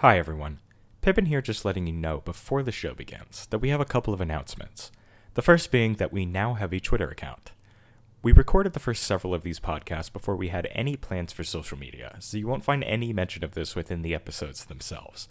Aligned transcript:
Hi, 0.00 0.16
everyone. 0.16 0.60
Pippin 1.00 1.26
here, 1.26 1.42
just 1.42 1.64
letting 1.64 1.88
you 1.88 1.92
know 1.92 2.20
before 2.20 2.62
the 2.62 2.70
show 2.70 2.94
begins 2.94 3.46
that 3.46 3.58
we 3.58 3.70
have 3.70 3.80
a 3.80 3.84
couple 3.84 4.14
of 4.14 4.20
announcements. 4.20 4.92
The 5.34 5.42
first 5.42 5.72
being 5.72 5.94
that 5.94 6.12
we 6.12 6.24
now 6.24 6.54
have 6.54 6.72
a 6.72 6.78
Twitter 6.78 7.08
account. 7.08 7.50
We 8.22 8.30
recorded 8.30 8.74
the 8.74 8.78
first 8.78 9.02
several 9.02 9.34
of 9.34 9.42
these 9.42 9.58
podcasts 9.58 10.12
before 10.12 10.36
we 10.36 10.50
had 10.50 10.68
any 10.70 10.94
plans 10.94 11.32
for 11.32 11.42
social 11.42 11.76
media, 11.76 12.14
so 12.20 12.36
you 12.36 12.46
won't 12.46 12.62
find 12.62 12.84
any 12.84 13.12
mention 13.12 13.42
of 13.42 13.54
this 13.54 13.74
within 13.74 14.02
the 14.02 14.14
episodes 14.14 14.66
themselves. 14.66 15.26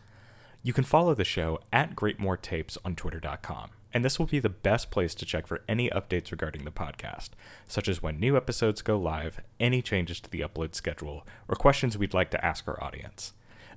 You 0.61 0.73
can 0.73 0.83
follow 0.83 1.15
the 1.15 1.23
show 1.23 1.61
at 1.71 1.95
Greatmore 1.95 2.41
Tapes 2.41 2.77
on 2.83 2.97
Twitter.com, 2.97 3.69
and 3.93 4.03
this 4.03 4.19
will 4.19 4.25
be 4.25 4.39
the 4.39 4.49
best 4.49 4.91
place 4.91 5.15
to 5.15 5.25
check 5.25 5.47
for 5.47 5.63
any 5.69 5.89
updates 5.91 6.29
regarding 6.29 6.65
the 6.65 6.71
podcast, 6.71 7.29
such 7.67 7.87
as 7.87 8.03
when 8.03 8.19
new 8.19 8.35
episodes 8.35 8.81
go 8.81 8.99
live, 8.99 9.39
any 9.61 9.81
changes 9.81 10.19
to 10.19 10.29
the 10.29 10.41
upload 10.41 10.75
schedule, 10.75 11.25
or 11.47 11.55
questions 11.55 11.97
we'd 11.97 12.13
like 12.13 12.31
to 12.31 12.45
ask 12.45 12.67
our 12.67 12.83
audience. 12.83 13.31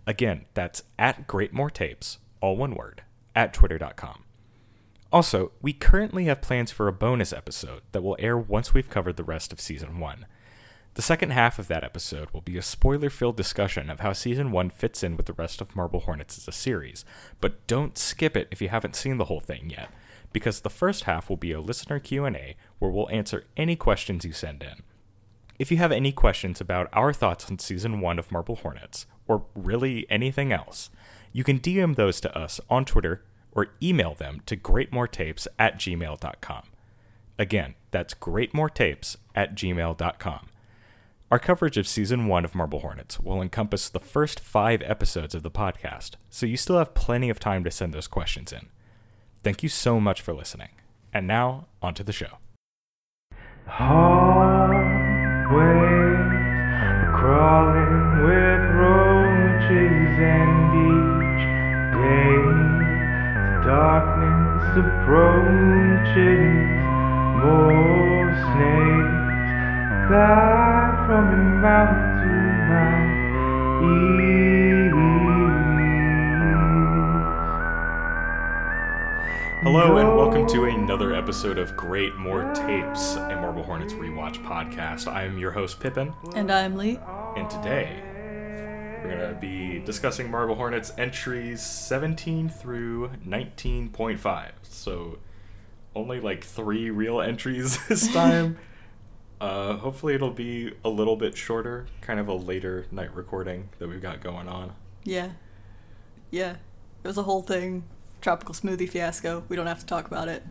Again, 0.07 0.47
that's 0.55 0.83
at 0.99 1.27
Greatmore 1.27 1.73
Tapes, 1.73 2.19
all 2.41 2.57
one 2.57 2.75
word, 2.75 3.03
at 3.35 3.53
Twitter.com. 3.53 4.25
Also, 5.13 5.53
we 5.61 5.73
currently 5.73 6.27
have 6.27 6.41
plans 6.41 6.71
for 6.71 6.87
a 6.87 6.93
bonus 6.93 7.33
episode 7.33 7.83
that 7.93 8.03
will 8.03 8.17
air 8.21 8.39
once 8.39 8.73
we've 8.73 8.89
covered 8.89 9.17
the 9.17 9.25
rest 9.25 9.53
of 9.53 9.61
Season 9.61 9.99
1. 9.99 10.27
The 10.95 11.03
second 11.03 11.31
half 11.31 11.59
of 11.59 11.69
that 11.69 11.85
episode 11.85 12.31
will 12.31 12.41
be 12.41 12.57
a 12.57 12.63
spoiler 12.63 13.11
filled 13.11 13.37
discussion 13.37 13.91
of 13.91 14.01
how 14.01 14.13
Season 14.13 14.53
1 14.53 14.71
fits 14.71 15.03
in 15.03 15.17
with 15.17 15.27
the 15.27 15.33
rest 15.33 15.61
of 15.61 15.75
Marble 15.75 16.01
Hornets 16.01 16.39
as 16.39 16.49
a 16.49 16.53
series, 16.53 17.05
but 17.41 17.67
don't 17.67 17.99
skip 17.99 18.37
it 18.37 18.49
if 18.51 18.61
you 18.61 18.69
haven't 18.69 18.97
seen 18.97 19.17
the 19.17 19.27
whole 19.27 19.41
thing 19.41 19.71
yet, 19.71 19.91
because 20.33 20.61
the 20.61 20.71
first 20.71 21.05
half 21.05 21.29
will 21.29 21.37
be 21.37 21.53
a 21.53 21.61
listener 21.61 21.99
Q&A 21.99 22.57
where 22.79 22.91
we'll 22.91 23.11
answer 23.11 23.45
any 23.57 23.77
questions 23.77 24.25
you 24.25 24.33
send 24.33 24.63
in. 24.63 24.83
If 25.59 25.71
you 25.71 25.77
have 25.77 25.93
any 25.93 26.11
questions 26.13 26.61
about 26.61 26.89
our 26.93 27.13
thoughts 27.13 27.51
on 27.51 27.59
Season 27.59 28.01
1 28.01 28.19
of 28.19 28.33
Marble 28.33 28.57
Hornets, 28.57 29.07
or 29.31 29.45
really 29.55 30.11
anything 30.11 30.53
else, 30.53 30.91
you 31.33 31.45
can 31.45 31.61
DM 31.61 31.95
those 31.95 32.21
to 32.21 32.37
us 32.37 32.61
on 32.69 32.85
Twitter 32.85 33.23
or 33.53 33.69
email 33.81 34.13
them 34.13 34.43
to 34.47 34.57
greatmoretapes 34.57 35.47
at 35.57 35.79
gmail.com. 35.79 36.63
Again, 37.39 37.75
that's 37.93 38.13
greatmoretapes 38.13 39.17
at 39.37 39.55
gmail.com. 39.55 40.49
Our 41.31 41.39
coverage 41.39 41.77
of 41.79 41.87
season 41.87 42.27
one 42.27 42.45
of 42.45 42.57
Marble 42.57 42.81
Hornets 42.81 43.21
will 43.21 43.41
encompass 43.41 43.89
the 43.89 44.01
first 44.01 44.41
five 44.41 44.83
episodes 44.83 45.33
of 45.37 45.45
the 45.45 45.51
podcast, 45.51 46.17
so 46.29 46.45
you 46.45 46.57
still 46.57 46.79
have 46.79 46.93
plenty 46.93 47.31
of 47.31 47.39
time 47.39 47.63
to 47.63 47.71
send 47.71 47.95
those 47.95 48.09
questions 48.09 48.53
in. 48.53 48.69
Thank 49.45 49.63
you 49.63 49.69
so 49.69 50.01
much 50.01 50.21
for 50.21 50.35
listening. 50.35 50.71
And 51.15 51.29
now, 51.29 51.69
on 51.81 51.95
to 51.95 52.03
the 52.03 52.13
show. 52.13 52.39
Hallways 53.67 54.50
approaching 64.77 66.47
more 67.39 68.31
snakes 68.53 70.09
glide 70.09 71.05
from 71.07 71.25
your 71.31 71.45
mouth 71.61 71.97
to 72.21 72.31
my 72.69 72.91
ears. 73.87 74.91
Hello, 79.63 79.97
and 79.99 80.09
welcome 80.17 80.47
to 80.49 80.65
another 80.65 81.13
episode 81.15 81.59
of 81.59 81.77
Great 81.77 82.17
More 82.17 82.45
Tapes, 82.55 83.17
a 83.17 83.37
Marble 83.37 83.63
Hornets 83.63 83.93
rewatch 83.93 84.43
podcast. 84.45 85.07
I 85.07 85.25
am 85.25 85.39
your 85.39 85.51
host, 85.51 85.81
Pippin, 85.81 86.15
And 86.35 86.51
I'm 86.51 86.77
Lee. 86.77 86.99
and 87.37 87.49
today 87.51 88.03
we're 89.03 89.17
going 89.17 89.35
to 89.35 89.41
be 89.41 89.79
discussing 89.81 90.31
Marble 90.31 90.55
Hornets 90.55 90.93
entries 90.99 91.63
17 91.63 92.49
through 92.49 93.11
19.5. 93.27 94.51
So, 94.63 95.19
only 95.95 96.21
like 96.21 96.45
three 96.45 96.91
real 96.91 97.21
entries 97.21 97.79
this 97.89 98.07
time. 98.13 98.59
uh, 99.41 99.77
hopefully, 99.77 100.15
it'll 100.15 100.31
be 100.31 100.73
a 100.85 100.89
little 100.89 101.17
bit 101.17 101.37
shorter, 101.37 101.87
kind 102.01 102.21
of 102.21 102.29
a 102.29 102.35
later 102.35 102.87
night 102.91 103.15
recording 103.15 103.71
that 103.79 103.89
we've 103.89 104.03
got 104.03 104.21
going 104.21 104.49
on. 104.49 104.73
Yeah. 105.05 105.31
Yeah. 106.31 106.57
It 107.03 107.07
was 107.09 107.17
a 107.19 107.23
whole 107.23 107.43
thing. 107.43 107.85
Tropical 108.21 108.55
smoothie 108.55 108.89
fiasco. 108.89 109.45
We 109.49 109.57
don't 109.57 109.67
have 109.67 109.81
to 109.81 109.87
talk 109.87 110.07
about 110.07 110.29
it. 110.29 110.45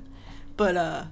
But 0.57 0.75
uh 0.75 1.03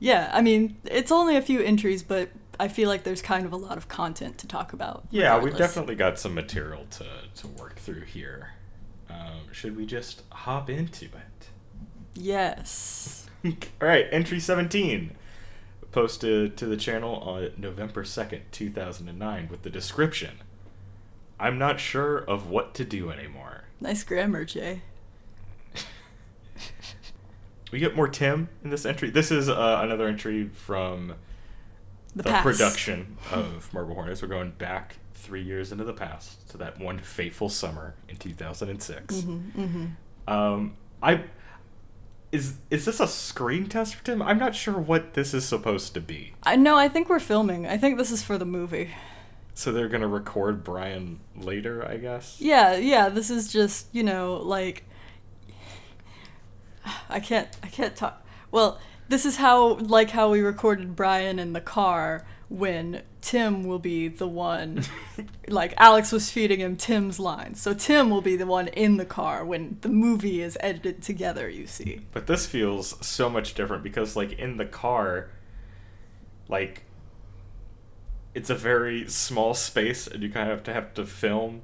yeah, 0.00 0.30
I 0.32 0.42
mean, 0.42 0.76
it's 0.84 1.10
only 1.10 1.36
a 1.36 1.42
few 1.42 1.60
entries, 1.60 2.02
but 2.04 2.28
I 2.60 2.68
feel 2.68 2.88
like 2.88 3.04
there's 3.04 3.22
kind 3.22 3.46
of 3.46 3.52
a 3.52 3.56
lot 3.56 3.76
of 3.76 3.88
content 3.88 4.38
to 4.38 4.46
talk 4.46 4.72
about. 4.72 5.04
Yeah, 5.10 5.38
we've 5.38 5.56
definitely 5.56 5.94
got 5.94 6.18
some 6.18 6.34
material 6.34 6.86
to, 6.90 7.06
to 7.36 7.46
work 7.46 7.76
through 7.76 8.02
here. 8.02 8.54
Um, 9.08 9.52
should 9.52 9.76
we 9.76 9.86
just 9.86 10.22
hop 10.30 10.68
into 10.68 11.06
it? 11.06 11.48
Yes. 12.14 13.26
All 13.44 13.52
right, 13.80 14.06
entry 14.10 14.40
17. 14.40 15.12
Posted 15.92 16.56
to 16.56 16.66
the 16.66 16.76
channel 16.76 17.16
on 17.16 17.52
November 17.56 18.04
2nd, 18.04 18.40
2009, 18.50 19.48
with 19.48 19.62
the 19.62 19.70
description 19.70 20.38
I'm 21.40 21.58
not 21.58 21.78
sure 21.78 22.18
of 22.18 22.50
what 22.50 22.74
to 22.74 22.84
do 22.84 23.10
anymore. 23.10 23.64
Nice 23.80 24.02
grammar, 24.02 24.44
Jay. 24.44 24.82
We 27.70 27.78
get 27.80 27.94
more 27.94 28.08
Tim 28.08 28.48
in 28.64 28.70
this 28.70 28.86
entry. 28.86 29.10
This 29.10 29.30
is 29.30 29.50
uh, 29.50 29.80
another 29.82 30.08
entry 30.08 30.48
from 30.48 31.16
The, 32.18 32.24
the 32.24 32.38
production 32.42 33.16
of 33.30 33.72
Marble 33.72 33.94
Hornets. 33.94 34.22
We're 34.22 34.28
going 34.28 34.50
back 34.50 34.96
three 35.14 35.42
years 35.42 35.70
into 35.70 35.84
the 35.84 35.92
past 35.92 36.48
to 36.50 36.58
that 36.58 36.80
one 36.80 36.98
fateful 36.98 37.48
summer 37.48 37.94
in 38.08 38.16
2006. 38.16 39.14
Mm-hmm. 39.14 39.86
Um, 40.26 40.76
I 41.00 41.24
is 42.32 42.56
is 42.70 42.84
this 42.84 42.98
a 42.98 43.06
screen 43.06 43.68
test 43.68 43.94
for 43.94 44.04
Tim? 44.04 44.20
I'm 44.20 44.38
not 44.38 44.54
sure 44.54 44.74
what 44.74 45.14
this 45.14 45.32
is 45.32 45.44
supposed 45.44 45.94
to 45.94 46.00
be. 46.00 46.34
I 46.42 46.56
know, 46.56 46.76
I 46.76 46.88
think 46.88 47.08
we're 47.08 47.20
filming. 47.20 47.66
I 47.66 47.76
think 47.76 47.98
this 47.98 48.10
is 48.10 48.22
for 48.22 48.36
the 48.36 48.44
movie. 48.44 48.90
So 49.54 49.72
they're 49.72 49.88
gonna 49.88 50.08
record 50.08 50.64
Brian 50.64 51.20
later, 51.36 51.86
I 51.86 51.98
guess. 51.98 52.36
Yeah, 52.40 52.76
yeah, 52.76 53.08
this 53.08 53.30
is 53.30 53.52
just, 53.52 53.86
you 53.92 54.02
know, 54.02 54.34
like 54.36 54.84
I 57.08 57.20
can't 57.20 57.48
I 57.62 57.68
can't 57.68 57.94
talk. 57.94 58.26
Well, 58.50 58.80
this 59.08 59.24
is 59.24 59.36
how 59.36 59.74
like 59.74 60.10
how 60.10 60.30
we 60.30 60.40
recorded 60.40 60.94
Brian 60.94 61.38
in 61.38 61.52
the 61.52 61.60
car 61.60 62.24
when 62.48 63.02
Tim 63.20 63.64
will 63.64 63.78
be 63.78 64.08
the 64.08 64.26
one 64.26 64.82
like 65.48 65.74
Alex 65.76 66.12
was 66.12 66.30
feeding 66.30 66.60
him 66.60 66.76
Tim's 66.76 67.18
lines. 67.18 67.60
So 67.60 67.74
Tim 67.74 68.10
will 68.10 68.22
be 68.22 68.36
the 68.36 68.46
one 68.46 68.68
in 68.68 68.96
the 68.96 69.04
car 69.04 69.44
when 69.44 69.78
the 69.80 69.88
movie 69.88 70.40
is 70.40 70.56
edited 70.60 71.02
together, 71.02 71.48
you 71.48 71.66
see. 71.66 72.00
But 72.12 72.26
this 72.26 72.46
feels 72.46 73.04
so 73.06 73.28
much 73.28 73.54
different 73.54 73.82
because, 73.82 74.16
like, 74.16 74.32
in 74.32 74.56
the 74.56 74.64
car, 74.64 75.30
like, 76.48 76.84
it's 78.34 78.50
a 78.50 78.54
very 78.54 79.08
small 79.08 79.54
space, 79.54 80.06
and 80.06 80.22
you 80.22 80.30
kind 80.30 80.50
of 80.50 80.58
have 80.58 80.64
to 80.64 80.72
have 80.72 80.94
to 80.94 81.04
film 81.04 81.62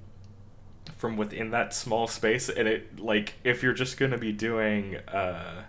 from 0.97 1.17
within 1.17 1.51
that 1.51 1.73
small 1.73 2.07
space. 2.07 2.49
And 2.49 2.69
it, 2.69 2.99
like, 2.99 3.35
if 3.45 3.63
you're 3.63 3.75
just 3.75 3.97
gonna 3.97 4.19
be 4.19 4.33
doing, 4.33 4.97
uh, 5.09 5.65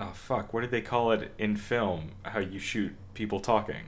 oh 0.00 0.12
fuck, 0.14 0.52
what 0.52 0.62
did 0.62 0.70
they 0.70 0.80
call 0.82 1.12
it 1.12 1.32
in 1.38 1.56
film? 1.56 2.12
How 2.22 2.38
you 2.40 2.58
shoot 2.58 2.92
people 3.14 3.40
talking? 3.40 3.84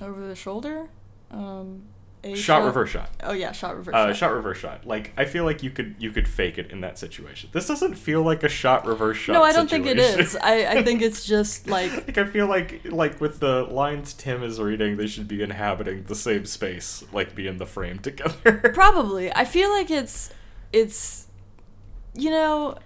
Over 0.00 0.26
the 0.26 0.34
shoulder? 0.36 0.88
Um 1.30 1.84
a 2.24 2.34
Shot, 2.34 2.64
reverse 2.64 2.90
shot. 2.90 3.10
Oh 3.22 3.32
yeah, 3.32 3.52
shot 3.52 3.76
reverse 3.76 3.94
Uh, 3.94 4.08
shot. 4.08 4.16
shot 4.16 4.32
reverse 4.32 4.58
shot. 4.58 4.84
Like 4.86 5.12
I 5.16 5.26
feel 5.26 5.44
like 5.44 5.62
you 5.62 5.70
could 5.70 5.94
you 5.98 6.10
could 6.10 6.26
fake 6.26 6.58
it 6.58 6.72
in 6.72 6.80
that 6.80 6.98
situation. 6.98 7.50
This 7.52 7.68
doesn't 7.68 7.94
feel 7.94 8.22
like 8.22 8.42
a 8.42 8.48
shot 8.48 8.84
reverse 8.84 9.16
shot. 9.18 9.34
No, 9.34 9.42
I 9.44 9.52
don't 9.52 9.70
think 9.70 9.86
it 9.86 9.98
is. 9.98 10.34
I, 10.34 10.66
I 10.66 10.82
think 10.82 11.02
it's 11.02 11.24
just 11.34 11.68
like 11.68 11.92
like 11.92 12.18
I 12.18 12.24
feel 12.24 12.48
like 12.48 12.80
like 12.86 13.20
with 13.20 13.38
the 13.38 13.62
lines 13.64 14.12
Tim 14.12 14.42
is 14.42 14.58
reading, 14.60 14.96
they 14.96 15.06
should 15.06 15.28
be 15.28 15.40
inhabiting 15.40 16.04
the 16.04 16.16
same 16.16 16.46
space, 16.46 17.04
like 17.12 17.34
be 17.36 17.46
in 17.46 17.58
the 17.58 17.66
frame 17.66 17.98
together. 18.00 18.72
Probably. 18.74 19.32
I 19.32 19.44
feel 19.44 19.70
like 19.70 19.90
it's 19.90 20.30
it's 20.72 21.28
you 22.14 22.30
know, 22.30 22.76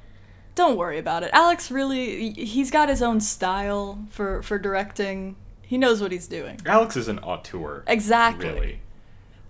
don't 0.54 0.76
worry 0.76 0.98
about 0.98 1.22
it. 1.22 1.30
Alex 1.32 1.70
really 1.70 2.30
he's 2.32 2.70
got 2.70 2.88
his 2.88 3.02
own 3.02 3.20
style 3.20 3.98
for 4.10 4.42
for 4.42 4.58
directing. 4.58 5.36
He 5.62 5.78
knows 5.78 6.02
what 6.02 6.12
he's 6.12 6.26
doing. 6.26 6.60
Alex 6.66 6.96
is 6.96 7.08
an 7.08 7.18
auteur. 7.20 7.84
Exactly. 7.86 8.48
Really. 8.48 8.80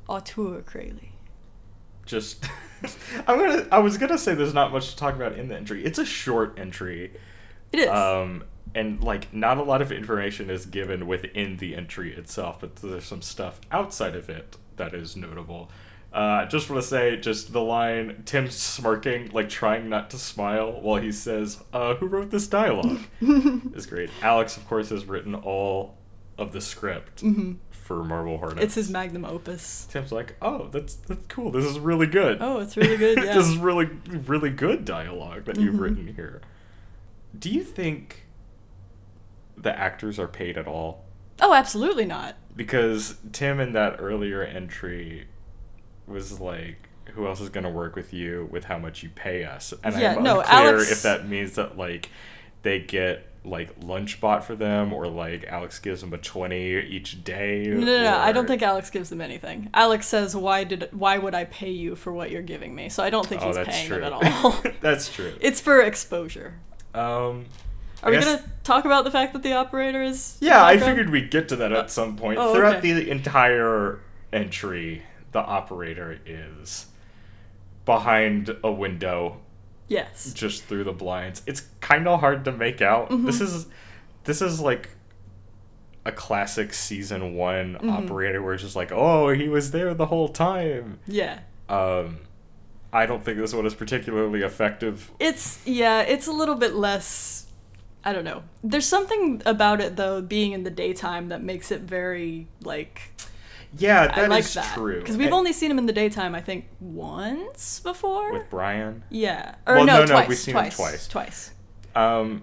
Auteur 0.08 0.62
Kralie. 0.62 1.11
Just 2.05 2.44
I'm 3.26 3.38
gonna 3.38 3.67
I 3.73 3.79
was 3.79 3.99
gonna 3.99 4.19
say 4.19 4.35
there's 4.35 4.55
not 4.55 4.73
much 4.73 4.91
to 4.91 4.97
talk 4.97 5.14
about 5.14 5.35
in 5.35 5.49
the 5.49 5.56
entry. 5.56 5.85
It's 5.85 5.99
a 5.99 6.05
short 6.05 6.58
entry. 6.58 7.12
It 7.73 7.81
is. 7.81 7.88
Um 7.88 8.44
and 8.75 9.02
like 9.02 9.32
not 9.32 9.58
a 9.58 9.62
lot 9.62 9.82
of 9.82 9.91
information 9.91 10.50
is 10.50 10.67
given 10.67 11.06
within 11.06 11.56
the 11.56 11.75
entry 11.75 12.14
itself, 12.14 12.61
but 12.61 12.76
there's 12.76 13.05
some 13.05 13.23
stuff 13.23 13.61
outside 13.73 14.14
of 14.14 14.29
it 14.29 14.56
that 14.76 14.94
is 14.94 15.17
notable. 15.17 15.70
Uh, 16.12 16.44
just 16.46 16.68
want 16.68 16.82
to 16.82 16.88
say, 16.88 17.16
just 17.16 17.52
the 17.52 17.60
line 17.60 18.22
Tim 18.26 18.50
smirking, 18.50 19.30
like 19.32 19.48
trying 19.48 19.88
not 19.88 20.10
to 20.10 20.18
smile 20.18 20.80
while 20.80 21.00
he 21.00 21.12
says, 21.12 21.62
uh, 21.72 21.94
"Who 21.94 22.06
wrote 22.06 22.30
this 22.30 22.48
dialogue?" 22.48 23.00
is 23.20 23.86
great. 23.86 24.10
Alex, 24.20 24.56
of 24.56 24.66
course, 24.68 24.88
has 24.88 25.04
written 25.04 25.34
all 25.36 25.96
of 26.36 26.50
the 26.52 26.60
script 26.60 27.22
Mm-hmm. 27.22 27.52
for 27.70 28.02
Marble 28.02 28.38
Hornets. 28.38 28.60
It's 28.62 28.74
his 28.74 28.90
magnum 28.90 29.24
opus. 29.24 29.86
Tim's 29.90 30.10
like, 30.10 30.34
oh, 30.42 30.66
that's 30.72 30.96
that's 30.96 31.26
cool. 31.26 31.52
This 31.52 31.64
is 31.64 31.78
really 31.78 32.06
good. 32.08 32.38
Oh, 32.40 32.58
it's 32.58 32.76
really 32.76 32.96
good. 32.96 33.18
Yeah. 33.24 33.34
this 33.34 33.46
is 33.48 33.56
really 33.56 33.86
really 34.06 34.50
good 34.50 34.84
dialogue 34.84 35.44
that 35.44 35.58
you've 35.58 35.74
Mhm. 35.76 35.80
written 35.80 36.14
here. 36.16 36.40
Do 37.38 37.50
you 37.50 37.62
think 37.62 38.26
the 39.56 39.78
actors 39.78 40.18
are 40.18 40.26
paid 40.28 40.58
at 40.58 40.66
all? 40.66 41.04
oh, 41.42 41.54
absolutely 41.54 42.04
not. 42.04 42.36
Because 42.56 43.16
Tim 43.32 43.60
in 43.60 43.72
that 43.74 43.96
earlier 43.98 44.42
entry 44.42 45.28
was 46.10 46.40
like, 46.40 46.88
"Who 47.14 47.26
else 47.26 47.40
is 47.40 47.48
going 47.48 47.64
to 47.64 47.70
work 47.70 47.96
with 47.96 48.12
you 48.12 48.48
with 48.50 48.64
how 48.64 48.78
much 48.78 49.02
you 49.02 49.08
pay 49.14 49.44
us?" 49.44 49.72
And 49.84 49.94
Yeah, 49.98 50.16
I'm 50.16 50.22
no, 50.22 50.40
unclear 50.40 50.58
Alex- 50.74 50.92
if 50.92 51.02
that 51.02 51.28
means 51.28 51.54
that 51.54 51.76
like 51.78 52.10
they 52.62 52.80
get 52.80 53.26
like 53.42 53.70
lunch 53.82 54.20
bought 54.20 54.44
for 54.44 54.54
them 54.54 54.92
or 54.92 55.06
like 55.06 55.44
Alex 55.46 55.78
gives 55.78 56.02
them 56.02 56.12
a 56.12 56.18
20 56.18 56.76
each 56.80 57.24
day. 57.24 57.64
No, 57.68 57.78
no, 57.86 58.02
no. 58.04 58.18
I 58.18 58.32
don't 58.32 58.46
think 58.46 58.60
Alex 58.60 58.90
gives 58.90 59.08
them 59.08 59.22
anything. 59.22 59.70
Alex 59.72 60.06
says, 60.06 60.36
"Why 60.36 60.64
did? 60.64 60.88
Why 60.92 61.16
would 61.16 61.34
I 61.34 61.44
pay 61.44 61.70
you 61.70 61.96
for 61.96 62.12
what 62.12 62.30
you're 62.30 62.42
giving 62.42 62.74
me?" 62.74 62.90
So 62.90 63.02
I 63.02 63.08
don't 63.08 63.26
think 63.26 63.40
Oh, 63.42 63.46
he's 63.48 63.66
paying 63.66 63.86
true. 63.88 64.00
them 64.00 64.12
at 64.12 64.44
all. 64.44 64.60
that's 64.82 65.10
true. 65.10 65.32
it's 65.40 65.58
for 65.60 65.80
exposure. 65.80 66.54
Um 66.94 67.46
Are 68.02 68.08
I 68.08 68.10
we 68.10 68.16
guess- 68.16 68.24
gonna 68.26 68.42
talk 68.62 68.84
about 68.84 69.04
the 69.04 69.10
fact 69.10 69.32
that 69.32 69.42
the 69.42 69.54
operator 69.54 70.02
is? 70.02 70.36
Yeah, 70.40 70.62
I 70.62 70.76
figured 70.76 71.08
we'd 71.08 71.30
get 71.30 71.48
to 71.48 71.56
that 71.56 71.72
at 71.72 71.90
some 71.90 72.16
point. 72.18 72.38
oh, 72.38 72.52
Throughout 72.54 72.76
okay. 72.76 72.92
the 72.92 73.10
entire 73.10 74.00
entry, 74.34 75.02
the 75.32 75.38
operator 75.40 76.18
is 76.26 76.86
behind 77.84 78.54
a 78.62 78.70
window 78.70 79.40
Yes. 79.88 80.32
just 80.32 80.64
through 80.64 80.84
the 80.84 80.92
blinds. 80.92 81.42
It's 81.46 81.62
kind 81.80 82.06
of 82.06 82.20
hard 82.20 82.44
to 82.44 82.52
make 82.52 82.80
out. 82.80 83.10
Mm-hmm. 83.10 83.26
This 83.26 83.40
is 83.40 83.66
this 84.24 84.40
is 84.42 84.60
like 84.60 84.90
a 86.04 86.12
classic 86.12 86.72
season 86.72 87.34
1 87.34 87.74
Mm-hmm. 87.74 87.90
operator 87.90 88.42
where 88.42 88.54
it's 88.54 88.62
just 88.62 88.76
like, 88.76 88.92
"Oh, 88.92 89.30
he 89.30 89.48
was 89.48 89.70
there 89.72 89.92
the 89.94 90.06
whole 90.06 90.28
time." 90.28 91.00
Yeah. 91.06 91.40
Um 91.68 92.18
I 92.92 93.06
don't 93.06 93.24
think 93.24 93.38
this 93.38 93.54
one 93.54 93.66
is 93.66 93.74
particularly 93.74 94.42
effective. 94.42 95.10
It's 95.18 95.60
yeah. 95.66 96.02
It's 96.02 96.26
a 96.26 96.32
little 96.32 96.56
bit 96.56 96.74
less. 96.74 97.46
I 98.04 98.12
don't 98.12 98.24
know. 98.24 98.44
There's 98.64 98.86
something 98.86 99.42
about 99.44 99.80
it 99.80 99.96
though, 99.96 100.22
being 100.22 100.52
in 100.52 100.62
the 100.62 100.70
daytime 100.70 101.28
that 101.28 101.42
makes 101.42 101.70
it 101.70 101.82
very 101.82 102.46
like 102.62 103.12
Yeah, 103.78 104.06
that 104.08 104.32
I 104.32 104.38
is 104.38 104.52
that 104.55 104.75
true. 104.75 104.99
because 105.00 105.17
we've 105.17 105.26
And- 105.26 105.34
only 105.34 105.52
seen 105.52 105.70
him 105.70 105.78
in 105.78 105.87
the 105.87 105.93
daytime. 105.93 106.34
I 106.34 106.40
think 106.40 106.67
once 106.81 107.81
before. 107.81 108.32
with 108.32 108.50
Brian. 108.50 109.05
yeah. 109.11 109.55
Or 109.67 109.76
Well, 109.76 109.84
no, 109.84 109.93
no, 109.99 110.05
no, 110.06 110.06
twice. 110.12 110.28
we've 110.28 110.38
seen 110.38 110.55
him 110.56 110.62
twice. 110.70 110.76
twice. 110.76 111.08
Twice. 111.08 111.50
Um, 111.94 112.43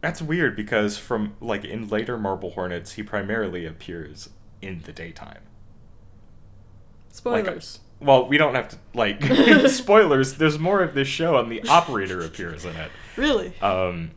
that's 0.00 0.20
weird 0.22 0.56
because 0.56 0.96
from 0.98 1.34
like 1.40 1.64
in 1.64 1.88
later 1.88 2.16
Marble 2.18 2.50
Hornets, 2.52 2.92
he 2.92 3.02
primarily 3.02 3.66
appears 3.66 4.30
in 4.62 4.82
the 4.84 4.92
daytime. 4.92 5.40
Like, 7.24 7.44
Spoilers. 7.44 7.80
well, 8.00 8.26
we 8.26 8.38
don't 8.38 8.54
have 8.54 8.68
to 8.70 8.76
like 8.94 9.22
spoilers. 9.68 10.34
There's 10.34 10.58
more 10.58 10.82
of 10.82 10.94
this 10.94 11.08
show, 11.08 11.36
and 11.38 11.52
the 11.52 11.62
operator 11.68 12.24
appears 12.24 12.64
in 12.64 12.74
it. 12.76 12.90
really. 13.16 13.52
Um, 13.60 14.12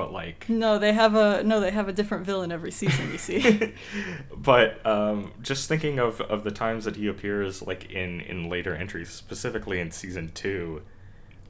but 0.00 0.12
like, 0.12 0.48
No, 0.48 0.78
they 0.78 0.92
have 0.92 1.14
a 1.14 1.42
no. 1.42 1.60
They 1.60 1.70
have 1.70 1.88
a 1.88 1.92
different 1.92 2.24
villain 2.24 2.50
every 2.52 2.70
season. 2.70 3.12
You 3.12 3.18
see. 3.18 3.74
but 4.36 4.84
um, 4.86 5.32
just 5.42 5.68
thinking 5.68 5.98
of 5.98 6.20
of 6.22 6.44
the 6.44 6.50
times 6.50 6.84
that 6.86 6.96
he 6.96 7.06
appears, 7.06 7.62
like 7.62 7.90
in 7.90 8.20
in 8.22 8.48
later 8.48 8.74
entries, 8.74 9.10
specifically 9.10 9.78
in 9.80 9.90
season 9.90 10.30
two, 10.34 10.82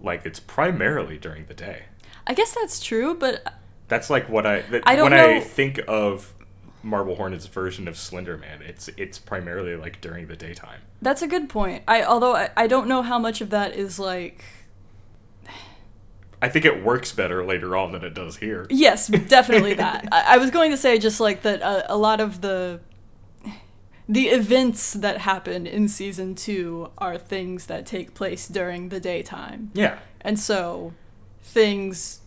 like 0.01 0.27
it's 0.27 0.41
primarily 0.41 1.19
during 1.19 1.47
the 1.47 1.55
day. 1.55 1.85
I 2.27 2.35
guess 2.35 2.55
that's 2.55 2.81
true, 2.81 3.15
but 3.15 3.55
That's 3.89 4.11
like 4.11 4.29
what 4.29 4.47
I 4.47 4.61
that, 4.63 4.83
I 4.87 4.97
don't 4.97 5.11
when 5.11 5.15
I 5.21 5.35
know- 5.35 5.41
think 5.41 5.81
of 5.89 6.35
Marble 6.83 7.17
Hornet's 7.17 7.47
version 7.47 7.87
of 7.89 7.97
Slender 7.97 8.37
Man. 8.37 8.63
It's 8.63 8.89
it's 8.97 9.19
primarily 9.19 9.77
like 9.77 10.01
during 10.01 10.27
the 10.27 10.37
daytime. 10.37 10.81
that's 11.03 11.23
a 11.23 11.27
good 11.29 11.49
point. 11.49 11.83
I 11.87 12.03
although 12.03 12.35
I, 12.35 12.51
I 12.57 12.67
don't 12.67 12.89
know 12.89 13.03
how 13.03 13.19
much 13.19 13.41
of 13.41 13.51
that 13.51 13.75
is 13.75 13.99
like. 13.99 14.45
I 16.43 16.49
think 16.49 16.65
it 16.65 16.83
works 16.83 17.13
better 17.13 17.45
later 17.45 17.77
on 17.77 17.93
than 17.93 18.03
it 18.03 18.15
does 18.15 18.37
here. 18.39 18.67
Yes, 18.71 19.09
definitely 19.09 19.75
that. 19.75 20.09
I, 20.13 20.35
I 20.35 20.39
was 20.39 20.51
going 20.51 20.71
to 20.71 20.77
say 20.77 20.99
just 20.99 21.21
like 21.21 21.43
that. 21.43 21.63
Uh, 21.63 21.83
a 21.89 21.97
lot 21.97 22.21
of 22.21 22.41
the 22.41 22.81
the 24.09 24.27
events 24.29 24.95
that 24.95 25.19
happen 25.19 25.67
in 25.67 25.87
season 25.87 26.35
two 26.35 26.91
are 26.99 27.17
things 27.17 27.67
that 27.67 27.87
take 27.87 28.13
place 28.15 28.49
during 28.49 28.89
the 28.89 28.99
daytime, 28.99 29.71
Yeah. 29.75 29.99
and 30.23 30.39
so 30.39 30.95
things. 31.43 32.21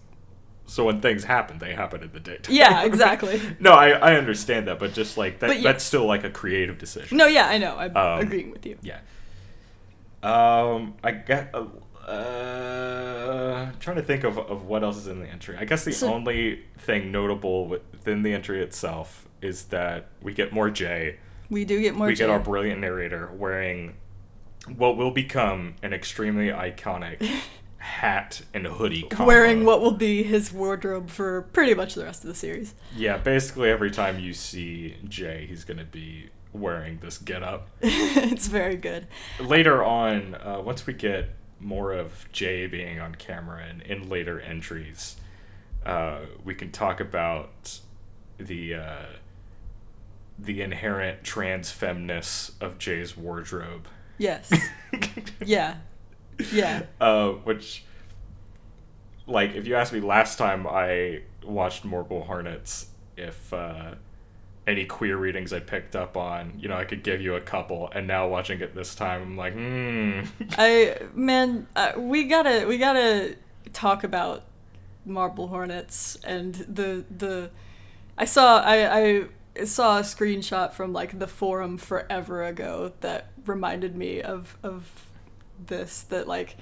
So 0.66 0.86
when 0.86 1.02
things 1.02 1.26
happen, 1.26 1.60
they 1.60 1.74
happen 1.74 2.02
in 2.04 2.12
the 2.14 2.22
daytime. 2.22 2.56
Yeah, 2.56 2.84
exactly. 2.86 3.42
no, 3.60 3.74
I, 3.74 3.90
I 3.90 4.16
understand 4.16 4.68
that, 4.70 4.80
but 4.80 4.94
just 4.94 5.18
like 5.18 5.40
that, 5.40 5.48
But 5.48 5.58
yeah. 5.58 5.72
that's 5.74 5.84
still 5.84 6.06
like 6.06 6.24
a 6.24 6.30
creative 6.30 6.78
decision. 6.78 7.18
No, 7.18 7.26
yeah, 7.28 7.48
I 7.48 7.58
know. 7.58 7.76
I'm 7.78 7.96
Um, 7.98 8.20
agreeing 8.22 8.52
with 8.52 8.66
you. 8.66 8.78
Yeah. 8.82 9.00
Um, 10.24 10.94
I 11.04 11.12
get. 11.12 11.50
Uh, 11.54 11.66
uh, 12.08 13.66
I'm 13.70 13.80
trying 13.80 13.98
to 13.98 14.02
think 14.04 14.24
of, 14.24 14.38
of 14.38 14.66
what 14.66 14.84
else 14.84 14.98
is 14.98 15.08
in 15.08 15.20
the 15.20 15.28
entry. 15.28 15.56
I 15.58 15.66
guess 15.66 15.86
the 15.86 15.92
So- 15.94 16.14
only 16.14 16.64
thing 16.78 17.12
notable 17.12 17.68
within 17.68 18.24
the 18.24 18.34
entry 18.34 18.62
itself 18.62 19.28
is 19.42 19.66
that 19.66 20.08
we 20.22 20.34
get 20.34 20.54
more 20.54 20.70
Jay. 20.70 21.18
We 21.50 21.66
do 21.66 21.82
get 21.82 21.96
more. 21.96 22.08
Jay. 22.08 22.12
We 22.12 22.16
get 22.18 22.30
our 22.30 22.40
brilliant 22.40 22.80
narrator 22.82 23.30
wearing 23.34 23.96
what 24.76 24.96
will 24.98 25.12
become 25.12 25.76
an 25.84 25.92
extremely 25.94 26.48
iconic 26.48 27.22
hat 27.78 28.42
and 28.54 28.66
hoodie 28.66 29.04
combo. 29.04 29.26
wearing 29.26 29.66
what 29.66 29.82
will 29.82 29.92
be 29.92 30.24
his 30.24 30.54
wardrobe 30.54 31.10
for 31.10 31.42
pretty 31.42 31.74
much 31.74 31.96
the 31.96 32.04
rest 32.06 32.24
of 32.24 32.30
the 32.30 32.36
series. 32.36 32.74
Yeah, 32.96 33.18
basically 33.18 33.70
every 33.70 33.92
time 33.92 34.20
you 34.20 34.34
see 34.34 34.96
Jay, 35.10 35.46
he's 35.50 35.66
gonna 35.66 35.84
be 35.84 36.30
wearing 36.54 37.00
this 37.00 37.18
getup. 37.18 37.68
it's 37.82 38.48
very 38.48 38.78
good. 38.78 39.08
Later 39.42 39.84
on, 39.84 40.36
uh, 40.36 40.62
once 40.64 40.88
we 40.88 40.94
get 40.94 41.30
more 41.64 41.94
of 41.94 42.28
Jay 42.32 42.68
being 42.68 43.00
on 43.00 43.16
camera 43.16 43.64
and 43.64 43.82
in 43.82 44.10
later 44.10 44.40
entries, 44.40 45.16
uh, 45.86 46.20
we 46.44 46.56
can 46.56 46.72
talk 46.72 47.00
about 47.00 47.80
the 48.38 48.76
uh, 48.76 49.06
the 50.38 50.62
inherent 50.62 51.24
trans 51.24 51.72
femness 51.72 52.52
of 52.62 52.78
Jay's 52.78 53.16
wardrobe. 53.16 53.88
Yes. 54.18 54.52
yeah. 55.46 55.78
Yeah. 56.52 56.84
uh, 57.00 57.30
which, 57.30 57.84
like, 59.28 59.56
if 59.56 59.68
you 59.68 59.76
asked 59.76 59.94
me 59.94 60.00
last 60.00 60.38
time 60.38 60.66
I 60.68 61.22
watched 61.44 61.86
Marble 61.86 62.24
Hornets, 62.24 62.88
if 63.16 63.54
uh, 63.54 63.96
any 64.66 64.86
queer 64.86 65.18
readings 65.18 65.52
I 65.52 65.60
picked 65.60 65.96
up 65.96 66.16
on, 66.16 66.54
you 66.58 66.70
know, 66.70 66.78
I 66.78 66.86
could 66.86 67.04
give 67.04 67.22
you 67.22 67.36
a 67.36 67.42
couple. 67.42 67.90
And 67.94 68.08
now 68.08 68.28
watching 68.28 68.62
it 68.62 68.74
this 68.76 68.96
time, 68.96 69.22
I'm 69.22 69.38
like, 69.38 69.54
hmm. 69.54 70.22
I 70.52 70.98
man, 71.14 71.68
uh, 71.76 71.94
we 71.98 72.26
gotta 72.26 72.66
we 72.68 72.78
gotta 72.78 73.36
talk 73.74 74.04
about 74.04 74.44
Marble 75.06 75.48
Hornets 75.48 76.18
and 76.24 76.56
the 76.56 77.06
the. 77.16 77.52
I 78.18 78.26
saw 78.26 78.62
I 78.62 79.28
I 79.58 79.66
saw 79.66 80.00
a 80.00 80.02
screenshot 80.02 80.74
from 80.74 80.94
like 80.94 81.20
the 81.20 81.28
forum 81.28 81.78
forever 81.78 82.44
ago 82.44 82.94
that 83.02 83.32
reminded 83.46 83.96
me 83.96 84.22
of 84.22 84.58
of 84.64 85.08
this 85.66 86.04
that 86.04 86.28
like 86.28 86.56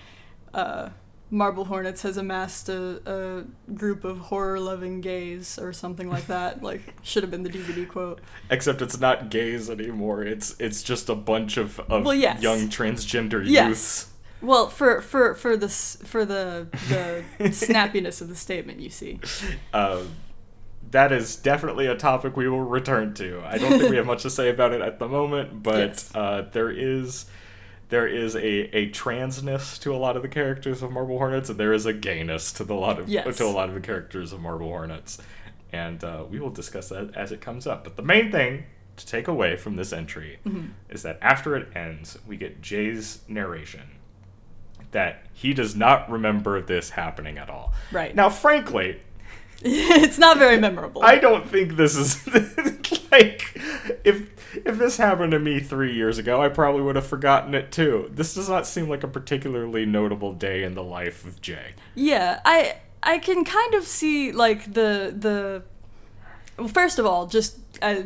uh 0.53 0.89
Marble 1.33 1.63
Hornets 1.65 2.01
has 2.01 2.17
amassed 2.17 2.67
a, 2.67 3.01
a 3.05 3.73
group 3.73 4.03
of 4.03 4.17
horror 4.19 4.59
loving 4.59 4.99
gays 4.99 5.57
or 5.57 5.71
something 5.71 6.09
like 6.09 6.27
that. 6.27 6.61
like 6.69 6.93
should 7.01 7.23
have 7.23 7.31
been 7.31 7.43
the 7.43 7.49
DVD 7.49 7.87
quote. 7.87 8.19
Except 8.49 8.81
it's 8.81 8.99
not 8.99 9.29
gays 9.31 9.69
anymore. 9.69 10.23
It's 10.23 10.55
it's 10.59 10.83
just 10.83 11.07
a 11.09 11.15
bunch 11.15 11.55
of, 11.57 11.79
of 11.79 12.03
Well, 12.05 12.13
yes. 12.13 12.41
young 12.43 12.67
transgender 12.67 13.41
Yes. 13.45 13.67
youths. 13.69 14.07
Well, 14.41 14.67
for 14.69 15.01
for 15.01 15.33
for 15.35 15.55
the 15.55 15.69
for 15.69 16.25
the 16.25 16.67
the 16.89 17.23
snappiness 17.49 18.21
of 18.21 18.27
the 18.27 18.35
statement, 18.35 18.79
you 18.81 18.89
see. 18.89 19.19
Uh, 19.73 20.03
that 20.89 21.13
is 21.13 21.37
definitely 21.37 21.85
a 21.87 21.95
topic 21.95 22.35
we 22.35 22.49
will 22.49 22.59
return 22.65 23.13
to. 23.13 23.41
I 23.45 23.57
don't 23.57 23.79
think 23.79 23.89
we 23.89 23.95
have 23.95 24.05
much 24.13 24.23
to 24.23 24.29
say 24.29 24.49
about 24.49 24.73
it 24.73 24.81
at 24.81 24.99
the 24.99 25.07
moment, 25.07 25.63
but 25.63 25.77
Yes. 25.77 26.11
uh, 26.13 26.49
there 26.51 26.69
is 26.69 27.27
there 27.91 28.07
is 28.07 28.35
a, 28.35 28.75
a 28.75 28.89
transness 28.89 29.79
to 29.81 29.93
a 29.93 29.97
lot 29.97 30.15
of 30.15 30.23
the 30.23 30.27
characters 30.27 30.81
of 30.81 30.91
Marble 30.91 31.17
Hornets, 31.19 31.49
and 31.49 31.59
there 31.59 31.73
is 31.73 31.85
a 31.85 31.93
gayness 31.93 32.51
to 32.53 32.63
the 32.63 32.73
lot 32.73 32.99
of 32.99 33.07
Yes. 33.07 33.37
to 33.37 33.45
a 33.45 33.47
lot 33.47 33.69
of 33.69 33.75
the 33.75 33.81
characters 33.81 34.33
of 34.33 34.41
Marble 34.41 34.67
Hornets, 34.67 35.19
and 35.71 36.03
uh, 36.03 36.25
we 36.29 36.39
will 36.39 36.49
discuss 36.49 36.89
that 36.89 37.15
as 37.15 37.31
it 37.31 37.39
comes 37.41 37.67
up. 37.67 37.83
But 37.83 37.95
the 37.97 38.01
main 38.03 38.31
thing 38.31 38.63
to 38.97 39.05
take 39.05 39.27
away 39.27 39.55
from 39.57 39.75
this 39.75 39.93
entry 39.93 40.39
Mm-hmm. 40.45 40.67
is 40.89 41.03
that 41.03 41.17
after 41.21 41.55
it 41.55 41.69
ends, 41.75 42.17
we 42.27 42.35
get 42.37 42.61
Jay's 42.61 43.19
narration 43.27 43.97
that 44.91 45.25
he 45.33 45.53
does 45.53 45.75
not 45.75 46.09
remember 46.11 46.61
this 46.61 46.89
happening 46.91 47.37
at 47.37 47.49
all. 47.49 47.73
Right. 47.91 48.13
Now, 48.13 48.29
frankly, 48.29 48.99
it's 49.65 50.17
not 50.17 50.37
very 50.37 50.59
memorable. 50.59 51.03
I 51.03 51.17
don't 51.17 51.47
think 51.47 51.75
this 51.75 51.95
is 51.95 52.25
like 53.11 53.55
if 54.03 54.55
if 54.55 54.77
this 54.77 54.97
happened 54.97 55.31
to 55.31 55.39
me 55.39 55.59
three 55.59 55.93
years 55.93 56.17
ago, 56.17 56.41
I 56.41 56.49
probably 56.49 56.81
would 56.81 56.95
have 56.95 57.05
forgotten 57.05 57.53
it 57.53 57.71
too. 57.71 58.09
This 58.11 58.33
does 58.33 58.49
not 58.49 58.65
seem 58.65 58.89
like 58.89 59.03
a 59.03 59.07
particularly 59.07 59.85
notable 59.85 60.33
day 60.33 60.63
in 60.63 60.73
the 60.73 60.83
life 60.83 61.25
of 61.25 61.41
Jay. 61.41 61.73
Yeah, 61.93 62.39
I 62.43 62.77
I 63.03 63.19
can 63.19 63.45
kind 63.45 63.75
of 63.75 63.85
see 63.85 64.31
like 64.31 64.73
the 64.73 65.13
the 65.15 65.63
well, 66.57 66.67
first 66.67 66.99
of 66.99 67.05
all, 67.05 67.27
just 67.27 67.59
uh, 67.81 68.03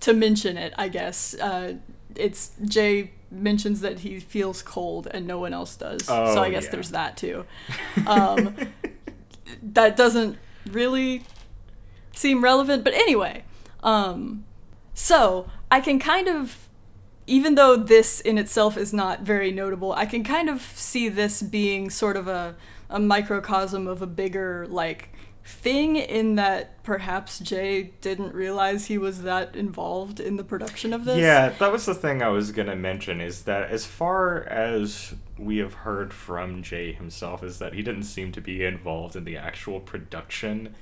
to 0.00 0.12
mention 0.12 0.56
it, 0.56 0.74
I 0.76 0.88
guess. 0.88 1.34
Uh, 1.34 1.74
it's 2.14 2.52
Jay 2.64 3.12
mentions 3.30 3.80
that 3.80 4.00
he 4.00 4.18
feels 4.18 4.62
cold 4.62 5.06
and 5.10 5.26
no 5.26 5.38
one 5.38 5.54
else 5.54 5.76
does. 5.76 6.08
Oh, 6.08 6.34
so 6.34 6.42
I 6.42 6.50
guess 6.50 6.64
yeah. 6.64 6.70
there's 6.70 6.90
that 6.90 7.16
too. 7.16 7.44
Um, 8.06 8.56
that 9.62 9.96
doesn't 9.96 10.36
really 10.68 11.22
seem 12.12 12.42
relevant, 12.42 12.84
but 12.84 12.94
anyway. 12.94 13.44
Um, 13.82 14.44
so 14.94 15.48
I 15.70 15.80
can 15.80 15.98
kind 15.98 16.28
of, 16.28 16.68
even 17.26 17.54
though 17.54 17.76
this 17.76 18.20
in 18.20 18.38
itself 18.38 18.76
is 18.76 18.92
not 18.92 19.22
very 19.22 19.52
notable, 19.52 19.92
I 19.92 20.06
can 20.06 20.24
kind 20.24 20.48
of 20.48 20.60
see 20.60 21.08
this 21.08 21.42
being 21.42 21.90
sort 21.90 22.16
of 22.16 22.28
a, 22.28 22.56
a 22.88 22.98
microcosm 22.98 23.86
of 23.86 24.02
a 24.02 24.06
bigger 24.06 24.66
like 24.68 25.10
thing 25.44 25.96
in 25.96 26.34
that 26.36 26.82
perhaps 26.82 27.38
Jay 27.38 27.92
didn't 28.00 28.34
realize 28.34 28.86
he 28.86 28.98
was 28.98 29.22
that 29.22 29.56
involved 29.56 30.20
in 30.20 30.36
the 30.36 30.44
production 30.44 30.92
of 30.92 31.04
this. 31.04 31.18
Yeah, 31.18 31.50
that 31.50 31.72
was 31.72 31.86
the 31.86 31.94
thing 31.94 32.22
I 32.22 32.28
was 32.28 32.52
gonna 32.52 32.76
mention. 32.76 33.20
Is 33.20 33.44
that 33.44 33.70
as 33.70 33.86
far 33.86 34.44
as 34.44 35.14
we 35.40 35.58
have 35.58 35.72
heard 35.74 36.12
from 36.12 36.62
Jay 36.62 36.92
himself, 36.92 37.42
is 37.42 37.58
that 37.58 37.72
he 37.74 37.82
didn't 37.82 38.02
seem 38.04 38.30
to 38.32 38.40
be 38.40 38.62
involved 38.64 39.16
in 39.16 39.24
the 39.24 39.36
actual 39.36 39.80
production 39.80 40.74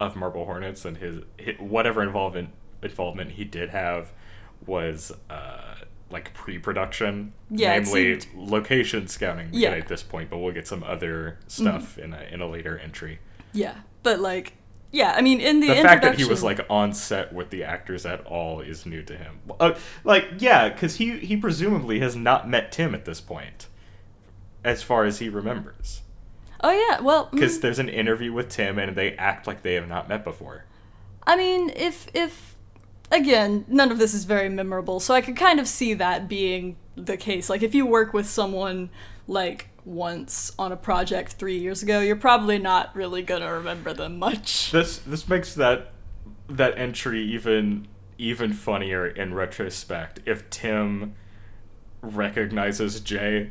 of 0.00 0.16
Marble 0.16 0.44
Hornets, 0.46 0.84
and 0.84 0.96
his, 0.96 1.20
hi 1.44 1.56
whatever 1.58 2.02
involvement 2.02 2.50
involvement 2.82 3.32
he 3.32 3.44
did 3.44 3.68
have 3.70 4.10
was 4.66 5.12
uh, 5.28 5.74
like 6.10 6.32
pre-production, 6.34 7.32
Yeah, 7.50 7.78
namely 7.78 8.20
seemed- 8.20 8.26
location 8.50 9.06
scouting. 9.08 9.50
Yeah. 9.52 9.70
at 9.70 9.88
this 9.88 10.02
point, 10.02 10.28
but 10.30 10.38
we'll 10.38 10.52
get 10.54 10.66
some 10.66 10.82
other 10.82 11.38
stuff 11.46 11.96
in 11.98 12.12
a 12.14 12.22
in 12.30 12.40
a 12.40 12.46
later 12.48 12.78
entry. 12.78 13.18
Yeah, 13.52 13.74
but 14.02 14.20
like, 14.20 14.54
yeah, 14.92 15.12
I 15.16 15.20
mean, 15.22 15.40
in 15.40 15.60
the, 15.60 15.68
the 15.68 15.74
fact 15.76 16.02
that 16.02 16.16
he 16.18 16.24
was 16.24 16.42
like 16.42 16.60
on 16.68 16.92
set 16.94 17.32
with 17.32 17.50
the 17.50 17.62
actors 17.64 18.04
at 18.06 18.24
all 18.26 18.60
is 18.60 18.86
new 18.86 19.02
to 19.02 19.16
him. 19.16 19.38
Uh, 19.60 19.74
like, 20.04 20.26
yeah, 20.38 20.68
because 20.68 20.96
he 20.96 21.18
he 21.18 21.36
presumably 21.36 22.00
has 22.00 22.16
not 22.16 22.48
met 22.48 22.72
Tim 22.72 22.94
at 22.94 23.04
this 23.04 23.20
point, 23.20 23.66
as 24.64 24.82
far 24.82 25.04
as 25.04 25.18
he 25.18 25.28
remembers. 25.28 26.02
oh 26.62 26.70
yeah, 26.70 27.00
well, 27.00 27.26
mm, 27.26 27.32
Because 27.32 27.60
there's 27.60 27.78
an 27.78 27.88
interview 27.88 28.32
with 28.32 28.48
Tim, 28.48 28.78
and 28.78 28.96
they 28.96 29.12
act 29.12 29.46
like 29.46 29.62
they 29.62 29.74
have 29.74 29.88
not 29.88 30.08
met 30.08 30.24
before. 30.24 30.64
I 31.26 31.36
mean, 31.36 31.70
if 31.70 32.08
if 32.14 32.56
again, 33.10 33.64
none 33.68 33.90
of 33.90 33.98
this 33.98 34.14
is 34.14 34.24
very 34.24 34.48
memorable, 34.48 35.00
so 35.00 35.14
I 35.14 35.20
could 35.20 35.36
kind 35.36 35.60
of 35.60 35.66
see 35.66 35.94
that 35.94 36.28
being 36.28 36.76
the 36.96 37.16
case. 37.16 37.48
Like 37.48 37.62
if 37.62 37.74
you 37.74 37.86
work 37.86 38.12
with 38.12 38.26
someone 38.26 38.90
like 39.26 39.68
once 39.84 40.52
on 40.58 40.72
a 40.72 40.76
project 40.76 41.32
3 41.32 41.58
years 41.58 41.82
ago, 41.82 42.00
you're 42.00 42.16
probably 42.16 42.58
not 42.58 42.94
really 42.94 43.22
going 43.22 43.40
to 43.40 43.48
remember 43.48 43.92
them 43.94 44.18
much. 44.18 44.70
This 44.70 44.98
this 44.98 45.28
makes 45.28 45.54
that 45.54 45.92
that 46.48 46.76
entry 46.76 47.22
even 47.22 47.86
even 48.18 48.52
funnier 48.52 49.06
in 49.06 49.32
retrospect 49.32 50.20
if 50.26 50.48
Tim 50.50 51.14
recognizes 52.02 53.00
Jay 53.00 53.50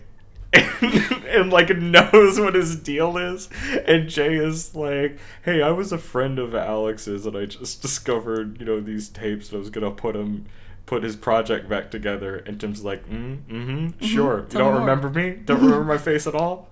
and, 0.54 1.24
and 1.28 1.52
like 1.52 1.76
knows 1.78 2.40
what 2.40 2.56
his 2.56 2.76
deal 2.76 3.18
is. 3.18 3.50
And 3.86 4.10
Jay 4.10 4.36
is 4.36 4.76
like 4.76 5.20
hey 5.44 5.62
I 5.62 5.72
was 5.72 5.92
a 5.92 5.98
friend 5.98 6.40
of 6.40 6.56
Alex's 6.56 7.26
and 7.26 7.38
I 7.38 7.46
just 7.46 7.82
discovered 7.82 8.60
you 8.60 8.66
know 8.66 8.80
these 8.80 9.10
tapes 9.10 9.50
and 9.50 9.58
I 9.58 9.60
was 9.60 9.70
gonna 9.70 9.92
put 9.92 10.16
him 10.16 10.46
put 10.86 11.04
his 11.04 11.16
project 11.16 11.70
back 11.70 11.92
together. 11.92 12.38
And 12.38 12.60
Tim's 12.60 12.84
like 12.84 13.08
mm, 13.10 13.42
mm-hmm 13.44 14.06
sure. 14.06 14.40
You 14.42 14.46
tell 14.48 14.60
me 14.60 14.66
don't 14.66 14.74
more." 14.74 14.80
remember 14.80 15.10
me? 15.10 15.32
Don't 15.46 15.62
remember 15.62 15.86
my 15.86 15.98
face 16.10 16.28
at 16.28 16.36
all? 16.36 16.70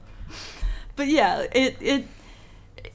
But 0.96 1.08
yeah, 1.08 1.46
it 1.52 1.78
it 1.80 2.08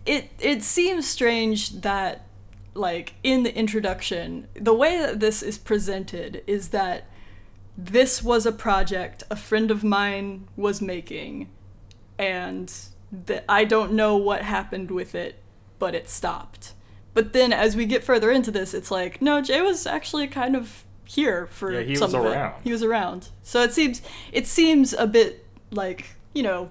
it 0.05 0.31
it 0.41 0.63
seems 0.63 1.07
strange 1.09 1.83
that 1.83 2.27
like 2.75 3.15
in 3.23 3.43
the 3.43 3.55
introduction, 3.55 4.49
the 4.55 4.75
way 4.75 4.99
that 4.99 5.21
this 5.21 5.43
is 5.43 5.59
presented 5.59 6.43
is 6.47 6.69
that 6.71 7.07
this 7.77 8.23
was 8.23 8.45
a 8.47 8.53
project 8.53 9.23
a 9.31 9.37
friend 9.37 9.71
of 9.71 9.83
mine 9.83 10.47
was 10.57 10.81
making 10.83 11.49
and 12.19 12.73
that 13.11 13.45
I 13.49 13.65
don't 13.65 13.93
know 13.93 14.17
what 14.17 14.43
happened 14.43 14.91
with 14.91 15.15
it, 15.15 15.37
but 15.79 15.95
it 15.95 16.09
stopped. 16.09 16.75
But 17.15 17.33
then 17.33 17.53
as 17.53 17.77
we 17.77 17.85
get 17.87 18.05
further 18.05 18.31
into 18.31 18.51
this, 18.51 18.73
it's 18.73 18.91
like, 18.91 19.21
no, 19.21 19.41
Jay 19.43 19.61
was 19.61 19.87
actually 19.87 20.29
kind 20.29 20.57
of 20.57 20.85
here 21.05 21.47
for 21.49 21.73
Yeah, 21.73 21.81
he 21.83 21.95
some 21.97 22.07
was 22.07 22.15
of 22.15 22.25
it. 22.25 22.29
around. 22.29 22.55
He 22.65 22.73
was 22.73 22.83
around. 22.83 23.29
So 23.43 23.63
it 23.63 23.73
seems 23.73 24.01
it 24.33 24.47
seems 24.47 24.93
a 24.95 25.07
bit 25.07 25.45
like, 25.71 26.17
you 26.33 26.43
know, 26.43 26.71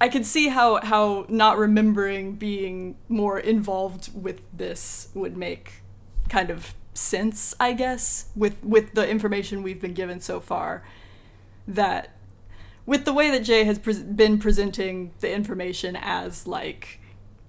I 0.00 0.08
can 0.08 0.24
see 0.24 0.48
how 0.48 0.80
how 0.84 1.24
not 1.28 1.56
remembering 1.56 2.32
being 2.32 2.96
more 3.08 3.38
involved 3.38 4.10
with 4.20 4.40
this 4.52 5.08
would 5.14 5.36
make 5.36 5.82
kind 6.28 6.50
of 6.50 6.74
sense, 6.94 7.54
I 7.60 7.72
guess, 7.74 8.26
with 8.34 8.62
with 8.64 8.94
the 8.94 9.08
information 9.08 9.62
we've 9.62 9.80
been 9.80 9.94
given 9.94 10.20
so 10.20 10.40
far. 10.40 10.82
That 11.68 12.10
with 12.86 13.04
the 13.04 13.12
way 13.12 13.30
that 13.30 13.40
Jay 13.40 13.64
has 13.64 13.78
pre- 13.78 14.02
been 14.02 14.38
presenting 14.38 15.12
the 15.20 15.32
information 15.32 15.96
as 15.96 16.46
like 16.46 17.00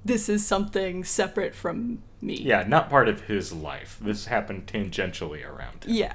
this 0.03 0.29
is 0.29 0.45
something 0.45 1.03
separate 1.03 1.53
from 1.55 2.01
me. 2.21 2.35
yeah 2.35 2.63
not 2.67 2.89
part 2.89 3.07
of 3.09 3.21
his 3.21 3.51
life 3.51 3.97
this 4.01 4.27
happened 4.27 4.65
tangentially 4.67 5.45
around 5.45 5.83
him 5.83 5.93
Yeah. 5.95 6.13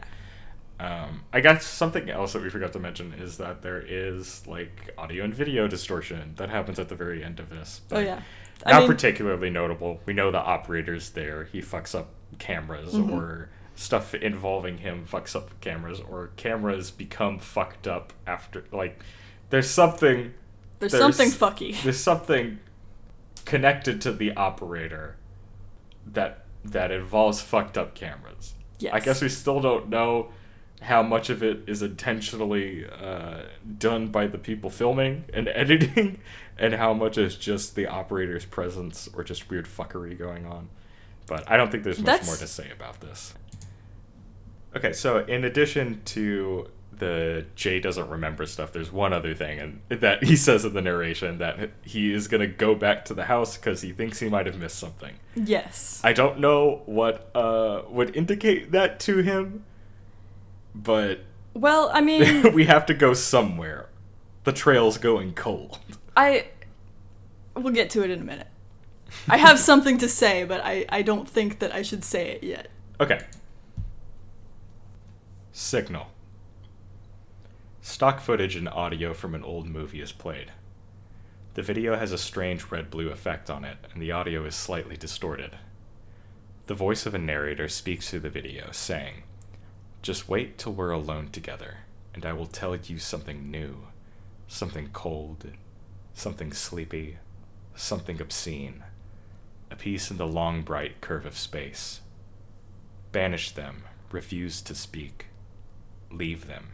Um, 0.79 1.25
I 1.31 1.41
guess 1.41 1.67
something 1.67 2.09
else 2.09 2.33
that 2.33 2.43
we 2.43 2.49
forgot 2.49 2.73
to 2.73 2.79
mention 2.79 3.13
is 3.13 3.37
that 3.37 3.61
there 3.61 3.85
is 3.87 4.47
like 4.47 4.95
audio 4.97 5.25
and 5.25 5.35
video 5.35 5.69
distortion 5.69 6.33
that 6.37 6.49
happens 6.49 6.79
at 6.79 6.89
the 6.89 6.95
very 6.95 7.23
end 7.23 7.39
of 7.39 7.51
this. 7.51 7.83
Oh 7.91 7.97
but 7.97 8.05
yeah. 8.07 8.23
I 8.65 8.71
Not 8.73 8.81
mean, 8.83 8.89
particularly 8.91 9.51
notable. 9.51 10.01
We 10.07 10.15
know 10.15 10.31
the 10.31 10.39
operator's 10.39 11.11
there. 11.11 11.45
He 11.45 11.61
fucks 11.61 11.95
up 11.95 12.09
cameras 12.41 12.95
Mm-hmm. 12.95 13.13
or 13.13 13.51
stuff 13.77 14.15
involving 14.15 14.79
him 14.79 15.07
fucks 15.07 15.35
up 15.37 15.59
cameras 15.61 16.01
or 16.11 16.31
cameras 16.37 16.91
become 16.91 17.39
fucked 17.39 17.87
up 17.87 18.13
after 18.27 18.65
like 18.73 19.01
there's 19.51 19.71
something 19.71 20.35
there's, 20.81 20.93
there's- 20.93 21.17
something 21.17 21.31
fucky. 21.31 21.81
there's 21.85 21.99
something 22.01 22.59
connected 23.45 24.01
to 24.03 24.13
the 24.13 24.33
operator 24.35 25.17
that 26.07 26.45
that 26.65 26.91
involves 26.91 27.41
fucked 27.41 27.79
up 27.79 27.95
cameras. 27.95 28.55
Yes. 28.79 28.93
I 28.95 29.01
guess 29.01 29.23
we 29.23 29.29
still 29.29 29.61
don't 29.61 29.89
know 29.89 30.31
how 30.83 31.03
much 31.03 31.29
of 31.31 31.43
it 31.43 31.61
is 31.67 31.83
intentionally 31.83 32.87
uh, 32.87 33.43
done 33.79 34.09
by 34.09 34.27
the 34.27 34.39
people 34.39 34.69
filming 34.71 35.25
and 35.35 35.49
editing, 35.55 36.19
and 36.59 36.75
how 36.75 36.93
much 36.95 37.17
is 37.19 37.37
just 37.37 37.75
the 37.77 37.87
operator's 37.87 38.45
presence 38.47 39.09
or 39.15 39.23
just 39.25 39.51
weird 39.51 39.67
fuckery 39.67 40.19
going 40.19 40.47
on. 40.47 40.69
But 41.31 41.49
I 41.49 41.57
don't 41.57 41.71
think 41.71 41.85
there's 41.85 42.01
much 42.01 42.07
That's- 42.07 42.27
more 42.27 42.37
to 42.37 42.47
say 42.49 42.71
about 42.73 43.01
this. 43.01 43.35
Okay, 44.75 44.93
so 44.93 45.19
in 45.19 45.45
addition 45.45 46.03
to 46.07 46.69
the 46.93 47.47
Jay 47.55 47.79
doesn't 47.79 48.11
remember 48.11 48.47
stuff, 48.47 48.73
there's 48.73 48.91
one 48.93 49.13
other 49.13 49.33
thing, 49.33 49.61
and 49.61 50.01
that 50.01 50.25
he 50.25 50.35
says 50.35 50.65
in 50.65 50.75
the 50.75 50.83
narration 50.83 51.39
that 51.39 51.71
he 51.83 52.13
is 52.13 52.27
gonna 52.27 52.49
go 52.49 52.75
back 52.75 53.05
to 53.07 53.15
the 53.15 53.25
house 53.25 53.57
because 53.57 53.81
he 53.81 53.93
thinks 53.93 54.19
he 54.19 54.29
might 54.29 54.47
have 54.47 54.59
missed 54.59 54.77
something. 54.79 55.15
Yes. 55.37 56.01
I 56.03 56.13
don't 56.13 56.41
know 56.41 56.83
what 56.87 57.31
uh, 57.35 57.83
would 57.89 58.15
indicate 58.17 58.73
that 58.73 58.99
to 59.01 59.19
him, 59.19 59.65
but 60.75 61.21
well, 61.55 61.91
I 61.95 62.01
mean, 62.01 62.53
we 62.55 62.65
have 62.67 62.87
to 62.87 62.95
go 62.95 63.15
somewhere. 63.15 63.89
The 64.43 64.53
trail's 64.53 64.99
going 64.99 65.35
cold. 65.35 65.79
I 66.17 66.49
we'll 67.55 67.73
get 67.73 67.89
to 67.91 68.03
it 68.03 68.11
in 68.11 68.21
a 68.21 68.25
minute. 68.25 68.49
I 69.29 69.37
have 69.37 69.59
something 69.59 69.99
to 69.99 70.09
say, 70.09 70.45
but 70.45 70.61
I, 70.65 70.87
I 70.89 71.03
don't 71.03 71.29
think 71.29 71.59
that 71.59 71.75
I 71.75 71.83
should 71.83 72.05
say 72.05 72.31
it 72.31 72.45
yet. 72.45 72.69
Okay. 73.01 73.21
Signal. 75.53 76.09
Stock 77.81 78.21
footage 78.21 78.57
and 78.57 78.69
audio 78.69 79.15
from 79.15 79.35
an 79.35 79.43
old 79.43 79.67
movie 79.67 80.01
is 80.01 80.13
played. 80.13 80.53
The 81.55 81.63
video 81.63 81.97
has 81.97 82.13
a 82.13 82.19
strange 82.19 82.71
red 82.71 82.91
blue 82.91 83.09
effect 83.09 83.51
on 83.51 83.65
it, 83.65 83.79
and 83.93 84.01
the 84.01 84.13
audio 84.13 84.45
is 84.45 84.55
slightly 84.55 84.97
distorted. 84.97 85.57
The 86.67 86.75
voice 86.75 87.07
of 87.07 87.15
a 87.15 87.19
narrator 87.19 87.69
speaks 87.69 88.09
through 88.09 88.21
the 88.21 88.31
video, 88.31 88.71
saying, 88.71 89.25
Just 90.03 90.29
wait 90.29 90.57
till 90.57 90.73
we're 90.73 90.93
alone 90.93 91.31
together, 91.31 91.79
and 92.15 92.25
I 92.25 92.33
will 92.33 92.47
tell 92.47 92.77
you 92.77 92.99
something 92.99 93.51
new, 93.51 93.89
something 94.47 94.91
cold, 94.93 95.47
something 96.15 96.53
sleepy, 96.53 97.19
something 97.75 98.21
obscene, 98.21 98.85
a 99.71 99.77
piece 99.77 100.11
in 100.11 100.17
the 100.17 100.27
long, 100.27 100.63
bright 100.63 101.01
curve 101.01 101.25
of 101.25 101.37
space. 101.37 102.01
Banish 103.13 103.53
them, 103.53 103.85
refuse 104.11 104.61
to 104.63 104.75
speak. 104.75 105.27
Leave 106.11 106.47
them. 106.47 106.69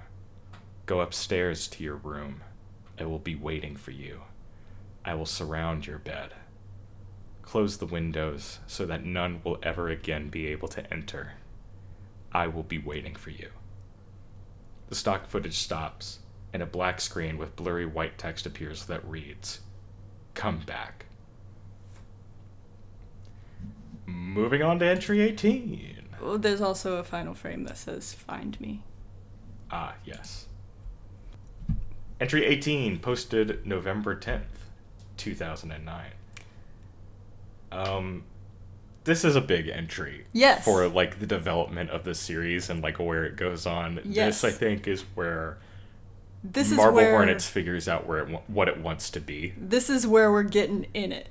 Go 0.86 1.00
upstairs 1.00 1.68
to 1.68 1.84
your 1.84 1.96
room. 1.96 2.42
I 2.98 3.04
will 3.04 3.18
be 3.18 3.34
waiting 3.34 3.76
for 3.76 3.90
you. 3.90 4.22
I 5.04 5.14
will 5.14 5.26
surround 5.26 5.86
your 5.86 5.98
bed. 5.98 6.32
Close 7.42 7.78
the 7.78 7.86
windows 7.86 8.58
so 8.66 8.86
that 8.86 9.04
none 9.04 9.40
will 9.44 9.58
ever 9.62 9.88
again 9.88 10.28
be 10.28 10.46
able 10.48 10.68
to 10.68 10.92
enter. 10.92 11.32
I 12.32 12.48
will 12.48 12.62
be 12.62 12.78
waiting 12.78 13.14
for 13.14 13.30
you. 13.30 13.50
The 14.88 14.94
stock 14.94 15.26
footage 15.26 15.56
stops, 15.56 16.20
and 16.52 16.62
a 16.62 16.66
black 16.66 17.00
screen 17.00 17.38
with 17.38 17.56
blurry 17.56 17.86
white 17.86 18.18
text 18.18 18.46
appears 18.46 18.86
that 18.86 19.06
reads, 19.08 19.60
Come 20.34 20.60
back. 20.60 21.06
Moving 24.06 24.62
on 24.62 24.78
to 24.78 24.86
entry 24.86 25.20
18. 25.20 26.04
Well, 26.20 26.38
there's 26.38 26.60
also 26.60 26.96
a 26.96 27.04
final 27.04 27.34
frame 27.34 27.64
that 27.64 27.76
says 27.76 28.12
"Find 28.12 28.58
me." 28.60 28.82
Ah, 29.70 29.94
yes. 30.04 30.46
Entry 32.20 32.44
18, 32.46 32.98
posted 33.00 33.66
November 33.66 34.16
10th, 34.18 34.70
2009. 35.18 36.12
Um, 37.72 38.24
this 39.04 39.24
is 39.24 39.36
a 39.36 39.40
big 39.40 39.68
entry. 39.68 40.26
Yes. 40.32 40.64
For, 40.64 40.88
like, 40.88 41.18
the 41.18 41.26
development 41.26 41.90
of 41.90 42.04
the 42.04 42.14
series 42.14 42.70
and, 42.70 42.82
like, 42.82 42.98
where 42.98 43.24
it 43.24 43.36
goes 43.36 43.66
on. 43.66 44.00
Yes. 44.04 44.40
This, 44.40 44.54
I 44.54 44.56
think, 44.56 44.86
is 44.88 45.02
where 45.14 45.58
This 46.42 46.70
is 46.70 46.76
Marble 46.76 46.96
where 46.96 47.10
Hornets 47.10 47.46
figures 47.46 47.86
out 47.88 48.06
where 48.06 48.20
it, 48.20 48.42
what 48.46 48.68
it 48.68 48.78
wants 48.80 49.10
to 49.10 49.20
be. 49.20 49.52
this 49.58 49.90
is 49.90 50.06
where 50.06 50.30
we're 50.32 50.42
getting 50.42 50.86
in 50.94 51.12
it. 51.12 51.28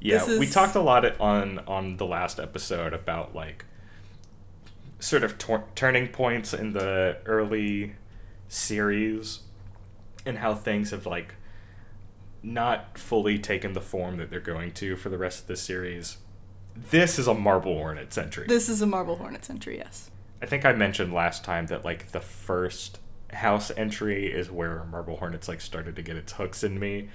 Yeah, 0.00 0.24
This 0.24 0.38
we 0.38 0.46
talked 0.46 0.74
a 0.74 0.80
lot 0.80 1.20
on 1.20 1.58
on 1.60 1.98
the 1.98 2.06
last 2.06 2.40
episode 2.40 2.92
about 2.94 3.34
like 3.34 3.66
sort 4.98 5.22
of 5.22 5.38
tor- 5.38 5.64
turning 5.74 6.08
points 6.08 6.52
in 6.54 6.72
the 6.72 7.18
early 7.26 7.94
series 8.48 9.40
and 10.26 10.38
how 10.38 10.54
things 10.54 10.90
have 10.90 11.06
like 11.06 11.34
not 12.42 12.96
fully 12.98 13.38
taken 13.38 13.74
the 13.74 13.80
form 13.80 14.16
that 14.16 14.30
they're 14.30 14.40
going 14.40 14.72
to 14.72 14.96
for 14.96 15.08
the 15.10 15.18
rest 15.18 15.42
of 15.42 15.46
the 15.46 15.56
series. 15.56 16.18
This 16.74 17.18
is 17.18 17.26
a 17.26 17.34
Marble 17.34 17.74
Hornet 17.74 18.16
entry. 18.16 18.46
This 18.46 18.68
is 18.68 18.80
a 18.80 18.86
Marble 18.86 19.16
Hornet 19.16 19.50
entry. 19.50 19.76
Yes. 19.78 20.10
I 20.40 20.46
think 20.46 20.64
I 20.64 20.72
mentioned 20.72 21.12
last 21.12 21.44
time 21.44 21.66
that 21.66 21.84
like 21.84 22.12
the 22.12 22.20
first 22.20 22.98
house 23.32 23.70
entry 23.76 24.32
is 24.32 24.50
where 24.50 24.84
Marble 24.84 25.16
Hornets 25.18 25.48
like 25.48 25.60
started 25.60 25.96
to 25.96 26.02
get 26.02 26.16
its 26.16 26.32
hooks 26.32 26.64
in 26.64 26.78
me. 26.78 27.10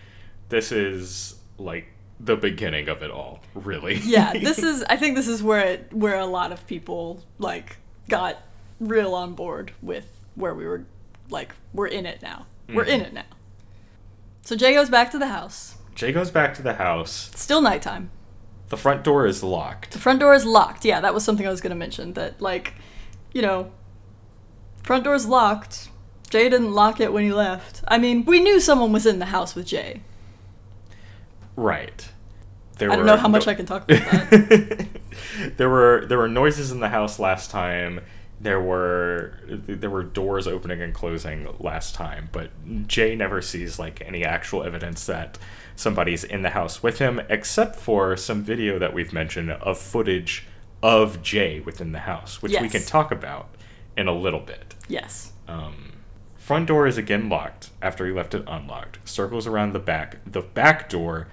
This 0.50 0.72
is 0.72 1.36
like 1.58 1.88
the 2.20 2.36
beginning 2.36 2.88
of 2.90 3.04
it 3.04 3.12
all, 3.12 3.42
really. 3.54 3.96
Yeah. 3.96 4.34
This 4.42 4.60
is. 4.60 4.84
I 4.90 4.96
think 4.98 5.16
this 5.16 5.28
is 5.28 5.44
where 5.44 5.60
it, 5.66 5.94
where 5.94 6.18
a 6.20 6.26
lot 6.26 6.52
of 6.52 6.66
people 6.68 7.22
like 7.40 7.78
got 8.10 8.42
real 8.80 9.14
on 9.14 9.34
board 9.34 9.74
with 9.82 10.08
where 10.36 10.54
we 10.54 10.66
were 10.66 10.86
like 11.30 11.54
we're 11.74 11.88
in 11.88 12.06
it 12.06 12.22
now. 12.22 12.46
We're 12.70 12.84
in 12.84 13.02
Mhm. 13.02 13.06
it 13.08 13.14
now. 13.14 13.24
So 14.42 14.56
Jay 14.56 14.74
goes 14.74 14.90
back 14.90 15.12
to 15.12 15.18
the 15.20 15.28
house. 15.28 15.76
Jay 15.96 16.12
goes 16.12 16.30
back 16.32 16.54
to 16.56 16.62
the 16.62 16.74
house. 16.76 17.30
It's 17.32 17.42
still 17.42 17.62
nighttime. 17.62 18.12
The 18.70 18.78
front 18.78 19.04
door 19.04 19.26
is 19.28 19.44
locked. 19.44 19.92
The 19.92 20.00
front 20.00 20.20
door 20.20 20.34
is 20.34 20.46
locked. 20.46 20.84
Yeah, 20.86 21.00
that 21.02 21.14
was 21.14 21.24
something 21.24 21.46
I 21.48 21.50
was 21.50 21.62
going 21.62 21.70
to 21.72 21.76
mention. 21.76 22.14
That, 22.14 22.42
like, 22.42 22.74
you 23.34 23.42
know, 23.42 23.72
front 24.84 25.04
door's 25.04 25.26
locked. 25.28 25.90
Jay 26.30 26.50
didn't 26.50 26.74
lock 26.74 27.00
it 27.00 27.14
when 27.14 27.24
he 27.24 27.32
left. 27.32 27.84
I 27.88 27.98
mean, 28.00 28.26
we 28.26 28.40
knew 28.40 28.60
someone 28.60 28.92
was 28.92 29.06
in 29.06 29.20
the 29.20 29.26
house 29.28 29.56
with 29.56 29.68
Jay. 29.68 30.02
Right. 31.56 32.08
There 32.78 32.92
I 32.92 32.96
don't 32.96 33.06
were 33.06 33.12
know 33.12 33.18
how 33.18 33.28
much 33.30 33.48
I 33.48 33.54
can 33.54 33.66
talk 33.66 33.90
about 33.90 34.30
that. 34.30 34.88
there 35.58 35.70
were 35.70 36.06
there 36.08 36.18
were 36.18 36.28
noises 36.28 36.72
in 36.72 36.80
the 36.82 36.90
house 36.90 37.20
last 37.20 37.50
time. 37.52 38.02
There 38.42 38.60
were 38.60 39.40
there 39.48 39.90
were 39.90 40.04
doors 40.04 40.46
opening 40.46 40.82
and 40.82 40.94
closing 40.94 41.48
last 41.60 41.96
time, 41.96 42.30
but 42.34 42.52
Jay 42.88 43.16
never 43.16 43.42
sees 43.42 43.80
like 43.80 44.02
any 44.06 44.26
actual 44.26 44.64
evidence 44.64 45.06
that 45.06 45.38
somebody's 45.78 46.26
in 46.26 46.42
the 46.42 46.50
house 46.50 46.84
with 46.84 47.00
him, 47.00 47.22
except 47.30 47.78
for 47.78 48.18
some 48.18 48.44
video 48.44 48.78
that 48.78 48.94
we've 48.94 49.14
mentioned 49.14 49.52
of 49.52 49.78
footage 49.78 50.46
of 50.84 51.22
Jay 51.22 51.62
within 51.62 51.94
the 51.94 52.00
house, 52.00 52.42
which 52.42 52.60
we 52.60 52.68
can 52.70 52.84
talk 52.84 53.10
about 53.12 53.48
in 53.98 54.08
a 54.08 54.14
little 54.14 54.42
bit. 54.42 54.76
yes. 54.90 55.32
Um, 55.48 55.94
front 56.38 56.68
door 56.68 56.88
is 56.88 56.98
again 56.98 57.30
locked 57.30 57.70
after 57.82 58.06
he 58.06 58.12
left 58.12 58.34
it 58.34 58.44
unlocked. 58.48 59.00
Circles 59.08 59.48
around 59.48 59.74
the 59.74 59.80
back. 59.80 60.18
The 60.26 60.42
back 60.42 60.90
door, 60.90 61.28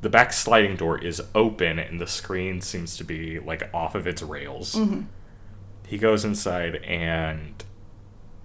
the 0.00 0.08
back 0.08 0.32
sliding 0.32 0.76
door 0.76 0.98
is 0.98 1.20
open, 1.34 1.78
and 1.78 2.00
the 2.00 2.06
screen 2.06 2.60
seems 2.60 2.96
to 2.98 3.04
be 3.04 3.38
like 3.40 3.68
off 3.74 3.94
of 3.94 4.06
its 4.06 4.22
rails. 4.22 4.78
He 5.86 5.98
goes 5.98 6.24
inside, 6.24 6.76
and 6.84 7.64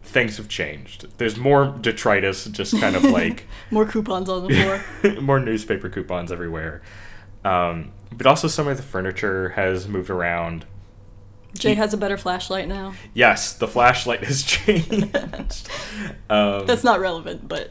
things 0.02 0.38
have 0.38 0.48
changed. 0.50 1.08
There's 1.18 1.38
more 1.38 1.68
detritus, 1.82 2.46
just 2.46 2.80
kind 2.80 2.96
of 2.96 3.04
like 3.04 3.46
More 3.72 3.86
coupons 3.86 4.30
on 4.30 4.48
the 4.48 4.82
floor. 5.02 5.22
more 5.22 5.40
newspaper 5.40 5.90
coupons 5.90 6.32
everywhere. 6.32 6.82
Um, 7.46 7.92
but 8.12 8.26
also, 8.28 8.48
some 8.48 8.68
of 8.68 8.78
the 8.78 8.84
furniture 8.84 9.50
has 9.50 9.88
moved 9.88 10.10
around. 10.10 10.66
Jay 11.58 11.74
has 11.76 11.94
a 11.94 11.98
better 11.98 12.18
flashlight 12.18 12.68
now. 12.68 12.94
Yes, 13.14 13.54
the 13.54 13.68
flashlight 13.68 14.24
has 14.24 14.42
changed. 14.44 15.70
um, 16.30 16.66
That's 16.66 16.84
not 16.84 17.00
relevant, 17.00 17.48
but 17.48 17.70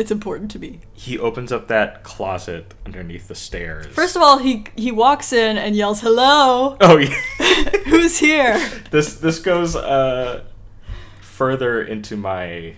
it's 0.00 0.10
important 0.10 0.50
to 0.52 0.58
be. 0.58 0.80
he 0.92 1.18
opens 1.18 1.52
up 1.52 1.68
that 1.68 2.02
closet 2.02 2.74
underneath 2.86 3.28
the 3.28 3.34
stairs. 3.34 3.86
First 3.86 4.16
of 4.16 4.22
all, 4.22 4.38
he 4.38 4.64
he 4.76 4.90
walks 4.90 5.32
in 5.32 5.58
and 5.58 5.76
yells, 5.76 6.00
"Hello, 6.00 6.76
oh 6.80 6.96
yeah, 6.96 7.14
who's 7.86 8.18
here?" 8.18 8.58
this 8.90 9.16
this 9.16 9.38
goes 9.38 9.76
uh, 9.76 10.44
further 11.20 11.82
into 11.82 12.16
my 12.16 12.74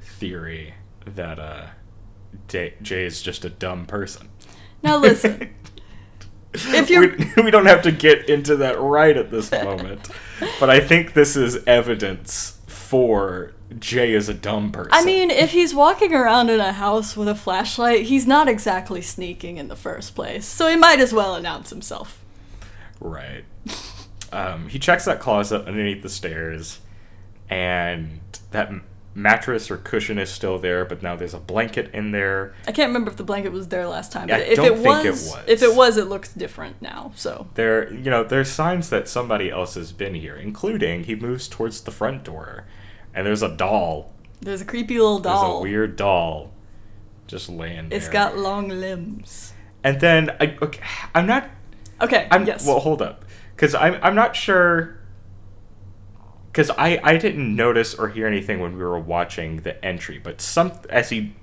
theory 0.00 0.74
that 1.04 1.38
uh, 1.38 1.66
Jay, 2.48 2.74
Jay 2.80 3.04
is 3.04 3.20
just 3.22 3.44
a 3.44 3.50
dumb 3.50 3.86
person. 3.86 4.28
Now 4.82 4.98
listen, 4.98 5.54
if 6.54 6.88
you're 6.88 7.16
we, 7.36 7.42
we 7.44 7.50
don't 7.50 7.66
have 7.66 7.82
to 7.82 7.92
get 7.92 8.28
into 8.30 8.56
that 8.56 8.80
right 8.80 9.16
at 9.16 9.30
this 9.30 9.50
moment, 9.50 10.08
but 10.60 10.70
I 10.70 10.80
think 10.80 11.14
this 11.14 11.36
is 11.36 11.64
evidence 11.66 12.60
for 12.66 13.52
Jay 13.78 14.12
is 14.12 14.28
a 14.28 14.34
dumb 14.34 14.70
person. 14.72 14.90
I 14.92 15.04
mean, 15.04 15.30
if 15.30 15.50
he's 15.50 15.74
walking 15.74 16.14
around 16.14 16.50
in 16.50 16.60
a 16.60 16.72
house 16.72 17.16
with 17.16 17.28
a 17.28 17.34
flashlight, 17.34 18.02
he's 18.06 18.26
not 18.26 18.48
exactly 18.48 19.02
sneaking 19.02 19.56
in 19.56 19.68
the 19.68 19.76
first 19.76 20.14
place. 20.14 20.46
So 20.46 20.68
he 20.68 20.76
might 20.76 21.00
as 21.00 21.12
well 21.12 21.34
announce 21.34 21.70
himself. 21.70 22.24
Right. 23.00 23.44
Um, 24.32 24.68
he 24.68 24.78
checks 24.78 25.04
that 25.04 25.20
closet 25.20 25.66
underneath 25.66 26.02
the 26.02 26.08
stairs, 26.08 26.80
and 27.48 28.20
that 28.50 28.70
mattress 29.14 29.70
or 29.70 29.78
cushion 29.78 30.18
is 30.18 30.30
still 30.30 30.58
there, 30.58 30.84
but 30.84 31.02
now 31.02 31.16
there's 31.16 31.34
a 31.34 31.38
blanket 31.38 31.90
in 31.94 32.12
there. 32.12 32.54
I 32.68 32.72
can't 32.72 32.90
remember 32.90 33.10
if 33.10 33.16
the 33.16 33.24
blanket 33.24 33.50
was 33.50 33.68
there 33.68 33.86
last 33.86 34.12
time, 34.12 34.24
I 34.24 34.38
but 34.38 34.40
if 34.42 34.56
don't 34.56 34.66
it 34.66 34.76
think 34.76 35.04
was, 35.04 35.04
it 35.04 35.10
was. 35.30 35.44
if 35.46 35.62
it 35.62 35.74
was, 35.74 35.96
it 35.96 36.04
looks 36.06 36.32
different 36.34 36.82
now. 36.82 37.12
So 37.16 37.48
There, 37.54 37.92
you 37.92 38.10
know, 38.10 38.24
there's 38.24 38.50
signs 38.50 38.90
that 38.90 39.08
somebody 39.08 39.50
else 39.50 39.74
has 39.74 39.92
been 39.92 40.14
here, 40.14 40.36
including 40.36 41.04
he 41.04 41.14
moves 41.14 41.48
towards 41.48 41.80
the 41.80 41.90
front 41.90 42.24
door, 42.24 42.64
and 43.16 43.26
there's 43.26 43.42
a 43.42 43.56
doll. 43.56 44.12
there's 44.40 44.60
a 44.60 44.64
creepy 44.64 44.98
little 44.98 45.18
doll. 45.18 45.54
There's 45.54 45.60
a 45.60 45.62
weird 45.62 45.96
doll 45.96 46.52
just 47.26 47.48
laying 47.48 47.88
there. 47.88 47.98
It's 47.98 48.08
got 48.08 48.38
long 48.38 48.68
limbs. 48.68 49.52
And 49.82 50.00
then 50.00 50.30
I, 50.40 50.56
okay, 50.62 50.80
I'm 51.14 51.26
not 51.26 51.50
Okay. 52.00 52.28
I'm 52.30 52.46
yes. 52.46 52.66
well. 52.66 52.80
Hold 52.80 53.02
up, 53.02 53.24
because 53.54 53.74
I'm 53.74 53.98
I'm 54.02 54.14
not 54.14 54.36
sure. 54.36 54.98
Because 56.52 56.70
I 56.70 57.00
I 57.02 57.16
didn't 57.16 57.54
notice 57.54 57.94
or 57.94 58.08
hear 58.08 58.26
anything 58.26 58.60
when 58.60 58.76
we 58.76 58.82
were 58.82 58.98
watching 58.98 59.58
the 59.58 59.82
entry, 59.84 60.18
but 60.18 60.40
some 60.40 60.72
as 60.90 61.10
he, 61.10 61.34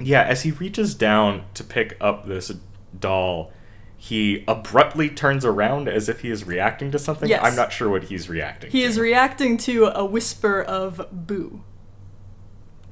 yeah, 0.00 0.22
as 0.22 0.42
he 0.42 0.52
reaches 0.52 0.94
down 0.94 1.44
to 1.54 1.64
pick 1.64 1.96
up 2.00 2.26
this 2.26 2.52
doll, 2.98 3.52
he 3.96 4.44
abruptly 4.46 5.08
turns 5.08 5.44
around 5.44 5.88
as 5.88 6.08
if 6.08 6.20
he 6.20 6.30
is 6.30 6.44
reacting 6.44 6.90
to 6.92 6.98
something. 6.98 7.28
Yes. 7.28 7.40
I'm 7.42 7.56
not 7.56 7.72
sure 7.72 7.88
what 7.88 8.04
he's 8.04 8.28
reacting. 8.28 8.70
To. 8.70 8.76
He 8.76 8.82
to. 8.82 8.88
is 8.88 8.98
reacting 9.00 9.56
to 9.58 9.86
a 9.86 10.04
whisper 10.04 10.62
of 10.62 11.06
"boo." 11.12 11.62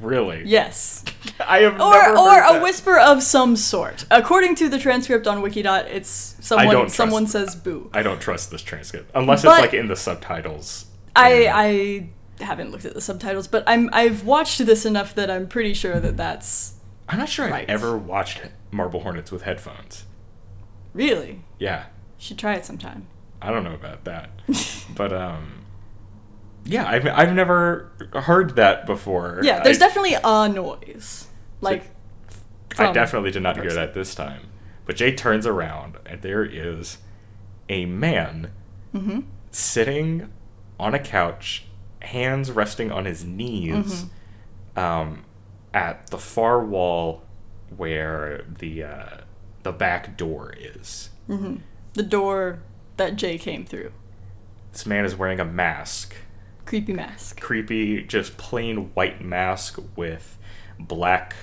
really. 0.01 0.43
Yes. 0.45 1.05
I 1.41 1.61
have 1.61 1.75
or 1.81 1.93
never 1.93 2.17
or 2.19 2.39
a 2.39 2.53
that. 2.55 2.63
whisper 2.63 2.99
of 2.99 3.23
some 3.23 3.57
sort. 3.57 4.05
According 4.11 4.55
to 4.57 4.69
the 4.69 4.79
transcript 4.79 5.27
on 5.27 5.39
Wikidot, 5.43 5.87
it's 5.91 6.37
someone 6.41 6.89
someone 6.89 7.27
says 7.27 7.55
"boo." 7.55 7.91
I 7.93 8.03
don't 8.03 8.21
trust 8.21 8.51
this 8.51 8.63
transcript 8.63 9.11
unless 9.15 9.43
But- 9.43 9.53
it's 9.53 9.61
like 9.61 9.75
in 9.75 9.89
the 9.89 9.97
subtitles. 9.97 10.87
I 11.17 12.09
I 12.41 12.43
haven't 12.45 12.73
looked 12.73 12.85
at 12.85 12.95
the 12.95 13.01
subtitles, 13.01 13.47
but 13.47 13.63
I'm 13.67 13.89
I've 13.93 14.25
watched 14.25 14.65
this 14.67 14.85
enough 14.85 15.15
that 15.15 15.31
I'm 15.31 15.47
pretty 15.47 15.75
sure 15.75 16.01
that 16.01 16.17
that's 16.17 16.75
I'm 17.09 17.19
not 17.19 17.29
sure 17.29 17.49
Right. 17.49 17.63
I've 17.63 17.69
ever 17.71 17.97
watched 17.97 18.41
Marble 18.73 19.01
Hornets 19.01 19.31
with 19.31 19.43
headphones. 19.43 20.05
Really. 20.95 21.41
Yeah. 21.59 21.87
Should 22.19 22.39
try 22.39 22.55
it 22.55 22.65
sometime. 22.65 23.07
I 23.43 23.51
don't 23.51 23.65
know 23.65 23.75
about 23.75 24.05
that, 24.05 24.31
but 24.97 25.13
um, 25.13 25.67
yeah, 26.65 26.89
I've 26.89 27.07
I've 27.07 27.35
never 27.35 27.93
heard 28.15 28.57
that 28.57 28.87
before. 28.87 29.41
Yeah, 29.43 29.63
there's 29.63 29.77
I, 29.77 29.81
definitely 29.87 30.17
a 30.25 30.49
noise. 30.49 31.27
Like 31.61 31.91
I 32.79 32.91
definitely 32.93 33.31
did 33.33 33.43
not 33.43 33.61
hear 33.61 33.73
that 33.75 33.93
this 33.93 34.15
time. 34.15 34.49
But 34.87 34.97
Jay 34.97 35.15
turns 35.15 35.47
around 35.47 35.97
and 36.07 36.23
there 36.23 36.45
is 36.45 36.99
a 37.69 37.85
man 37.87 38.51
Mm-hmm. 38.95 39.21
sitting 39.51 40.33
on 40.79 40.95
a 40.95 40.99
couch, 41.01 41.65
hands 42.01 42.51
resting 42.53 42.91
on 42.93 43.05
his 43.07 43.25
knees, 43.25 44.07
Mm-hmm. 44.77 44.79
um, 44.79 45.25
at 45.75 46.07
the 46.11 46.19
far 46.19 46.65
wall 46.65 47.25
where 47.77 48.45
the 48.59 48.85
uh, 48.85 49.09
the 49.65 49.73
back 49.73 50.17
door 50.17 50.55
is. 50.59 51.11
Mm-hmm. 51.29 51.57
the 51.95 52.03
door 52.03 52.61
that 52.97 53.17
Jay 53.17 53.39
came 53.39 53.65
through. 53.65 53.91
This 54.73 54.87
man 54.87 55.05
is 55.05 55.17
wearing 55.17 55.41
a 55.41 55.45
mask. 55.45 56.15
Creepy 56.67 56.93
mask. 56.95 57.41
creepy, 57.41 58.03
just 58.05 58.37
plain 58.39 58.91
white 58.95 59.23
mask 59.23 59.79
with 59.97 60.39
black 60.79 61.35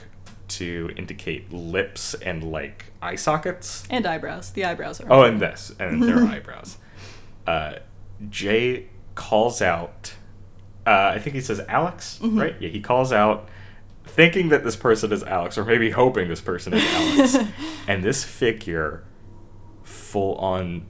to 0.48 0.90
indicate 0.98 1.52
lips 1.54 2.14
and 2.16 2.44
like 2.44 2.92
eye 3.02 3.16
sockets. 3.16 3.84
And 3.90 4.06
eyebrows. 4.06 4.52
The 4.52 4.66
eyebrows 4.66 5.00
are 5.02 5.12
Oh, 5.12 5.24
and 5.24 5.40
this, 5.40 5.72
and 5.80 6.04
their 6.04 6.20
eyebrows. 6.36 6.78
Uh, 7.48 7.76
Jay 8.30 8.88
calls 9.16 9.62
out. 9.62 10.14
Uh, 10.86 11.12
I 11.16 11.20
think 11.20 11.36
he 11.36 11.42
says 11.42 11.62
Alex, 11.70 12.20
right? 12.22 12.56
Yeah, 12.60 12.70
he 12.70 12.82
calls 12.82 13.14
out, 13.14 13.48
thinking 14.12 14.50
that 14.50 14.64
this 14.64 14.76
person 14.76 15.12
is 15.12 15.24
Alex, 15.24 15.58
or 15.58 15.66
maybe 15.66 15.92
hoping 15.92 16.28
this 16.28 16.42
person 16.42 16.74
is 16.74 16.84
Alex, 16.84 17.38
and 17.88 18.04
this 18.04 18.24
figure 18.24 19.04
full 19.84 20.36
on 20.36 20.86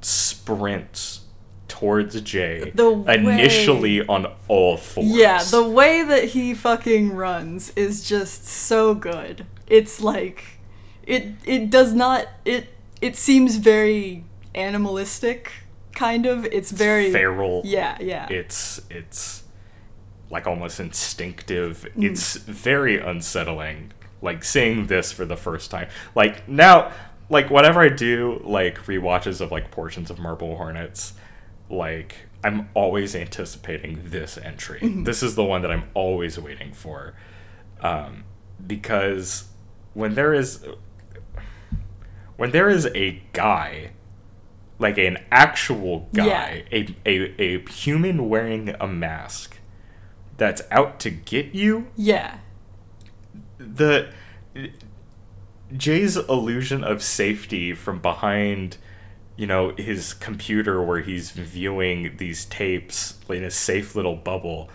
sprints 0.00 1.20
towards 1.68 2.20
Jay, 2.20 2.70
The 2.74 2.90
way- 2.90 3.14
initially 3.14 4.06
on 4.06 4.26
all 4.48 4.76
fours. 4.76 5.06
Yeah, 5.06 5.42
the 5.42 5.66
way 5.66 6.02
that 6.02 6.24
he 6.30 6.54
fucking 6.54 7.12
runs 7.14 7.70
is 7.76 8.08
just 8.08 8.44
so 8.46 8.94
good. 8.94 9.46
It's 9.66 10.00
like 10.00 10.44
it 11.06 11.34
it 11.44 11.70
does 11.70 11.92
not 11.92 12.26
it 12.44 12.68
it 13.00 13.16
seems 13.16 13.56
very 13.56 14.24
animalistic 14.54 15.50
kind 15.94 16.26
of. 16.26 16.44
It's 16.46 16.70
very 16.70 17.10
feral. 17.12 17.62
Yeah, 17.64 17.96
yeah. 18.00 18.28
it's 18.30 18.80
it's 18.90 19.41
like 20.32 20.46
almost 20.46 20.80
instinctive. 20.80 21.86
Mm. 21.96 22.10
it's 22.10 22.36
very 22.36 22.98
unsettling 22.98 23.92
like 24.22 24.42
seeing 24.42 24.86
this 24.86 25.12
for 25.12 25.24
the 25.24 25.36
first 25.36 25.70
time. 25.70 25.88
Like 26.14 26.48
now 26.48 26.90
like 27.28 27.50
whenever 27.50 27.80
i 27.80 27.88
do 27.88 28.40
like 28.44 28.78
rewatches 28.86 29.40
of 29.40 29.50
like 29.52 29.70
portions 29.70 30.10
of 30.10 30.18
marble 30.18 30.56
hornets 30.56 31.14
like 31.70 32.14
i'm 32.44 32.68
always 32.74 33.14
anticipating 33.14 34.00
this 34.02 34.36
entry. 34.38 34.80
Mm-hmm. 34.80 35.04
this 35.04 35.22
is 35.22 35.34
the 35.34 35.44
one 35.44 35.62
that 35.62 35.70
i'm 35.70 35.84
always 35.94 36.38
waiting 36.38 36.72
for. 36.72 37.14
Um, 37.80 38.24
because 38.64 39.44
when 39.94 40.14
there 40.14 40.32
is 40.32 40.64
when 42.36 42.52
there 42.52 42.68
is 42.68 42.86
a 42.94 43.22
guy 43.32 43.90
like 44.78 44.98
an 44.98 45.18
actual 45.30 46.08
guy, 46.12 46.64
a, 46.72 46.94
a, 47.06 47.40
a 47.40 47.70
human 47.70 48.28
wearing 48.28 48.74
a 48.80 48.86
mask 48.86 49.58
that's 50.42 50.62
out 50.72 50.98
to 50.98 51.08
get 51.08 51.54
you, 51.54 51.86
yeah. 51.94 52.38
the 53.58 54.12
Jay's 55.76 56.16
illusion 56.16 56.82
of 56.82 57.00
safety 57.00 57.74
from 57.74 58.00
behind, 58.00 58.76
you 59.36 59.46
know, 59.46 59.72
his 59.78 60.12
computer 60.12 60.82
where 60.82 60.98
he's 60.98 61.30
viewing 61.30 62.16
these 62.16 62.44
tapes 62.44 63.20
in 63.28 63.44
a 63.44 63.52
safe 63.52 63.94
little 63.94 64.16
bubble, 64.16 64.68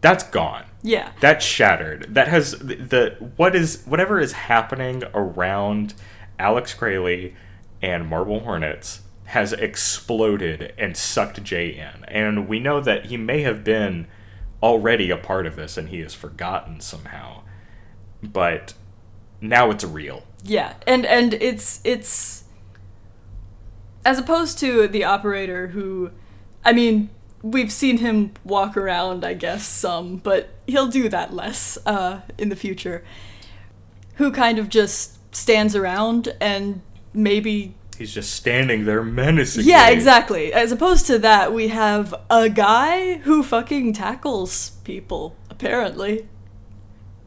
that's 0.00 0.22
gone. 0.22 0.66
Yeah. 0.80 1.10
That's 1.18 1.44
shattered. 1.44 2.14
That 2.14 2.28
has 2.28 2.52
the, 2.52 2.76
the 2.76 3.32
what 3.34 3.56
is 3.56 3.82
whatever 3.86 4.20
is 4.20 4.32
happening 4.32 5.02
around 5.12 5.94
Alex 6.38 6.72
Kralie 6.72 7.34
and 7.82 8.06
Marble 8.06 8.38
Hornets 8.38 9.00
has 9.24 9.52
exploded 9.54 10.72
and 10.78 10.96
sucked 10.96 11.42
Jay 11.42 11.70
in. 11.70 12.04
And 12.04 12.46
we 12.46 12.60
know 12.60 12.80
that 12.80 13.06
he 13.06 13.16
may 13.16 13.42
have 13.42 13.64
been 13.64 14.06
already 14.62 15.10
a 15.10 15.16
part 15.16 15.46
of 15.46 15.56
this 15.56 15.76
and 15.76 15.88
he 15.88 16.00
has 16.00 16.14
forgotten 16.14 16.80
somehow. 16.80 17.42
But 18.22 18.74
now 19.40 19.70
it's 19.70 19.84
real. 19.84 20.24
Yeah, 20.42 20.74
and 20.86 21.04
and 21.06 21.34
it's 21.34 21.80
it's 21.84 22.44
as 24.04 24.18
opposed 24.18 24.58
to 24.58 24.88
the 24.88 25.04
operator 25.04 25.68
who, 25.68 26.10
I 26.64 26.72
mean, 26.72 27.10
we've 27.42 27.72
seen 27.72 27.98
him 27.98 28.32
walk 28.44 28.76
around, 28.76 29.24
I 29.24 29.34
guess 29.34 29.66
some, 29.66 30.16
but 30.16 30.50
he'll 30.66 30.88
do 30.88 31.08
that 31.08 31.34
less 31.34 31.78
uh, 31.86 32.20
in 32.38 32.48
the 32.48 32.56
future. 32.56 33.04
Who 34.16 34.30
kind 34.30 34.58
of 34.58 34.68
just 34.68 35.18
stands 35.34 35.76
around 35.76 36.34
and 36.40 36.82
maybe 37.12 37.74
He's 38.00 38.14
just 38.14 38.32
standing 38.32 38.86
there 38.86 39.02
menacing. 39.02 39.66
yeah, 39.66 39.90
exactly. 39.90 40.54
As 40.54 40.72
opposed 40.72 41.06
to 41.08 41.18
that, 41.18 41.52
we 41.52 41.68
have 41.68 42.14
a 42.30 42.48
guy 42.48 43.16
who 43.18 43.42
fucking 43.42 43.92
tackles 43.92 44.70
people 44.84 45.36
apparently. 45.50 46.26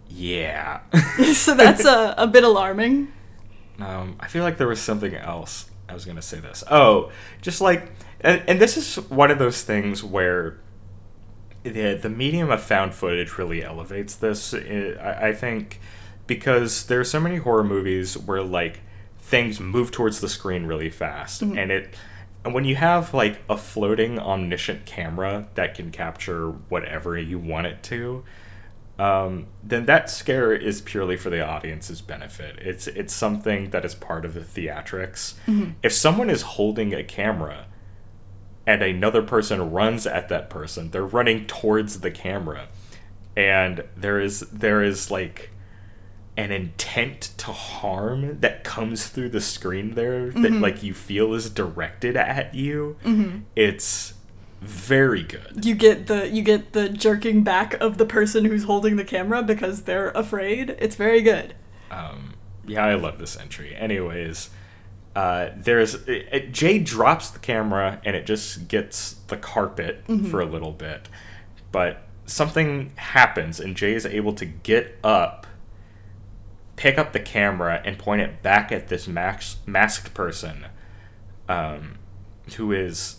Yeah. 0.09 0.79
so 1.33 1.53
that's 1.53 1.85
a, 1.85 2.15
a 2.17 2.25
bit 2.25 2.43
alarming. 2.43 3.13
Um, 3.77 4.15
I 4.19 4.27
feel 4.27 4.41
like 4.41 4.57
there 4.57 4.67
was 4.67 4.81
something 4.81 5.13
else. 5.13 5.69
I 5.87 5.93
was 5.93 6.05
gonna 6.05 6.23
say 6.23 6.39
this. 6.39 6.63
Oh, 6.71 7.11
just 7.43 7.61
like, 7.61 7.91
and, 8.21 8.41
and 8.47 8.59
this 8.59 8.75
is 8.75 8.95
one 9.11 9.29
of 9.29 9.37
those 9.37 9.61
things 9.61 10.03
where 10.03 10.59
the 11.61 11.93
the 11.93 12.09
medium 12.09 12.49
of 12.49 12.63
found 12.63 12.95
footage 12.95 13.37
really 13.37 13.63
elevates 13.63 14.15
this. 14.15 14.55
I, 14.55 15.27
I 15.27 15.33
think 15.33 15.79
because 16.25 16.87
there 16.87 16.99
are 16.99 17.03
so 17.03 17.19
many 17.19 17.35
horror 17.35 17.63
movies 17.63 18.17
where 18.17 18.41
like 18.41 18.79
things 19.33 19.59
move 19.59 19.89
towards 19.89 20.21
the 20.21 20.29
screen 20.29 20.67
really 20.67 20.91
fast, 20.91 21.41
and 21.41 21.71
it. 21.71 21.95
And 22.45 22.53
when 22.53 22.65
you 22.65 22.75
have 22.75 23.15
like 23.15 23.41
a 23.49 23.57
floating 23.57 24.19
omniscient 24.19 24.85
camera 24.85 25.47
that 25.55 25.73
can 25.73 25.89
capture 25.89 26.51
whatever 26.69 27.17
you 27.17 27.39
want 27.39 27.65
it 27.65 27.81
to, 27.83 28.23
um, 28.99 29.47
then 29.63 29.85
that 29.85 30.11
scare 30.11 30.53
is 30.53 30.81
purely 30.81 31.17
for 31.17 31.31
the 31.31 31.43
audience's 31.43 31.99
benefit. 31.99 32.59
It's 32.59 32.85
it's 32.85 33.11
something 33.11 33.71
that 33.71 33.83
is 33.83 33.95
part 33.95 34.23
of 34.23 34.35
the 34.35 34.41
theatrics. 34.41 35.33
If 35.81 35.93
someone 35.93 36.29
is 36.29 36.43
holding 36.43 36.93
a 36.93 37.03
camera 37.03 37.65
and 38.67 38.83
another 38.83 39.23
person 39.23 39.71
runs 39.71 40.05
at 40.05 40.29
that 40.29 40.51
person, 40.51 40.91
they're 40.91 41.03
running 41.03 41.47
towards 41.47 42.01
the 42.01 42.11
camera, 42.11 42.67
and 43.35 43.83
there 43.97 44.19
is 44.19 44.41
there 44.51 44.83
is 44.83 45.09
like 45.09 45.49
an 46.35 46.51
intent 46.51 47.31
to 47.37 47.51
harm 47.51 48.39
that 48.41 48.63
comes 48.63 49.07
through 49.07 49.29
the 49.29 49.41
screen 49.41 49.93
there 49.95 50.29
that 50.31 50.51
like 50.53 50.81
you 50.81 50.93
feel 50.93 51.33
is 51.33 51.49
directed 51.49 52.15
at 52.17 52.55
you. 52.55 52.97
It's 53.55 54.13
very 54.61 55.23
good. 55.23 55.65
you 55.65 55.75
get 55.75 56.07
the 56.07 56.29
you 56.29 56.41
get 56.41 56.71
the 56.73 56.87
jerking 56.89 57.43
back 57.43 57.73
of 57.81 57.97
the 57.97 58.05
person 58.05 58.45
who's 58.45 58.63
holding 58.63 58.95
the 58.95 59.03
camera 59.03 59.43
because 59.43 59.83
they're 59.83 60.09
afraid. 60.11 60.75
It's 60.79 60.95
very 60.95 61.21
good. 61.21 61.53
Um, 61.91 62.33
yeah, 62.65 62.85
I 62.85 62.95
love 62.95 63.19
this 63.19 63.37
entry. 63.37 63.75
Anyways, 63.75 64.49
uh, 65.15 65.49
there's 65.57 65.95
it, 65.95 66.27
it- 66.31 66.51
Jay 66.53 66.79
drops 66.79 67.29
the 67.29 67.39
camera 67.39 67.99
and 68.05 68.15
it 68.15 68.25
just 68.25 68.67
gets 68.69 69.13
the 69.27 69.37
carpet 69.37 70.03
for 70.31 70.39
a 70.41 70.45
little 70.45 70.71
bit, 70.71 71.09
but 71.73 72.03
something 72.25 72.93
happens 72.95 73.59
and 73.59 73.75
Jay 73.75 73.93
is 73.93 74.05
able 74.05 74.31
to 74.33 74.45
get 74.45 74.97
up, 75.03 75.45
pick 76.75 76.97
up 76.97 77.13
the 77.13 77.19
camera 77.19 77.81
and 77.85 77.97
point 77.97 78.21
it 78.21 78.41
back 78.41 78.71
at 78.71 78.87
this 78.87 79.07
max, 79.07 79.57
masked 79.65 80.13
person, 80.13 80.65
um, 81.47 81.97
who 82.57 82.71
is 82.71 83.17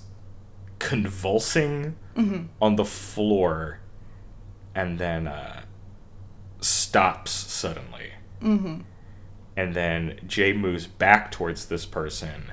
convulsing 0.78 1.96
on 2.60 2.76
the 2.76 2.84
floor, 2.84 3.80
and 4.74 4.98
then 4.98 5.26
uh, 5.26 5.62
stops 6.60 7.30
suddenly 7.30 8.10
and 9.56 9.74
then 9.74 10.20
Jay 10.26 10.52
moves 10.52 10.86
back 10.86 11.30
towards 11.30 11.66
this 11.66 11.86
person 11.86 12.52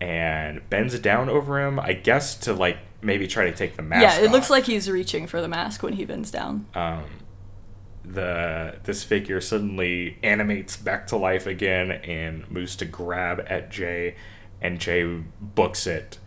and 0.00 0.68
bends 0.68 0.98
down 0.98 1.28
over 1.28 1.64
him, 1.64 1.78
I 1.78 1.92
guess 1.92 2.34
to 2.38 2.52
like 2.52 2.78
maybe 3.00 3.26
try 3.28 3.44
to 3.44 3.52
take 3.52 3.76
the 3.76 3.82
mask. 3.82 4.02
yeah, 4.18 4.24
it 4.24 4.30
looks 4.32 4.50
like 4.50 4.64
he's 4.64 4.90
reaching 4.90 5.26
for 5.26 5.40
the 5.40 5.48
mask 5.48 5.82
when 5.82 5.92
he 5.92 6.04
bends 6.04 6.30
down. 6.30 6.66
um, 6.74 7.04
the 8.04 8.76
this 8.84 9.04
figure 9.04 9.40
suddenly 9.40 10.18
animates 10.22 10.76
back 10.76 11.06
to 11.08 11.16
life 11.16 11.46
again 11.46 11.92
and 11.92 12.50
moves 12.50 12.76
to 12.76 12.84
grab 12.84 13.44
at 13.48 13.70
Jay, 13.70 14.16
and 14.60 14.80
Jay 14.80 15.04
books 15.40 15.86
it 15.86 16.18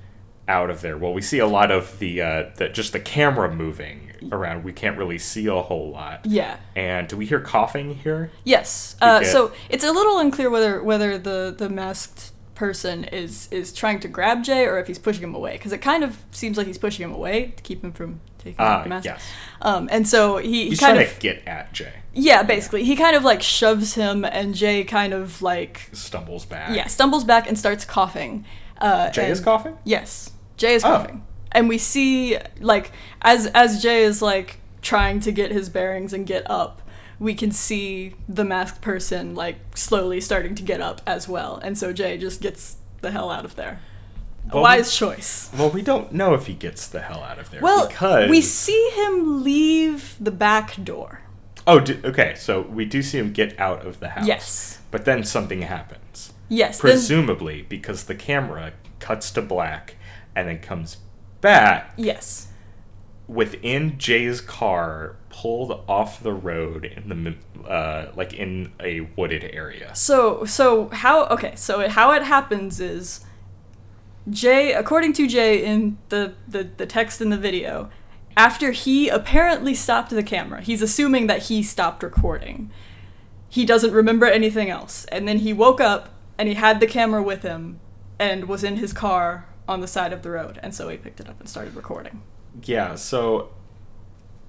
out 0.48 0.70
of 0.70 0.82
there. 0.82 0.98
Well, 0.98 1.14
we 1.14 1.22
see 1.22 1.40
a 1.40 1.48
lot 1.48 1.72
of 1.72 2.00
the 2.00 2.22
uh, 2.22 2.50
the 2.56 2.70
just 2.70 2.94
the 2.94 3.00
camera 3.00 3.54
moving 3.54 4.12
around. 4.32 4.64
We 4.64 4.74
can't 4.74 4.98
really 4.98 5.18
see 5.18 5.48
a 5.48 5.62
whole 5.62 5.90
lot. 5.92 6.26
Yeah. 6.26 6.58
And 6.76 7.08
do 7.08 7.18
we 7.18 7.26
hear 7.26 7.40
coughing 7.40 7.96
here? 7.96 8.32
Yes. 8.44 8.96
Uh, 9.02 9.20
get- 9.22 9.32
so 9.32 9.52
it's 9.70 9.84
a 9.84 9.92
little 9.92 10.20
unclear 10.20 10.50
whether 10.50 10.82
whether 10.84 11.18
the 11.18 11.54
the 11.58 11.70
masked 11.70 12.32
person 12.54 13.04
is 13.04 13.50
is 13.52 13.74
trying 13.74 14.00
to 14.00 14.08
grab 14.08 14.44
Jay 14.44 14.66
or 14.66 14.80
if 14.80 14.88
he's 14.88 14.98
pushing 15.00 15.24
him 15.24 15.36
away 15.36 15.54
because 15.54 15.74
it 15.74 15.80
kind 15.80 16.04
of 16.06 16.18
seems 16.32 16.58
like 16.58 16.68
he's 16.68 16.78
pushing 16.78 17.04
him 17.04 17.14
away 17.14 17.54
to 17.58 17.64
keep 17.64 17.84
him 17.84 17.92
from 17.92 18.22
taking 18.52 18.66
Ah, 18.66 18.84
the 18.84 18.90
mask. 18.90 19.06
yes. 19.06 19.24
Um, 19.62 19.90
and 19.92 20.08
so 20.08 20.38
he, 20.38 20.64
he 20.64 20.70
He's 20.70 20.80
kind 20.80 20.96
trying 20.96 21.08
of 21.08 21.14
to 21.16 21.20
get 21.20 21.48
at 21.48 21.74
Jay. 21.74 21.94
yeah, 22.14 22.44
basically 22.44 22.84
he 22.84 22.96
kind 22.96 23.16
of 23.16 23.24
like 23.24 23.42
shoves 23.42 23.96
him 23.96 24.24
and 24.26 24.56
Jay 24.56 24.84
kind 24.84 25.14
of 25.14 25.42
like 25.42 25.90
Stumbles 25.94 26.46
back. 26.46 26.76
yeah 26.76 26.88
stumbles 26.88 27.24
back 27.24 27.48
and 27.48 27.58
starts 27.58 27.84
coughing. 27.86 28.46
Uh, 28.80 29.10
Jay 29.12 29.30
is 29.30 29.40
coughing. 29.40 29.78
Yes, 29.84 30.32
Jay 30.58 30.74
is 30.76 30.84
Oh. 30.84 30.90
coughing, 30.90 31.24
and 31.52 31.68
we 31.70 31.78
see 31.78 32.38
like 32.60 32.92
as 33.22 33.48
as 33.48 33.82
Jay 33.82 34.04
is 34.04 34.22
like 34.22 34.60
trying 34.82 35.20
to 35.22 35.32
get 35.32 35.52
his 35.52 35.70
bearings 35.70 36.14
and 36.14 36.28
get 36.28 36.50
up, 36.50 36.82
we 37.18 37.34
can 37.34 37.52
see 37.52 38.14
the 38.30 38.44
masked 38.44 38.82
person 38.82 39.34
like 39.34 39.58
slowly 39.76 40.20
starting 40.22 40.54
to 40.56 40.62
get 40.64 40.82
up 40.82 41.02
as 41.08 41.28
well, 41.28 41.58
and 41.64 41.78
so 41.78 41.92
Jay 41.94 42.18
just 42.18 42.42
gets 42.42 42.76
the 43.02 43.12
hell 43.12 43.32
out 43.32 43.46
of 43.46 43.56
there. 43.56 43.80
A 44.52 44.56
Well, 44.56 44.64
wise 44.64 44.96
choice. 44.96 45.50
Well, 45.58 45.70
we 45.72 45.82
don't 45.82 46.12
know 46.14 46.34
if 46.34 46.46
he 46.46 46.54
gets 46.54 46.88
the 46.88 47.02
hell 47.02 47.24
out 47.24 47.40
of 47.40 47.50
there. 47.50 47.62
Well, 47.62 47.88
because 47.88 48.30
we 48.30 48.42
see 48.42 48.90
him 48.92 49.44
leave 49.44 50.16
the 50.20 50.32
back 50.32 50.82
door. 50.84 51.22
Oh, 51.68 51.80
do, 51.80 52.00
okay. 52.06 52.36
So 52.38 52.62
we 52.62 52.86
do 52.86 53.02
see 53.02 53.18
him 53.18 53.34
get 53.34 53.60
out 53.60 53.86
of 53.86 54.00
the 54.00 54.10
house. 54.10 54.28
Yes. 54.28 54.80
But 54.92 55.06
then 55.06 55.24
something 55.24 55.64
happens. 55.64 56.34
Yes. 56.48 56.80
then- 56.80 56.92
Presumably 56.92 57.64
because 57.64 58.04
the 58.04 58.14
camera 58.16 58.74
cuts 59.00 59.32
to 59.32 59.42
black 59.42 59.96
and 60.36 60.48
then 60.48 60.60
comes 60.60 60.98
back. 61.42 61.94
Yes. 61.98 62.48
within 63.28 63.98
Jay's 63.98 64.40
car 64.42 65.16
pulled 65.30 65.84
off 65.88 66.22
the 66.22 66.32
road 66.32 66.86
in 66.86 67.10
the 67.10 67.68
uh, 67.68 68.12
like 68.16 68.34
in 68.34 68.72
a 68.80 69.02
wooded 69.18 69.44
area. 69.52 69.94
So 69.96 70.46
so 70.46 70.90
how 70.90 71.26
okay, 71.28 71.56
so 71.56 71.90
how 71.90 72.12
it 72.12 72.22
happens 72.22 72.80
is 72.80 73.25
Jay 74.30 74.74
according 74.74 75.14
to 75.14 75.28
Jay 75.28 75.64
in 75.64 75.98
the, 76.10 76.34
the 76.48 76.70
the 76.78 76.86
text 76.86 77.22
in 77.22 77.30
the 77.30 77.38
video, 77.38 77.90
after 78.38 78.72
he 78.72 79.08
apparently 79.08 79.74
stopped 79.74 80.10
the 80.10 80.24
camera, 80.24 80.62
he's 80.62 80.82
assuming 80.82 81.28
that 81.28 81.44
he 81.44 81.64
stopped 81.64 82.04
recording. 82.04 82.72
He 83.48 83.66
doesn't 83.66 83.94
remember 83.94 84.26
anything 84.26 84.70
else. 84.70 85.06
And 85.06 85.28
then 85.28 85.40
he 85.40 85.54
woke 85.54 85.80
up 85.80 86.10
and 86.38 86.50
he 86.50 86.56
had 86.56 86.80
the 86.80 86.88
camera 86.88 87.24
with 87.24 87.44
him 87.44 87.80
and 88.20 88.50
was 88.50 88.64
in 88.64 88.78
his 88.78 88.92
car 88.92 89.48
on 89.68 89.82
the 89.82 89.88
side 89.88 90.12
of 90.12 90.24
the 90.24 90.32
road. 90.32 90.60
And 90.62 90.76
so 90.76 90.90
he 90.90 90.98
picked 90.98 91.20
it 91.20 91.30
up 91.30 91.40
and 91.40 91.48
started 91.48 91.76
recording. 91.76 92.22
Yeah, 92.64 92.96
so 92.96 93.52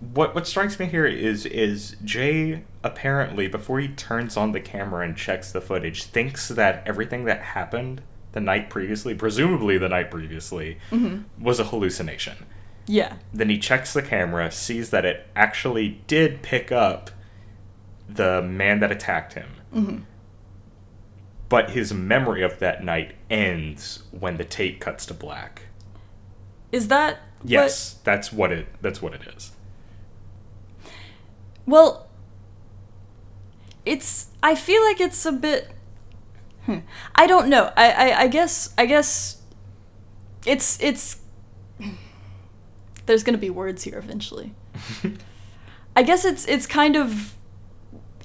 what 0.00 0.34
what 0.34 0.46
strikes 0.46 0.78
me 0.78 0.86
here 0.86 1.06
is 1.06 1.46
is 1.46 1.96
Jay 2.04 2.64
apparently 2.82 3.48
before 3.48 3.80
he 3.80 3.88
turns 3.88 4.36
on 4.36 4.52
the 4.52 4.60
camera 4.60 5.04
and 5.04 5.16
checks 5.16 5.52
the 5.52 5.60
footage 5.60 6.04
thinks 6.04 6.48
that 6.48 6.82
everything 6.86 7.24
that 7.24 7.40
happened 7.40 8.02
the 8.36 8.40
night 8.42 8.68
previously, 8.68 9.14
presumably 9.14 9.78
the 9.78 9.88
night 9.88 10.10
previously, 10.10 10.78
was 11.40 11.58
a 11.58 11.64
hallucination. 11.64 12.44
Yeah. 12.86 13.14
Then 13.32 13.48
he 13.48 13.58
checks 13.58 13.94
the 13.94 14.02
camera, 14.02 14.52
sees 14.52 14.90
that 14.90 15.06
it 15.06 15.26
actually 15.34 16.02
did 16.06 16.42
pick 16.42 16.70
up 16.70 17.10
the 18.06 18.42
man 18.42 18.80
that 18.80 18.92
attacked 18.92 19.32
him. 19.32 19.48
Hmm. 19.72 19.98
But 21.48 21.70
his 21.70 21.94
memory 21.94 22.42
of 22.42 22.58
that 22.58 22.84
night 22.84 23.14
ends 23.30 24.02
when 24.10 24.36
the 24.36 24.44
tape 24.44 24.80
cuts 24.80 25.06
to 25.06 25.14
black. 25.14 25.62
Is 26.70 26.88
that 26.88 27.20
what- 27.40 27.50
Yes, 27.50 27.94
that's 28.04 28.32
what 28.32 28.52
it 28.52 28.66
that's 28.82 29.00
what 29.00 29.14
it 29.14 29.22
is. 29.34 29.52
Well, 31.64 32.06
it's. 33.86 34.26
I 34.42 34.54
feel 34.54 34.82
like 34.84 35.00
it's 35.00 35.24
a 35.24 35.32
bit. 35.32 35.70
Hmm. 36.66 36.78
I 37.14 37.26
don't 37.28 37.48
know. 37.48 37.72
I, 37.76 37.90
I 37.90 38.20
I 38.22 38.26
guess 38.26 38.74
I 38.76 38.86
guess. 38.86 39.40
It's 40.44 40.80
it's. 40.82 41.20
There's 43.06 43.22
gonna 43.22 43.38
be 43.38 43.50
words 43.50 43.84
here 43.84 43.98
eventually. 43.98 44.52
I 45.96 46.02
guess 46.02 46.24
it's 46.24 46.44
it's 46.46 46.66
kind 46.66 46.96
of 46.96 47.34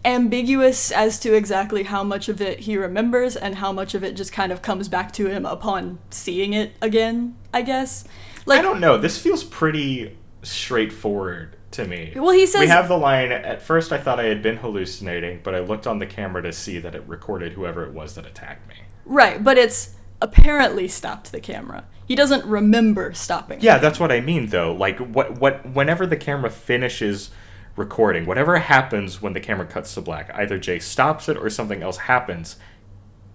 ambiguous 0.04 0.92
as 0.92 1.20
to 1.20 1.36
exactly 1.36 1.84
how 1.84 2.04
much 2.04 2.28
of 2.28 2.42
it 2.42 2.62
he 2.62 2.76
remembers 2.76 3.36
and 3.36 3.56
how 3.56 3.72
much 3.72 3.94
of 3.94 4.04
it 4.04 4.16
just 4.16 4.34
kind 4.34 4.52
of 4.52 4.64
comes 4.64 4.88
back 4.90 5.12
to 5.14 5.28
him 5.28 5.46
upon 5.46 6.00
seeing 6.10 6.54
it 6.54 6.74
again. 6.82 7.38
I 7.54 7.62
guess. 7.62 8.06
Like 8.48 8.60
I 8.60 8.62
don't 8.64 8.80
know. 8.80 8.98
This 8.98 9.20
feels 9.20 9.44
pretty 9.44 10.18
straightforward 10.42 11.58
to 11.72 11.86
me. 11.86 12.14
Well, 12.16 12.32
he 12.32 12.46
says- 12.46 12.62
we 12.62 12.68
have 12.68 12.88
the 12.88 12.98
line. 12.98 13.32
At 13.32 13.62
first, 13.62 13.92
I 13.92 13.98
thought 13.98 14.20
I 14.20 14.26
had 14.26 14.42
been 14.42 14.58
hallucinating, 14.58 15.40
but 15.44 15.56
I 15.56 15.60
looked 15.60 15.88
on 15.88 16.00
the 16.00 16.06
camera 16.06 16.42
to 16.44 16.52
see 16.54 16.80
that 16.80 16.96
it 16.96 17.04
recorded 17.08 17.54
whoever 17.54 17.86
it 17.86 17.94
was 17.94 18.16
that 18.16 18.26
attacked 18.26 18.68
me. 18.68 18.76
Right, 19.06 19.44
but 19.44 19.58
it's 19.58 19.96
apparently 20.22 20.88
stopped 20.88 21.32
the 21.32 21.40
camera. 21.40 21.86
He 22.06 22.16
doesn't 22.16 22.46
remember 22.46 23.14
stopping. 23.14 23.62
Yeah, 23.62 23.78
that's 23.78 24.00
what 24.00 24.12
I 24.12 24.20
mean, 24.20 24.48
though. 24.48 24.74
Like, 24.74 25.00
what, 25.00 25.40
what, 25.40 25.66
whenever 25.66 26.06
the 26.06 26.18
camera 26.18 26.50
finishes 26.50 27.32
recording, 27.76 28.26
whatever 28.26 28.58
happens 28.60 29.22
when 29.22 29.34
the 29.34 29.40
camera 29.40 29.66
cuts 29.66 29.94
to 29.94 30.02
black, 30.02 30.30
either 30.36 30.58
Jay 30.58 30.78
stops 30.78 31.30
it 31.30 31.38
or 31.38 31.50
something 31.50 31.82
else 31.82 31.98
happens. 31.98 32.58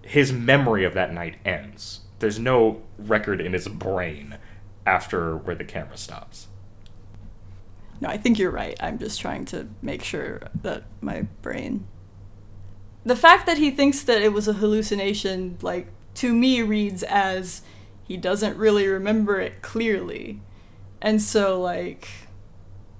His 0.03 0.33
memory 0.33 0.85
of 0.85 0.94
that 0.94 1.12
night 1.12 1.37
ends. 1.44 2.01
There's 2.18 2.38
no 2.38 2.83
record 2.99 3.40
in 3.40 3.53
his 3.55 3.66
brain 3.66 4.37
after 4.87 5.37
where 5.37 5.57
the 5.57 5.64
camera 5.64 5.96
stops. 5.96 6.49
No, 8.00 8.09
I 8.09 8.18
think 8.18 8.38
you're 8.38 8.50
right. 8.50 8.76
I'm 8.80 8.98
just 8.98 9.20
trying 9.20 9.44
to 9.46 9.68
make 9.82 10.02
sure 10.02 10.40
that 10.62 10.85
my 11.00 11.22
brain. 11.42 11.87
The 13.04 13.16
fact 13.16 13.46
that 13.46 13.59
he 13.59 13.70
thinks 13.70 14.02
that 14.02 14.20
it 14.20 14.32
was 14.32 14.48
a 14.48 14.54
hallucination, 14.54 15.59
like, 15.62 15.88
to 16.14 16.35
me 16.35 16.62
reads 16.62 17.02
as 17.02 17.62
he 18.04 18.16
doesn't 18.16 18.56
really 18.56 18.87
remember 18.87 19.40
it 19.40 19.62
clearly. 19.62 20.40
And 21.00 21.22
so, 21.22 21.61
like, 21.61 22.09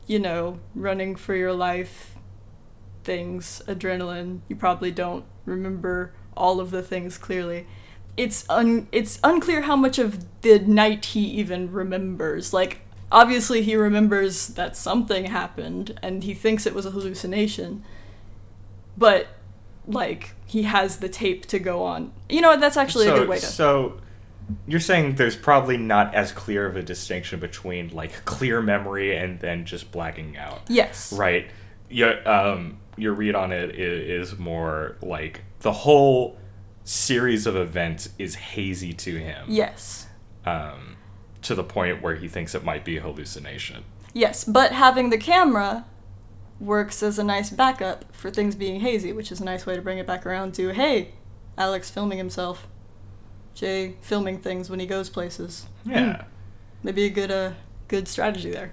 you 0.07 0.19
know, 0.19 0.61
running 0.75 1.17
for 1.17 1.35
your 1.35 1.53
life 1.53 2.17
things, 3.05 3.63
adrenaline, 3.67 4.41
you 4.49 4.57
probably 4.57 4.91
don't 4.91 5.25
remember 5.45 6.13
all 6.37 6.61
of 6.61 6.71
the 6.71 6.83
things 6.83 7.17
clearly. 7.19 7.67
It's 8.17 8.45
un 8.49 8.89
it's 8.93 9.19
unclear 9.23 9.63
how 9.63 9.77
much 9.77 9.99
of 9.99 10.25
the 10.43 10.59
night 10.59 11.07
he 11.07 11.21
even 11.21 11.71
remembers. 11.73 12.53
Like 12.53 12.86
obviously 13.11 13.63
he 13.63 13.77
remembers 13.77 14.49
that 14.49 14.77
something 14.77 15.27
happened 15.27 15.99
and 16.03 16.25
he 16.25 16.35
thinks 16.35 16.67
it 16.67 16.75
was 16.75 16.87
a 16.87 16.91
hallucination. 16.91 17.85
But 18.97 19.29
like 19.87 20.35
he 20.47 20.63
has 20.65 20.99
the 20.99 21.09
tape 21.09 21.47
to 21.47 21.59
go 21.59 21.83
on. 21.83 22.13
You 22.29 22.41
know? 22.41 22.57
That's 22.57 22.77
actually 22.77 23.07
so, 23.07 23.15
a 23.15 23.19
good 23.21 23.29
way 23.29 23.39
to 23.39 23.47
So, 23.47 24.01
you're 24.67 24.81
saying 24.81 25.17
there's 25.17 25.37
probably 25.37 25.77
not 25.77 26.15
as 26.15 26.31
clear 26.31 26.67
of 26.67 26.77
a 26.77 26.83
distinction 26.83 27.41
between 27.41 27.89
like 27.89 28.25
clear 28.25 28.63
memory 28.63 29.17
and 29.17 29.41
then 29.41 29.65
just 29.65 29.91
blacking 29.91 30.37
out, 30.37 30.63
Yes. 30.69 31.13
right? 31.13 31.51
Your 31.89 32.29
um 32.29 32.79
your 32.97 33.13
read 33.13 33.35
on 33.35 33.53
it 33.53 33.75
is, 33.75 34.33
is 34.33 34.39
more 34.39 34.97
like 35.03 35.43
the 35.61 35.73
whole 35.73 36.39
series 36.85 37.47
of 37.47 37.57
events 37.57 38.09
is 38.19 38.37
hazy 38.37 38.93
to 38.93 39.17
him, 39.19 39.47
Yes. 39.49 40.07
um, 40.45 40.96
to 41.43 41.55
the 41.55 41.65
point 41.65 42.03
where 42.03 42.17
he 42.17 42.29
thinks 42.29 42.55
it 42.55 42.65
might 42.65 42.85
be 42.85 42.97
a 42.97 43.01
hallucination. 43.01 43.85
Yes, 44.13 44.45
but 44.45 44.73
having 44.73 45.11
the 45.11 45.19
camera 45.19 45.85
works 46.59 47.03
as 47.03 47.19
a 47.19 47.25
nice 47.25 47.51
backup 47.51 48.05
for 48.15 48.31
things 48.31 48.55
being 48.55 48.81
hazy, 48.81 49.13
which 49.13 49.31
is 49.31 49.41
a 49.41 49.45
nice 49.45 49.67
way 49.67 49.77
to 49.77 49.83
bring 49.83 49.99
it 49.99 50.07
back 50.07 50.25
around 50.25 50.55
to 50.55 50.71
hey, 50.71 51.13
Alex 51.59 51.91
filming 51.91 52.19
himself, 52.19 52.67
Jay 53.55 53.97
filming 54.01 54.39
things 54.39 54.71
when 54.71 54.81
he 54.81 54.87
goes 54.87 55.11
places. 55.11 55.67
Yeah. 55.85 56.25
Maybe 56.83 57.05
a 57.05 57.11
good 57.11 57.31
uh 57.31 57.53
good 57.89 58.09
strategy 58.09 58.51
there. 58.51 58.73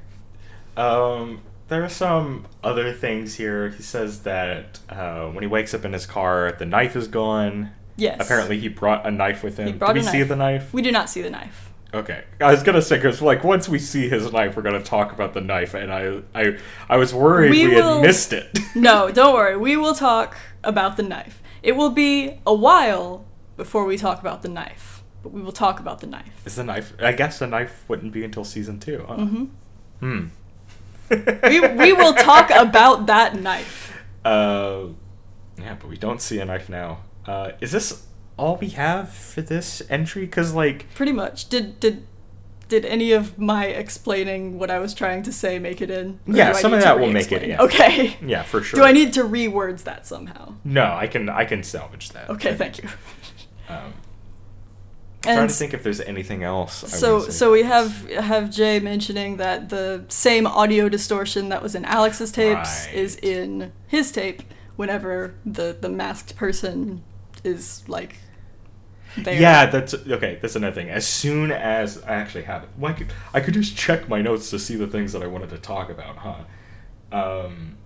Um, 0.76 1.42
there 1.68 1.84
are 1.84 1.90
some 1.90 2.48
other 2.64 2.94
things 2.94 3.36
here. 3.36 3.70
He 3.70 3.84
says 3.84 4.22
that 4.24 4.80
uh, 4.90 5.28
when 5.28 5.42
he 5.44 5.48
wakes 5.48 5.74
up 5.74 5.86
in 5.86 5.94
his 5.94 6.06
car, 6.06 6.52
the 6.52 6.66
knife 6.66 6.96
is 6.96 7.08
gone. 7.08 7.72
Yes. 7.96 8.18
Apparently, 8.20 8.60
he 8.60 8.68
brought 8.68 9.06
a 9.06 9.12
knife 9.12 9.44
with 9.44 9.58
him. 9.58 9.68
He 9.68 9.74
brought 9.74 9.94
Did 9.94 10.04
we 10.04 10.10
see 10.10 10.24
the 10.24 10.36
knife? 10.36 10.74
We 10.74 10.82
do 10.82 10.92
not 10.92 11.10
see 11.10 11.22
the 11.22 11.30
knife. 11.30 11.73
Okay, 11.94 12.24
I 12.42 12.52
was 12.52 12.64
gonna 12.64 12.82
say 12.82 12.96
because 12.96 13.22
like 13.22 13.44
once 13.44 13.70
we 13.70 13.78
see 13.78 14.10
his 14.10 14.32
knife, 14.32 14.56
we're 14.56 14.64
gonna 14.64 14.82
talk 14.82 15.12
about 15.12 15.34
the 15.34 15.42
knife, 15.42 15.74
and 15.76 15.94
I 15.94 16.22
I 16.34 16.58
I 16.90 16.98
was 16.98 17.14
worried 17.14 17.52
We 17.52 17.68
we, 17.68 17.76
will- 17.76 17.96
had 18.00 18.02
missed 18.08 18.34
it. 18.34 18.58
No, 18.76 19.12
don't 19.12 19.34
worry. 19.36 19.56
We 19.56 19.78
will 19.78 19.94
talk 19.94 20.36
about 20.64 20.98
the 20.98 21.04
knife. 21.04 21.42
It 21.62 21.74
will 21.74 21.92
be 21.92 22.40
a 22.48 22.54
while 22.54 23.26
before 23.58 23.86
we 23.86 23.98
talk 23.98 24.20
about 24.20 24.42
the 24.42 24.50
knife, 24.50 25.04
but 25.22 25.32
we 25.32 25.42
will 25.44 25.52
talk 25.52 25.80
about 25.80 26.00
the 26.00 26.08
knife. 26.08 26.42
Is 26.46 26.56
the 26.56 26.64
knife? 26.64 26.94
I 27.00 27.12
guess 27.12 27.38
the 27.40 27.46
knife 27.48 27.86
wouldn't 27.88 28.12
be 28.12 28.24
until 28.24 28.44
season 28.44 28.80
two. 28.80 29.06
Huh? 29.08 29.16
hmm 29.16 29.46
Hmm. 30.00 30.26
We 31.50 31.60
we 31.60 31.94
will 31.94 32.14
talk 32.16 32.50
about 32.50 33.06
that 33.06 33.36
knife. 33.36 34.02
Uh, 34.26 34.88
yeah, 35.60 35.76
but 35.80 35.88
we 35.90 35.98
don't 35.98 36.22
see 36.22 36.40
a 36.40 36.46
knife 36.46 36.70
now. 36.70 37.00
Uh, 37.28 37.52
is 37.62 37.72
this 37.72 38.08
all 38.38 38.58
we 38.58 38.70
have 38.70 39.10
for 39.10 39.42
this 39.42 39.82
entry? 39.90 40.26
Because 40.26 40.54
like, 40.54 40.94
Pretty 40.96 41.12
much. 41.12 41.50
Did 41.50 41.80
did 41.80 42.06
did 42.70 42.86
any 42.86 43.12
of 43.12 43.38
my 43.38 43.66
explaining 43.66 44.58
what 44.58 44.72
I 44.72 44.80
was 44.80 44.94
trying 44.94 45.22
to 45.24 45.32
say 45.32 45.60
make 45.60 45.82
it 45.82 45.92
in? 45.92 46.20
Yeah, 46.26 46.54
some 46.54 46.74
of 46.74 46.82
that 46.82 47.00
will 47.00 47.12
make 47.12 47.32
it 47.32 47.44
in. 47.44 47.60
Okay. 47.60 48.18
yeah, 48.26 48.44
for 48.44 48.64
sure. 48.64 48.80
Do 48.80 48.86
I 48.86 48.92
need 48.92 49.14
to 49.14 49.24
rewords 49.24 49.84
that 49.84 50.08
somehow? 50.08 50.56
No, 50.64 50.84
I 50.94 51.08
can 51.08 51.30
I 51.30 51.46
can 51.46 51.64
salvage 51.64 52.10
that. 52.10 52.30
Okay, 52.30 52.56
thank 52.56 52.82
you. 52.82 52.90
Um, 53.70 53.94
I'm 55.26 55.36
trying 55.36 55.48
to 55.48 55.54
think 55.54 55.74
if 55.74 55.84
there's 55.84 56.02
anything 56.02 56.44
else. 56.44 56.84
I 56.84 56.88
so 56.88 57.20
so 57.22 57.52
we 57.52 57.64
have 57.64 58.10
have 58.10 58.50
Jay 58.50 58.80
mentioning 58.80 59.38
that 59.38 59.70
the 59.70 60.04
same 60.10 60.46
audio 60.46 60.90
distortion 60.90 61.50
that 61.50 61.62
was 61.64 61.76
in 61.76 61.86
Alex's 61.86 62.32
tapes 62.32 62.88
Right. 62.88 62.96
is 62.96 63.16
in 63.18 63.72
his 63.88 64.12
tape 64.12 64.44
whenever 64.76 65.36
the 65.46 65.78
the 65.80 65.88
masked 65.90 66.36
person 66.36 67.04
is 67.44 67.84
like 67.88 68.16
there. 69.18 69.40
Yeah, 69.40 69.68
that's 69.68 69.94
okay. 69.94 70.40
That's 70.42 70.56
another 70.56 70.74
thing. 70.76 70.90
As 70.90 71.08
soon 71.08 71.52
as 71.52 72.02
I 72.04 72.14
actually 72.16 72.44
have 72.44 72.64
it, 72.64 72.70
well, 72.78 72.92
I 72.92 72.96
could 72.96 73.14
I 73.34 73.40
could 73.42 73.54
just 73.54 73.76
check 73.78 74.08
my 74.10 74.22
notes 74.22 74.50
to 74.52 74.60
see 74.60 74.76
the 74.76 74.88
things 74.88 75.14
that 75.14 75.22
I 75.22 75.28
wanted 75.28 75.50
to 75.52 75.58
talk 75.58 75.90
about, 75.90 76.18
huh? 76.18 76.44
Um, 77.12 77.78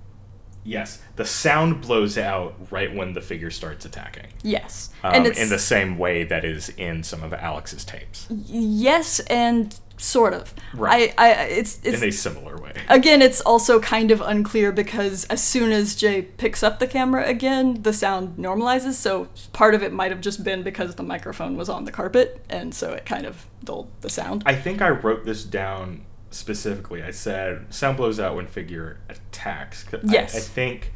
yes, 0.64 1.02
the 1.18 1.26
sound 1.26 1.82
blows 1.82 2.18
out 2.18 2.56
right 2.72 2.94
when 2.96 3.12
the 3.14 3.20
figure 3.22 3.52
starts 3.52 3.86
attacking, 3.86 4.28
Yes. 4.42 4.90
um, 5.04 5.14
and 5.16 5.28
it's 5.28 5.40
in 5.40 5.50
the 5.50 5.60
same 5.60 5.98
way 5.98 6.24
that 6.24 6.46
is 6.46 6.70
in 6.70 7.04
some 7.04 7.24
of 7.24 7.34
Alex's 7.34 7.84
tapes. 7.84 8.28
yes 8.30 9.20
and 9.22 9.78
sort 9.98 10.34
of. 10.34 10.54
Right. 10.74 11.14
I, 11.18 11.34
I 11.34 11.42
it's 11.44 11.80
it's 11.84 12.02
in 12.02 12.10
a 12.10 12.12
similar 12.12 12.56
way. 12.58 12.74
Again, 12.88 13.22
it's 13.22 13.42
also 13.42 13.80
kind 13.80 14.12
of 14.12 14.22
unclear 14.22 14.72
because 14.72 15.26
as 15.26 15.44
soon 15.44 15.72
as 15.72 15.96
Jay 15.96 16.22
picks 16.22 16.64
up 16.64 16.80
the 16.80 16.88
camera 16.88 17.26
again, 17.28 17.82
the 17.82 17.94
sound 17.94 18.38
normalizes. 18.38 18.94
So 18.94 19.28
part 19.54 19.74
of 19.76 19.84
it 19.84 19.92
might 19.92 20.12
have 20.12 20.22
just 20.22 20.44
been 20.44 20.64
because 20.64 20.96
the 20.96 21.04
microphone 21.04 21.58
was 21.58 21.70
on 21.70 21.86
the 21.86 21.92
carpet, 21.92 22.44
and 22.50 22.74
so 22.74 22.94
it 22.94 23.06
kind 23.06 23.26
of 23.26 23.46
dulled 23.64 23.90
the 24.02 24.10
sound. 24.10 24.44
I 24.46 24.56
think 24.56 24.82
I 24.82 24.90
wrote 24.90 25.26
this 25.26 25.44
down 25.44 26.06
specifically. 26.30 27.04
I 27.04 27.12
said 27.12 27.74
sound 27.74 27.98
blows 27.98 28.20
out 28.20 28.36
when 28.36 28.48
figure 28.48 29.00
attacks. 29.10 29.86
Yes. 30.04 30.36
I, 30.36 30.40
think 30.40 30.94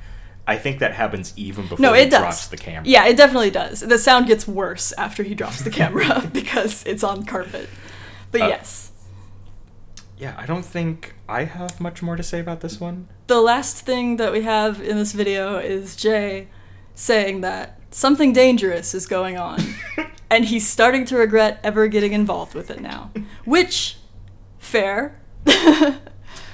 I 0.47 0.57
think 0.57 0.79
that 0.79 0.93
happens 0.93 1.33
even 1.35 1.63
before 1.63 1.79
no, 1.79 1.93
he 1.93 2.03
does. 2.07 2.19
drops 2.21 2.47
the 2.47 2.57
camera. 2.57 2.83
Yeah, 2.87 3.05
it 3.07 3.17
definitely 3.17 3.51
does. 3.51 3.79
The 3.81 3.97
sound 3.97 4.27
gets 4.27 4.47
worse 4.47 4.91
after 4.93 5.23
he 5.23 5.33
drops 5.33 5.61
the 5.61 5.69
camera 5.81 6.29
because 6.33 6.85
it's 6.85 7.03
on 7.03 7.25
carpet. 7.25 7.69
But 8.31 8.41
Uh, 8.41 8.47
yes. 8.47 8.90
Yeah, 10.21 10.35
I 10.37 10.45
don't 10.45 10.63
think 10.63 11.15
I 11.27 11.45
have 11.45 11.81
much 11.81 12.03
more 12.03 12.15
to 12.15 12.21
say 12.21 12.39
about 12.39 12.61
this 12.61 12.79
one. 12.79 13.07
The 13.25 13.41
last 13.41 13.77
thing 13.77 14.17
that 14.17 14.31
we 14.31 14.43
have 14.43 14.79
in 14.79 14.95
this 14.97 15.13
video 15.13 15.57
is 15.57 15.95
Jay 15.95 16.47
saying 16.93 17.41
that 17.41 17.79
something 17.89 18.31
dangerous 18.31 18.93
is 18.93 19.07
going 19.07 19.39
on. 19.39 19.59
and 20.29 20.45
he's 20.45 20.67
starting 20.67 21.05
to 21.05 21.17
regret 21.17 21.59
ever 21.63 21.87
getting 21.87 22.13
involved 22.13 22.53
with 22.53 22.69
it 22.69 22.81
now. 22.81 23.11
Which, 23.45 23.97
fair. 24.59 25.19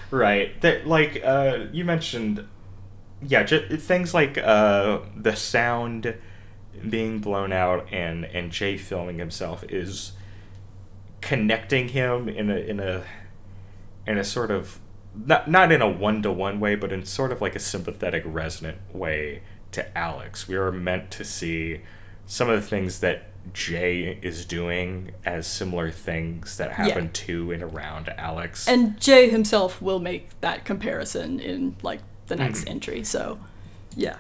Right. 0.10 0.60
That 0.62 0.88
like 0.88 1.22
uh 1.22 1.66
you 1.74 1.84
mentioned 1.84 2.48
yeah, 3.22 3.44
ju- 3.44 3.76
things 3.76 4.14
like 4.14 4.38
uh 4.38 5.00
the 5.18 5.36
sound 5.36 6.16
being 6.90 7.20
blown 7.20 7.52
out 7.52 7.92
and 7.92 8.24
and 8.24 8.50
Jay 8.50 8.78
filming 8.78 9.20
himself 9.20 9.66
is 9.68 10.14
connecting 11.20 11.90
him 11.90 12.30
in 12.30 12.50
a 12.50 12.56
in 12.56 12.80
a 12.80 13.04
in 14.08 14.18
a 14.18 14.24
sort 14.24 14.50
of 14.52 14.80
not 15.26 15.50
not 15.50 15.72
in 15.72 15.82
a 15.82 15.90
one-to-one 15.90 16.60
way, 16.60 16.76
but 16.76 16.92
in 16.92 17.06
sort 17.06 17.32
of 17.32 17.42
like 17.42 17.56
a 17.56 17.60
sympathetic 17.60 18.24
resonant 18.26 18.78
way 18.94 19.42
to 19.72 19.98
Alex. 19.98 20.48
We 20.48 20.56
are 20.56 20.72
meant 20.72 21.12
to 21.12 21.24
see 21.24 21.82
some 22.26 22.50
of 22.50 22.62
the 22.62 22.68
things 22.68 23.00
that 23.00 23.26
Jay 23.54 24.20
is 24.22 24.46
doing 24.46 25.12
as 25.26 25.48
similar 25.48 25.90
things 25.92 26.58
that 26.58 26.74
happen 26.74 27.10
to 27.12 27.52
and 27.52 27.64
around 27.64 28.10
Alex. 28.18 28.68
And 28.68 29.00
Jay 29.00 29.30
himself 29.30 29.82
will 29.82 30.00
make 30.00 30.30
that 30.42 30.66
comparison 30.66 31.40
in 31.40 31.76
like 31.82 32.02
the 32.28 32.36
next 32.36 32.66
Mhm. 32.66 32.70
entry. 32.72 33.04
So, 33.06 33.40
yeah. 33.96 34.18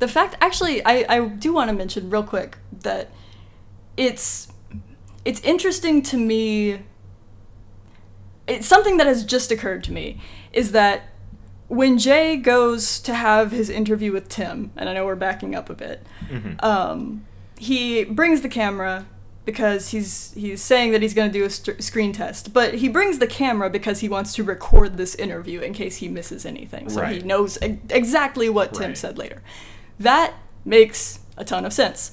The 0.00 0.08
fact, 0.08 0.36
actually, 0.40 0.84
I, 0.84 1.04
I 1.08 1.20
do 1.26 1.52
want 1.52 1.68
to 1.70 1.74
mention 1.76 2.10
real 2.10 2.22
quick 2.22 2.58
that 2.82 3.10
it's 3.96 4.48
it's 5.24 5.40
interesting 5.40 6.00
to 6.02 6.16
me. 6.16 6.80
It's 8.50 8.66
something 8.66 8.96
that 8.98 9.06
has 9.06 9.24
just 9.24 9.50
occurred 9.50 9.84
to 9.84 9.92
me 9.92 10.18
is 10.52 10.72
that 10.72 11.02
when 11.68 11.98
Jay 11.98 12.36
goes 12.36 12.98
to 13.00 13.14
have 13.14 13.52
his 13.52 13.70
interview 13.70 14.12
with 14.12 14.28
Tim, 14.28 14.72
and 14.76 14.88
I 14.88 14.92
know 14.92 15.04
we're 15.06 15.14
backing 15.14 15.54
up 15.54 15.70
a 15.70 15.74
bit, 15.74 16.04
Mhm. 16.30 16.62
um, 16.64 17.24
he 17.58 18.04
brings 18.04 18.40
the 18.42 18.48
camera 18.48 19.06
because 19.44 19.90
he's 19.90 20.32
he's 20.34 20.60
saying 20.62 20.92
that 20.92 21.00
he's 21.02 21.14
going 21.14 21.30
to 21.32 21.38
do 21.38 21.44
a 21.44 21.50
st- 21.50 21.82
screen 21.82 22.12
test, 22.12 22.52
but 22.52 22.74
he 22.74 22.88
brings 22.88 23.18
the 23.18 23.26
camera 23.26 23.70
because 23.70 24.00
he 24.00 24.08
wants 24.08 24.34
to 24.34 24.42
record 24.44 24.96
this 24.96 25.14
interview 25.14 25.60
in 25.60 25.72
case 25.72 25.96
he 25.96 26.08
misses 26.08 26.44
anything, 26.44 26.88
so 26.90 27.04
he 27.04 27.20
knows 27.20 27.56
e- 27.62 27.78
exactly 27.88 28.48
what 28.48 28.74
Tim 28.74 28.88
Right. 28.88 28.98
said 28.98 29.16
later. 29.18 29.40
That 29.98 30.34
makes 30.64 31.20
a 31.36 31.44
ton 31.44 31.64
of 31.64 31.72
sense. 31.72 32.12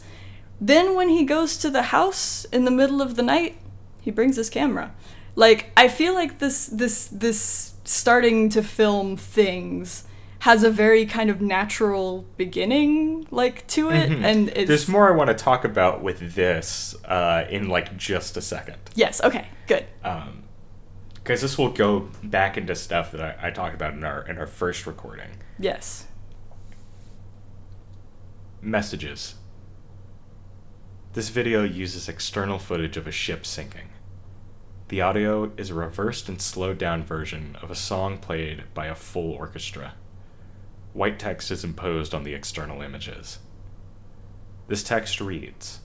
Then 0.62 0.95
when 0.95 1.10
he 1.10 1.23
goes 1.23 1.58
to 1.58 1.69
the 1.69 1.84
house 1.84 2.45
in 2.52 2.65
the 2.65 2.71
middle 2.71 3.02
of 3.02 3.15
the 3.15 3.23
night, 3.23 3.58
he 4.02 4.10
brings 4.12 4.36
his 4.38 4.50
camera. 4.50 4.91
Like 5.38 5.71
I 5.78 5.88
feel 5.88 6.13
like 6.15 6.39
this 6.39 6.65
this 6.65 7.08
this 7.08 7.73
starting 7.84 8.50
to 8.50 8.63
film 8.63 9.15
things 9.15 10.04
has 10.39 10.63
a 10.63 10.69
very 10.71 11.06
kind 11.06 11.30
of 11.30 11.41
natural 11.41 12.26
beginning 12.38 13.28
like 13.32 13.65
to 13.67 13.89
it 13.91 14.10
Mhm. 14.10 14.23
and 14.23 14.50
it's 14.50 14.67
There's 14.67 14.88
more 14.88 15.08
I 15.08 15.15
want 15.15 15.30
to 15.30 15.34
talk 15.36 15.63
about 15.63 16.02
with 16.04 16.34
this 16.36 16.95
uh, 17.06 17.45
in 17.50 17.69
like 17.69 17.95
just 17.97 18.36
a 18.36 18.41
second. 18.41 18.78
Yes, 18.95 19.21
okay, 19.23 19.47
good. 19.67 19.86
Because 21.13 21.41
this 21.41 21.58
will 21.58 21.71
go 21.71 22.10
back 22.23 22.58
into 22.58 22.73
stuff 22.76 23.12
that 23.12 23.21
I, 23.21 23.47
I 23.47 23.52
talked 23.52 23.76
about 23.76 23.93
in 23.93 24.04
our 24.04 24.28
in 24.28 24.38
our 24.39 24.47
first 24.47 24.88
recording. 24.88 25.30
Yes. 25.60 26.06
Messages. 28.62 29.36
This 31.13 31.30
video 31.30 31.63
uses 31.63 32.10
external 32.10 32.58
footage 32.58 32.97
of 32.97 33.06
a 33.08 33.12
ship 33.12 33.45
sinking. 33.45 33.89
The 34.89 35.02
audio 35.02 35.52
is 35.58 35.69
a 35.69 35.73
reversed 35.73 36.30
and 36.30 36.41
slowed 36.41 36.78
down 36.78 37.04
version 37.04 37.58
of 37.62 37.69
a 37.69 37.76
song 37.76 38.17
played 38.19 38.63
by 38.73 38.86
a 38.88 38.95
full 38.95 39.34
orchestra. 39.34 39.95
White 40.93 41.19
text 41.19 41.52
is 41.52 41.63
imposed 41.63 42.13
on 42.13 42.23
the 42.23 42.34
external 42.34 42.82
images. 42.82 43.39
This 44.67 44.84
text 44.84 45.19
reads 45.19 45.80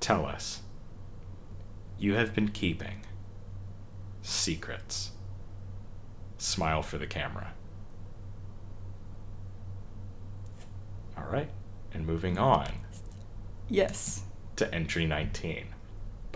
Tell 0.00 0.26
us. 0.26 0.62
You 1.98 2.14
have 2.14 2.34
been 2.34 2.48
keeping 2.48 3.02
secrets. 4.22 5.12
Smile 6.36 6.82
for 6.82 6.98
the 6.98 7.06
camera. 7.06 7.52
All 11.16 11.24
right. 11.30 11.48
And 11.94 12.06
moving 12.06 12.36
on 12.38 12.68
Yes. 13.70 14.24
to 14.56 14.72
entry 14.74 15.06
19, 15.06 15.68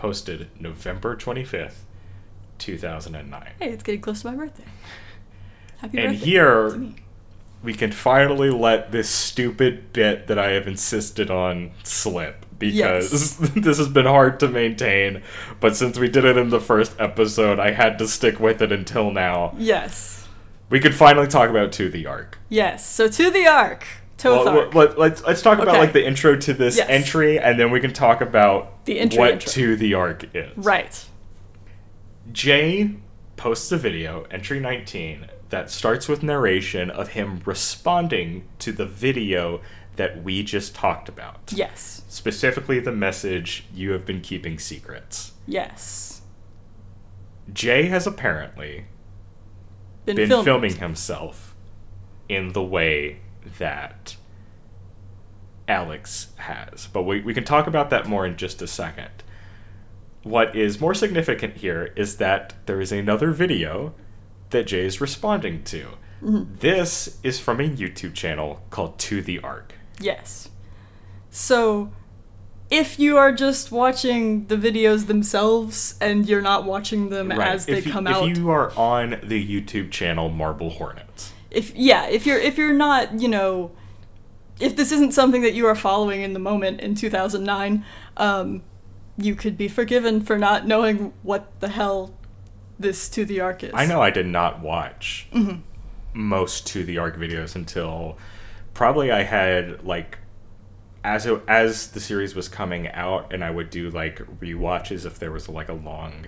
posted 0.05 0.47
November 0.59 1.15
25th, 1.15 1.83
2009. 2.57 3.51
Hey, 3.59 3.69
it's 3.69 3.83
getting 3.83 4.01
close 4.01 4.21
to 4.23 4.31
my 4.31 4.35
birthday. 4.35 4.63
Happy 5.77 5.99
And 5.99 6.13
birthday. 6.13 6.25
here- 6.25 6.69
to 6.71 6.77
me. 6.77 6.85
And 6.87 6.95
here, 6.95 7.03
we 7.63 7.73
can 7.75 7.91
finally 7.91 8.49
let 8.49 8.91
this 8.91 9.07
stupid 9.07 9.93
bit 9.93 10.25
that 10.25 10.39
I 10.39 10.53
have 10.53 10.67
insisted 10.67 11.29
on 11.29 11.69
slip 11.83 12.47
because 12.57 13.37
this 13.53 13.77
has 13.77 13.87
been 13.89 14.07
hard 14.07 14.39
to 14.39 14.47
maintain. 14.47 15.21
But 15.59 15.75
since 15.75 15.99
we 15.99 16.07
did 16.09 16.25
it 16.25 16.35
in 16.37 16.49
the 16.49 16.59
first 16.59 16.95
episode, 16.97 17.59
I 17.59 17.69
had 17.71 17.99
to 17.99 18.07
stick 18.07 18.39
with 18.39 18.63
it 18.63 18.71
until 18.71 19.11
now. 19.11 19.53
Yes. 19.59 20.27
We 20.71 20.79
could 20.79 20.95
finally 20.95 21.27
talk 21.27 21.51
about 21.51 21.71
To 21.73 21.89
the 21.89 22.07
Ark. 22.07 22.39
Yes. 22.49 22.83
So 22.89 23.07
to 23.07 23.29
the 23.29 23.45
ark. 23.45 23.85
Toth 24.21 24.45
Well, 24.45 24.69
let, 24.73 24.97
let's 24.99 25.23
let's 25.23 25.41
talk 25.41 25.57
about 25.57 25.69
Okay. 25.69 25.79
like 25.79 25.93
the 25.93 26.05
intro 26.05 26.35
to 26.35 26.53
this 26.53 26.77
Yes. 26.77 26.87
entry, 26.89 27.39
and 27.39 27.59
then 27.59 27.71
we 27.71 27.79
can 27.79 27.91
talk 27.91 28.21
about 28.21 28.85
The 28.85 28.99
entry 28.99 29.17
what 29.19 29.31
intro. 29.33 29.51
To 29.53 29.75
the 29.75 29.93
ark 29.95 30.25
is. 30.35 30.55
Right. 30.57 31.05
Jay 32.31 32.95
posts 33.35 33.71
a 33.71 33.77
video, 33.77 34.25
entry 34.29 34.59
19, 34.59 35.27
that 35.49 35.69
starts 35.71 36.07
with 36.07 36.21
narration 36.23 36.89
of 36.91 37.09
him 37.09 37.41
responding 37.45 38.47
to 38.59 38.71
the 38.71 38.85
video 38.85 39.61
that 39.95 40.23
we 40.23 40.43
just 40.43 40.75
talked 40.75 41.09
about. 41.09 41.51
Yes. 41.53 42.03
Specifically, 42.07 42.79
the 42.79 42.91
message, 42.91 43.65
You 43.73 43.91
have 43.91 44.05
been 44.05 44.21
keeping 44.21 44.59
secrets. 44.59 45.33
Yes. 45.47 46.21
Jay 47.51 47.85
has 47.87 48.05
apparently 48.07 48.85
Been, 50.05 50.15
been 50.15 50.43
filming 50.43 50.75
himself 50.75 51.55
in 52.29 52.53
the 52.53 52.63
way 52.63 53.19
that 53.57 54.15
Alex 55.67 56.27
has. 56.37 56.87
But 56.91 57.03
we, 57.03 57.21
we 57.21 57.33
can 57.33 57.43
talk 57.43 57.67
about 57.67 57.89
that 57.89 58.07
more 58.07 58.25
in 58.25 58.37
just 58.37 58.61
a 58.61 58.67
second. 58.67 59.23
What 60.23 60.55
is 60.55 60.79
more 60.79 60.93
significant 60.93 61.57
here 61.57 61.93
is 61.95 62.17
that 62.17 62.53
there 62.65 62.79
is 62.79 62.91
another 62.91 63.31
video 63.31 63.93
that 64.51 64.67
Jay 64.67 64.85
is 64.85 65.01
responding 65.01 65.63
to. 65.63 65.87
Mm-hmm. 66.21 66.55
This 66.59 67.19
is 67.23 67.39
from 67.39 67.59
a 67.59 67.67
YouTube 67.67 68.13
channel 68.13 68.61
called 68.69 68.99
To 68.99 69.21
the 69.21 69.39
Ark. 69.39 69.73
Yes. 69.99 70.49
So, 71.31 71.91
if 72.69 72.99
you 72.99 73.17
are 73.17 73.31
just 73.31 73.71
watching 73.71 74.45
the 74.47 74.55
videos 74.55 75.07
themselves 75.07 75.95
and 75.99 76.27
you're 76.27 76.41
not 76.41 76.63
watching 76.63 77.09
them 77.09 77.31
as 77.31 77.65
they 77.65 77.79
if 77.79 77.85
you, 77.85 77.91
come 77.91 78.07
out. 78.07 78.29
if 78.29 78.37
you 78.37 78.49
are 78.49 78.71
on 78.77 79.19
the 79.23 79.45
YouTube 79.45 79.91
channel 79.91 80.29
Marble 80.29 80.69
Hornets, 80.69 81.10
if 81.51 81.75
yeah, 81.75 82.07
if 82.07 82.25
you're 82.25 82.39
if 82.39 82.57
you're 82.57 82.73
not, 82.73 83.19
you 83.19 83.27
know, 83.27 83.71
if 84.59 84.75
this 84.75 84.91
isn't 84.91 85.13
something 85.13 85.41
that 85.41 85.53
you 85.53 85.67
are 85.67 85.75
following 85.75 86.21
in 86.21 86.33
the 86.33 86.39
moment 86.39 86.81
in 86.81 86.95
2009, 86.95 87.85
um, 88.17 88.63
you 89.17 89.35
could 89.35 89.57
be 89.57 89.67
forgiven 89.67 90.21
for 90.21 90.37
not 90.37 90.65
knowing 90.65 91.13
what 91.23 91.59
the 91.59 91.69
hell 91.69 92.13
this 92.79 93.09
to 93.09 93.25
the 93.25 93.39
ark 93.39 93.63
is. 93.63 93.71
I 93.73 93.85
know 93.85 94.01
I 94.01 94.09
did 94.09 94.25
not 94.25 94.61
watch 94.61 95.27
Mm-hmm. 95.33 95.59
most 96.13 96.65
to 96.67 96.83
the 96.83 96.97
ark 96.97 97.17
videos 97.17 97.55
until 97.55 98.17
probably 98.73 99.11
I 99.11 99.23
had 99.23 99.83
like 99.83 100.17
as 101.03 101.25
it, 101.25 101.41
as 101.47 101.87
the 101.87 101.99
series 101.99 102.35
was 102.35 102.47
coming 102.47 102.87
out, 102.89 103.33
and 103.33 103.43
I 103.43 103.49
would 103.51 103.69
do 103.69 103.89
like 103.89 104.19
rewatches 104.39 105.05
if 105.05 105.17
there 105.19 105.31
was 105.31 105.49
like 105.49 105.67
a 105.69 105.73
long 105.73 106.27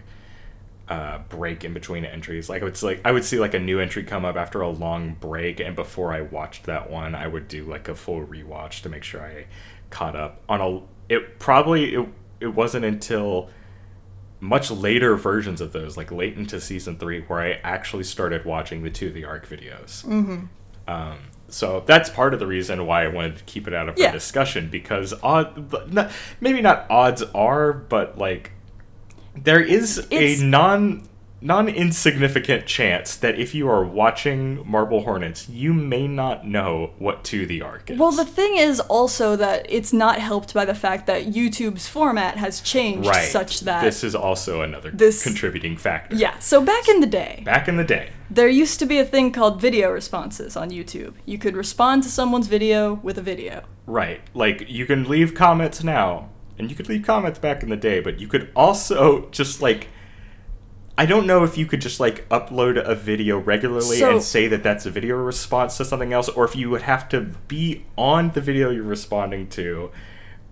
uh, 0.90 1.20
break 1.30 1.64
in 1.64 1.74
between 1.74 2.04
entries. 2.06 2.50
Like 2.50 2.62
it's 2.62 2.84
like 2.84 3.02
I 3.06 3.12
would 3.12 3.24
see 3.26 3.40
like 3.40 3.54
a 3.54 3.60
new 3.60 3.80
entry 3.80 4.04
come 4.04 4.26
up 4.26 4.36
after 4.36 4.62
a 4.62 4.70
long 4.70 5.16
break, 5.20 5.60
and 5.60 5.76
before 5.76 6.14
I 6.14 6.22
watched 6.22 6.66
that 6.66 6.90
one, 6.90 7.16
I 7.16 7.28
would 7.28 7.48
do 7.48 7.64
like 7.64 7.88
a 7.88 7.96
full 7.96 8.26
rewatch 8.26 8.82
to 8.84 8.90
make 8.90 9.04
sure 9.04 9.22
I 9.22 9.46
caught 9.90 10.16
up 10.16 10.42
on 10.50 10.62
a. 10.62 10.82
It 11.10 11.40
probably 11.40 11.96
it 11.96 12.08
it 12.40 12.48
wasn't 12.48 12.86
until 12.86 13.50
much 14.42 14.70
later 14.70 15.16
versions 15.16 15.62
of 15.62 15.72
those, 15.72 15.96
like 15.96 16.12
late 16.12 16.36
into 16.38 16.60
season 16.60 16.98
three, 16.98 17.22
where 17.22 17.40
I 17.40 17.52
actually 17.64 18.04
started 18.04 18.44
watching 18.44 18.84
the 18.84 18.90
two 18.90 19.08
of 19.08 19.14
the 19.14 19.24
Ark 19.24 19.48
videos. 19.48 20.04
Mm-hmm. 20.06 20.46
Um, 20.86 21.18
so 21.48 21.82
that's 21.86 22.10
part 22.10 22.34
of 22.34 22.42
the 22.42 22.48
reason 22.48 22.86
why 22.86 23.06
I 23.06 23.08
wanted 23.08 23.38
to 23.38 23.44
keep 23.46 23.70
it 23.70 23.74
out 23.74 23.88
of 23.88 23.98
Yeah. 23.98 24.12
discussion 24.12 24.68
because 24.70 25.14
odd, 25.24 25.94
not, 25.94 26.12
maybe 26.42 26.62
not 26.62 26.88
odds 26.90 27.22
are, 27.34 27.72
but 27.72 28.18
like 28.18 28.52
there 29.36 29.62
is 29.62 30.00
It's- 30.10 30.42
a 30.42 30.44
non 30.46 31.04
non 31.46 31.68
insignificant 31.68 32.66
chance 32.66 33.18
that 33.18 33.38
if 33.38 33.54
you 33.54 33.68
are 33.68 33.84
watching 33.84 34.64
Marble 34.66 35.02
Hornets, 35.04 35.50
you 35.50 35.74
may 35.74 36.08
not 36.08 36.48
know 36.48 36.92
what 37.00 37.26
To 37.26 37.46
the 37.46 37.62
Ark 37.62 37.90
is. 37.92 38.00
Well, 38.00 38.14
the 38.14 38.24
thing 38.24 38.56
is 38.56 38.80
also 38.80 39.36
that 39.36 39.66
it's 39.68 39.92
not 39.92 40.20
helped 40.20 40.54
by 40.54 40.64
the 40.64 40.74
fact 40.74 41.06
that 41.08 41.26
YouTube's 41.34 41.86
format 41.86 42.38
has 42.38 42.62
changed 42.62 43.10
right. 43.10 43.28
such 43.28 43.60
that 43.62 43.82
this 43.84 44.06
is 44.06 44.16
also 44.16 44.62
another 44.62 44.90
This- 44.92 45.22
contributing 45.22 45.76
factor. 45.76 46.16
yeah. 46.16 46.40
So 46.40 46.62
back 46.62 46.88
in 46.88 47.02
the 47.02 47.08
day, 47.08 47.42
Back 47.44 47.68
in 47.68 47.76
the 47.76 47.84
day, 47.84 48.12
there 48.30 48.48
used 48.48 48.80
to 48.80 48.86
be 48.86 48.98
a 49.00 49.06
thing 49.06 49.32
called 49.34 49.60
video 49.60 49.92
responses 49.92 50.56
on 50.56 50.70
YouTube. 50.70 51.16
You 51.26 51.38
could 51.38 51.58
respond 51.58 52.04
to 52.04 52.10
someone's 52.10 52.48
video 52.48 53.02
with 53.04 53.18
a 53.18 53.22
video. 53.22 53.64
Right. 53.86 54.22
Like 54.34 54.70
you 54.70 54.86
can 54.86 55.04
leave 55.10 55.36
comments 55.36 55.84
now, 55.84 56.30
and 56.58 56.70
you 56.70 56.76
could 56.76 56.88
leave 56.90 57.04
comments 57.04 57.40
back 57.40 57.64
in 57.64 57.70
the 57.70 57.78
day, 57.78 58.00
but 58.00 58.20
you 58.20 58.28
could 58.28 58.50
also 58.56 59.30
just 59.32 59.62
like 59.62 59.88
I 60.96 61.08
don't 61.08 61.26
know 61.26 61.44
if 61.44 61.58
you 61.58 61.66
could 61.66 61.82
just 61.82 62.00
like 62.00 62.28
upload 62.30 62.78
a 62.78 62.94
video 62.94 63.40
regularly 63.40 63.98
So- 63.98 64.12
and 64.12 64.22
say 64.24 64.48
that 64.48 64.62
that's 64.62 64.86
a 64.86 64.92
video 64.92 65.16
response 65.18 65.78
to 65.78 65.86
something 65.86 66.14
else 66.14 66.30
or 66.30 66.46
if 66.46 66.56
you 66.56 66.70
would 66.70 66.84
have 66.84 67.10
to 67.10 67.22
be 67.48 67.86
on 67.98 68.32
the 68.32 68.42
video 68.42 68.70
you're 68.70 68.84
responding 68.84 69.48
to 69.50 69.90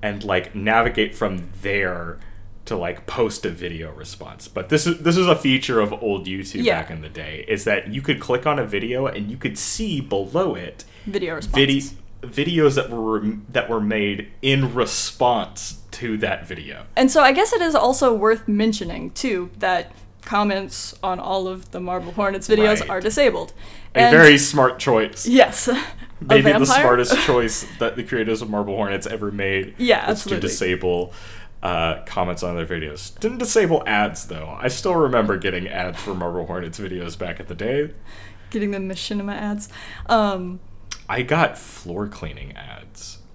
and 0.02 0.24
like 0.24 0.56
navigate 0.56 1.14
from 1.14 1.50
there 1.62 2.18
to 2.66 2.76
like 2.76 3.06
post 3.06 3.46
a 3.46 3.50
video 3.52 3.92
response. 3.92 4.48
But 4.48 4.70
this 4.70 4.88
is 4.88 5.00
this 5.02 5.16
is 5.18 5.28
a 5.28 5.36
feature 5.36 5.80
of 5.80 5.94
old 5.94 6.26
YouTube 6.26 6.64
Yeah. 6.64 6.82
back 6.82 6.90
in 6.90 7.02
the 7.02 7.10
day 7.10 7.46
is 7.48 7.64
that 7.66 7.90
you 7.90 8.02
could 8.02 8.20
click 8.20 8.48
on 8.48 8.58
a 8.58 8.66
video 8.66 9.06
and 9.06 9.30
you 9.30 9.38
could 9.38 9.58
see 9.60 10.02
below 10.02 10.56
it 10.56 10.86
Video 11.06 11.36
responses. 11.36 11.92
video 11.92 11.98
videos 12.24 12.76
that 12.76 12.90
were 12.90 13.22
that 13.50 13.70
were 13.70 13.82
made 13.82 14.28
in 14.42 14.74
response 14.74 15.81
to 15.92 16.18
that 16.18 16.48
video. 16.48 16.86
And 16.96 17.12
so 17.12 17.22
I 17.22 17.32
guess 17.32 17.54
it 17.54 17.62
is 17.62 17.76
also 17.76 18.14
worth 18.14 18.48
mentioning 18.48 19.12
too 19.12 19.50
that 19.60 19.92
comments 20.24 20.96
on 21.04 21.20
all 21.20 21.48
of 21.48 21.72
the 21.72 21.80
Marble 21.80 22.12
Hornets 22.14 22.48
videos 22.48 22.80
Right. 22.82 22.90
are 22.90 23.02
disabled. 23.02 23.54
A 23.96 24.00
And- 24.00 24.16
very 24.16 24.38
smart 24.38 24.80
choice. 24.80 25.26
yes, 25.28 25.68
Maybe 26.22 26.52
the 26.52 26.66
smartest 26.66 27.18
choice 27.26 27.66
that 27.80 27.96
the 27.96 28.04
creators 28.04 28.42
of 28.44 28.50
Marble 28.50 28.76
Hornets 28.76 29.08
ever 29.08 29.32
made. 29.32 29.74
Yeah, 29.80 30.08
was 30.08 30.20
absolutely. 30.20 30.42
to 30.42 30.48
disable 30.48 31.14
uh, 31.64 32.04
comments 32.06 32.44
on 32.44 32.56
their 32.56 32.66
videos. 32.68 33.18
Didn't 33.20 33.40
disable 33.40 33.84
ads 33.88 34.28
though. 34.28 34.56
I 34.60 34.68
still 34.68 34.96
remember 34.96 35.38
getting 35.38 35.68
ads 35.68 36.00
for 36.00 36.14
Marble 36.14 36.46
Hornets 36.46 36.80
videos 36.80 37.18
back 37.18 37.40
in 37.40 37.48
the 37.48 37.56
day. 37.56 37.92
Getting 38.52 38.72
the 38.72 38.78
machinima 38.78 39.34
ads. 39.36 39.70
Um, 40.08 40.60
I 41.10 41.24
got 41.24 41.58
floor 41.58 42.08
cleaning 42.08 42.52
ads 42.56 42.81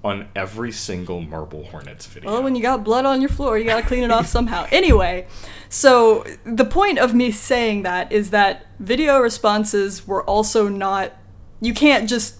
on 0.04 0.28
every 0.36 0.70
single 0.70 1.20
Marble 1.20 1.64
Hornets 1.64 2.06
video. 2.06 2.30
Well, 2.30 2.42
when 2.42 2.54
you 2.54 2.62
got 2.62 2.84
blood 2.84 3.04
on 3.04 3.20
your 3.20 3.30
floor, 3.30 3.58
you 3.58 3.64
gotta 3.64 3.86
clean 3.86 4.04
it 4.04 4.10
off 4.10 4.26
somehow. 4.26 4.66
Anyway, 4.72 5.26
so 5.68 6.24
the 6.44 6.64
point 6.64 6.98
of 6.98 7.14
me 7.14 7.30
saying 7.30 7.82
that 7.82 8.12
is 8.12 8.30
that 8.30 8.66
video 8.78 9.18
responses 9.20 10.06
were 10.06 10.22
also 10.24 10.68
not. 10.68 11.12
You 11.60 11.74
can't 11.74 12.08
just. 12.08 12.36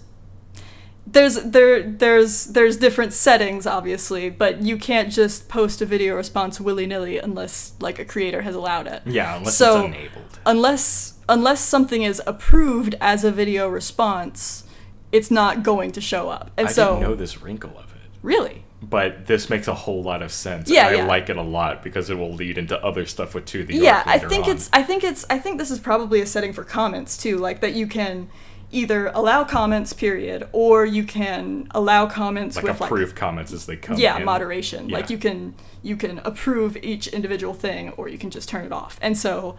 There's 1.09 1.35
there 1.35 1.83
there's 1.83 2.47
there's 2.47 2.75
different 2.77 3.13
settings 3.13 3.65
obviously, 3.65 4.29
but 4.29 4.61
you 4.61 4.77
can't 4.77 5.09
just 5.11 5.47
post 5.47 5.81
a 5.81 5.85
video 5.85 6.15
response 6.15 6.59
willy 6.59 6.85
nilly 6.85 7.17
unless 7.17 7.73
like 7.79 7.97
a 7.97 8.03
creator 8.05 8.41
has 8.41 8.55
allowed 8.55 8.87
it. 8.87 9.03
yeah, 9.05 9.37
unless 9.37 9.55
so- 9.57 9.85
it's 9.85 9.95
enabled. 9.95 10.39
Unless 10.45 11.13
unless 11.29 11.61
something 11.61 12.03
is 12.03 12.21
approved 12.27 12.95
as 12.99 13.23
a 13.23 13.31
video 13.31 13.67
response, 13.69 14.63
it's 15.11 15.31
not 15.31 15.63
going 15.63 15.91
to 15.93 16.01
show 16.01 16.29
up. 16.29 16.51
And 16.57 16.67
I 16.67 16.71
so 16.71 16.95
didn't 16.95 17.01
know 17.09 17.15
this 17.15 17.41
wrinkle 17.41 17.77
of 17.77 17.93
it. 17.95 18.09
really, 18.21 18.63
but 18.81 19.25
this 19.25 19.49
makes 19.49 19.67
a 19.67 19.73
whole 19.73 20.03
lot 20.03 20.21
of 20.21 20.31
sense. 20.31 20.69
Yeah, 20.69 20.87
and 20.87 20.95
I 20.95 20.99
yeah. 20.99 21.05
like 21.07 21.29
it 21.29 21.37
a 21.37 21.41
lot 21.41 21.83
because 21.83 22.09
it 22.09 22.15
will 22.17 22.33
lead 22.33 22.57
into 22.57 22.81
other 22.83 23.05
stuff 23.05 23.33
with 23.33 23.45
To 23.45 23.63
the 23.63 23.75
yeah 23.75 24.03
i 24.05 24.19
think 24.19 24.45
on. 24.45 24.51
it's 24.51 24.69
i 24.73 24.83
think 24.83 25.03
it's 25.03 25.25
i 25.29 25.39
think 25.39 25.57
this 25.57 25.71
is 25.71 25.79
probably 25.79 26.21
a 26.21 26.25
setting 26.25 26.53
for 26.53 26.63
comments 26.63 27.17
too 27.17 27.37
like 27.37 27.61
that 27.61 27.73
you 27.73 27.87
can 27.87 28.29
either 28.69 29.07
allow 29.07 29.45
comments 29.45 29.93
period 29.93 30.47
or 30.51 30.85
you 30.85 31.03
can 31.05 31.67
allow 31.71 32.05
comments 32.05 32.57
like 32.57 32.65
with 32.65 32.81
approve 32.81 33.15
comments 33.15 33.53
as 33.53 33.65
they 33.65 33.77
come. 33.77 33.97
yeah 33.97 34.17
in. 34.17 34.25
moderation 34.25 34.89
like 34.89 35.09
you 35.09 35.17
can 35.17 35.55
you 35.81 35.95
can 35.95 36.19
approve 36.19 36.75
each 36.83 37.07
individual 37.07 37.53
thing 37.53 37.91
or 37.91 38.09
you 38.09 38.17
can 38.17 38.29
just 38.29 38.49
turn 38.49 38.65
it 38.65 38.73
off 38.73 38.99
and 39.01 39.17
so 39.17 39.55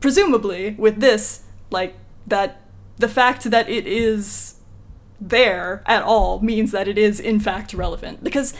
presumably 0.00 0.70
with 0.78 1.00
this 1.00 1.42
like 1.70 1.94
that 2.26 2.62
the 2.98 3.08
fact 3.08 3.44
that 3.50 3.68
it 3.68 3.86
is 3.86 4.54
there 5.20 5.82
at 5.86 6.02
all 6.02 6.40
means 6.40 6.72
that 6.72 6.88
it 6.88 6.98
is 6.98 7.18
in 7.20 7.40
fact 7.40 7.72
relevant. 7.74 8.22
Because 8.22 8.54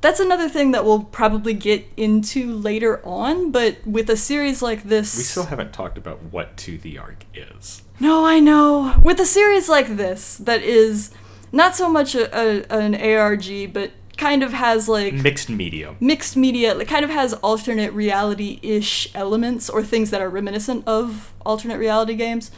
that's 0.00 0.18
another 0.20 0.48
thing 0.48 0.70
that 0.72 0.84
we'll 0.84 1.04
probably 1.04 1.52
get 1.54 1.86
into 1.96 2.50
later 2.52 3.04
on 3.04 3.50
but 3.52 3.76
with 3.86 4.08
a 4.08 4.16
series 4.16 4.62
like 4.62 4.84
this 4.84 5.14
We 5.16 5.22
still 5.24 5.44
haven't 5.44 5.74
talked 5.74 5.98
about 5.98 6.22
what 6.32 6.56
To 6.58 6.78
the 6.78 6.96
Ark 6.96 7.24
is. 7.34 7.82
no 8.00 8.24
i 8.24 8.40
know. 8.40 8.98
With 9.04 9.20
a 9.20 9.26
series 9.26 9.68
like 9.68 9.96
this 9.98 10.38
that 10.38 10.62
is 10.62 11.10
not 11.52 11.76
so 11.76 11.88
much 11.90 12.14
a, 12.14 12.24
a, 12.34 12.64
an 12.74 12.94
arg 12.94 13.44
but 13.74 13.90
kind 14.16 14.42
of 14.42 14.52
has 14.54 14.88
like 14.88 15.12
Mixed 15.12 15.50
media. 15.50 15.94
mixed 16.00 16.34
media 16.36 16.74
it 16.78 16.88
kind 16.88 17.04
of 17.04 17.10
has 17.10 17.34
alternate 17.34 17.92
reality-ish 17.92 19.14
elements 19.14 19.68
or 19.68 19.82
things 19.82 20.08
that 20.10 20.22
are 20.22 20.30
reminiscent 20.30 20.82
of 20.88 21.32
alternate 21.44 21.76
reality 21.78 22.14
games. 22.14 22.50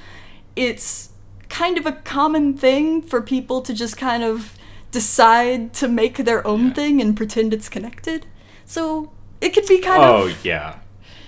It's 0.55 1.09
kind 1.53 1.77
of 1.79 1.87
a 1.87 1.93
common 1.93 2.57
thing 2.57 3.03
for 3.03 3.21
people 3.23 3.61
to 3.63 3.73
just 3.75 3.97
kind 3.97 4.23
of 4.23 4.55
decide 4.91 5.73
to 5.75 5.87
make 5.89 6.17
their 6.25 6.47
own 6.47 6.69
Yeah. 6.69 6.73
thing 6.75 7.01
and 7.03 7.17
pretend 7.17 7.53
it's 7.55 7.69
connected 7.69 8.27
so 8.65 9.11
it 9.41 9.51
could 9.55 9.67
be 9.67 9.79
kind 9.79 10.03
Oh 10.03 10.27
of 10.27 10.31
Oh 10.33 10.37
yeah. 10.43 10.79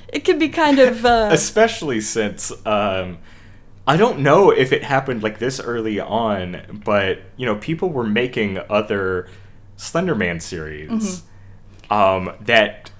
it 0.08 0.20
could 0.24 0.38
be 0.38 0.48
kind 0.48 0.78
of 0.78 1.04
uh, 1.04 1.28
Especially 1.40 2.00
since 2.00 2.50
um 2.66 3.18
I 3.86 3.96
don't 3.98 4.20
know 4.20 4.50
if 4.50 4.72
it 4.72 4.82
happened 4.82 5.22
like 5.22 5.38
this 5.38 5.60
early 5.60 6.00
on, 6.00 6.80
but 6.86 7.18
you 7.36 7.44
know, 7.44 7.56
people 7.56 7.90
were 7.90 8.06
making 8.06 8.58
other 8.70 9.28
Slenderman 9.76 10.40
series 10.40 10.88
Mm-hmm. 10.90 11.92
um, 11.92 12.32
that 12.40 12.90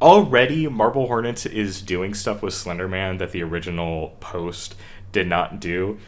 already 0.00 0.66
Marble 0.68 1.06
Hornets 1.06 1.46
is 1.46 1.80
doing 1.80 2.14
stuff 2.14 2.42
with 2.42 2.54
Slenderman 2.54 3.18
that 3.18 3.30
the 3.32 3.42
original 3.42 4.16
post 4.20 4.74
did 5.12 5.28
not 5.28 5.60
do. 5.60 5.98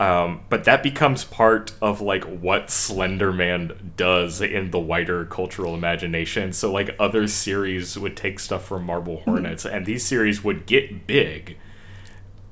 Um, 0.00 0.42
but 0.48 0.62
that 0.62 0.84
becomes 0.84 1.24
part 1.24 1.72
of 1.82 2.00
like 2.00 2.22
what 2.22 2.68
Slenderman 2.68 3.96
does 3.96 4.40
in 4.40 4.70
the 4.70 4.78
wider 4.78 5.24
cultural 5.24 5.74
imagination. 5.74 6.52
So 6.52 6.70
like 6.70 6.94
other 7.00 7.26
series 7.26 7.98
would 7.98 8.16
take 8.16 8.38
stuff 8.38 8.64
from 8.66 8.84
Marble 8.84 9.16
Mm-hmm. 9.16 9.30
Hornets, 9.30 9.64
and 9.66 9.86
these 9.86 10.04
series 10.06 10.44
would 10.44 10.66
get 10.66 11.06
big, 11.08 11.56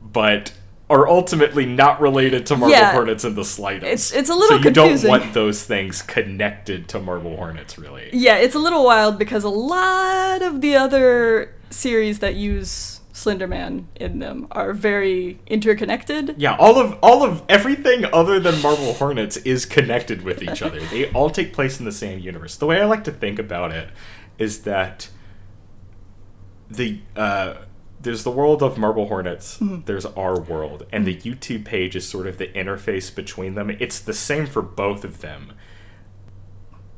but 0.03 0.53
are 0.89 1.09
ultimately 1.09 1.67
not 1.67 2.01
related 2.01 2.47
to 2.47 2.57
Marble 2.57 2.71
Yeah. 2.77 2.93
Hornets 2.93 3.25
in 3.25 3.35
the 3.35 3.45
slightest. 3.45 3.85
It's- 3.87 4.13
it's 4.13 4.29
a 4.31 4.35
little 4.35 4.49
so 4.49 4.55
you 4.57 4.63
confusing. 4.73 5.11
don't 5.11 5.21
want 5.21 5.35
those 5.35 5.65
things 5.65 6.01
connected 6.03 6.89
to 6.91 7.01
Marble 7.01 7.37
Hornets, 7.37 7.77
really. 7.79 8.09
yeah 8.13 8.37
it's 8.37 8.55
a 8.55 8.59
little 8.61 8.85
wild 8.85 9.19
because 9.19 9.43
a 9.45 9.49
lot 9.49 10.43
of 10.43 10.61
the 10.61 10.77
other 10.77 11.53
series 11.71 12.21
that 12.21 12.35
use 12.37 12.96
slenderman 13.27 13.85
in 13.97 14.19
them 14.21 14.47
are 14.51 14.73
very 14.73 15.39
interconnected 15.47 16.35
Yeah, 16.39 16.57
all 16.57 16.79
of 16.79 16.99
all 17.03 17.25
of 17.25 17.43
everything 17.49 18.05
other 18.13 18.39
than 18.39 18.61
Marble 18.63 18.95
Hornets 18.95 19.37
is 19.39 19.67
connected 19.67 20.23
with 20.23 20.43
each 20.43 20.63
other. 20.63 20.81
They 20.81 21.11
all 21.13 21.31
take 21.31 21.53
place 21.53 21.79
in 21.79 21.85
the 21.85 21.93
same 21.93 22.19
universe. 22.19 22.57
The 22.57 22.67
way 22.67 22.81
I 22.81 22.85
like 22.85 23.05
to 23.05 23.13
think 23.13 23.39
about 23.39 23.73
it 23.73 23.91
is 24.39 24.63
that 24.63 25.09
the 26.71 27.01
uh, 27.17 27.55
there's 28.01 28.25
the 28.25 28.31
world 28.31 28.63
of 28.63 28.79
Marble 28.79 29.09
Hornets, 29.09 29.59
there's 29.61 30.07
our 30.07 30.39
world, 30.39 30.87
and 30.93 31.07
the 31.07 31.17
YouTube 31.17 31.65
page 31.65 31.97
is 31.97 32.07
sort 32.07 32.27
of 32.27 32.39
the 32.39 32.49
interface 32.49 33.13
between 33.15 33.55
them. 33.55 33.71
It's 33.71 33.99
the 33.99 34.15
same 34.15 34.47
for 34.47 34.63
both 34.63 35.05
of 35.05 35.21
them. 35.21 35.53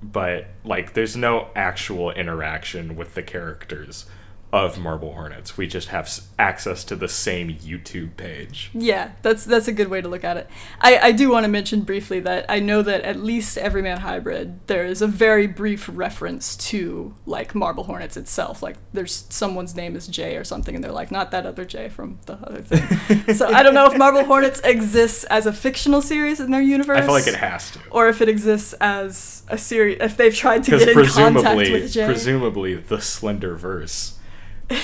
But 0.03 0.49
like 0.65 0.93
there's 0.93 1.17
no 1.17 1.49
actual 1.57 2.13
interaction 2.13 2.95
with 2.95 3.15
the 3.15 3.23
characters 3.23 4.07
of 4.53 4.79
Marble 4.79 5.13
Hornets. 5.13 5.59
We 5.59 5.67
just 5.67 5.89
have 5.89 6.11
access 6.39 6.83
to 6.85 6.97
the 6.97 7.09
same 7.09 7.55
YouTube 7.55 8.17
page. 8.17 8.71
Yeah, 8.73 9.13
that's 9.21 9.45
that's 9.45 9.69
a 9.69 9.73
good 9.73 9.89
way 9.89 10.01
to 10.01 10.09
look 10.09 10.25
at 10.25 10.39
it. 10.39 10.49
I, 10.81 10.99
I 10.99 11.13
do 11.13 11.31
want 11.31 11.45
to 11.45 11.49
mention 11.49 11.83
briefly 11.83 12.21
that 12.21 12.47
I 12.49 12.59
know 12.59 12.81
that 12.83 13.03
at 13.03 13.17
least 13.17 13.59
Everyman 13.59 13.99
Hybrid, 13.99 14.67
there 14.67 14.87
is 14.87 15.03
a 15.03 15.07
very 15.07 15.47
brief 15.47 15.91
reference 15.93 16.57
to 16.69 17.15
like 17.27 17.55
Marble 17.55 17.85
Hornets 17.85 18.17
itself. 18.17 18.63
Like 18.63 18.77
there's 18.93 19.27
someone's 19.29 19.77
name 19.77 19.95
is 19.97 20.07
Jay 20.07 20.37
or 20.37 20.45
something, 20.45 20.75
and 20.75 20.83
they're 20.83 20.93
like, 20.93 21.11
not 21.11 21.31
that 21.33 21.45
other 21.45 21.67
Jay 21.67 21.91
from 21.91 22.19
the 22.25 22.35
other 22.35 22.63
thing. 22.63 23.35
so 23.35 23.49
I 23.49 23.63
don't 23.63 23.75
know 23.75 23.87
if 23.87 23.99
Marble 23.99 24.25
Hornets 24.25 24.61
exists 24.61 25.25
as 25.25 25.45
a 25.45 25.53
fictional 25.53 26.01
series 26.01 26.41
in 26.41 26.51
their 26.51 26.63
universe. 26.63 26.99
I 26.99 27.03
feel 27.03 27.13
like 27.13 27.27
it 27.27 27.35
has 27.35 27.71
to. 27.73 27.81
Or 27.91 28.09
if 28.09 28.23
it 28.23 28.31
exists 28.31 28.73
as 28.81 29.43
a 29.49 29.59
series, 29.59 29.99
if 30.01 30.17
they've 30.17 30.35
tried 30.35 30.65
to 30.65 30.79
get 30.79 30.89
in 30.89 31.05
contact 31.05 31.57
with 31.57 31.93
Jay. 31.93 32.07
presumably, 32.07 32.77
the 32.77 33.01
Slender 33.03 33.55
Verse 33.55 34.18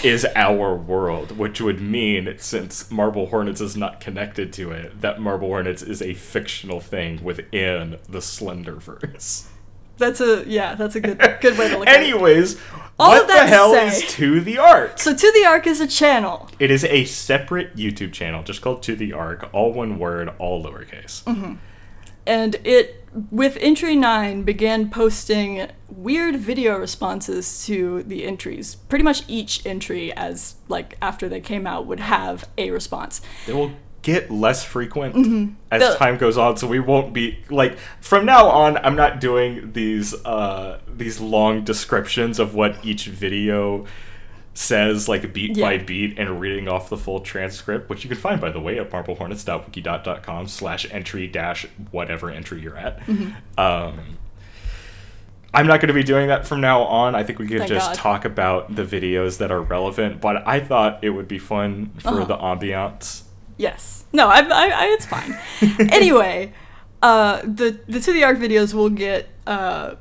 is 0.03 0.27
our 0.35 0.75
world, 0.75 1.37
which 1.37 1.61
would 1.61 1.81
mean, 1.81 2.35
since 2.39 2.91
Marble 2.91 3.27
Hornets 3.27 3.61
is 3.61 3.77
not 3.77 4.01
connected 4.01 4.53
to 4.55 4.71
it, 4.71 5.01
that 5.01 5.21
Marble 5.21 5.49
Hornets 5.49 5.83
is 5.83 6.01
a 6.01 6.15
fictional 6.15 6.81
thing 6.81 7.23
within 7.23 7.99
the 8.09 8.21
Slender 8.23 8.77
Verse. 8.77 9.49
that's 9.99 10.21
a 10.21 10.45
yeah, 10.47 10.75
that's 10.75 10.97
a 10.97 11.01
good 11.01 11.19
good 11.41 11.59
way 11.59 11.69
to 11.69 11.79
look 11.79 11.87
at 11.89 12.01
it. 12.01 12.05
Anyways, 12.05 12.59
All 12.99 13.11
what 13.11 13.23
of 13.23 13.29
that 13.29 13.45
the 13.45 13.51
hell 13.51 13.73
say- 13.73 13.89
is 13.89 14.03
To 14.15 14.41
the 14.41 14.59
Ark? 14.59 14.99
So 14.99 15.15
To 15.15 15.33
the 15.33 15.45
Ark 15.47 15.67
is 15.67 15.81
a 15.81 15.87
channel. 15.87 16.49
It 16.59 16.71
is 16.71 16.85
a 16.85 17.05
separate 17.05 17.77
YouTube 17.77 18.13
channel 18.13 18.43
just 18.43 18.63
called 18.63 18.83
To 18.85 18.97
the 18.97 19.13
Ark, 19.13 19.49
all 19.53 19.73
one 19.73 19.99
word, 19.99 20.31
all 20.39 20.65
lowercase. 20.65 21.23
Mm-hmm. 21.25 21.55
and 22.27 22.55
it 22.65 23.04
with 23.31 23.57
entry 23.61 23.95
9 23.97 24.43
began 24.43 24.91
posting 24.91 25.69
weird 25.89 26.37
video 26.37 26.77
responses 26.79 27.65
to 27.67 28.03
the 28.03 28.25
entries 28.25 28.75
pretty 28.75 29.05
much 29.05 29.23
each 29.29 29.65
entry 29.65 30.13
as 30.15 30.57
like 30.69 30.97
after 31.01 31.29
they 31.29 31.41
came 31.41 31.67
out 31.67 31.87
would 31.87 32.01
have 32.01 32.49
a 32.59 32.71
response 32.71 33.21
They 33.47 33.53
will 33.53 33.71
get 34.03 34.31
less 34.31 34.65
frequent 34.65 35.15
as 35.17 35.23
Mm-hmm. 35.27 35.79
The- 35.79 35.95
time 35.97 36.19
goes 36.19 36.37
on, 36.37 36.57
so 36.57 36.67
we 36.67 36.79
won't 36.81 37.13
be 37.15 37.39
like 37.49 37.79
from 38.01 38.27
now 38.27 38.49
on. 38.49 38.77
I'm 38.79 38.97
not 38.97 39.19
doing 39.21 39.73
these 39.73 40.13
uh, 40.27 40.81
these 40.87 41.21
long 41.21 41.65
descriptions 41.65 42.39
of 42.39 42.55
what 42.55 42.85
each 42.85 43.07
video 43.07 43.87
says, 44.55 45.09
like 45.09 45.33
beat 45.33 45.59
by 45.61 45.79
beat, 45.79 46.17
and 46.19 46.41
reading 46.41 46.69
off 46.69 46.89
the 46.89 46.97
full 46.97 47.21
transcript, 47.21 47.91
which 47.91 48.05
you 48.05 48.09
can 48.09 48.17
find 48.19 48.41
by 48.41 48.51
the 48.51 48.61
way 48.61 48.79
at 48.79 48.89
marblehornets.wikidot.com 48.91 50.47
slash 50.49 50.87
entry 50.91 51.27
dash 51.27 51.67
whatever 51.91 52.31
entry 52.31 52.61
you're 52.61 52.77
at. 52.77 53.01
Mm-hmm. 53.01 53.61
Um, 53.61 54.19
I'm 55.53 55.67
not 55.69 55.81
going 55.81 55.89
to 55.89 55.95
be 55.95 56.03
doing 56.03 56.29
that 56.29 56.47
from 56.47 56.61
now 56.61 56.83
on. 56.83 57.15
I 57.15 57.23
think 57.23 57.39
we 57.39 57.47
could 57.47 57.59
Thank 57.59 57.69
just 57.69 57.91
God. 57.91 57.95
talk 57.97 58.25
about 58.25 58.75
the 58.75 58.85
videos 58.85 59.39
that 59.39 59.53
are 59.53 59.63
relevant, 59.63 60.21
but 60.21 60.47
I 60.47 60.59
thought 60.61 60.99
it 61.03 61.11
would 61.11 61.29
be 61.29 61.39
fun 61.39 61.91
for 62.01 62.09
Uh-huh. 62.09 62.25
the 62.25 62.37
ambiance. 62.37 63.23
yes 63.57 64.05
no 64.13 64.27
I, 64.29 64.39
I, 64.41 64.69
I 64.69 64.87
it's 64.97 65.07
fine 65.07 65.37
anyway 65.93 66.53
uh 67.03 67.41
the 67.43 67.79
the 67.89 68.01
to 68.01 68.13
the 68.13 68.25
ark 68.25 68.39
videos 68.39 68.75
will 68.75 68.91
get 68.91 69.29
uh 69.47 69.95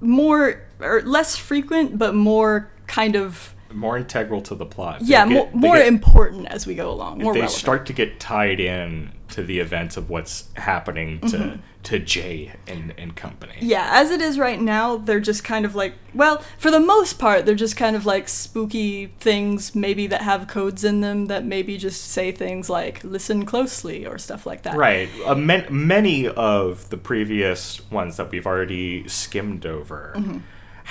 more 0.00 0.62
or 0.80 1.02
less 1.02 1.36
frequent 1.36 1.98
but 1.98 2.14
more 2.14 2.70
kind 2.86 3.14
of 3.14 3.54
More 3.74 3.96
integral 3.98 4.40
to 4.42 4.54
the 4.54 4.66
plot. 4.66 5.00
They 5.00 5.06
yeah 5.06 5.26
get- 5.26 5.32
more, 5.34 5.50
more 5.52 5.76
get- 5.76 5.86
important 5.86 6.46
as 6.48 6.66
we 6.66 6.74
go 6.74 6.90
along 6.90 7.18
more 7.22 7.32
they 7.32 7.40
relevant. 7.40 7.58
start 7.60 7.86
to 7.86 7.92
get 7.92 8.20
tied 8.20 8.60
in 8.60 9.12
to 9.30 9.42
the 9.42 9.60
events 9.60 9.96
of 9.96 10.10
what's 10.10 10.44
happening 10.56 11.18
to 11.20 11.58
to 11.84 11.98
Jay 11.98 12.52
and, 12.68 12.94
and 12.96 13.16
company. 13.16 13.54
Mm-hmm. 13.54 13.66
Yeah, 13.66 13.88
as 13.94 14.12
it 14.12 14.20
is 14.20 14.38
right 14.38 14.60
now, 14.60 14.98
they're 14.98 15.18
just 15.18 15.42
kind 15.42 15.64
of 15.64 15.74
like, 15.74 15.94
well, 16.14 16.40
for 16.56 16.70
the 16.70 16.78
most 16.78 17.18
part, 17.18 17.44
they're 17.44 17.56
just 17.56 17.76
kind 17.76 17.96
of 17.96 18.06
like 18.06 18.28
spooky 18.28 19.06
things, 19.18 19.74
maybe 19.74 20.06
that 20.06 20.22
have 20.22 20.46
codes 20.46 20.84
in 20.84 21.00
them 21.00 21.26
that 21.26 21.44
maybe 21.44 21.76
just 21.78 22.04
say 22.12 22.30
things 22.30 22.70
like 22.70 23.02
"listen 23.02 23.44
closely" 23.44 24.06
or 24.06 24.16
stuff 24.18 24.46
like 24.46 24.62
that. 24.62 24.76
Right. 24.76 25.08
Uh, 25.26 25.34
man, 25.34 25.66
many 25.70 26.28
of 26.28 26.88
the 26.90 26.98
previous 26.98 27.90
ones 27.90 28.16
that 28.18 28.30
we've 28.30 28.46
already 28.46 29.08
skimmed 29.08 29.66
over 29.66 30.12
Mm-hmm. 30.16 30.38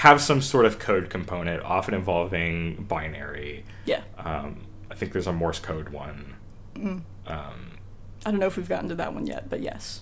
Have 0.01 0.19
some 0.19 0.41
sort 0.41 0.65
of 0.65 0.79
code 0.79 1.11
component, 1.11 1.61
often 1.61 1.93
involving 1.93 2.85
binary. 2.85 3.65
Yeah. 3.85 4.01
Um, 4.17 4.65
I 4.89 4.95
think 4.95 5.11
there's 5.11 5.27
a 5.27 5.31
Morse 5.31 5.59
code 5.59 5.89
one. 5.89 6.33
Mm. 6.73 7.01
Um, 7.27 7.77
I 8.25 8.31
don't 8.31 8.39
know 8.39 8.47
if 8.47 8.57
we've 8.57 8.67
gotten 8.67 8.89
to 8.89 8.95
that 8.95 9.13
one 9.13 9.27
yet, 9.27 9.47
but 9.47 9.61
yes. 9.61 10.01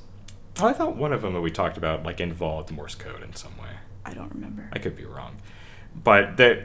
oh, 0.62 0.68
I 0.68 0.72
thought 0.72 0.96
one 0.96 1.12
of 1.12 1.22
them 1.22 1.34
that 1.34 1.42
we 1.42 1.52
talked 1.52 1.76
about 1.78 2.04
like 2.04 2.22
involved 2.22 2.72
Morse 2.72 2.96
code 2.96 3.22
in 3.24 3.36
some 3.36 3.58
way. 3.58 3.72
I 4.06 4.14
don't 4.14 4.34
remember. 4.34 4.70
I 4.72 4.80
could 4.80 4.96
be 4.96 5.04
wrong, 5.04 5.36
but 6.02 6.38
that 6.38 6.60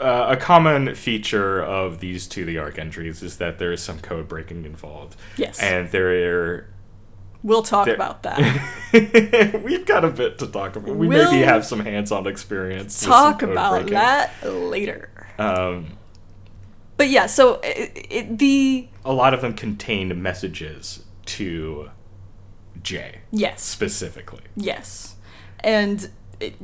uh, 0.00 0.26
a 0.30 0.36
common 0.36 0.96
feature 0.96 1.62
of 1.62 2.00
these 2.00 2.26
to 2.28 2.44
the 2.44 2.58
ark 2.58 2.80
entries 2.80 3.22
is 3.22 3.36
that 3.36 3.60
there 3.60 3.70
is 3.70 3.80
some 3.80 4.00
code 4.00 4.26
breaking 4.26 4.64
involved. 4.64 5.14
Yes. 5.36 5.60
and 5.60 5.88
there 5.92 6.66
We'll 7.42 7.62
talk 7.62 7.86
there- 7.86 7.94
about 7.94 8.22
that. 8.24 9.62
We've 9.64 9.86
got 9.86 10.04
a 10.04 10.10
bit 10.10 10.38
to 10.40 10.46
talk 10.46 10.76
about. 10.76 10.96
We 10.96 11.08
We'll 11.08 11.30
maybe 11.30 11.42
have 11.44 11.64
some 11.64 11.80
hands-on 11.80 12.26
experience. 12.26 13.02
talk 13.04 13.42
about 13.42 13.72
breaking. 13.82 13.94
that 13.94 14.32
later. 14.44 15.10
Um, 15.38 15.96
But 16.96 17.08
yeah, 17.08 17.26
so 17.26 17.60
it, 17.62 18.06
it, 18.10 18.38
the 18.38 18.88
a 19.04 19.12
lot 19.12 19.32
of 19.32 19.40
them 19.40 19.54
contained 19.54 20.14
messages 20.22 21.04
to 21.26 21.90
Jay 22.82 23.20
yes, 23.30 23.62
specifically. 23.62 24.42
Yes. 24.54 25.16
And 25.60 26.10
it, 26.40 26.56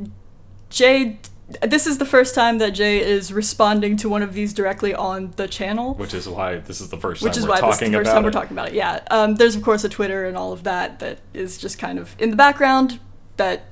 Jay, 0.69 1.19
this 1.63 1.87
is 1.87 1.99
the 1.99 2.05
first 2.05 2.35
time 2.35 2.59
that 2.59 2.71
Jay 2.71 2.99
is 2.99 3.33
responding 3.33 3.97
to 3.99 4.09
one 4.09 4.23
of 4.23 4.35
these 4.35 4.53
directly 4.53 4.93
on 4.93 5.33
the 5.37 5.47
channel. 5.47 5.95
Which 5.95 6.13
is 6.15 6.29
why 6.29 6.57
this 6.57 6.81
is 6.81 6.89
the 6.89 6.97
first 6.97 7.23
Which 7.23 7.35
time 7.35 7.39
is 7.39 7.45
we're 7.47 7.51
why 7.55 7.61
this 7.61 7.83
is 7.83 7.89
the 7.89 7.97
first 7.97 8.11
time 8.11 8.23
we're 8.25 8.31
it. 8.31 8.33
talking 8.33 8.53
about 8.53 8.69
it. 8.69 8.75
Yeah. 8.75 9.01
Um, 9.11 9.37
there's 9.37 9.55
of 9.55 9.63
course 9.63 9.85
a 9.85 9.89
Twitter 9.89 10.27
and 10.27 10.37
all 10.37 10.53
of 10.53 10.65
that 10.65 10.99
that 10.99 11.21
is 11.33 11.57
just 11.57 11.79
kind 11.79 11.99
of 11.99 12.17
in 12.19 12.31
the 12.31 12.37
background 12.37 12.99
that 13.37 13.65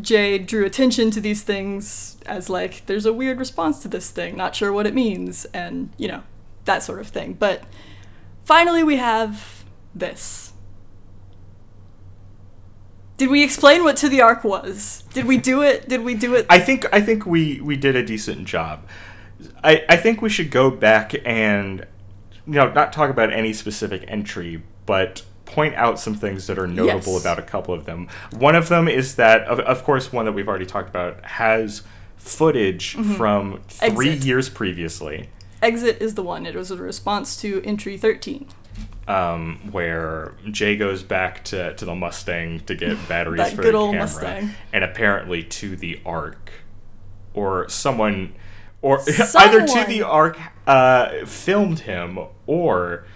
Jay 0.00 0.38
drew 0.38 0.64
attention 0.64 1.10
to 1.12 1.20
these 1.20 1.42
things 1.42 2.16
as 2.26 2.50
like 2.50 2.86
there's 2.86 3.06
a 3.06 3.12
weird 3.12 3.38
response 3.38 3.80
to 3.82 3.88
this 3.88 4.10
thing, 4.10 4.36
not 4.36 4.56
sure 4.56 4.72
what 4.72 4.86
it 4.86 4.94
means, 4.94 5.44
and 5.46 5.90
you 5.98 6.08
know 6.08 6.22
that 6.64 6.82
sort 6.82 7.00
of 7.00 7.08
thing. 7.08 7.34
But 7.34 7.62
finally, 8.44 8.82
we 8.82 8.96
have 8.96 9.64
this. 9.94 10.47
Did 13.18 13.28
we 13.30 13.42
explain 13.44 13.84
what 13.84 13.96
to 13.98 14.08
the 14.08 14.20
ark 14.22 14.44
was? 14.44 15.04
Did 15.12 15.26
we 15.26 15.36
do 15.36 15.60
it? 15.62 15.88
Did 15.88 16.02
we 16.04 16.14
do 16.14 16.34
it? 16.34 16.46
I 16.48 16.58
think 16.60 16.86
I 16.92 17.00
think 17.00 17.26
we 17.26 17.60
we 17.60 17.76
did 17.76 17.94
a 17.96 18.02
decent 18.02 18.46
job. 18.46 18.86
I 19.62 19.84
I 19.88 19.96
think 19.96 20.22
we 20.22 20.28
should 20.30 20.50
go 20.50 20.70
back 20.70 21.14
and 21.26 21.80
you 22.46 22.54
know 22.54 22.72
not 22.72 22.92
talk 22.92 23.10
about 23.10 23.32
any 23.32 23.52
specific 23.52 24.04
entry, 24.08 24.62
but 24.86 25.22
point 25.46 25.74
out 25.74 25.98
some 25.98 26.14
things 26.14 26.46
that 26.46 26.58
are 26.58 26.66
notable 26.68 27.14
Yes. 27.14 27.20
about 27.22 27.38
a 27.38 27.42
couple 27.42 27.74
of 27.74 27.84
them. 27.86 28.06
One 28.36 28.54
of 28.54 28.68
them 28.68 28.86
is 28.86 29.16
that 29.16 29.42
of, 29.48 29.58
of 29.60 29.82
course 29.82 30.12
one 30.12 30.24
that 30.26 30.32
we've 30.32 30.48
already 30.48 30.66
talked 30.66 30.88
about 30.88 31.24
has 31.24 31.82
footage 32.16 32.92
from 32.94 33.60
3 33.68 33.88
Mm-hmm. 33.90 34.00
Exit. 34.00 34.24
years 34.26 34.48
previously. 34.48 35.28
Exit 35.62 36.00
is 36.00 36.14
the 36.14 36.22
one. 36.22 36.46
It 36.46 36.54
was 36.54 36.70
a 36.70 36.76
response 36.76 37.36
to 37.40 37.60
entry 37.64 37.96
13. 37.96 38.46
Um, 39.08 39.70
where 39.72 40.34
Jay 40.50 40.76
goes 40.76 41.02
back 41.02 41.42
to, 41.44 41.72
to 41.74 41.84
the 41.86 41.94
Mustang 41.94 42.60
to 42.66 42.74
get 42.74 43.08
batteries 43.08 43.50
for 43.52 43.62
good 43.62 43.74
the 43.74 43.78
old 43.78 43.92
camera, 43.92 44.04
Mustang. 44.04 44.50
and 44.70 44.84
apparently 44.84 45.42
to 45.44 45.76
the 45.76 45.98
Ark, 46.04 46.50
or 47.32 47.66
someone, 47.70 48.34
or 48.82 49.00
either 49.36 49.66
to 49.66 49.84
the 49.88 50.02
Ark 50.02 50.38
uh, 50.66 51.24
filmed 51.24 51.80
him, 51.80 52.18
or 52.46 53.06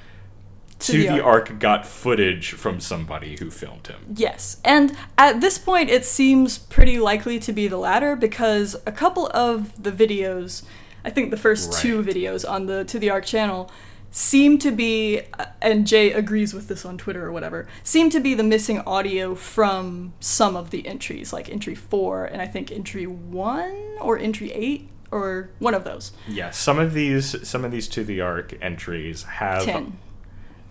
to, 0.79 0.93
the 0.93 1.09
the, 1.09 1.23
Ark. 1.23 1.51
Ark 1.51 1.59
got 1.61 1.87
footage 1.87 2.53
from 2.53 2.81
somebody 2.81 3.37
who 3.39 3.51
filmed 3.51 3.87
him. 3.87 4.01
Yes, 4.15 4.61
and 4.65 4.97
at 5.17 5.41
this 5.41 5.59
point, 5.59 5.91
it 5.91 6.05
seems 6.05 6.59
pretty 6.59 6.99
likely 6.99 7.39
to 7.39 7.53
be 7.53 7.69
the 7.69 7.77
latter 7.77 8.17
because 8.17 8.77
a 8.87 8.93
couple 8.93 9.31
of 9.35 9.81
the 9.83 9.93
videos, 9.93 10.63
I 11.05 11.11
think 11.11 11.31
the 11.31 11.37
first 11.37 11.73
two 11.75 12.03
videos 12.03 12.49
on 12.49 12.67
the 12.67 12.85
To 12.85 12.99
the 12.99 13.11
Ark 13.11 13.25
channel, 13.25 13.71
seem 14.13 14.59
to 14.59 14.71
be, 14.71 15.23
and 15.61 15.87
Jay 15.87 16.13
agrees 16.13 16.55
with 16.55 16.69
this 16.69 16.85
on 16.85 16.97
Twitter 16.99 17.27
or 17.27 17.33
whatever, 17.33 17.67
seem 17.83 18.11
to 18.11 18.21
be 18.21 18.35
the 18.35 18.45
missing 18.45 18.79
audio 18.81 19.35
from 19.35 20.13
some 20.21 20.55
of 20.55 20.71
the 20.71 20.87
entries, 20.87 21.33
like 21.33 21.51
entry 21.51 21.75
four 21.75 22.25
and 22.25 22.41
I 22.41 22.47
think 22.47 22.71
entry 22.71 23.07
one 23.07 23.75
or 24.01 24.19
entry 24.19 24.53
eight 24.53 24.89
or 25.11 25.51
one 25.59 25.75
of 25.75 25.85
those. 25.85 26.13
Yeah, 26.29 26.51
some 26.51 26.79
of 26.79 26.95
these 26.95 27.49
some 27.49 27.65
of 27.65 27.73
these 27.73 27.89
to 27.89 28.05
the 28.05 28.21
ark 28.21 28.55
entries 28.61 29.25
have 29.25 29.65
Ten. 29.65 29.99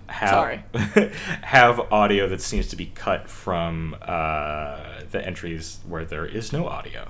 have 0.07 0.29
Sorry. 0.29 0.63
have 1.41 1.79
audio 1.91 2.27
that 2.29 2.41
seems 2.41 2.67
to 2.69 2.75
be 2.75 2.87
cut 2.87 3.29
from 3.29 3.95
uh, 4.01 5.01
the 5.09 5.25
entries 5.25 5.79
where 5.87 6.05
there 6.05 6.25
is 6.25 6.53
no 6.53 6.67
audio. 6.67 7.09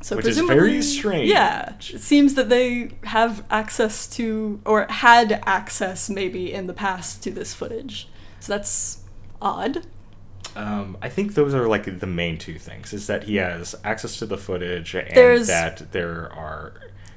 So 0.00 0.16
Which 0.16 0.26
is 0.26 0.36
presumably, 0.38 0.56
very 0.70 0.82
strange. 0.82 1.28
Yeah, 1.30 1.74
it 1.80 2.00
seems 2.00 2.34
that 2.34 2.48
they 2.48 2.90
have 3.04 3.44
access 3.50 4.06
to, 4.16 4.60
or 4.64 4.86
had 4.88 5.42
access 5.44 6.08
maybe 6.08 6.52
in 6.52 6.66
the 6.68 6.72
past 6.72 7.22
to 7.24 7.30
this 7.32 7.52
footage. 7.52 8.08
So 8.40 8.52
that's 8.52 9.00
odd. 9.42 9.86
Um, 10.54 10.96
I 11.02 11.08
think 11.08 11.34
those 11.34 11.52
are 11.54 11.66
like 11.68 11.98
the 12.00 12.06
main 12.06 12.38
two 12.38 12.58
things: 12.58 12.92
is 12.92 13.06
that 13.08 13.24
he 13.24 13.36
has 13.36 13.74
access 13.84 14.18
to 14.18 14.26
the 14.26 14.38
footage 14.38 14.94
and 14.94 15.08
There's- 15.14 15.46
that 15.48 15.90
there 15.92 16.32
are 16.32 16.74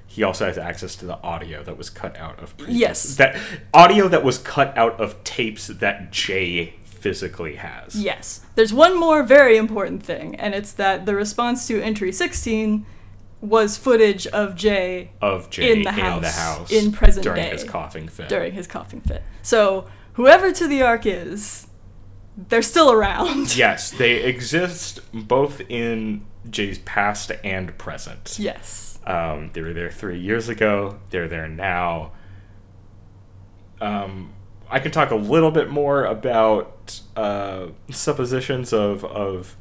he 0.07 0.23
also 0.23 0.45
has 0.45 0.57
access 0.57 0.95
to 0.97 1.05
the 1.05 1.17
audio 1.23 1.63
that 1.63 1.77
was 1.77 1.89
cut 1.89 2.17
out 2.17 2.37
of 2.43 2.57
previous, 2.57 2.77
Yes. 2.77 3.15
that 3.15 3.37
audio 3.73 4.09
that 4.09 4.25
was 4.25 4.37
cut 4.39 4.77
out 4.77 4.99
of 4.99 5.23
tapes 5.23 5.67
that 5.67 6.11
Jay 6.11 6.73
physically 7.01 7.55
has. 7.55 7.95
Yes. 7.95 8.41
There's 8.55 8.73
one 8.73 8.99
more 8.99 9.23
very 9.23 9.57
important 9.57 10.03
thing, 10.03 10.35
and 10.35 10.53
it's 10.53 10.71
that 10.73 11.05
the 11.05 11.15
response 11.15 11.67
to 11.67 11.81
entry 11.81 12.11
16 12.11 12.85
was 13.41 13.75
footage 13.77 14.27
of 14.27 14.55
Jay 14.55 15.11
Of 15.19 15.49
Jay 15.49 15.71
In 15.71 15.81
the 15.81 15.91
house, 15.91 16.35
house 16.37 16.71
in 16.71 16.91
present 16.91 17.23
during 17.23 17.41
day. 17.43 17.49
his 17.49 17.63
coughing 17.63 18.07
fit. 18.07 18.29
during 18.29 18.53
his 18.53 18.67
coughing 18.67 19.01
fit. 19.01 19.23
So, 19.41 19.87
whoever 20.13 20.51
to 20.51 20.67
the 20.67 20.83
ark 20.83 21.05
is, 21.07 21.67
they're 22.37 22.61
still 22.61 22.91
around. 22.91 23.55
Yes, 23.57 23.89
they 23.91 24.23
exist 24.23 24.99
both 25.11 25.59
in 25.69 26.25
Jay's 26.49 26.77
past 26.79 27.31
and 27.43 27.75
present. 27.79 28.37
Yes. 28.39 28.99
Um, 29.07 29.49
they 29.53 29.61
were 29.61 29.73
there 29.73 29.89
three 29.89 30.19
years 30.19 30.47
ago. 30.47 30.99
They're 31.09 31.27
there 31.27 31.47
now. 31.47 32.11
Um, 33.79 34.33
I 34.73 34.79
can 34.79 34.91
talk 34.91 35.11
a 35.11 35.15
little 35.15 35.51
bit 35.51 35.69
more 35.69 36.05
about 36.05 37.01
uh, 37.15 37.67
suppositions 37.89 38.71
of 38.73 39.03
of 39.05 39.55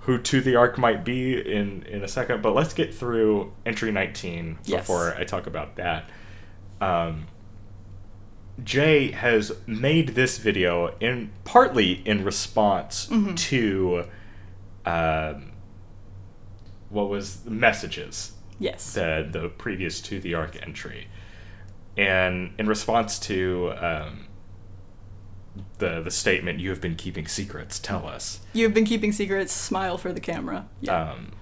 who 0.00 0.18
to 0.18 0.40
the 0.40 0.54
ark 0.54 0.78
might 0.78 1.04
be 1.04 1.34
in 1.36 1.82
in 1.82 2.04
a 2.04 2.08
second, 2.08 2.42
but 2.42 2.54
let's 2.54 2.72
get 2.72 2.94
through 2.94 3.52
entry 3.66 3.90
nineteen 3.90 4.58
Yes. 4.64 4.82
before 4.82 5.14
I 5.18 5.24
talk 5.24 5.46
about 5.48 5.76
that. 5.76 6.08
Um, 6.80 7.26
Jay 8.62 9.10
has 9.10 9.52
made 9.66 10.10
this 10.10 10.38
video 10.38 10.94
in 11.00 11.30
partly 11.44 11.94
in 12.06 12.24
response 12.24 13.10
to 13.36 14.04
um, 14.86 15.52
what 16.88 17.08
was 17.10 17.40
the 17.40 17.50
messages 17.50 18.32
Yes. 18.58 18.94
the 18.94 19.26
the 19.30 19.48
previous 19.48 20.00
to 20.02 20.20
the 20.20 20.34
ark 20.34 20.56
entry, 20.62 21.08
and 21.96 22.52
in 22.58 22.66
response 22.68 23.18
to 23.20 23.72
um, 23.78 24.25
the 25.78 26.00
the 26.00 26.10
statement 26.10 26.58
"You 26.60 26.70
have 26.70 26.80
been 26.80 26.94
keeping 26.96 27.26
secrets," 27.26 27.78
tell 27.78 28.06
us. 28.06 28.40
You've 28.52 28.74
been 28.74 28.84
keeping 28.86 29.12
secrets, 29.12 29.52
smile 29.52 29.98
for 29.98 30.12
the 30.12 30.20
camera. 30.20 30.66
Yeah. 30.80 31.12
Um, 31.12 31.32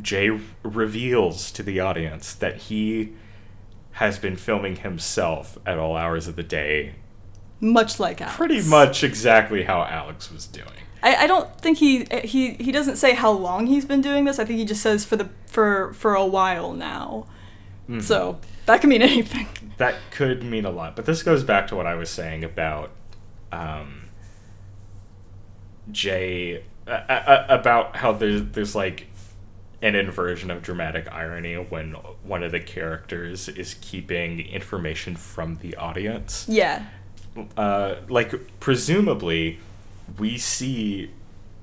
Jay 0.00 0.30
reveals 0.62 1.50
to 1.52 1.62
the 1.62 1.80
audience 1.80 2.34
that 2.34 2.56
he 2.56 3.12
has 3.92 4.18
been 4.18 4.36
filming 4.36 4.76
himself 4.76 5.58
at 5.66 5.78
all 5.78 5.96
hours 5.96 6.26
of 6.26 6.34
the 6.36 6.42
day, 6.42 6.94
Much 7.60 8.00
like 8.00 8.20
Alex. 8.22 8.36
pretty 8.36 8.62
much 8.62 9.04
exactly 9.04 9.64
how 9.64 9.82
Alex 9.82 10.32
was 10.32 10.46
doing. 10.46 10.68
I, 11.02 11.16
I 11.24 11.26
don't 11.26 11.60
think 11.60 11.78
he 11.78 12.06
he 12.24 12.54
he 12.54 12.72
doesn't 12.72 12.96
say 12.96 13.12
how 13.14 13.30
long 13.32 13.66
he's 13.66 13.84
been 13.84 14.00
doing 14.00 14.24
this. 14.24 14.38
I 14.38 14.44
think 14.44 14.58
he 14.58 14.64
just 14.64 14.82
says 14.82 15.04
for 15.04 15.16
the 15.16 15.28
for 15.46 15.92
for 15.92 16.14
a 16.14 16.24
while 16.24 16.72
now. 16.72 17.26
Mm-hmm. 17.88 18.00
So 18.00 18.38
that 18.66 18.80
can 18.80 18.88
mean 18.88 19.02
anything. 19.12 19.46
That 19.82 19.96
could 20.12 20.44
mean 20.44 20.64
a 20.64 20.70
lot. 20.70 20.94
But 20.94 21.06
this 21.06 21.24
goes 21.24 21.42
back 21.42 21.66
to 21.66 21.76
what 21.76 21.88
I 21.88 21.96
was 21.96 22.08
saying 22.08 22.44
about 22.44 22.92
um, 23.50 24.10
Jay, 25.90 26.62
uh, 26.86 26.90
uh, 26.90 27.46
about 27.48 27.96
how 27.96 28.12
there's 28.12 28.44
there's 28.52 28.76
like 28.76 29.08
an 29.82 29.96
inversion 29.96 30.52
of 30.52 30.62
dramatic 30.62 31.10
irony 31.10 31.54
when 31.56 31.94
one 32.22 32.44
of 32.44 32.52
the 32.52 32.60
characters 32.60 33.48
is 33.48 33.74
keeping 33.80 34.38
information 34.38 35.16
from 35.16 35.58
the 35.60 35.74
audience. 35.74 36.46
Yeah. 36.48 36.86
Uh, 37.56 37.96
like 38.08 38.60
presumably, 38.60 39.58
we 40.16 40.38
see, 40.38 41.10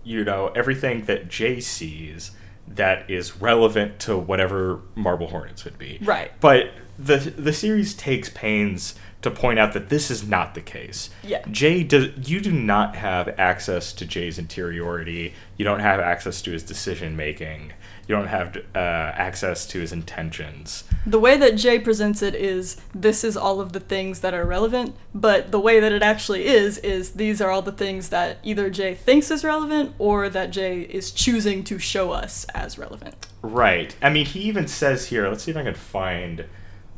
you 0.04 0.26
know, 0.26 0.50
everything 0.50 1.06
that 1.06 1.30
Jay 1.30 1.62
sees 1.62 2.32
that 2.68 3.10
is 3.10 3.38
relevant 3.38 3.98
to 4.02 4.18
whatever 4.18 4.82
Marble 4.96 5.28
Hornets 5.28 5.64
would 5.64 5.78
be. 5.78 6.00
Right. 6.02 6.32
But 6.42 6.72
the 7.00 7.18
the 7.38 7.54
series 7.54 7.94
takes 7.94 8.30
pains 8.30 8.96
to 9.22 9.30
point 9.30 9.60
out 9.60 9.74
that 9.74 9.90
this 9.90 10.10
is 10.10 10.26
not 10.28 10.56
the 10.56 10.62
case. 10.62 11.10
Yeah. 11.24 11.44
Jay 11.50 11.84
does 11.84 12.30
you 12.30 12.40
do 12.40 12.52
not 12.52 12.96
have 12.96 13.28
access 13.40 13.94
to 13.94 14.06
Jay's 14.06 14.38
interiority. 14.40 15.34
You 15.58 15.66
don't 15.66 15.80
have 15.80 16.00
access 16.00 16.42
to 16.44 16.52
his 16.52 16.64
decision 16.64 17.16
making. 17.16 17.74
You 18.08 18.16
don't 18.16 18.28
have 18.28 18.58
uh, 18.74 18.80
access 18.80 19.68
to 19.68 19.80
his 19.80 19.92
intentions. 19.92 20.84
The 21.06 21.20
way 21.20 21.38
that 21.38 21.56
Jay 21.56 21.80
presents 21.80 22.22
it 22.22 22.34
is 22.34 22.78
this 22.96 23.24
is 23.24 23.38
all 23.38 23.62
of 23.62 23.74
the 23.74 23.80
things 23.80 24.22
that 24.22 24.34
are 24.34 24.46
relevant, 24.46 24.96
but 25.14 25.52
the 25.52 25.60
way 25.60 25.80
that 25.80 25.92
it 25.92 26.02
actually 26.02 26.48
is 26.48 26.80
is 26.80 27.12
these 27.12 27.40
are 27.40 27.52
all 27.52 27.62
the 27.62 27.72
things 27.72 28.10
that 28.10 28.40
either 28.42 28.70
Jay 28.70 28.96
thinks 28.96 29.30
is 29.30 29.44
relevant 29.44 29.94
or 30.00 30.28
that 30.30 30.52
Jay 30.52 30.82
is 30.82 31.12
choosing 31.12 31.64
to 31.66 31.78
show 31.78 32.12
us 32.12 32.46
as 32.56 32.78
relevant. 32.78 33.28
Right. 33.42 33.96
I 34.02 34.10
mean, 34.10 34.26
he 34.26 34.42
even 34.42 34.68
says 34.68 35.08
here. 35.08 35.28
Let's 35.30 35.44
see 35.44 35.52
if 35.52 35.58
I 35.58 35.64
can 35.64 35.76
find 35.76 36.46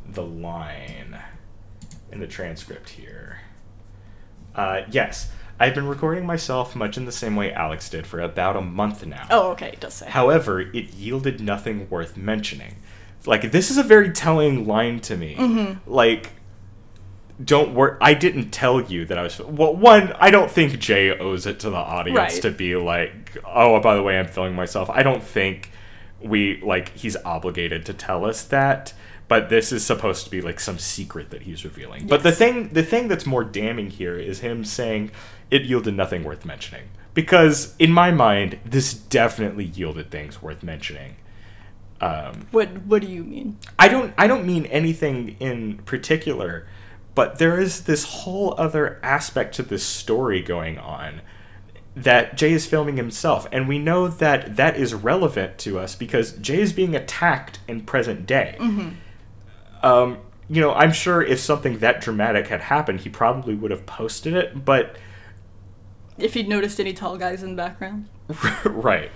the 0.08 0.22
line 0.24 1.18
in 2.10 2.20
the 2.20 2.26
transcript 2.26 2.90
here. 2.90 3.40
Uh, 4.54 4.82
yes, 4.90 5.30
I've 5.58 5.74
been 5.74 5.86
recording 5.86 6.26
myself 6.26 6.74
much 6.76 6.96
in 6.96 7.04
the 7.04 7.12
same 7.12 7.36
way 7.36 7.52
Alex 7.52 7.88
did 7.88 8.06
for 8.06 8.20
about 8.20 8.56
a 8.56 8.60
month 8.60 9.06
now. 9.06 9.26
Oh, 9.30 9.50
okay, 9.52 9.68
it 9.68 9.80
does 9.80 9.94
say. 9.94 10.10
However, 10.10 10.60
it 10.60 10.92
yielded 10.94 11.40
nothing 11.40 11.88
worth 11.88 12.16
mentioning. 12.16 12.76
Like 13.24 13.52
this 13.52 13.70
is 13.70 13.78
a 13.78 13.82
very 13.84 14.10
telling 14.10 14.66
line 14.66 15.00
to 15.00 15.16
me. 15.16 15.36
Mm-hmm. 15.36 15.90
Like 15.90 16.30
don't 17.42 17.74
worry 17.74 17.96
I 18.00 18.14
didn't 18.14 18.50
tell 18.50 18.80
you 18.80 19.04
that 19.06 19.18
I 19.18 19.22
was 19.22 19.38
well 19.40 19.74
one 19.74 20.12
I 20.20 20.30
don't 20.30 20.50
think 20.50 20.78
Jay 20.78 21.16
owes 21.16 21.46
it 21.46 21.58
to 21.60 21.70
the 21.70 21.76
audience 21.76 22.16
Right. 22.16 22.42
to 22.42 22.50
be 22.50 22.76
like 22.76 23.36
oh 23.44 23.80
by 23.80 23.94
the 23.96 24.02
way 24.02 24.18
I'm 24.18 24.26
filming 24.28 24.54
myself. 24.54 24.90
I 24.90 25.02
don't 25.02 25.22
think 25.22 25.70
we 26.20 26.60
like 26.62 26.90
he's 26.96 27.16
obligated 27.24 27.86
to 27.86 27.94
tell 27.94 28.24
us 28.24 28.44
that 28.44 28.92
but 29.32 29.48
this 29.48 29.72
is 29.72 29.82
supposed 29.82 30.24
to 30.24 30.30
be 30.30 30.42
like 30.42 30.60
some 30.60 30.78
secret 30.78 31.30
that 31.30 31.40
he's 31.40 31.64
revealing. 31.64 32.06
But 32.06 32.22
the 32.22 32.32
thing 32.32 32.68
the 32.68 32.82
thing 32.82 33.08
that's 33.08 33.24
more 33.24 33.44
damning 33.44 33.88
here 33.88 34.18
is 34.18 34.40
him 34.40 34.62
saying 34.62 35.10
it 35.50 35.62
yielded 35.62 35.96
nothing 35.96 36.22
worth 36.22 36.44
mentioning. 36.44 36.90
Because 37.14 37.74
in 37.78 37.92
my 37.92 38.10
mind, 38.10 38.58
this 38.62 38.92
definitely 38.92 39.64
yielded 39.64 40.10
things 40.10 40.42
worth 40.42 40.62
mentioning. 40.62 41.16
Um, 42.02 42.46
What 42.50 42.82
what 42.82 43.00
do 43.00 43.08
you 43.08 43.24
mean? 43.24 43.56
I 43.78 43.88
don't 43.88 44.12
I 44.18 44.26
don't 44.26 44.44
mean 44.46 44.66
anything 44.66 45.34
in 45.40 45.78
particular, 45.78 46.66
but 47.14 47.38
there 47.38 47.58
is 47.58 47.84
this 47.84 48.04
whole 48.04 48.54
other 48.58 49.00
aspect 49.02 49.54
to 49.54 49.62
this 49.62 49.82
story 49.82 50.42
going 50.42 50.76
on 50.76 51.22
that 51.96 52.36
Jay 52.36 52.52
is 52.52 52.66
filming 52.66 52.98
himself, 52.98 53.48
and 53.50 53.66
we 53.66 53.78
know 53.78 54.08
that 54.08 54.56
that 54.56 54.76
is 54.76 54.92
relevant 54.92 55.56
to 55.60 55.78
us 55.78 55.94
because 55.94 56.32
Jay 56.32 56.60
is 56.60 56.74
being 56.74 56.94
attacked 56.94 57.60
in 57.66 57.80
present 57.80 58.26
day. 58.26 58.58
Um, 59.82 60.18
you 60.48 60.60
know, 60.60 60.72
I'm 60.72 60.92
sure 60.92 61.22
if 61.22 61.40
something 61.40 61.78
that 61.78 62.00
dramatic 62.00 62.48
had 62.48 62.60
happened, 62.62 63.00
he 63.00 63.08
probably 63.08 63.54
would 63.54 63.70
have 63.70 63.86
posted 63.86 64.34
it, 64.34 64.64
but 64.64 64.96
If 66.18 66.34
he'd 66.34 66.48
noticed 66.48 66.78
any 66.78 66.92
tall 66.92 67.16
guys 67.16 67.42
in 67.42 67.50
the 67.50 67.56
background? 67.56 68.08
right. 68.64 69.10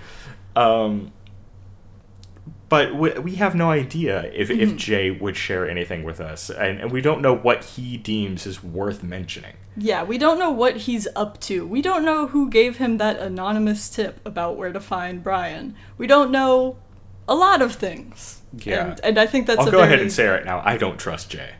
Um, 0.55 1.11
but 2.69 2.95
we, 2.95 3.11
we 3.11 3.35
have 3.35 3.55
no 3.55 3.71
idea 3.71 4.29
if, 4.33 4.49
if 4.49 4.75
Jay 4.75 5.09
would 5.09 5.37
share 5.37 5.69
anything 5.69 6.03
with 6.03 6.19
us, 6.19 6.49
and, 6.49 6.81
and 6.81 6.91
we 6.91 6.99
don't 7.01 7.21
know 7.21 7.33
what 7.33 7.63
he 7.63 7.95
deems 7.95 8.45
is 8.45 8.61
worth 8.63 9.03
mentioning. 9.03 9.53
Yeah, 9.77 10.03
we 10.03 10.17
don't 10.17 10.39
know 10.39 10.51
what 10.51 10.75
he's 10.77 11.07
up 11.15 11.39
to. 11.41 11.65
We 11.65 11.81
don't 11.81 12.03
know 12.03 12.27
who 12.27 12.49
gave 12.49 12.77
him 12.77 12.97
that 12.97 13.19
anonymous 13.19 13.89
tip 13.89 14.19
about 14.25 14.57
where 14.57 14.73
to 14.73 14.81
find 14.81 15.23
Brian. 15.23 15.75
We 15.97 16.07
don't 16.07 16.31
know 16.31 16.77
a 17.27 17.35
lot 17.35 17.61
of 17.61 17.75
things. 17.75 18.36
Yeah. 18.65 18.91
And, 18.91 18.99
and 19.03 19.17
I 19.19 19.27
think 19.27 19.47
that's 19.47 19.59
I'll 19.59 19.65
go 19.65 19.71
very, 19.79 19.83
ahead 19.83 19.99
and 19.99 20.11
say 20.11 20.27
right 20.27 20.45
now, 20.45 20.61
I 20.63 20.77
don't 20.77 20.99
trust 20.99 21.29
Jay. 21.29 21.55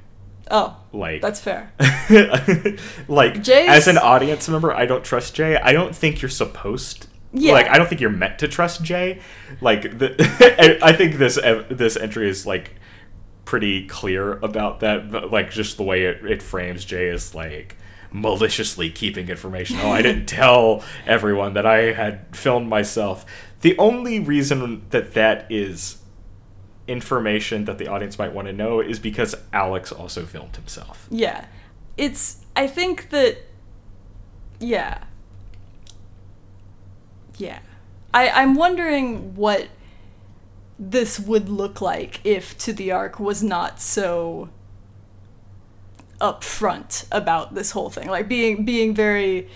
Oh, 0.50 0.78
Like 0.94 1.22
that's 1.22 1.42
fair. 1.42 1.74
like 3.08 3.44
Jay's- 3.44 3.70
as 3.70 3.88
an 3.88 3.98
audience 3.98 4.48
member, 4.48 4.74
I 4.74 4.86
don't 4.86 5.04
trust 5.04 5.36
Jay. 5.36 5.58
I 5.58 5.74
don't 5.74 5.96
think 5.96 6.22
you're 6.22 6.30
supposed. 6.30 7.08
Yeah. 7.34 7.54
Like 7.54 7.68
I 7.68 7.78
don't 7.78 7.88
think 7.90 8.02
you're 8.02 8.10
meant 8.10 8.40
to 8.40 8.48
trust 8.48 8.82
Jay. 8.84 9.20
Like 9.62 9.98
the, 10.00 10.80
I 10.82 10.94
think 10.94 11.16
this 11.16 11.36
this 11.70 11.98
entry 11.98 12.30
is 12.30 12.46
like 12.46 12.76
pretty 13.46 13.88
clear 13.88 14.34
about 14.40 14.80
that. 14.80 15.12
But 15.12 15.32
like 15.32 15.52
just 15.52 15.78
the 15.78 15.84
way 15.84 16.04
it, 16.06 16.26
it 16.26 16.42
frames 16.42 16.86
Jay 16.86 17.08
is 17.08 17.36
like 17.36 17.76
maliciously 18.12 18.90
keeping 18.90 19.28
information. 19.30 19.78
Oh, 19.82 19.92
I 19.92 20.02
didn't 20.02 20.26
tell 20.28 20.84
everyone 21.06 21.54
that 21.56 21.66
I 21.66 21.92
had 21.92 22.36
filmed 22.36 22.70
myself. 22.70 23.26
The 23.62 23.78
only 23.78 24.20
reason 24.20 24.86
that 24.92 25.14
that 25.16 25.46
is 25.52 25.98
information 26.88 27.66
that 27.66 27.78
the 27.78 27.88
audience 27.88 28.18
might 28.18 28.34
want 28.34 28.48
to 28.48 28.54
know 28.54 28.80
is 28.80 29.00
because 29.00 29.36
Alex 29.54 29.92
also 29.92 30.26
filmed 30.26 30.56
himself. 30.56 31.08
Yeah. 31.10 31.46
It's 31.98 32.46
I 32.56 32.68
think 32.68 33.10
that 33.10 33.38
yeah. 34.60 35.04
Yeah. 37.38 37.60
I 38.14 38.30
I'm 38.30 38.56
wondering 38.56 39.36
what 39.36 39.68
this 40.80 41.20
would 41.20 41.50
look 41.50 41.82
like 41.82 42.22
if 42.24 42.58
To 42.60 42.74
the 42.74 42.92
Ark 42.92 43.20
was 43.20 43.44
not 43.44 43.82
so 43.82 44.50
upfront 46.22 47.06
about 47.12 47.54
this 47.56 47.72
whole 47.72 47.90
thing. 47.90 48.08
Like 48.08 48.28
being 48.28 48.66
being 48.66 48.94
very 48.94 49.50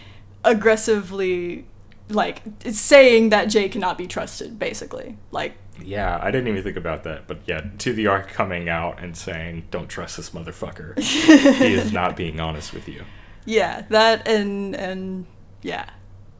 aggressively 0.43 1.65
like 2.09 2.41
saying 2.69 3.29
that 3.29 3.45
Jay 3.45 3.69
cannot 3.69 3.97
be 3.97 4.07
trusted 4.07 4.59
basically. 4.59 5.17
Like 5.31 5.53
Yeah, 5.85 6.19
I 6.21 6.31
didn't 6.31 6.47
even 6.47 6.63
think 6.63 6.77
about 6.77 7.03
that. 7.03 7.27
But 7.27 7.39
yeah, 7.45 7.61
to 7.79 7.93
the 7.93 8.07
ark 8.07 8.29
coming 8.29 8.69
out 8.69 8.99
and 9.01 9.15
saying, 9.17 9.67
"Don't 9.71 9.87
trust 9.87 10.17
this 10.17 10.29
motherfucker." 10.31 10.97
he 10.99 11.73
is 11.73 11.91
not 11.91 12.15
being 12.15 12.39
honest 12.39 12.73
with 12.73 12.87
you. 12.87 13.03
Yeah, 13.45 13.85
that 13.89 14.27
and 14.27 14.75
and 14.75 15.25
yeah, 15.61 15.89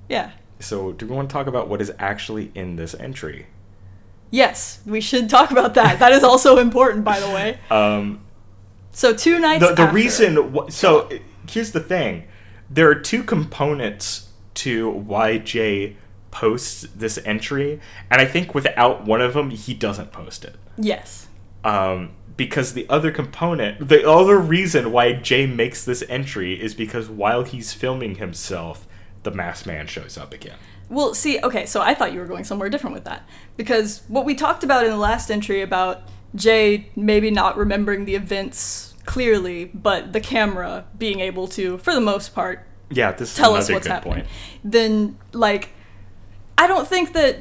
yeah. 0.10 0.32
So, 0.60 0.92
do 0.92 1.08
we 1.08 1.16
want 1.16 1.30
to 1.30 1.34
talk 1.34 1.48
about 1.48 1.68
what 1.70 1.82
is 1.82 1.92
actually 1.98 2.52
in 2.54 2.76
this 2.76 2.94
entry? 2.94 3.48
Yes, 4.30 4.80
we 4.86 5.02
should 5.02 5.30
talk 5.30 5.52
about 5.52 5.74
that. 5.74 6.00
That 6.00 6.12
is 6.14 6.24
also 6.24 6.58
important, 6.60 7.04
by 7.04 7.20
the 7.20 7.28
way. 7.28 7.58
Um, 7.72 8.22
So 8.92 9.14
two 9.14 9.40
nights. 9.40 9.68
the, 9.68 9.74
the 9.74 9.82
after- 9.84 9.96
reason 9.96 10.70
so 10.70 11.10
here's 11.50 11.72
the 11.72 11.80
thing 11.80 12.24
there 12.70 12.90
are 12.90 12.96
two 12.96 13.24
components 13.24 14.30
to 14.54 14.90
why 14.90 15.38
jay 15.38 15.98
posts 16.32 16.82
this 16.96 17.20
entry 17.26 17.80
and 18.10 18.22
i 18.22 18.26
think 18.26 18.56
without 18.56 19.06
one 19.06 19.22
of 19.22 19.34
them 19.34 19.50
he 19.52 19.74
doesn't 19.74 20.12
post 20.12 20.44
it 20.46 20.56
Yes. 20.78 21.28
um, 21.64 22.12
because 22.38 22.74
the 22.74 22.88
other 22.90 23.12
component 23.12 23.88
the 23.88 24.10
other 24.10 24.38
reason 24.40 24.92
why 24.92 25.14
jay 25.14 25.46
makes 25.46 25.84
this 25.86 26.04
entry 26.10 26.60
is 26.60 26.74
because 26.74 27.10
while 27.10 27.44
he's 27.44 27.74
filming 27.74 28.16
himself 28.16 28.88
the 29.24 29.32
masked 29.32 29.68
man 29.68 29.86
shows 29.88 30.18
up 30.18 30.34
again 30.34 30.56
Well, 30.90 31.14
see, 31.14 31.40
okay, 31.42 31.66
so 31.66 31.80
I 31.82 31.94
thought 31.94 32.12
you 32.12 32.20
were 32.20 32.26
going 32.26 32.44
somewhere 32.44 32.70
different 32.70 32.94
with 32.96 33.06
that. 33.06 33.22
Because 33.56 34.02
what 34.10 34.26
we 34.26 34.36
talked 34.36 34.64
about 34.66 34.84
in 34.84 34.90
the 34.92 34.98
last 34.98 35.30
entry 35.32 35.62
about 35.62 36.02
Jay 36.36 36.90
maybe 36.98 37.32
not 37.32 37.56
remembering 37.56 38.04
the 38.06 38.16
events 38.16 38.94
clearly, 39.06 39.66
but 39.74 40.12
the 40.12 40.20
camera 40.20 40.84
being 40.98 41.20
able 41.22 41.48
to, 41.50 41.78
for 41.78 41.94
the 41.94 42.02
most 42.02 42.34
part, 42.36 42.66
yeah 42.90 43.12
this 43.14 43.30
is 43.32 43.36
tell 43.38 43.54
us 43.56 43.70
what's 43.72 43.86
good 43.88 43.92
happening. 43.94 44.14
point 44.16 44.28
Then, 44.66 45.18
like, 45.32 45.70
I 46.62 46.68
don't 46.68 46.88
think 46.88 47.14
that. 47.14 47.38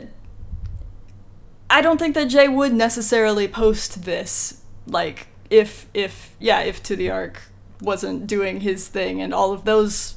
I 1.68 1.82
don't 1.82 1.98
think 1.98 2.14
that 2.14 2.28
Jay 2.28 2.48
would 2.48 2.72
necessarily 2.72 3.46
post 3.46 4.04
this, 4.04 4.62
like, 4.86 5.28
if, 5.50 5.86
if, 5.92 6.34
yeah, 6.40 6.60
if 6.62 6.82
To 6.84 6.96
the 6.96 7.10
Ark 7.10 7.42
wasn't 7.82 8.26
doing 8.26 8.60
his 8.60 8.88
thing 8.88 9.20
and 9.20 9.34
all 9.34 9.52
of 9.52 9.66
those, 9.66 10.16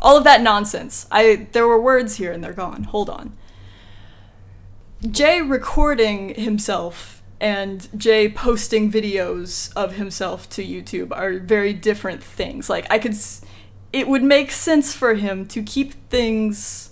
all 0.00 0.16
of 0.16 0.22
that 0.22 0.42
nonsense. 0.42 1.08
I, 1.10 1.48
there 1.50 1.66
were 1.66 1.80
words 1.80 2.16
here 2.16 2.30
and 2.30 2.42
they're 2.42 2.52
gone. 2.52 2.84
Hold 2.84 3.10
on. 3.10 3.36
Jay 5.10 5.42
recording 5.42 6.36
himself 6.36 7.24
and 7.40 7.88
Jay 7.98 8.28
posting 8.28 8.92
videos 8.92 9.72
of 9.74 9.96
himself 9.96 10.48
to 10.50 10.64
YouTube 10.64 11.10
are 11.10 11.40
very 11.40 11.72
different 11.72 12.22
things. 12.22 12.70
Like 12.70 12.86
I 12.90 13.00
could 13.00 13.16
it 13.92 14.08
would 14.08 14.22
make 14.22 14.50
sense 14.52 14.94
for 14.94 15.14
him 15.14 15.46
to 15.46 15.62
keep 15.62 15.94
things 16.10 16.85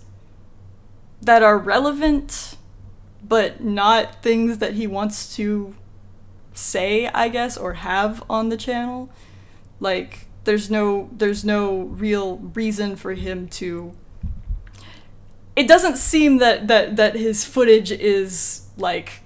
that 1.25 1.43
are 1.43 1.59
relevant 1.59 2.57
but 3.27 3.63
not 3.63 4.23
things 4.23 4.59
that 4.59 4.75
he 4.75 4.87
wants 4.87 5.35
to 5.37 5.75
say, 6.53 7.09
I 7.09 7.29
guess, 7.29 7.57
or 7.57 7.75
have 7.75 8.23
on 8.29 8.49
the 8.49 8.57
channel. 8.57 9.11
Like 9.81 10.27
there's 10.45 10.71
no 10.71 11.09
there's 11.13 11.45
no 11.45 11.83
real 11.83 12.37
reason 12.37 12.97
for 12.97 13.15
him 13.15 13.49
to 13.49 13.95
it 15.57 15.67
doesn't 15.67 15.97
seem 15.97 16.39
that 16.39 16.69
that 16.69 16.97
that 16.97 17.17
his 17.17 17.45
footage 17.45 17.91
is 17.91 18.69
like 18.77 19.23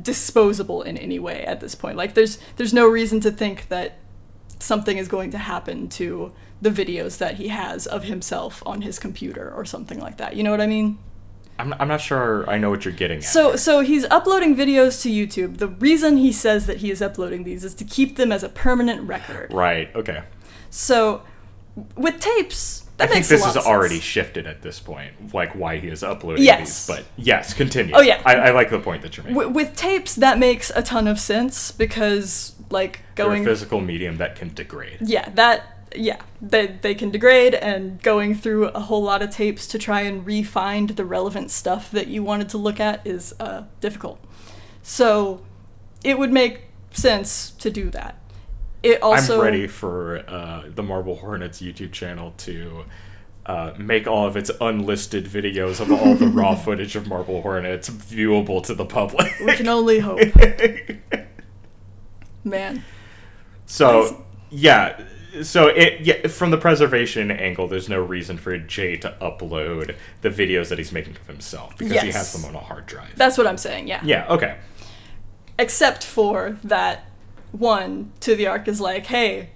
disposable 0.00 0.82
in 0.82 0.96
any 0.96 1.18
way 1.18 1.44
at 1.44 1.60
this 1.60 1.74
point. 1.74 1.96
Like 1.96 2.14
there's 2.14 2.38
there's 2.56 2.74
no 2.74 2.86
reason 2.86 3.20
to 3.20 3.30
think 3.30 3.68
that 3.68 3.98
something 4.58 4.98
is 4.98 5.08
going 5.08 5.30
to 5.30 5.38
happen 5.38 5.88
to 5.88 6.32
the 6.62 6.70
videos 6.70 7.18
that 7.18 7.36
he 7.36 7.48
has 7.48 7.86
of 7.86 8.04
himself 8.04 8.62
on 8.66 8.82
his 8.82 8.98
computer 8.98 9.50
or 9.50 9.64
something 9.64 9.98
like 9.98 10.16
that. 10.18 10.36
You 10.36 10.42
know 10.42 10.50
what 10.50 10.60
I 10.60 10.66
mean? 10.66 10.98
I'm, 11.58 11.74
I'm 11.78 11.88
not 11.88 12.00
sure 12.00 12.48
i 12.48 12.56
know 12.56 12.70
what 12.70 12.86
you're 12.86 12.94
getting 12.94 13.18
at 13.18 13.24
So 13.24 13.54
so 13.54 13.80
he's 13.80 14.06
uploading 14.06 14.56
videos 14.56 15.02
to 15.02 15.10
YouTube. 15.10 15.58
The 15.58 15.68
reason 15.68 16.16
he 16.16 16.32
says 16.32 16.66
that 16.66 16.78
he 16.78 16.90
is 16.90 17.02
uploading 17.02 17.44
these 17.44 17.64
is 17.64 17.74
to 17.74 17.84
keep 17.84 18.16
them 18.16 18.32
as 18.32 18.42
a 18.42 18.48
permanent 18.48 19.06
record. 19.06 19.52
right 19.52 19.94
okay 19.94 20.22
So 20.70 21.22
with 21.96 22.18
tapes, 22.20 22.86
that 22.96 23.08
I 23.08 23.12
think 23.12 23.26
this 23.26 23.44
is 23.46 23.56
already 23.56 24.00
shifted 24.00 24.46
at 24.46 24.60
this 24.62 24.80
point, 24.80 25.32
like 25.32 25.54
why 25.54 25.78
he 25.78 25.88
is 25.88 26.02
uploading 26.02 26.44
Yes. 26.44 26.86
these. 26.86 26.96
But 26.96 27.04
yes, 27.16 27.54
continue. 27.54 27.94
Oh, 27.94 28.02
yeah. 28.02 28.20
I, 28.26 28.34
I 28.36 28.50
like 28.50 28.68
the 28.70 28.78
point 28.80 29.00
that 29.02 29.16
you're 29.16 29.24
making. 29.24 29.36
W- 29.36 29.54
with 29.54 29.74
tapes, 29.76 30.14
that 30.16 30.38
makes 30.38 30.70
a 30.74 30.82
ton 30.82 31.06
of 31.08 31.18
sense 31.20 31.72
because 31.72 32.54
like 32.70 33.00
They're 33.14 33.26
going 33.26 33.42
a 33.42 33.44
physical 33.46 33.80
medium 33.80 34.16
that 34.18 34.36
can 34.36 34.52
degrade. 34.54 34.98
yeah 35.02 35.28
that 35.34 35.79
yeah 35.94 36.20
they, 36.40 36.66
they 36.66 36.94
can 36.94 37.10
degrade 37.10 37.54
and 37.54 38.02
going 38.02 38.34
through 38.34 38.68
a 38.68 38.80
whole 38.80 39.02
lot 39.02 39.22
of 39.22 39.30
tapes 39.30 39.66
to 39.66 39.78
try 39.78 40.02
and 40.02 40.24
re-find 40.24 40.90
the 40.90 41.04
relevant 41.04 41.50
stuff 41.50 41.90
that 41.90 42.06
you 42.06 42.22
wanted 42.22 42.48
to 42.48 42.58
look 42.58 42.80
at 42.80 43.06
is 43.06 43.34
uh, 43.40 43.64
difficult. 43.80 44.20
So 44.82 45.42
it 46.02 46.18
would 46.18 46.32
make 46.32 46.62
sense 46.92 47.50
to 47.50 47.70
do 47.70 47.90
that. 47.90 48.16
It 48.82 49.02
also 49.02 49.36
I'm 49.36 49.44
ready 49.44 49.66
for 49.66 50.24
uh, 50.26 50.64
the 50.74 50.82
Marble 50.82 51.16
Hornets 51.16 51.60
YouTube 51.60 51.92
channel 51.92 52.32
to 52.38 52.84
uh, 53.44 53.74
make 53.76 54.06
all 54.06 54.26
of 54.26 54.36
its 54.36 54.50
unlisted 54.60 55.26
videos 55.26 55.80
of 55.80 55.92
all 55.92 56.14
the 56.14 56.28
raw 56.28 56.54
footage 56.54 56.96
of 56.96 57.06
Marble 57.06 57.42
Hornets 57.42 57.90
viewable 57.90 58.62
to 58.64 58.74
the 58.74 58.86
public. 58.86 59.30
we 59.44 59.54
can 59.54 59.68
only 59.68 59.98
hope. 59.98 60.20
Man. 62.44 62.82
So 63.66 64.24
yeah, 64.48 65.04
so 65.42 65.68
it 65.68 66.00
yeah 66.00 66.26
from 66.28 66.50
the 66.50 66.56
preservation 66.58 67.30
angle, 67.30 67.68
there's 67.68 67.88
no 67.88 68.00
reason 68.00 68.36
for 68.36 68.56
Jay 68.58 68.96
to 68.96 69.14
upload 69.20 69.96
the 70.22 70.30
videos 70.30 70.68
that 70.68 70.78
he's 70.78 70.92
making 70.92 71.16
of 71.16 71.26
himself 71.26 71.76
because 71.78 72.02
he 72.02 72.10
has 72.10 72.32
them 72.32 72.44
on 72.44 72.54
a 72.54 72.58
hard 72.64 72.86
drive. 72.86 73.12
that's 73.16 73.36
what 73.38 73.46
i'm 73.46 73.58
saying 73.58 73.86
yeah 73.88 74.00
yeah. 74.04 74.26
Okay. 74.28 74.56
except 75.58 76.04
for 76.04 76.58
that 76.64 77.04
one 77.52 78.12
to 78.20 78.34
the 78.34 78.46
ark 78.46 78.68
is 78.68 78.80
like 78.80 79.06
hey 79.06 79.50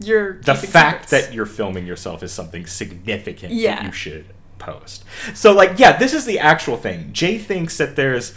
you're 0.00 0.40
the 0.42 0.54
fact 0.54 1.08
secrets. 1.08 1.26
that 1.28 1.34
you're 1.34 1.46
filming 1.46 1.86
yourself 1.86 2.22
is 2.22 2.32
something 2.32 2.66
significant 2.66 3.52
Yeah. 3.52 3.76
that 3.76 3.84
you 3.86 3.92
should 3.92 4.26
post. 4.58 5.04
So 5.34 5.52
like 5.52 5.78
yeah, 5.78 5.96
this 5.96 6.12
is 6.14 6.24
the 6.24 6.38
actual 6.38 6.76
thing. 6.76 7.12
Jay 7.12 7.38
thinks 7.38 7.76
that 7.78 7.96
there's 7.96 8.34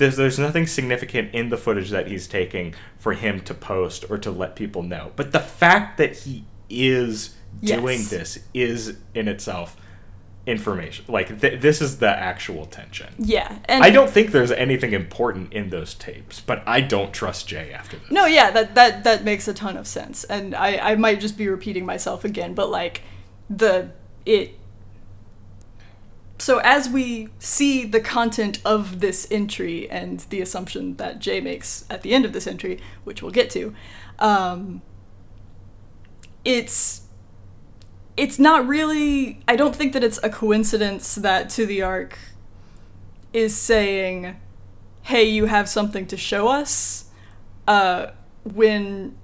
there's 0.00 0.16
there's 0.16 0.38
nothing 0.38 0.66
significant 0.66 1.32
in 1.32 1.48
the 1.50 1.56
footage 1.56 1.90
that 1.90 2.08
he's 2.08 2.26
taking 2.26 2.74
for 2.98 3.12
him 3.12 3.40
to 3.42 3.54
post 3.54 4.04
or 4.10 4.18
to 4.18 4.30
let 4.32 4.56
people 4.56 4.82
know. 4.82 5.12
But 5.14 5.30
the 5.30 5.38
fact 5.38 5.96
that 5.98 6.16
he 6.18 6.44
is 6.68 7.36
doing 7.62 7.98
Yes. 8.00 8.10
this 8.10 8.38
is 8.52 8.96
in 9.14 9.28
itself 9.28 9.76
information. 10.46 11.04
Like 11.08 11.40
th- 11.40 11.60
this 11.60 11.80
is 11.80 11.98
the 11.98 12.08
actual 12.08 12.66
tension. 12.66 13.08
yeah 13.18 13.58
and 13.66 13.84
I 13.84 13.90
don't 13.90 14.10
think 14.10 14.32
there's 14.32 14.50
anything 14.50 14.92
important 14.92 15.52
in 15.52 15.70
those 15.70 15.94
tapes, 15.94 16.40
but 16.40 16.62
I 16.66 16.80
don't 16.80 17.12
trust 17.12 17.46
Jay 17.46 17.72
after 17.72 17.98
this. 17.98 18.10
No, 18.10 18.26
yeah, 18.26 18.50
that 18.50 18.74
that 18.74 19.04
that 19.04 19.22
makes 19.22 19.46
a 19.48 19.54
ton 19.54 19.76
of 19.76 19.86
sense, 19.86 20.24
and 20.24 20.54
I 20.54 20.78
I 20.92 20.94
might 20.96 21.20
just 21.20 21.36
be 21.36 21.46
repeating 21.48 21.84
myself 21.86 22.24
again, 22.24 22.54
but 22.54 22.70
like 22.70 23.02
the 23.48 23.90
it. 24.24 24.56
So 26.40 26.58
as 26.58 26.88
we 26.88 27.28
see 27.38 27.84
the 27.84 28.00
content 28.00 28.60
of 28.64 29.00
this 29.00 29.28
entry 29.30 29.88
and 29.90 30.20
the 30.30 30.40
assumption 30.40 30.96
that 30.96 31.18
Jay 31.18 31.40
makes 31.40 31.84
at 31.88 32.02
the 32.02 32.14
end 32.14 32.24
of 32.24 32.32
this 32.32 32.46
entry, 32.46 32.80
which 33.04 33.22
we'll 33.22 33.30
get 33.30 33.50
to, 33.50 33.74
um, 34.18 34.82
it's 36.44 37.02
it's 38.16 38.38
not 38.38 38.66
really. 38.66 39.42
I 39.46 39.56
don't 39.56 39.76
think 39.76 39.92
that 39.92 40.02
it's 40.02 40.18
a 40.22 40.30
coincidence 40.30 41.14
that 41.14 41.48
to 41.50 41.66
the 41.66 41.82
ark 41.82 42.18
is 43.32 43.56
saying, 43.56 44.36
"Hey, 45.02 45.24
you 45.24 45.44
have 45.46 45.68
something 45.68 46.06
to 46.06 46.16
show 46.16 46.48
us." 46.48 47.10
uh, 47.70 48.10
when 48.42 49.16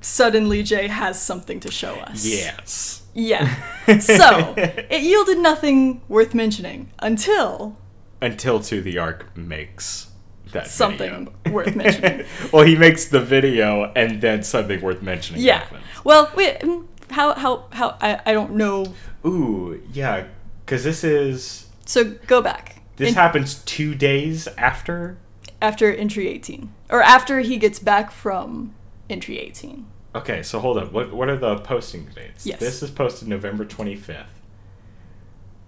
suddenly 0.00 0.62
Jay 0.62 0.88
has 0.88 1.20
something 1.20 1.60
to 1.60 1.70
show 1.70 1.94
us. 1.94 2.24
Yes. 2.24 2.99
Yeah. 3.14 3.54
So 4.00 4.54
it 4.56 5.02
yielded 5.02 5.38
nothing 5.38 6.00
worth 6.08 6.32
mentioning 6.32 6.90
until 7.00 7.76
until 8.22 8.60
to 8.60 8.80
the 8.80 8.98
ark 8.98 9.36
makes 9.36 10.10
that 10.52 10.68
something 10.68 11.26
video. 11.44 11.52
worth 11.52 11.74
mentioning. 11.74 12.24
well, 12.52 12.64
he 12.64 12.76
makes 12.76 13.06
the 13.06 13.20
video 13.20 13.90
and 13.96 14.20
then 14.20 14.44
something 14.44 14.80
worth 14.80 15.02
mentioning. 15.02 15.42
Yeah. 15.42 15.60
happens. 15.60 15.82
Well, 16.04 16.30
wait. 16.36 16.60
mm, 16.60 16.86
How 17.10 17.34
how 17.34 17.64
how 17.72 17.96
I 18.00 18.20
I 18.26 18.32
don't 18.32 18.52
know. 18.54 18.94
Ooh, 19.26 19.82
yeah, 19.92 20.26
because 20.64 20.84
this 20.84 21.02
is 21.02 21.66
So 21.86 22.04
go 22.28 22.40
back. 22.40 22.82
this 22.96 23.08
In- 23.08 23.14
happens 23.14 23.56
two 23.64 23.94
days 23.96 24.46
after. 24.56 25.16
after 25.60 25.92
entry 25.92 26.28
18 26.28 26.72
or 26.90 27.02
after 27.02 27.40
he 27.40 27.56
gets 27.56 27.78
back 27.80 28.12
from 28.12 28.74
entry 29.08 29.38
18. 29.38 29.86
Okay, 30.14 30.42
so 30.42 30.58
hold 30.58 30.78
on. 30.78 30.92
What 30.92 31.12
what 31.12 31.28
are 31.28 31.36
the 31.36 31.56
posting 31.58 32.06
dates? 32.06 32.44
Yes. 32.44 32.58
This 32.58 32.82
is 32.82 32.90
posted 32.90 33.28
November 33.28 33.64
twenty 33.64 33.94
fifth. 33.94 34.40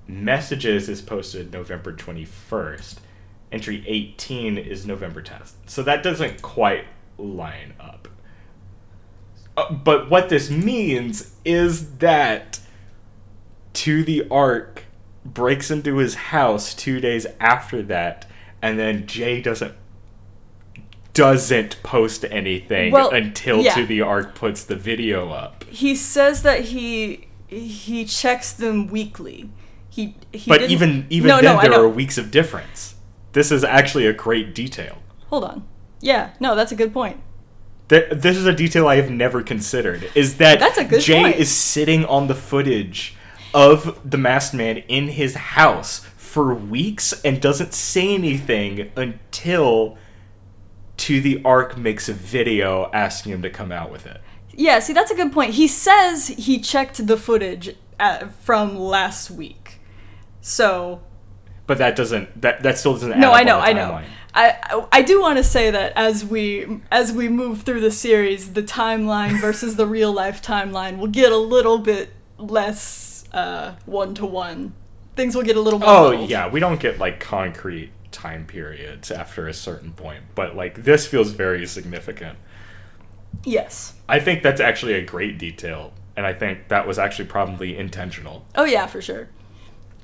Messages 0.08 0.88
is 0.88 1.00
posted 1.00 1.52
November 1.52 1.92
twenty 1.92 2.24
first. 2.24 3.00
Entry 3.52 3.84
eighteen 3.86 4.58
is 4.58 4.86
November 4.86 5.22
tenth. 5.22 5.54
So 5.66 5.82
that 5.84 6.02
doesn't 6.02 6.42
quite 6.42 6.86
line 7.18 7.74
up. 7.78 8.08
Uh, 9.56 9.72
but 9.72 10.10
what 10.10 10.28
this 10.28 10.50
means 10.50 11.34
is 11.44 11.96
that 11.98 12.58
to 13.74 14.02
the 14.02 14.26
ark 14.30 14.84
breaks 15.24 15.70
into 15.70 15.98
his 15.98 16.14
house 16.14 16.74
two 16.74 17.00
days 17.00 17.26
after 17.38 17.82
that 17.82 18.26
and 18.60 18.78
then 18.78 19.06
Jay 19.06 19.40
doesn't 19.40 19.74
doesn't 21.14 21.82
post 21.82 22.24
anything 22.30 22.92
Well, 22.92 23.10
until 23.10 23.60
yeah. 23.60 23.74
To 23.74 23.86
the 23.86 24.00
Ark 24.00 24.34
puts 24.34 24.64
the 24.64 24.76
video 24.76 25.30
up. 25.30 25.64
He 25.64 25.94
says 25.94 26.42
that 26.42 26.60
he 26.66 27.28
he 27.48 28.04
checks 28.06 28.52
them 28.52 28.86
weekly. 28.86 29.50
He, 29.90 30.16
he 30.32 30.48
But 30.48 30.58
didn't- 30.60 30.70
even 30.72 31.06
even 31.10 31.28
no, 31.28 31.40
then, 31.42 31.56
no, 31.56 31.60
there 31.60 31.80
are 31.80 31.88
weeks 31.88 32.16
of 32.16 32.30
difference. 32.30 32.94
This 33.32 33.52
is 33.52 33.62
actually 33.62 34.06
a 34.06 34.12
great 34.12 34.54
detail. 34.54 34.98
Hold 35.28 35.44
on. 35.44 35.64
Yeah, 36.00 36.30
no, 36.40 36.54
that's 36.54 36.72
a 36.72 36.74
good 36.74 36.92
point. 36.92 37.18
Th- 37.88 38.08
this 38.10 38.36
is 38.36 38.46
a 38.46 38.52
detail 38.54 38.88
I 38.88 38.96
have 38.96 39.10
never 39.10 39.42
considered. 39.42 40.10
Is 40.14 40.38
that 40.38 40.58
That's 40.60 40.78
a 40.78 40.84
good 40.84 41.00
Jay 41.02 41.22
point. 41.22 41.36
is 41.36 41.50
sitting 41.50 42.04
on 42.06 42.26
the 42.26 42.34
footage 42.34 43.16
of 43.54 43.98
the 44.08 44.16
masked 44.16 44.54
man 44.54 44.78
in 44.88 45.08
his 45.08 45.34
house 45.34 45.98
for 46.16 46.54
weeks 46.54 47.12
and 47.22 47.40
doesn't 47.40 47.74
say 47.74 48.14
anything 48.14 48.90
until 48.96 49.98
To 51.02 51.20
the 51.20 51.42
Ark 51.44 51.76
makes 51.76 52.08
a 52.08 52.12
video 52.12 52.88
asking 52.92 53.32
him 53.32 53.42
to 53.42 53.50
come 53.50 53.72
out 53.72 53.90
with 53.90 54.06
it. 54.06 54.20
Yeah, 54.52 54.78
see, 54.78 54.92
that's 54.92 55.10
a 55.10 55.16
good 55.16 55.32
point. 55.32 55.54
He 55.54 55.66
says 55.66 56.28
he 56.28 56.60
checked 56.60 57.04
the 57.06 57.16
footage 57.16 57.74
uh 57.98 58.28
from 58.28 58.78
last 58.78 59.28
week. 59.28 59.80
So, 60.40 61.02
But 61.66 61.78
that 61.78 61.96
doesn't 61.96 62.40
that 62.40 62.62
that 62.62 62.78
still 62.78 62.92
doesn't 62.92 63.14
add 63.14 63.18
no, 63.18 63.32
I 63.32 63.42
know, 63.42 63.58
I 63.58 63.72
know. 63.72 64.00
I, 64.32 64.58
I 64.62 64.86
I 64.92 65.02
do 65.02 65.20
want 65.20 65.38
to 65.38 65.44
say 65.44 65.72
that 65.72 65.92
as 65.96 66.24
we 66.24 66.80
as 66.92 67.12
we 67.12 67.28
move 67.28 67.62
through 67.62 67.80
the 67.80 67.90
series, 67.90 68.52
the 68.52 68.62
timeline 68.62 69.40
versus 69.40 69.74
the 69.74 69.86
real 69.86 70.12
life 70.12 70.40
timeline 70.40 70.98
will 70.98 71.08
get 71.08 71.32
a 71.32 71.36
little 71.36 71.78
bit 71.78 72.10
less 72.38 73.24
uh, 73.32 73.74
one 73.86 74.14
to 74.14 74.24
one. 74.26 74.72
Things 75.16 75.34
will 75.34 75.42
get 75.42 75.56
a 75.56 75.60
little 75.60 75.80
more. 75.80 75.88
Oh 75.88 76.10
muddled. 76.12 76.30
yeah, 76.30 76.48
we 76.48 76.60
don't 76.60 76.78
get 76.78 76.98
like 77.00 77.18
concrete 77.18 77.90
time 78.12 78.46
periods 78.46 79.10
after 79.10 79.48
a 79.48 79.54
certain 79.54 79.92
point, 79.92 80.22
but 80.34 80.54
like 80.54 80.84
this 80.84 81.06
feels 81.06 81.30
very 81.30 81.66
significant. 81.66 82.38
Yes. 83.44 83.94
I 84.08 84.20
think 84.20 84.42
that's 84.42 84.60
actually 84.60 84.94
a 84.94 85.02
great 85.02 85.38
detail, 85.38 85.92
and 86.16 86.26
I 86.26 86.32
think 86.32 86.68
that 86.68 86.86
was 86.86 86.98
actually 86.98 87.26
probably 87.26 87.76
intentional. 87.76 88.44
Oh 88.54 88.64
yeah, 88.64 88.86
for 88.86 89.00
sure. 89.00 89.28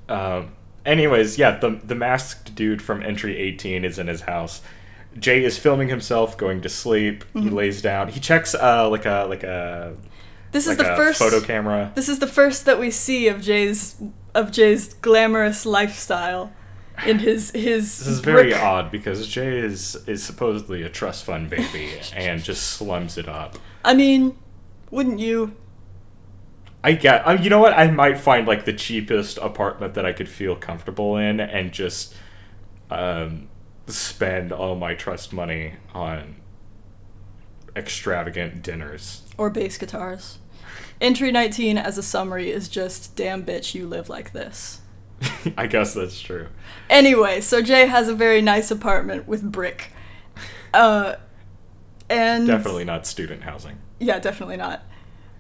Um, 0.09 0.53
anyways, 0.85 1.39
yeah, 1.39 1.59
the 1.59 1.81
the 1.85 1.95
masked 1.95 2.55
dude 2.55 2.83
from 2.83 3.03
entry 3.03 3.37
18 3.37 3.85
is 3.85 3.99
in 3.99 4.07
his 4.07 4.23
house. 4.23 4.63
Jay 5.19 5.43
is 5.45 5.59
filming 5.59 5.89
himself 5.89 6.37
going 6.37 6.61
to 6.63 6.69
sleep. 6.69 7.25
Mm-hmm. 7.25 7.43
He 7.43 7.51
lays 7.51 7.83
down. 7.83 8.09
He 8.09 8.21
checks 8.21 8.55
uh 8.55 8.89
like 8.89 9.05
a 9.05 9.27
like 9.29 9.43
a 9.43 9.97
This 10.53 10.67
like 10.67 10.73
is 10.73 10.79
the 10.79 10.97
first 10.97 11.19
photo 11.19 11.41
camera. 11.41 11.93
This 11.95 12.09
is 12.09 12.19
the 12.19 12.27
first 12.27 12.65
that 12.67 12.81
we 12.81 12.91
see 12.91 13.29
of 13.29 13.41
Jay's 13.41 14.01
of 14.35 14.51
Jay's 14.53 14.95
glamorous 14.95 15.67
lifestyle 15.67 16.53
in 17.07 17.19
his 17.19 17.51
his 17.53 17.99
This 17.99 18.07
is 18.07 18.21
very 18.21 18.51
brick- 18.51 18.63
odd 18.63 18.91
because 18.91 19.27
Jay 19.29 19.59
is 19.59 19.97
is 20.07 20.23
supposedly 20.23 20.83
a 20.83 20.89
trust 20.89 21.25
fund 21.25 21.49
baby 21.51 21.91
and 22.15 22.43
just 22.43 22.63
slums 22.65 23.17
it 23.19 23.29
up. 23.29 23.59
I 23.85 23.95
mean, 23.95 24.37
wouldn't 24.91 25.19
you? 25.21 25.55
I 26.85 26.93
get. 26.93 27.27
Um, 27.27 27.43
you 27.43 27.51
know 27.51 27.59
what? 27.59 27.73
I 27.73 27.91
might 27.91 28.19
find 28.19 28.47
like 28.47 28.65
the 28.65 28.73
cheapest 28.73 29.39
apartment 29.39 29.95
that 29.95 30.07
I 30.07 30.13
could 30.13 30.29
feel 30.29 30.55
comfortable 30.57 31.17
in, 31.17 31.41
and 31.41 31.73
just 31.73 32.15
um, 32.91 33.49
spend 33.87 34.53
all 34.53 34.77
my 34.77 34.95
trust 34.95 35.33
money 35.33 35.75
on 35.93 36.37
extravagant 37.77 38.63
dinners. 38.63 39.23
Or 39.37 39.51
bass 39.51 39.79
guitars. 39.79 40.39
Entry 41.01 41.31
19 41.31 41.79
as 41.79 41.97
a 41.97 42.03
summary 42.03 42.51
is 42.51 42.69
just 42.69 43.15
damn 43.15 43.45
bitch 43.45 43.75
you 43.75 43.87
live 43.87 44.09
like 44.09 44.33
this. 44.33 44.81
I 45.57 45.67
guess 45.67 45.95
that's 45.95 46.21
true. 46.21 46.49
Anyway, 46.89 47.41
so 47.41 47.61
Jay 47.63 47.87
has 47.87 48.09
a 48.09 48.15
very 48.15 48.41
nice 48.43 48.71
apartment 48.71 49.27
with 49.29 49.43
brick. 49.51 49.93
Uh 50.73 51.15
and 52.11 52.47
Definitely 52.47 52.85
not 52.85 53.07
student 53.07 53.43
housing. 53.43 53.77
Yeah, 53.99 54.19
definitely 54.19 54.57
not. 54.57 54.83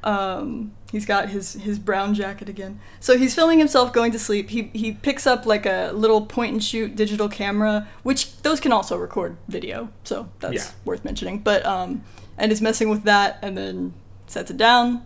Um, 0.05 0.73
he's 0.93 1.05
got 1.07 1.29
his 1.31 1.55
his 1.55 1.79
brown 1.79 2.15
jacket 2.15 2.49
again. 2.49 2.79
So 3.01 3.19
he's 3.19 3.35
filming 3.35 3.59
himself 3.59 3.93
going 3.93 4.13
to 4.13 4.19
sleep. 4.19 4.51
He 4.51 4.71
he 4.73 4.93
picks 4.93 5.27
up 5.27 5.45
like 5.47 5.67
a 5.67 5.91
little 5.93 6.25
point 6.27 6.53
and 6.53 6.63
shoot 6.63 6.95
digital 6.95 7.29
camera, 7.29 7.89
which 8.05 8.37
those 8.43 8.61
can 8.61 8.71
also 8.73 8.97
record 8.97 9.37
video. 9.49 9.91
So 10.05 10.29
that's 10.41 10.55
Yeah. 10.55 10.71
worth 10.85 11.05
mentioning. 11.05 11.39
But 11.41 11.65
um, 11.67 12.05
and 12.37 12.53
is 12.53 12.61
messing 12.63 12.89
with 12.91 13.03
that, 13.05 13.39
and 13.43 13.57
then 13.59 13.95
sets 14.27 14.51
it 14.51 14.57
down, 14.57 15.05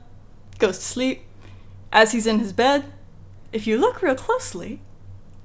goes 0.59 0.79
to 0.79 0.85
sleep. 0.85 1.23
As 1.93 2.13
he's 2.13 2.27
in 2.27 2.39
his 2.39 2.53
bed, 2.53 2.85
if 3.53 3.67
you 3.67 3.79
look 3.79 4.03
real 4.03 4.15
closely, 4.15 4.81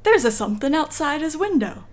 there's 0.03 0.25
a 0.25 0.31
something 0.31 0.73
outside 0.75 1.21
his 1.21 1.35
window. 1.37 1.85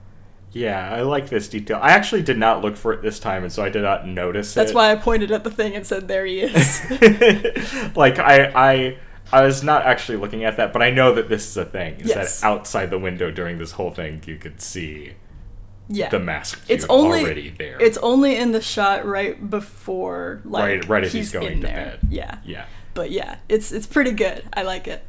Yeah, 0.52 0.88
I 0.92 1.02
like 1.02 1.28
this 1.30 1.48
detail. 1.48 1.80
I 1.82 1.90
actually 1.90 2.22
did 2.22 2.38
not 2.38 2.62
look 2.62 2.76
for 2.76 2.92
it 2.92 3.02
this 3.02 3.18
time, 3.18 3.42
and 3.42 3.52
so 3.52 3.64
I 3.64 3.70
did 3.70 3.82
not 3.82 4.06
notice 4.06 4.52
it. 4.52 4.54
That's 4.54 4.70
it. 4.70 4.74
why 4.74 4.92
I 4.92 4.94
pointed 4.96 5.32
at 5.32 5.42
the 5.42 5.50
thing 5.50 5.74
and 5.74 5.84
said, 5.84 6.06
"There 6.06 6.24
he 6.24 6.40
is." 6.42 6.80
like 7.96 8.20
I, 8.20 8.52
I, 8.54 8.98
I 9.32 9.42
was 9.42 9.64
not 9.64 9.84
actually 9.84 10.18
looking 10.18 10.44
at 10.44 10.56
that, 10.58 10.72
but 10.72 10.80
I 10.80 10.90
know 10.90 11.12
that 11.14 11.28
this 11.28 11.48
is 11.48 11.56
a 11.56 11.64
thing. 11.64 11.96
Is 12.00 12.08
Yes. 12.08 12.40
that 12.40 12.46
outside 12.46 12.90
the 12.90 13.00
window 13.00 13.32
during 13.32 13.58
this 13.58 13.72
whole 13.72 13.90
thing, 13.90 14.22
you 14.26 14.36
could 14.36 14.60
see 14.60 15.14
yeah. 15.88 16.08
the 16.08 16.20
mask. 16.20 16.62
it's 16.68 16.86
only 16.88 17.22
already 17.22 17.50
there. 17.50 17.76
It's 17.80 17.98
only 17.98 18.36
in 18.36 18.52
the 18.52 18.62
shot 18.62 19.04
right 19.04 19.50
before, 19.50 20.40
like 20.44 20.62
Right- 20.62 20.88
right 20.88 21.04
as 21.04 21.12
he's 21.12 21.32
going 21.32 21.54
in 21.54 21.60
to 21.62 21.66
there. 21.66 21.84
bed. 21.84 21.98
Yeah, 22.10 22.38
yeah. 22.44 22.66
but 22.94 23.10
yeah, 23.10 23.38
it's 23.48 23.72
it's 23.72 23.88
pretty 23.88 24.12
good. 24.12 24.44
I 24.52 24.62
like 24.62 24.86
it. 24.86 25.04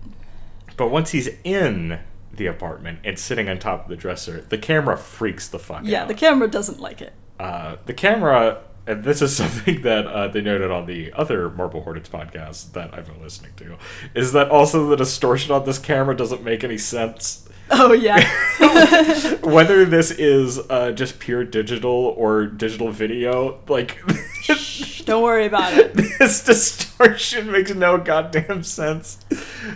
But 0.78 0.90
once 0.90 1.12
he's 1.12 1.30
in 1.44 2.00
the 2.34 2.48
apartment 2.48 3.00
and 3.04 3.18
sitting 3.18 3.48
on 3.50 3.60
top 3.60 3.84
of 3.84 3.90
the 3.90 3.96
dresser, 3.96 4.42
the 4.50 4.58
camera 4.58 4.98
freaks 4.98 5.48
the 5.48 5.60
fuck 5.60 5.82
Yeah, 5.86 6.02
out. 6.04 6.08
the 6.10 6.14
camera 6.14 6.48
doesn't 6.50 6.80
like 6.80 7.02
it. 7.02 7.14
uh, 7.40 7.78
the 7.86 7.94
camera, 7.94 8.62
and 8.88 9.04
this 9.04 9.22
is 9.22 9.36
something 9.42 9.82
that 9.84 10.06
uh, 10.06 10.28
they 10.28 10.42
noted 10.42 10.70
on 10.72 10.86
the 10.86 11.14
other 11.14 11.50
Marble 11.50 11.82
Hornets 11.84 12.10
podcast 12.10 12.74
that 12.74 12.94
I've 12.94 13.06
been 13.06 13.22
listening 13.22 13.52
to, 13.58 13.78
is 14.14 14.34
that 14.34 14.50
also 14.50 14.88
the 14.88 14.96
distortion 14.98 15.54
on 15.54 15.64
this 15.66 15.80
camera 15.80 16.16
doesn't 16.16 16.44
make 16.44 16.64
any 16.64 16.78
sense. 16.78 17.45
Oh 17.72 17.94
yeah, 17.94 18.24
Whether 19.44 19.86
this 19.86 20.12
is 20.12 20.60
uh, 20.70 20.92
just 20.92 21.20
pure 21.20 21.44
digital 21.44 22.14
or 22.16 22.46
digital 22.46 22.92
video, 22.92 23.60
like 23.68 24.00
Shh, 24.42 25.02
don't 25.02 25.24
worry 25.24 25.48
about 25.48 25.74
it. 25.74 25.94
this 26.20 26.44
distortion 26.44 27.52
makes 27.52 27.74
no 27.74 27.98
goddamn 27.98 28.62
sense. 28.64 29.18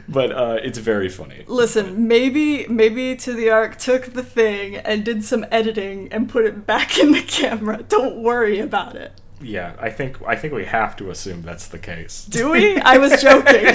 But 0.08 0.32
uh, 0.32 0.58
it's 0.64 0.78
very 0.78 1.10
funny. 1.10 1.44
Listen, 1.48 2.08
maybe 2.08 2.68
maybe 2.68 3.16
to 3.16 3.34
the 3.34 3.50
ark 3.50 3.78
took 3.80 4.14
the 4.14 4.24
thing 4.24 4.76
and 4.78 5.04
did 5.04 5.24
some 5.24 5.46
editing 5.52 6.08
and 6.14 6.30
put 6.30 6.46
it 6.46 6.68
back 6.68 7.00
in 7.00 7.12
the 7.12 7.24
camera. 7.24 7.84
Don't 7.90 8.22
worry 8.22 8.60
about 8.60 8.96
it. 8.96 9.19
Yeah, 9.42 9.76
I 9.80 9.90
think 9.90 10.18
I 10.28 10.36
think 10.36 10.54
we 10.54 10.66
have 10.66 10.96
to 10.98 11.10
assume 11.12 11.42
that's 11.44 11.68
the 11.68 11.80
case. 11.80 12.26
Do 12.26 12.52
we? 12.52 12.78
I 12.78 12.98
was 12.98 13.22
joking. 13.22 13.74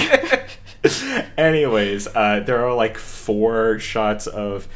Anyways, 1.39 2.07
uh, 2.09 2.41
there 2.45 2.67
are 2.67 2.75
like 2.75 2.99
four 2.99 3.79
shots 3.79 4.27
of 4.27 4.69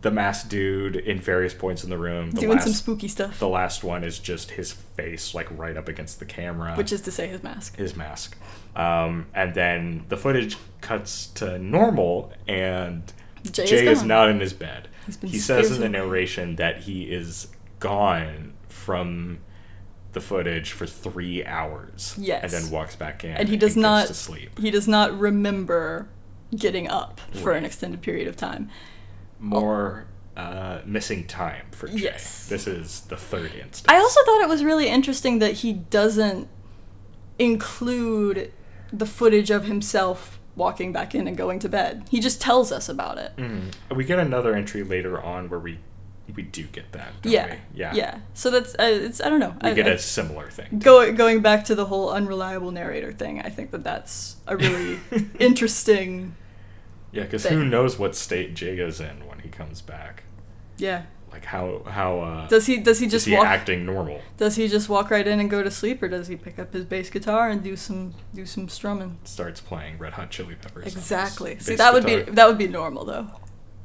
the 0.00 0.10
masked 0.10 0.48
dude 0.50 0.96
in 0.96 1.20
various 1.20 1.54
points 1.54 1.84
in 1.84 1.90
the 1.90 1.96
room. 1.98 2.32
The 2.32 2.40
Doing 2.40 2.56
last, 2.56 2.64
some 2.64 2.72
spooky 2.72 3.06
stuff, 3.06 3.38
The 3.38 3.48
last 3.48 3.84
one 3.84 4.02
is 4.02 4.18
just 4.18 4.50
his 4.52 4.72
face, 4.72 5.32
like 5.32 5.46
right 5.56 5.76
up 5.76 5.86
against 5.88 6.18
the 6.18 6.24
camera. 6.24 6.74
which 6.74 6.90
is 6.90 7.00
to 7.02 7.12
say 7.12 7.28
his 7.28 7.42
mask. 7.44 7.76
his 7.76 7.94
mask. 7.94 8.36
Um, 8.74 9.26
and 9.32 9.54
then 9.54 10.04
the 10.08 10.16
footage 10.16 10.56
cuts 10.80 11.28
to 11.34 11.56
normal, 11.58 12.32
and 12.48 13.12
Jay 13.48 13.62
is 13.62 13.70
Jay 13.70 13.86
is 13.86 13.98
gone. 14.00 14.08
not 14.08 14.28
in 14.28 14.40
his 14.40 14.52
bed. 14.52 14.88
He 15.20 15.38
says 15.38 15.70
in 15.70 15.80
the 15.80 15.88
narration 15.88 16.56
that 16.56 16.78
he 16.78 17.04
is 17.04 17.48
gone 17.78 18.54
from 18.68 19.38
the 20.12 20.20
footage 20.20 20.72
for 20.72 20.86
three 20.86 21.44
hours. 21.44 22.14
Yes. 22.18 22.42
And 22.44 22.52
then 22.64 22.70
walks 22.72 22.96
back 22.96 23.24
in. 23.24 23.30
and 23.32 23.48
he 23.48 23.56
does 23.56 23.74
goes 23.74 23.82
not 23.82 24.06
to 24.08 24.14
sleep. 24.14 24.58
he 24.58 24.70
does 24.70 24.86
not 24.88 25.18
remember 25.18 26.08
getting 26.54 26.88
up 26.88 27.20
for 27.32 27.52
an 27.52 27.64
extended 27.64 28.02
period 28.02 28.28
of 28.28 28.36
time. 28.36 28.68
More 29.40 30.06
uh, 30.36 30.80
missing 30.84 31.26
time 31.26 31.66
for 31.72 31.88
Jay. 31.88 31.94
Yes. 32.04 32.46
This 32.48 32.66
is 32.66 33.00
the 33.02 33.16
third 33.16 33.54
instance. 33.54 33.84
I 33.88 33.96
also 33.96 34.22
thought 34.24 34.40
it 34.42 34.48
was 34.48 34.62
really 34.62 34.88
interesting 34.88 35.38
that 35.40 35.52
he 35.54 35.72
doesn't 35.72 36.48
include 37.38 38.52
the 38.92 39.06
footage 39.06 39.50
of 39.50 39.64
himself 39.64 40.38
walking 40.54 40.92
back 40.92 41.14
in 41.14 41.26
and 41.26 41.36
going 41.36 41.58
to 41.58 41.68
bed. 41.68 42.04
He 42.10 42.20
just 42.20 42.40
tells 42.40 42.70
us 42.70 42.88
about 42.88 43.16
it. 43.18 43.34
Mhm. 43.36 43.72
We 43.94 44.04
get 44.04 44.18
another 44.18 44.54
entry 44.54 44.82
later 44.82 45.20
on 45.20 45.48
where 45.48 45.58
we 45.58 45.78
we 46.34 46.42
do 46.42 46.64
get 46.64 46.92
that. 46.92 47.12
Don't 47.22 47.32
Yeah, 47.32 47.46
We? 47.52 47.58
Yeah. 47.80 47.94
yeah. 47.94 48.18
So 48.34 48.50
that's 48.50 48.74
uh, 48.74 48.82
it's 48.82 49.20
I 49.20 49.28
don't 49.28 49.40
know. 49.40 49.54
We 49.62 49.70
I, 49.70 49.74
get 49.74 49.86
I- 49.86 49.90
a 49.92 49.98
similar 49.98 50.50
thing. 50.50 50.78
go, 50.78 51.12
going 51.12 51.40
back 51.42 51.64
to 51.66 51.74
the 51.74 51.86
whole 51.86 52.10
unreliable 52.10 52.70
narrator 52.70 53.12
thing. 53.12 53.40
I 53.40 53.48
think 53.50 53.70
that 53.72 53.84
that's 53.84 54.36
a 54.46 54.56
really 54.56 54.98
interesting. 55.38 56.34
Yeah, 57.12 57.24
because 57.24 57.46
who 57.46 57.64
knows 57.64 57.98
what 57.98 58.16
state 58.16 58.54
Jay 58.54 58.78
is 58.78 59.00
in 59.00 59.26
when 59.28 59.40
he 59.40 59.48
comes 59.50 59.82
back? 59.82 60.22
Yeah. 60.78 61.02
Like 61.30 61.44
how 61.46 61.82
how 61.86 62.20
uh, 62.20 62.48
Does 62.48 62.66
he 62.66 62.78
does 62.78 62.98
he 62.98 63.06
is 63.06 63.12
just 63.12 63.26
he 63.26 63.34
walk? 63.34 63.46
acting 63.46 63.86
normal? 63.86 64.20
Does 64.36 64.56
he 64.56 64.68
just 64.68 64.88
walk 64.90 65.10
right 65.10 65.26
in 65.26 65.40
and 65.40 65.48
go 65.50 65.62
to 65.62 65.70
sleep, 65.70 66.02
or 66.02 66.08
does 66.08 66.28
he 66.28 66.36
pick 66.36 66.58
up 66.58 66.72
his 66.74 66.84
bass 66.84 67.08
guitar 67.08 67.48
and 67.48 67.62
do 67.62 67.74
some 67.76 68.14
do 68.34 68.44
some 68.44 68.68
strumming? 68.68 69.18
Starts 69.24 69.60
playing 69.60 69.96
Red 69.98 70.12
Hot 70.14 70.30
Chili 70.30 70.56
Peppers. 70.60 70.94
Exactly. 70.94 71.58
See, 71.58 71.74
that 71.76 71.94
would 71.94 72.04
be 72.04 72.20
that 72.22 72.46
would 72.48 72.58
be 72.58 72.68
normal 72.68 73.04
though. 73.06 73.28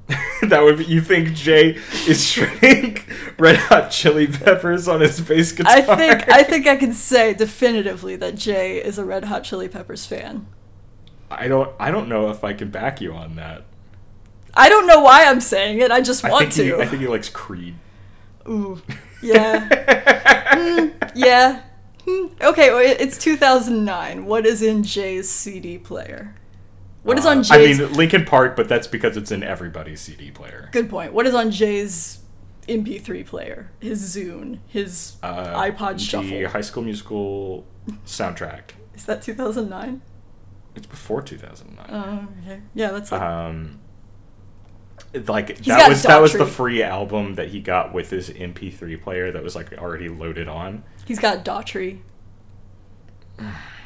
that 0.42 0.62
would 0.64 0.78
be, 0.78 0.86
you 0.86 1.02
think 1.02 1.34
Jay 1.34 1.78
is 2.08 2.26
shredding 2.26 3.00
Red 3.38 3.58
Hot 3.58 3.92
Chili 3.92 4.28
Peppers 4.28 4.88
on 4.88 5.02
his 5.02 5.20
bass 5.20 5.52
guitar? 5.52 5.74
I 5.74 5.82
think 5.82 6.30
I 6.30 6.44
think 6.44 6.68
I 6.68 6.76
can 6.78 6.94
say 7.12 7.34
definitively 7.34 8.16
that 8.16 8.36
Jay 8.36 8.82
is 8.84 8.98
a 8.98 9.06
Red 9.06 9.26
Hot 9.26 9.44
Chili 9.44 9.68
Peppers 9.68 10.06
fan. 10.06 10.48
I 11.30 11.48
don't 11.48 11.72
I 11.80 11.92
don't 11.92 12.08
know 12.08 12.30
if 12.30 12.44
I 12.44 12.54
can 12.54 12.70
back 12.70 13.02
you 13.02 13.14
on 13.14 13.36
that. 13.36 13.64
I 14.54 14.70
don't 14.70 14.88
know 14.88 15.02
why 15.02 15.26
I'm 15.26 15.42
saying 15.42 15.80
it. 15.80 15.92
I 15.92 16.02
just 16.02 16.24
I 16.24 16.32
want 16.32 16.54
he, 16.54 16.64
to. 16.64 16.82
I 16.82 16.86
think 16.86 17.02
he 17.02 17.08
likes 17.08 17.30
Creed. 17.30 17.76
Ooh, 18.48 18.82
yeah, 19.22 19.68
Mm, 20.58 21.12
yeah. 21.16 21.62
Hmm, 22.06 22.28
Okay, 22.42 22.72
well, 22.72 22.80
it's 22.80 23.18
2009. 23.18 24.26
What 24.26 24.46
is 24.46 24.62
in 24.62 24.84
Jay's 24.84 25.30
CD 25.30 25.78
player? 25.78 26.34
What 27.08 27.18
is 27.18 27.26
on 27.26 27.38
Uh, 27.38 27.44
Jay's? 27.44 27.80
I 27.80 27.86
mean 27.86 27.94
Linkin 27.94 28.26
Park, 28.26 28.58
but 28.58 28.68
that's 28.68 28.86
because 28.86 29.16
it's 29.16 29.32
in 29.32 29.42
everybody's 29.42 30.02
CD 30.02 30.30
player. 30.30 30.68
Good 30.74 30.90
point. 30.90 31.14
What 31.14 31.26
is 31.26 31.34
on 31.34 31.52
Jay's 31.52 32.20
MP3 32.68 33.26
player? 33.26 33.72
His 33.80 34.02
Zune, 34.14 34.60
his 34.68 35.16
Uh, 35.24 35.54
iPod 35.58 35.94
The 35.94 36.00
Shuffle. 36.00 36.48
High 36.50 36.60
School 36.60 36.84
Musical 36.84 37.66
soundtrack. 38.06 38.72
Is 38.94 39.06
that 39.06 39.22
2009? 39.22 40.02
It's 40.76 40.86
before 40.86 41.22
2009. 41.22 41.86
Oh, 41.90 42.28
okay. 42.44 42.60
Yeah, 42.76 42.92
that's 42.92 43.10
like, 43.14 43.22
um 43.22 43.80
like 45.28 45.48
got 45.66 45.78
that 45.78 45.88
was 45.90 46.04
that 46.04 46.22
was 46.22 46.34
the 46.34 46.46
free 46.46 46.84
album 46.84 47.36
that 47.36 47.48
he 47.48 47.62
got 47.62 47.94
with 47.94 48.10
his 48.10 48.30
MP3 48.32 49.02
player 49.02 49.32
that 49.32 49.42
was 49.42 49.56
like 49.56 49.72
already 49.78 50.10
loaded 50.10 50.50
on. 50.50 50.84
he's 51.06 51.20
got 51.20 51.46
Daughtry. 51.46 52.00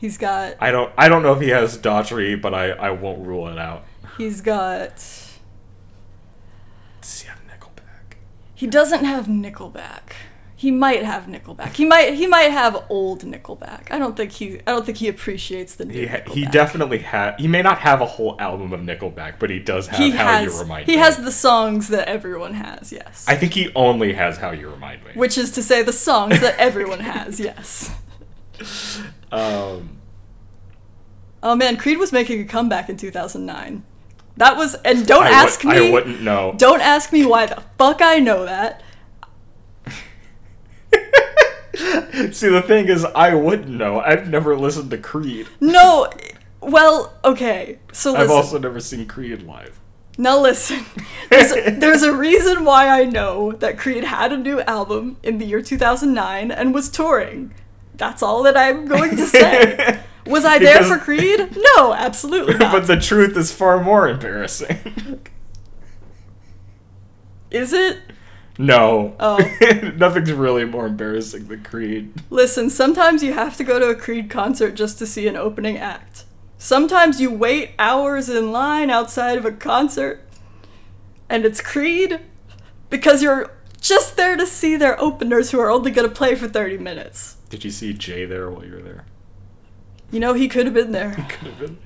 He's 0.00 0.16
got 0.16 0.54
I 0.60 0.70
don't 0.70 0.92
I 0.96 1.08
don't 1.08 1.22
know 1.22 1.34
if 1.34 1.40
he 1.42 1.50
has 1.50 1.76
Daughtry, 1.78 2.40
but 2.40 2.54
I 2.54 2.70
I 2.70 2.90
won't 2.90 3.26
rule 3.26 3.48
it 3.48 3.58
out. 3.58 3.84
he's 4.18 4.40
got 4.40 4.96
Does 4.96 5.38
he 7.22 7.28
have 7.28 7.38
Nickelback? 7.46 8.16
he 8.54 8.66
doesn't 8.66 9.04
have 9.04 9.26
Nickelback. 9.26 10.12
He 10.56 10.70
might 10.70 11.02
have 11.02 11.24
Nickelback. 11.24 11.74
He 11.74 11.86
might 11.86 12.14
he 12.14 12.26
might 12.26 12.50
have 12.50 12.84
old 12.90 13.22
Nickelback. 13.24 13.90
I 13.90 13.98
don't 13.98 14.14
think 14.16 14.32
he 14.32 14.56
I 14.66 14.72
don't 14.72 14.84
think 14.84 14.98
he 14.98 15.08
appreciates 15.08 15.74
the 15.76 15.86
new 15.86 15.94
He 15.94 16.06
ha- 16.06 16.20
he 16.26 16.44
definitely 16.46 16.98
ha 16.98 17.34
He 17.38 17.48
may 17.48 17.62
not 17.62 17.78
have 17.78 18.00
a 18.02 18.06
whole 18.06 18.36
album 18.38 18.72
of 18.74 18.80
Nickelback, 18.80 19.34
but 19.38 19.48
he 19.50 19.58
does 19.58 19.86
have 19.88 19.98
he 19.98 20.10
How 20.10 20.26
has 20.26 20.52
You 20.52 20.60
Remind 20.60 20.86
he 20.86 20.92
Me. 20.96 20.98
has 20.98 21.16
the 21.16 21.32
songs 21.32 21.88
that 21.88 22.08
everyone 22.08 22.54
has. 22.54 22.92
Yes. 22.92 23.24
I 23.28 23.36
think 23.36 23.54
he 23.54 23.70
only 23.74 24.12
has 24.12 24.36
How 24.36 24.50
You 24.50 24.68
Remind 24.70 25.02
Me. 25.04 25.12
Which 25.14 25.38
is 25.38 25.50
to 25.52 25.62
say 25.62 25.82
the 25.82 25.92
songs 25.94 26.40
that 26.40 26.56
everyone 26.58 27.00
has. 27.00 27.40
Yes. 27.50 27.90
um, 29.32 30.00
Oh 31.42 31.56
man, 31.56 31.76
Creed 31.76 31.98
was 31.98 32.12
making 32.12 32.40
a 32.40 32.44
comeback 32.44 32.88
in 32.88 32.96
2009. 32.96 33.84
That 34.36 34.56
was 34.56 34.74
and 34.76 35.06
don't 35.06 35.26
I 35.26 35.30
ask 35.30 35.64
me 35.64 35.88
I 35.88 35.90
wouldn't 35.90 36.22
know. 36.22 36.54
Don't 36.56 36.80
ask 36.80 37.12
me 37.12 37.24
why 37.26 37.46
the 37.46 37.62
fuck 37.78 38.00
I 38.02 38.18
know 38.18 38.44
that. 38.44 38.82
See, 42.32 42.48
the 42.48 42.62
thing 42.62 42.88
is, 42.88 43.04
I 43.04 43.34
wouldn't 43.34 43.70
know. 43.70 44.00
I've 44.00 44.28
never 44.28 44.56
listened 44.56 44.90
to 44.90 44.98
Creed. 44.98 45.46
No, 45.60 46.10
well, 46.60 47.14
okay. 47.24 47.78
So 47.92 48.12
listen. 48.12 48.24
I've 48.24 48.30
also 48.30 48.58
never 48.58 48.80
seen 48.80 49.06
Creed 49.06 49.42
live. 49.42 49.80
Now 50.18 50.38
listen. 50.38 50.84
There's 51.30 51.52
a, 51.52 51.70
there's 51.78 52.02
a 52.02 52.14
reason 52.14 52.64
why 52.64 52.88
I 52.88 53.04
know 53.04 53.52
that 53.52 53.78
Creed 53.78 54.04
had 54.04 54.32
a 54.32 54.36
new 54.36 54.60
album 54.62 55.16
in 55.22 55.38
the 55.38 55.46
year 55.46 55.62
2009 55.62 56.50
and 56.50 56.74
was 56.74 56.90
touring. 56.90 57.54
That's 58.00 58.22
all 58.22 58.42
that 58.44 58.56
I'm 58.56 58.86
going 58.86 59.14
to 59.14 59.26
say. 59.26 60.00
Was 60.26 60.46
I 60.46 60.58
there 60.58 60.82
for 60.82 60.96
Creed? 60.96 61.54
No, 61.76 61.92
absolutely 61.92 62.54
not. 62.58 62.72
but 62.72 62.86
the 62.86 62.98
truth 62.98 63.36
is 63.36 63.52
far 63.52 63.82
more 63.82 64.08
embarrassing. 64.08 65.20
Is 67.50 67.74
it? 67.74 67.98
no. 68.58 69.14
Oh. 69.20 69.38
Nothing's 69.96 70.32
really 70.32 70.64
more 70.64 70.86
embarrassing 70.86 71.48
than 71.48 71.62
Creed. 71.62 72.14
Listen, 72.30 72.70
sometimes 72.70 73.22
you 73.22 73.34
have 73.34 73.58
to 73.58 73.64
go 73.64 73.78
to 73.78 73.90
a 73.90 73.94
Creed 73.94 74.30
concert 74.30 74.74
just 74.74 74.98
to 74.98 75.06
see 75.06 75.28
an 75.28 75.36
opening 75.36 75.76
act. 75.76 76.24
Sometimes 76.56 77.20
you 77.20 77.30
wait 77.30 77.72
hours 77.78 78.30
in 78.30 78.50
line 78.50 78.88
outside 78.88 79.36
of 79.36 79.44
a 79.44 79.52
concert 79.52 80.26
and 81.28 81.44
it's 81.44 81.60
Creed 81.60 82.20
because 82.88 83.22
you're 83.22 83.50
just 83.78 84.16
there 84.16 84.36
to 84.36 84.46
see 84.46 84.76
their 84.76 84.98
openers 84.98 85.50
who 85.50 85.60
are 85.60 85.70
only 85.70 85.90
going 85.90 86.08
to 86.08 86.14
play 86.14 86.34
for 86.34 86.48
30 86.48 86.78
minutes. 86.78 87.36
Did 87.50 87.64
you 87.64 87.70
see 87.70 87.92
Jay 87.92 88.24
there 88.24 88.50
while 88.50 88.64
you 88.64 88.72
were 88.72 88.80
there? 88.82 89.04
You 90.10 90.20
know, 90.20 90.32
he 90.34 90.48
could 90.48 90.64
have 90.66 90.74
been 90.74 90.92
there. 90.92 91.10
He 91.16 91.22
could 91.24 91.48
have 91.48 91.58
been 91.58 91.78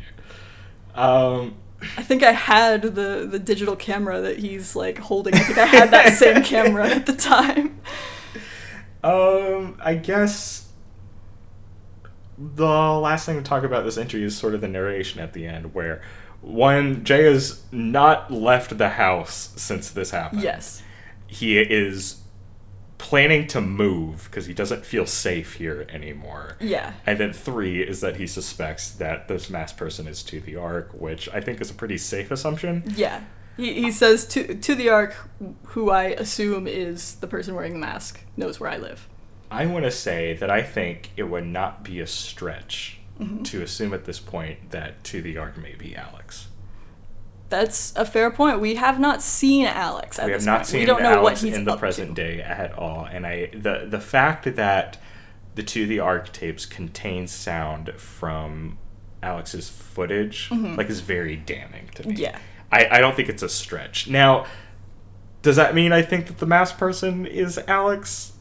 there. 0.94 1.02
Um, 1.04 1.56
I 1.98 2.02
think 2.02 2.22
I 2.22 2.32
had 2.32 2.82
the, 2.82 3.26
the 3.30 3.38
digital 3.38 3.74
camera 3.76 4.20
that 4.20 4.38
he's 4.38 4.76
like 4.76 4.98
holding. 4.98 5.34
I 5.34 5.38
think 5.40 5.58
I 5.58 5.66
had 5.66 5.90
that 5.90 6.12
same 6.14 6.42
camera 6.44 6.88
at 6.88 7.06
the 7.06 7.12
time. 7.14 7.80
um, 9.02 9.78
I 9.82 9.94
guess 9.94 10.68
the 12.38 12.64
last 12.66 13.26
thing 13.26 13.36
to 13.36 13.42
talk 13.42 13.64
about 13.64 13.84
this 13.84 13.96
entry 13.98 14.22
is 14.22 14.36
sort 14.36 14.54
of 14.54 14.60
the 14.60 14.68
narration 14.68 15.20
at 15.20 15.32
the 15.32 15.46
end, 15.46 15.74
where 15.74 16.00
one 16.40 17.04
Jay 17.04 17.24
has 17.24 17.62
not 17.72 18.30
left 18.32 18.76
the 18.78 18.90
house 18.90 19.52
since 19.56 19.90
this 19.90 20.10
happened. 20.10 20.42
Yes. 20.42 20.82
he 21.26 21.58
is 21.58 22.20
planning 23.04 23.46
to 23.48 23.60
move 23.60 24.24
because 24.30 24.46
he 24.46 24.54
doesn't 24.54 24.86
feel 24.86 25.04
safe 25.06 25.54
here 25.54 25.86
anymore. 25.90 26.56
Yeah. 26.58 26.94
And 27.04 27.20
then 27.20 27.32
three 27.34 27.82
is 27.82 28.00
that 28.00 28.16
he 28.16 28.26
suspects 28.26 28.90
that 28.92 29.28
this 29.28 29.50
masked 29.50 29.76
person 29.78 30.08
is 30.08 30.22
to 30.24 30.40
the 30.40 30.56
Ark, 30.56 30.90
which 30.92 31.28
I 31.28 31.40
think 31.40 31.60
is 31.60 31.70
a 31.70 31.74
pretty 31.74 31.98
safe 31.98 32.30
assumption. 32.30 32.82
Yeah. 32.96 33.22
He, 33.58 33.74
he 33.74 33.90
says 33.92 34.26
to 34.28 34.54
to 34.54 34.74
the 34.74 34.88
ark, 34.88 35.14
who 35.74 35.90
I 35.90 36.04
assume 36.06 36.66
is 36.66 37.16
the 37.16 37.28
person 37.28 37.54
wearing 37.54 37.74
the 37.74 37.78
mask, 37.78 38.20
knows 38.36 38.58
where 38.58 38.70
I 38.70 38.78
live. 38.78 39.06
I 39.50 39.66
want 39.66 39.84
to 39.84 39.92
say 39.92 40.32
that 40.34 40.50
I 40.50 40.62
think 40.62 41.10
it 41.16 41.24
would 41.24 41.46
not 41.46 41.84
be 41.84 42.00
a 42.00 42.06
stretch 42.06 42.98
Mm-hmm. 43.20 43.44
to 43.44 43.62
assume 43.62 43.94
at 43.94 44.06
this 44.06 44.18
point 44.18 44.72
that 44.72 45.04
to 45.04 45.22
the 45.22 45.38
Ark 45.38 45.56
may 45.56 45.76
be 45.76 45.94
Alex. 45.94 46.43
That's 47.50 47.94
a 47.96 48.04
fair 48.04 48.30
point. 48.30 48.60
We 48.60 48.76
have 48.76 48.98
not 48.98 49.22
seen 49.22 49.66
Alex 49.66 50.18
at 50.18 50.26
we 50.26 50.32
have 50.32 50.44
not 50.44 50.58
point. 50.58 50.66
seen 50.66 50.80
we 50.80 50.86
don't 50.86 51.02
know 51.02 51.10
Alex 51.10 51.42
what 51.42 51.48
he's 51.48 51.56
in 51.56 51.64
the 51.64 51.76
present 51.76 52.16
to. 52.16 52.22
day 52.22 52.40
at 52.40 52.72
all, 52.78 53.04
and 53.04 53.26
I 53.26 53.50
the 53.52 53.86
the 53.88 54.00
fact 54.00 54.56
that 54.56 54.98
the 55.54 55.62
to 55.62 55.86
the 55.86 56.00
Ark 56.00 56.32
tapes 56.32 56.66
contain 56.66 57.26
sound 57.26 57.92
from 57.96 58.78
Alex's 59.22 59.68
footage 59.68 60.50
like 60.50 60.88
is 60.90 61.00
very 61.00 61.36
damning 61.36 61.88
to 61.94 62.06
me. 62.06 62.14
Mm-hmm. 62.14 62.22
Yeah. 62.22 62.38
I, 62.72 62.98
I 62.98 63.00
don't 63.00 63.14
think 63.14 63.28
it's 63.28 63.42
a 63.42 63.48
stretch. 63.48 64.08
Now, 64.08 64.46
does 65.42 65.56
that 65.56 65.74
mean 65.74 65.92
I 65.92 66.02
think 66.02 66.26
that 66.26 66.38
the 66.38 66.46
masked 66.46 66.78
person 66.78 67.24
is 67.26 67.58
Alex? 67.68 68.32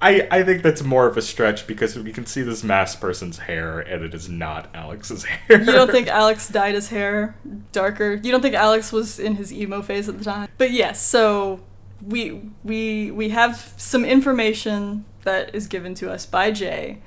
I, 0.00 0.28
I 0.30 0.42
think 0.44 0.62
that's 0.62 0.82
more 0.82 1.06
of 1.06 1.16
a 1.16 1.22
stretch 1.22 1.66
because 1.66 1.98
we 1.98 2.12
can 2.12 2.24
see 2.24 2.42
this 2.42 2.62
masked 2.62 3.00
person's 3.00 3.38
hair 3.38 3.80
and 3.80 4.04
it 4.04 4.14
is 4.14 4.28
not 4.28 4.68
Alex's 4.74 5.24
hair. 5.24 5.58
You 5.58 5.72
don't 5.72 5.90
think 5.90 6.08
Alex 6.08 6.48
dyed 6.48 6.74
his 6.74 6.88
hair 6.88 7.36
darker? 7.72 8.14
You 8.14 8.30
don't 8.30 8.42
think 8.42 8.54
Alex 8.54 8.92
was 8.92 9.18
in 9.18 9.34
his 9.34 9.52
emo 9.52 9.82
phase 9.82 10.08
at 10.08 10.18
the 10.18 10.24
time? 10.24 10.48
But 10.56 10.70
yes, 10.70 11.02
so 11.02 11.60
we 12.06 12.50
we 12.62 13.10
we 13.10 13.30
have 13.30 13.74
some 13.76 14.04
information 14.04 15.04
that 15.24 15.54
is 15.54 15.66
given 15.66 15.94
to 15.96 16.10
us 16.10 16.26
by 16.26 16.52
Jay 16.52 16.98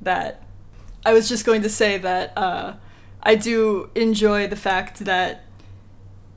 that 0.00 0.42
I 1.04 1.12
was 1.12 1.28
just 1.28 1.44
going 1.44 1.62
to 1.62 1.68
say 1.68 1.98
that 1.98 2.36
uh, 2.36 2.74
I 3.22 3.34
do 3.34 3.90
enjoy 3.94 4.46
the 4.46 4.56
fact 4.56 5.00
that 5.00 5.44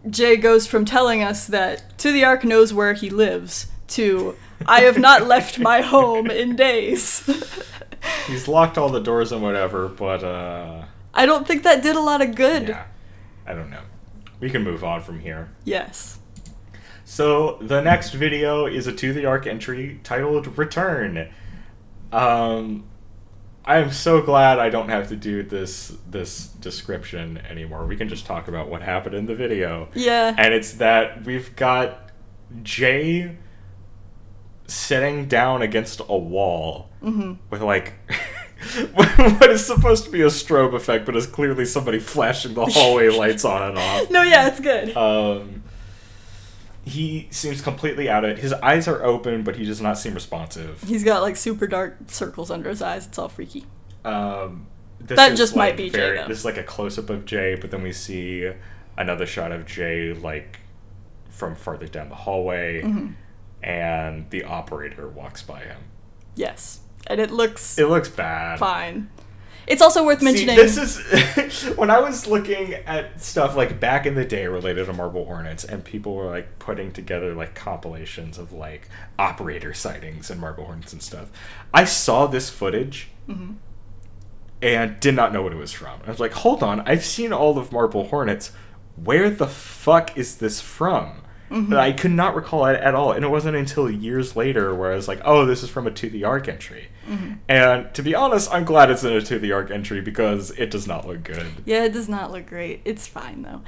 Jay 0.10 0.36
goes 0.36 0.68
from 0.68 0.86
telling 0.86 1.22
us 1.24 1.48
that 1.48 1.98
To 2.00 2.12
the 2.12 2.24
Ark 2.24 2.44
knows 2.44 2.74
where 2.74 2.94
he 2.94 3.10
lives 3.10 3.68
to 3.90 4.36
I 4.68 4.82
have 4.82 4.98
not 4.98 5.28
left 5.28 5.60
my 5.60 5.82
home 5.82 6.30
in 6.30 6.56
days. 6.56 7.24
He's 8.28 8.48
locked 8.48 8.78
all 8.78 8.90
the 8.90 9.00
doors 9.02 9.32
and 9.32 9.42
whatever, 9.42 9.88
but 9.88 10.24
uh 10.24 10.84
I 11.14 11.26
don't 11.26 11.48
think 11.48 11.64
that 11.64 11.82
did 11.82 11.96
a 11.96 12.02
lot 12.02 12.22
of 12.22 12.36
good. 12.36 12.68
yeah. 12.70 12.86
I 13.48 13.54
don't 13.54 13.70
know. 13.70 13.82
We 14.40 14.50
can 14.50 14.64
move 14.64 14.84
on 14.84 15.02
from 15.02 15.20
here. 15.20 15.50
Yes. 15.64 16.20
So 17.06 17.58
the 17.62 17.82
next 17.82 18.12
video 18.14 18.66
is 18.66 18.88
a 18.88 18.92
to 18.94 19.14
the 19.14 19.26
ark 19.26 19.48
entry 19.48 20.00
titled 20.04 20.58
Return. 20.58 21.30
Um 22.12 22.86
I 23.68 23.78
am 23.78 23.92
so 23.92 24.22
glad 24.22 24.60
I 24.60 24.70
don't 24.70 24.90
have 24.90 25.10
to 25.10 25.16
do 25.16 25.42
this 25.42 25.96
this 26.10 26.48
description 26.48 27.40
anymore. 27.50 27.86
We 27.88 27.96
can 27.96 28.10
just 28.10 28.26
talk 28.28 28.48
about 28.48 28.70
what 28.70 28.84
happened 28.84 29.16
in 29.16 29.26
the 29.26 29.34
video. 29.36 29.90
Yeah. 29.96 30.36
And 30.38 30.54
it's 30.54 30.74
that 30.74 31.24
we've 31.26 31.56
got 31.56 32.12
Jay 32.62 33.38
sitting 34.68 35.28
down 35.28 35.62
against 35.62 36.00
a 36.08 36.18
wall 36.18 36.90
with 37.50 37.62
like 37.62 37.94
what 38.94 39.50
is 39.52 39.66
supposed 39.66 40.06
to 40.06 40.10
be 40.12 40.22
a 40.22 40.28
strobe 40.28 40.74
effect, 40.74 41.06
but 41.06 41.16
is 41.16 41.28
clearly 41.28 41.66
somebody 41.66 42.00
flashing 42.00 42.54
the 42.56 42.66
hallway 42.66 43.10
lights 43.18 43.46
on 43.46 43.62
and 43.70 43.78
off. 43.78 44.10
No, 44.10 44.24
yeah, 44.24 44.48
it's 44.48 44.60
good. 44.60 44.96
Um, 44.98 45.64
he 46.84 47.28
seems 47.32 47.62
completely 47.62 48.10
out 48.10 48.24
of 48.24 48.32
it. 48.32 48.40
His 48.40 48.54
eyes 48.54 48.88
are 48.88 49.04
open, 49.04 49.44
but 49.44 49.56
he 49.56 49.66
does 49.66 49.82
not 49.82 49.98
seem 49.98 50.14
responsive. 50.14 50.82
He's 50.84 51.04
got 51.04 51.22
like 51.22 51.36
super 51.36 51.68
dark 51.68 51.98
circles 52.08 52.50
under 52.52 52.70
his 52.70 52.82
eyes. 52.82 53.08
It's 53.08 53.18
all 53.18 53.30
freaky. 53.30 53.66
Um, 54.04 54.68
That 55.00 55.36
just 55.36 55.56
like, 55.56 55.72
might 55.74 55.78
be 55.78 55.90
Jay, 55.90 56.16
though. 56.16 56.28
This 56.28 56.40
is 56.40 56.46
like 56.46 56.58
a 56.58 56.64
close 56.64 56.98
up 57.00 57.10
of 57.10 57.26
Jay, 57.26 57.56
but 57.56 57.72
then 57.72 57.82
we 57.84 57.92
see 57.92 58.52
another 58.98 59.26
shot 59.26 59.52
of 59.52 59.66
Jay 59.66 60.14
like 60.14 60.60
from 61.30 61.56
farther 61.56 61.88
down 61.88 62.10
the 62.10 62.16
hallway, 62.16 62.82
Mm-hmm. 62.82 63.12
And 63.66 64.30
the 64.30 64.44
operator 64.46 65.08
walks 65.10 65.42
by 65.42 65.60
him. 65.62 65.82
Yes, 66.36 66.80
and 67.08 67.20
it 67.20 67.32
looks 67.32 67.78
It 67.78 67.90
looks 67.90 68.08
bad. 68.10 68.60
fine. 68.60 69.10
It's 69.68 69.82
also 69.82 70.06
worth 70.06 70.20
See, 70.20 70.26
mentioning. 70.26 70.56
this 70.58 70.78
is 70.78 71.64
when 71.78 71.90
I 71.90 72.00
was 72.00 72.28
looking 72.28 72.76
at 72.76 73.20
stuff 73.20 73.56
like 73.56 73.80
back 73.80 74.06
in 74.06 74.14
the 74.14 74.24
day 74.24 74.46
related 74.46 74.86
to 74.86 74.94
Marble 74.94 75.26
Hornets, 75.26 75.64
and 75.64 75.84
people 75.84 76.14
were 76.14 76.30
like 76.30 76.60
putting 76.60 76.92
together 76.92 77.34
like 77.34 77.56
compilations 77.56 78.38
of 78.38 78.54
like 78.54 78.88
operator 79.18 79.74
sightings 79.74 80.30
and 80.30 80.40
Marble 80.40 80.66
Hornets 80.66 80.94
and 80.94 81.02
stuff. 81.02 81.32
I 81.74 81.84
saw 81.86 82.28
this 82.28 82.50
footage 82.52 83.10
Mm-hmm. 83.28 83.54
and 84.62 85.00
did 85.00 85.16
not 85.16 85.34
know 85.34 85.42
what 85.42 85.52
it 85.52 85.56
was 85.58 85.72
from. 85.72 86.00
I 86.06 86.12
was 86.12 86.20
like, 86.20 86.34
hold 86.34 86.62
on, 86.62 86.82
I've 86.82 87.04
seen 87.04 87.34
all 87.34 87.58
of 87.58 87.72
Marble 87.72 88.08
Hornets. 88.10 88.52
Where 89.04 89.32
the 89.32 89.48
fuck 89.48 90.16
is 90.16 90.38
this 90.38 90.62
from? 90.62 91.24
Mm-hmm. 91.52 91.74
I 91.76 91.92
could 91.92 92.12
not 92.12 92.36
recall 92.36 92.66
it 92.66 92.80
at 92.82 92.96
all, 92.96 93.12
and 93.12 93.24
it 93.24 93.28
wasn't 93.30 93.56
until 93.56 93.90
years 93.90 94.36
later 94.36 94.74
where 94.74 94.92
I 94.92 94.96
was 94.96 95.08
like, 95.08 95.22
"Oh, 95.24 95.46
this 95.46 95.62
is 95.64 95.70
from 95.70 95.86
a 95.88 95.92
To 95.92 96.10
the 96.10 96.24
Ark 96.24 96.48
entry." 96.48 96.88
Mm-hmm. 97.08 97.34
And 97.48 97.94
to 97.94 98.02
be 98.02 98.16
honest, 98.16 98.52
I'm 98.52 98.66
glad 98.66 98.90
it's 98.90 99.04
in 99.04 99.14
a 99.14 99.22
To 99.22 99.38
the 99.40 99.52
Ark 99.52 99.70
entry 99.72 100.02
because 100.02 100.52
it 100.52 100.72
does 100.72 100.88
not 100.88 101.08
look 101.08 101.24
good. 101.24 101.46
yeah, 101.66 101.84
it 101.84 101.94
does 101.94 102.10
not 102.10 102.32
look 102.32 102.48
great. 102.48 102.82
It's 102.84 103.06
fine 103.08 103.44
though. 103.44 103.62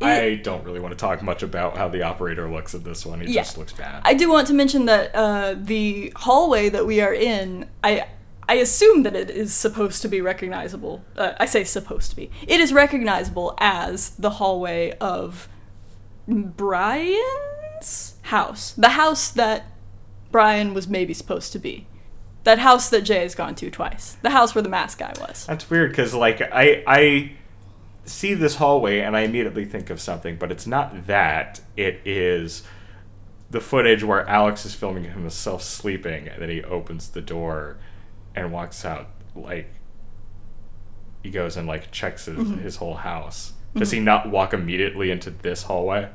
It- 0.00 0.04
I 0.06 0.34
don't 0.36 0.64
really 0.64 0.80
want 0.80 0.92
to 0.92 0.96
talk 0.98 1.22
much 1.22 1.42
about 1.42 1.76
how 1.76 1.88
the 1.88 2.02
operator 2.02 2.50
looks 2.50 2.74
in 2.74 2.82
this 2.82 3.04
one. 3.06 3.20
It 3.22 3.28
Yeah. 3.28 3.42
just 3.42 3.58
looks 3.58 3.74
bad. 3.74 4.00
I 4.04 4.14
do 4.14 4.30
want 4.30 4.46
to 4.48 4.54
mention 4.54 4.86
that 4.86 5.14
uh, 5.14 5.54
the 5.56 6.12
hallway 6.16 6.68
that 6.70 6.86
we 6.86 7.00
are 7.00 7.12
in, 7.14 7.66
I 7.84 8.06
I 8.48 8.54
assume 8.54 9.04
that 9.04 9.14
it 9.14 9.30
is 9.30 9.54
supposed 9.54 10.02
to 10.02 10.08
be 10.08 10.20
recognizable. 10.20 11.04
Uh, 11.16 11.32
I 11.38 11.46
say 11.46 11.62
supposed 11.62 12.10
to 12.10 12.16
be. 12.16 12.32
It 12.48 12.58
is 12.60 12.72
recognizable 12.72 13.54
as 13.58 14.10
the 14.18 14.30
hallway 14.30 14.96
of 15.00 15.48
Brian's 16.30 18.14
house, 18.22 18.72
the 18.72 18.90
house 18.90 19.30
that 19.30 19.66
Brian 20.30 20.74
was 20.74 20.86
maybe 20.88 21.12
supposed 21.14 21.52
to 21.52 21.58
be, 21.58 21.86
that 22.44 22.58
house 22.60 22.88
that 22.90 23.02
Jay 23.02 23.22
has 23.22 23.34
gone 23.34 23.54
to 23.56 23.70
twice, 23.70 24.16
the 24.22 24.30
house 24.30 24.54
where 24.54 24.62
the 24.62 24.68
mask 24.68 24.98
guy 24.98 25.12
was. 25.20 25.46
That's 25.46 25.68
weird 25.68 25.90
because 25.90 26.14
like 26.14 26.40
I 26.40 26.82
I 26.86 27.32
see 28.04 28.34
this 28.34 28.56
hallway 28.56 29.00
and 29.00 29.16
I 29.16 29.20
immediately 29.20 29.64
think 29.64 29.90
of 29.90 30.00
something, 30.00 30.36
but 30.36 30.50
it's 30.50 30.66
not 30.66 31.06
that. 31.06 31.60
It 31.76 32.00
is 32.04 32.62
the 33.50 33.60
footage 33.60 34.04
where 34.04 34.26
Alex 34.28 34.64
is 34.64 34.74
filming 34.74 35.04
himself 35.04 35.62
sleeping, 35.62 36.28
and 36.28 36.40
then 36.40 36.48
he 36.50 36.62
opens 36.62 37.08
the 37.10 37.20
door 37.20 37.76
and 38.34 38.52
walks 38.52 38.84
out. 38.84 39.08
Like 39.34 39.70
he 41.22 41.30
goes 41.30 41.56
and 41.56 41.66
like 41.66 41.90
checks 41.90 42.26
his, 42.26 42.36
Mm-hmm. 42.38 42.60
his 42.60 42.76
whole 42.76 42.94
house. 42.94 43.52
Does 43.76 43.90
he 43.92 44.00
not 44.00 44.28
walk 44.30 44.52
immediately 44.52 45.10
into 45.12 45.30
this 45.30 45.62
hallway? 45.64 46.08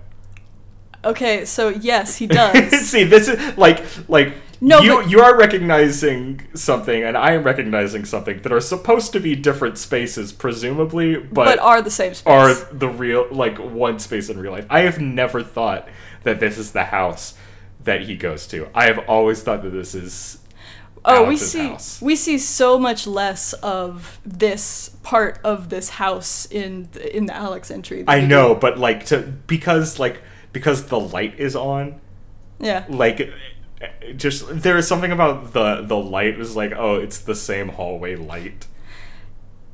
Okay, 1.06 1.46
so 1.46 1.70
yes, 1.70 2.16
he 2.18 2.28
does. 2.42 2.82
See, 2.90 3.04
this 3.04 3.28
is 3.28 3.58
like 3.58 3.84
like 4.10 4.34
No, 4.62 4.80
you 4.82 4.96
but- 4.98 5.10
you 5.10 5.22
are 5.22 5.38
recognizing 5.38 6.42
something, 6.56 7.04
and 7.04 7.16
I 7.18 7.32
am 7.34 7.44
recognizing 7.44 8.06
something 8.06 8.42
that 8.42 8.52
are 8.52 8.60
supposed 8.62 9.14
to 9.14 9.20
be 9.20 9.36
different 9.36 9.78
spaces, 9.78 10.34
presumably, 10.34 11.16
but, 11.18 11.46
but 11.46 11.60
are 11.60 11.82
the 11.82 11.92
same 11.92 12.14
space. 12.14 12.28
are 12.32 12.54
the 12.74 12.90
real 12.90 13.28
like 13.32 13.58
one 13.58 14.00
space 14.00 14.30
in 14.30 14.40
real 14.40 14.52
life. 14.52 14.66
I 14.70 14.82
have 14.82 15.00
never 15.00 15.44
thought 15.44 15.88
that 16.24 16.40
this 16.40 16.58
is 16.58 16.72
the 16.72 16.86
house 16.86 17.36
that 17.84 18.02
he 18.02 18.16
goes 18.16 18.48
to. 18.48 18.68
I 18.74 18.86
have 18.86 19.00
always 19.08 19.44
thought 19.44 19.62
that 19.64 19.70
this 19.70 19.94
is 19.94 20.40
Oh, 21.08 21.28
we 21.28 21.38
see 21.38 21.68
house. 21.68 22.02
we 22.02 22.16
see 22.16 22.40
so 22.40 22.80
much 22.80 23.06
less 23.06 23.54
of 23.54 24.20
this 24.26 24.90
part 25.04 25.40
of 25.44 25.70
this 25.70 25.90
house 25.90 26.48
in 26.50 26.90
the, 26.94 27.16
in 27.16 27.28
the 27.28 27.36
Alex 27.36 27.70
entry. 27.70 28.04
I 28.08 28.22
know, 28.22 28.56
do- 28.56 28.60
but 28.60 28.80
like 28.80 29.06
to 29.08 29.20
because 29.46 30.00
like 30.00 30.24
because 30.56 30.86
the 30.88 31.00
light 31.00 31.34
is 31.38 31.54
on, 31.56 32.00
Yeah. 32.60 32.86
like 32.88 33.30
just 34.16 34.48
there 34.64 34.78
is 34.78 34.88
something 34.88 35.12
about 35.12 35.52
the 35.52 35.82
the 35.82 35.98
light 35.98 36.40
is 36.40 36.56
like 36.56 36.72
oh 36.72 36.96
it's 36.96 37.20
the 37.20 37.36
same 37.36 37.68
hallway 37.78 38.16
light. 38.16 38.68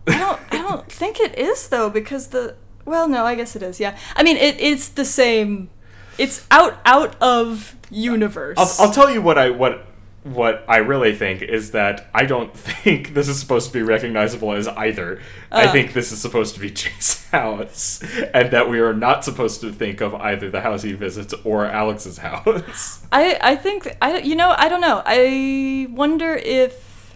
I 0.07 0.17
don't 0.17 0.39
I 0.51 0.57
don't 0.57 0.91
think 1.01 1.19
it 1.19 1.37
is 1.37 1.67
though 1.69 1.89
because 1.89 2.27
the 2.35 2.55
well 2.83 3.07
no 3.07 3.25
I 3.25 3.35
guess 3.35 3.55
it 3.55 3.61
is 3.63 3.79
yeah 3.79 3.93
I 4.15 4.23
mean 4.23 4.37
it 4.37 4.59
it's 4.59 4.89
the 4.89 5.05
same 5.05 5.69
it's 6.17 6.47
out 6.49 6.79
out 6.83 7.15
of 7.21 7.75
universe. 7.91 8.57
I'll, 8.57 8.87
I'll 8.87 8.93
tell 8.93 9.09
you 9.13 9.21
what 9.21 9.37
I 9.37 9.51
what 9.51 9.85
what 10.23 10.63
I 10.67 10.77
really 10.77 11.15
think 11.15 11.41
is 11.41 11.71
that 11.71 12.07
I 12.13 12.25
don't 12.25 12.55
think 12.57 13.13
this 13.15 13.27
is 13.27 13.39
supposed 13.39 13.67
to 13.67 13.73
be 13.73 13.81
recognizable 13.81 14.51
as 14.53 14.67
either. 14.67 15.19
I 15.51 15.65
Uh. 15.65 15.71
think 15.71 15.93
this 15.93 16.11
is 16.11 16.21
supposed 16.21 16.53
to 16.55 16.59
be 16.61 16.69
Jay's 16.81 17.27
house, 17.31 18.01
and 18.33 18.51
that 18.51 18.69
we 18.69 18.79
are 18.79 18.93
not 18.93 19.23
supposed 19.25 19.61
to 19.61 19.71
think 19.71 19.99
of 20.01 20.13
either 20.15 20.49
the 20.51 20.61
house 20.61 20.83
he 20.83 20.93
visits 20.93 21.33
or 21.43 21.65
Alex's 21.65 22.17
house. 22.29 23.05
I 23.11 23.37
I 23.41 23.55
think 23.55 23.97
I 24.01 24.19
you 24.19 24.35
know 24.35 24.53
I 24.57 24.69
don't 24.69 24.81
know 24.81 25.01
I 25.05 25.87
wonder 25.89 26.35
if 26.35 27.15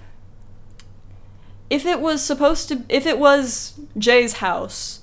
if 1.69 1.85
it 1.85 1.99
was 1.99 2.21
supposed 2.23 2.67
to 2.69 2.83
if 2.89 3.05
it 3.05 3.17
was 3.19 3.79
Jay's 3.97 4.33
house 4.33 5.01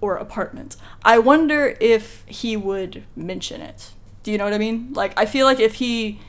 or 0.00 0.16
apartment 0.16 0.76
I 1.04 1.18
wonder 1.18 1.76
if 1.80 2.24
he 2.26 2.56
would 2.56 3.04
mention 3.16 3.60
it. 3.60 3.90
Do 4.22 4.30
you 4.32 4.38
know 4.38 4.44
what 4.44 4.52
I 4.54 4.58
mean? 4.58 4.92
Like 4.92 5.12
I 5.18 5.26
feel 5.26 5.46
like 5.46 5.60
if 5.60 5.74
he 5.74 6.20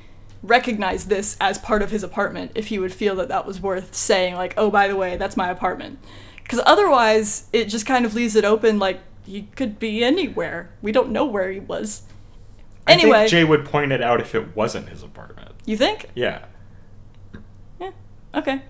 recognized 0.43 1.07
this 1.09 1.37
as 1.39 1.57
part 1.59 1.81
of 1.81 1.91
his 1.91 2.03
apartment, 2.03 2.51
if 2.55 2.67
he 2.67 2.79
would 2.79 2.93
feel 2.93 3.15
that 3.15 3.27
that 3.29 3.45
was 3.45 3.61
worth 3.61 3.93
saying 3.95 4.35
like 4.35 4.53
oh 4.57 4.69
by 4.71 4.87
the 4.87 4.95
way 4.95 5.17
that's 5.17 5.37
my 5.37 5.49
apartment. 5.49 5.99
Cuz 6.47 6.59
otherwise 6.65 7.47
it 7.53 7.65
just 7.65 7.85
kind 7.85 8.05
of 8.05 8.13
leaves 8.15 8.35
it 8.35 8.43
open 8.43 8.79
like 8.79 8.99
he 9.25 9.43
could 9.55 9.77
be 9.79 10.03
anywhere. 10.03 10.71
We 10.81 10.91
don't 10.91 11.11
know 11.11 11.25
where 11.25 11.51
he 11.51 11.59
was. 11.59 12.01
I 12.87 12.93
Anyway, 12.93 13.19
think 13.19 13.29
Jay 13.29 13.43
would 13.43 13.65
point 13.65 13.91
it 13.91 14.01
out 14.01 14.19
if 14.19 14.33
it 14.33 14.55
wasn't 14.55 14.89
his 14.89 15.03
apartment. 15.03 15.51
you 15.65 15.77
think? 15.77 16.07
Yeah, 16.15 16.45
Yeah. 17.79 17.91
Okay. 18.33 18.61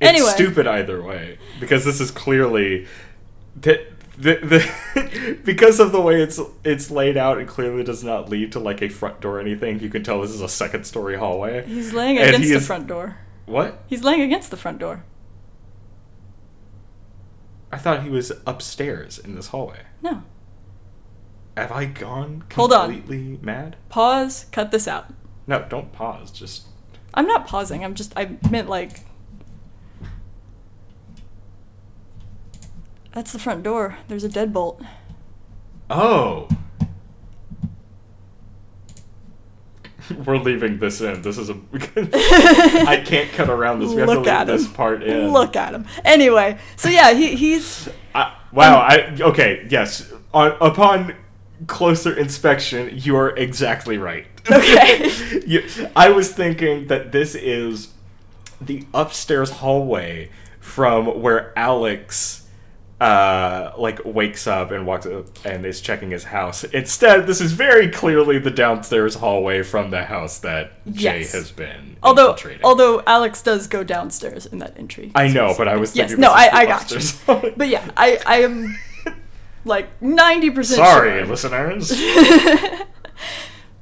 it's 0.00 0.08
Anyway. 0.10 0.30
stupid 0.30 0.66
either 0.66 1.00
way 1.00 1.38
because 1.60 1.84
this 1.84 2.00
is 2.00 2.10
clearly 2.10 2.86
the, 3.58 3.86
the, 4.16 4.34
the 4.36 5.38
because 5.44 5.80
of 5.80 5.92
the 5.92 6.00
way 6.00 6.22
it's 6.22 6.40
it's 6.64 6.90
laid 6.90 7.16
out. 7.16 7.38
It 7.38 7.48
clearly 7.48 7.82
does 7.84 8.04
not 8.04 8.28
lead 8.28 8.52
to 8.52 8.60
like 8.60 8.82
a 8.82 8.88
front 8.88 9.20
door 9.20 9.36
or 9.38 9.40
anything. 9.40 9.80
You 9.80 9.88
can 9.88 10.02
tell 10.02 10.20
this 10.22 10.30
is 10.30 10.40
a 10.40 10.48
second 10.48 10.84
story 10.84 11.16
hallway. 11.16 11.66
He's 11.66 11.92
laying 11.92 12.18
And 12.18 12.28
against 12.28 12.44
he 12.46 12.50
the 12.52 12.58
is- 12.58 12.66
front 12.66 12.86
door. 12.86 13.16
What? 13.46 13.82
He's 13.88 14.02
laying 14.02 14.22
against 14.22 14.50
the 14.50 14.56
front 14.56 14.78
door. 14.78 15.04
I 17.72 17.76
thought 17.78 18.02
he 18.04 18.08
was 18.08 18.32
upstairs 18.46 19.18
in 19.18 19.34
this 19.34 19.48
hallway. 19.48 19.80
No. 20.00 20.22
Have 21.56 21.72
I 21.72 21.84
gone 21.86 22.44
completely 22.48 23.38
mad? 23.42 23.76
Pause. 23.88 24.46
Cut 24.52 24.70
this 24.70 24.88
out. 24.88 25.12
No, 25.46 25.66
don't 25.68 25.92
pause. 25.92 26.30
Just 26.30 26.64
I'm 27.12 27.26
not 27.26 27.46
pausing. 27.46 27.84
I'm 27.84 27.94
just. 27.94 28.12
I 28.16 28.36
meant 28.50 28.68
like. 28.68 29.00
That's 33.14 33.32
the 33.32 33.38
front 33.38 33.62
door. 33.62 33.96
There's 34.08 34.24
a 34.24 34.28
deadbolt. 34.28 34.84
oh. 35.88 36.48
We're 40.26 40.36
leaving 40.36 40.80
this 40.80 41.00
in. 41.00 41.22
This 41.22 41.38
is 41.38 41.48
a. 41.48 41.54
I 42.86 43.02
can't 43.06 43.30
cut 43.32 43.48
around 43.48 43.78
this. 43.78 43.90
We 43.90 44.00
have 44.00 44.08
Look 44.08 44.24
to 44.24 44.38
leave 44.38 44.46
this 44.48 44.66
part 44.66 45.02
in. 45.02 45.32
Look 45.32 45.56
at 45.56 45.72
him. 45.72 45.86
Anyway, 46.04 46.58
so 46.76 46.90
yeah, 46.90 47.14
he, 47.14 47.36
he's. 47.36 47.88
I, 48.14 48.36
wow. 48.52 48.80
Um, 48.80 48.86
I 48.90 49.22
okay. 49.22 49.66
Yes. 49.70 50.12
On, 50.34 50.56
upon 50.60 51.14
closer 51.68 52.12
inspection, 52.18 52.90
you 52.92 53.16
are 53.16 53.34
exactly 53.36 53.96
right. 53.96 54.26
Okay. 54.50 55.40
you, 55.46 55.62
I 55.96 56.10
was 56.10 56.32
thinking 56.32 56.88
that 56.88 57.12
this 57.12 57.34
is 57.34 57.94
the 58.60 58.84
upstairs 58.92 59.50
hallway 59.50 60.30
from 60.60 61.22
where 61.22 61.56
Alex 61.58 62.43
uh 63.04 63.72
like 63.76 64.00
wakes 64.04 64.46
up 64.46 64.70
and 64.70 64.86
walks 64.86 65.04
up 65.06 65.26
and 65.44 65.66
is 65.66 65.80
checking 65.80 66.10
his 66.10 66.24
house. 66.24 66.64
Instead, 66.64 67.26
this 67.26 67.40
is 67.40 67.52
very 67.52 67.88
clearly 67.88 68.38
the 68.38 68.50
downstairs 68.50 69.14
hallway 69.16 69.62
from 69.62 69.90
the 69.90 70.04
house 70.04 70.38
that 70.38 70.72
Jay 70.92 71.20
Yes. 71.20 71.32
has 71.32 71.50
been 71.50 71.96
Although, 72.02 72.30
infiltrating. 72.30 72.64
although 72.64 73.02
Alex 73.06 73.42
does 73.42 73.66
go 73.66 73.84
downstairs 73.84 74.46
in 74.46 74.58
that 74.60 74.74
entry. 74.78 75.12
I 75.14 75.28
know, 75.28 75.54
but 75.58 75.68
I 75.68 75.76
was 75.76 75.94
Yes, 75.94 76.08
thinking 76.10 76.22
no, 76.22 76.32
I- 76.32 76.50
I 76.60 76.66
got 76.66 76.90
you. 76.90 77.00
But 77.56 77.68
yeah, 77.68 77.84
I, 77.96 78.18
I 78.26 78.36
am 78.42 78.78
like 79.66 79.88
ninety 80.00 80.50
percent 80.50 80.78
Sorry, 80.78 81.18
sure. 81.18 81.26
listeners. 81.26 81.92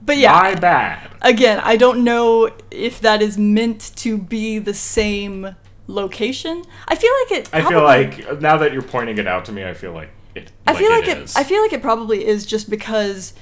But 0.04 0.16
yeah, 0.18 0.32
My 0.32 0.54
bad. 0.56 1.10
again, 1.22 1.60
I 1.62 1.76
don't 1.76 2.02
know 2.02 2.50
if 2.72 3.00
that 3.02 3.22
is 3.22 3.38
meant 3.38 3.92
to 3.96 4.18
be 4.18 4.58
the 4.58 4.74
same 4.74 5.54
location. 5.86 6.62
I 6.88 6.94
feel 6.94 7.10
like 7.24 7.40
it. 7.40 7.50
I 7.52 7.62
feel 7.68 7.82
like 7.82 8.40
now 8.40 8.56
that 8.58 8.72
you're 8.72 8.82
pointing 8.82 9.18
it 9.18 9.26
out 9.26 9.44
to 9.46 9.52
me, 9.52 9.64
I 9.64 9.74
feel 9.74 9.92
like 9.92 10.10
it. 10.34 10.52
I 10.66 10.74
feel 10.74 10.90
like 10.90 11.08
it. 11.08 11.18
is. 11.18 11.36
I 11.36 11.44
feel 11.44 11.62
like 11.62 11.72
it 11.72 11.82
probably 11.82 12.24
is 12.26 12.46
just 12.46 12.70
because, 12.70 13.34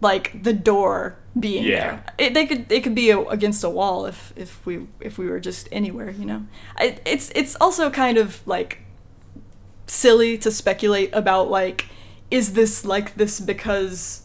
like 0.00 0.42
the 0.42 0.52
door 0.52 1.18
being 1.38 1.64
Yeah. 1.64 1.78
there. 1.78 2.04
It, 2.18 2.34
they 2.34 2.46
could. 2.46 2.70
It 2.70 2.82
could 2.82 2.94
be 2.94 3.10
a, 3.10 3.20
against 3.20 3.64
a 3.64 3.70
wall 3.70 4.06
if 4.06 4.32
if 4.36 4.64
we 4.66 4.86
if 5.00 5.18
we 5.18 5.26
were 5.28 5.40
just 5.40 5.68
anywhere. 5.72 6.10
You 6.10 6.24
know. 6.26 6.46
I, 6.76 6.98
it's 7.04 7.30
it's 7.34 7.56
also 7.60 7.90
kind 7.90 8.18
of 8.18 8.46
like 8.46 8.80
silly 9.86 10.38
to 10.38 10.50
speculate 10.50 11.10
about 11.12 11.50
like 11.50 11.86
is 12.30 12.54
this 12.54 12.84
like 12.84 13.14
this 13.16 13.40
because 13.40 14.21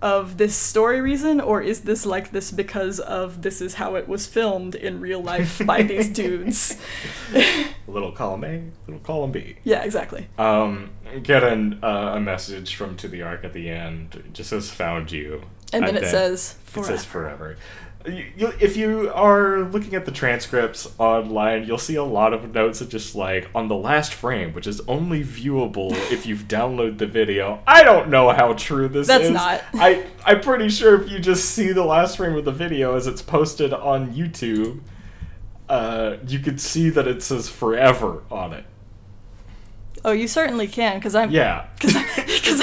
of 0.00 0.36
this 0.38 0.54
story 0.54 1.00
reason 1.00 1.40
or 1.40 1.60
is 1.60 1.80
this 1.80 2.06
like 2.06 2.30
this 2.30 2.50
because 2.52 3.00
of 3.00 3.42
this 3.42 3.60
is 3.60 3.74
how 3.74 3.96
it 3.96 4.06
was 4.08 4.26
filmed 4.26 4.74
in 4.76 5.00
real 5.00 5.20
life 5.22 5.60
by 5.66 5.82
these 5.82 6.08
dudes 6.22 6.76
little 7.86 8.12
column 8.12 8.44
A, 8.44 8.62
little 8.86 9.00
column 9.02 9.32
B. 9.32 9.56
yeah 9.64 9.82
exactly 9.82 10.28
Um, 10.38 10.90
get 11.22 11.42
an, 11.42 11.80
uh, 11.82 12.12
a 12.16 12.20
message 12.20 12.76
from 12.76 12.96
To 12.96 13.08
the 13.08 13.22
Ark 13.22 13.40
at 13.44 13.52
the 13.52 13.68
end. 13.70 14.14
It 14.14 14.32
just 14.34 14.50
says 14.50 14.70
"Found 14.70 15.10
you," 15.10 15.42
and 15.72 15.86
then 15.86 15.96
it 15.96 16.06
says 16.06 16.54
it 16.64 16.70
forever. 16.70 16.96
says 16.96 17.04
"Forever." 17.04 17.56
You, 18.06 18.24
you, 18.36 18.52
if 18.60 18.76
you 18.76 19.10
are 19.12 19.64
looking 19.64 19.94
at 19.94 20.06
the 20.06 20.12
transcripts 20.12 20.88
online, 20.98 21.64
you'll 21.66 21.78
see 21.78 21.96
a 21.96 22.04
lot 22.04 22.32
of 22.32 22.54
notes 22.54 22.78
that 22.78 22.88
just 22.88 23.14
like 23.14 23.48
on 23.54 23.68
the 23.68 23.74
last 23.74 24.14
frame, 24.14 24.52
which 24.54 24.66
is 24.66 24.80
only 24.88 25.22
viewable 25.24 25.90
if 26.12 26.24
you've 26.24 26.44
downloaded 26.48 26.98
the 26.98 27.06
video. 27.06 27.60
I 27.66 27.82
don't 27.82 28.08
know 28.08 28.30
how 28.30 28.52
true 28.54 28.88
this 28.88 29.08
That's 29.08 29.24
is. 29.24 29.30
not. 29.32 29.62
I 29.74 30.06
I'm 30.24 30.40
pretty 30.40 30.68
sure 30.68 31.02
if 31.02 31.10
you 31.10 31.18
just 31.18 31.50
see 31.50 31.72
the 31.72 31.84
last 31.84 32.16
frame 32.16 32.34
of 32.36 32.44
the 32.44 32.52
video 32.52 32.94
as 32.96 33.06
it's 33.06 33.20
posted 33.20 33.72
on 33.74 34.14
YouTube, 34.14 34.80
uh, 35.68 36.16
you 36.26 36.38
could 36.38 36.60
see 36.60 36.88
that 36.90 37.06
it 37.08 37.22
says 37.22 37.48
"Forever" 37.50 38.22
on 38.30 38.52
it. 38.52 38.64
oh 40.04 40.12
you 40.12 40.28
certainly 40.28 40.68
can 40.68 40.96
because 40.98 41.14
i'm 41.16 41.30
Yeah. 41.30 41.66
because 41.78 41.96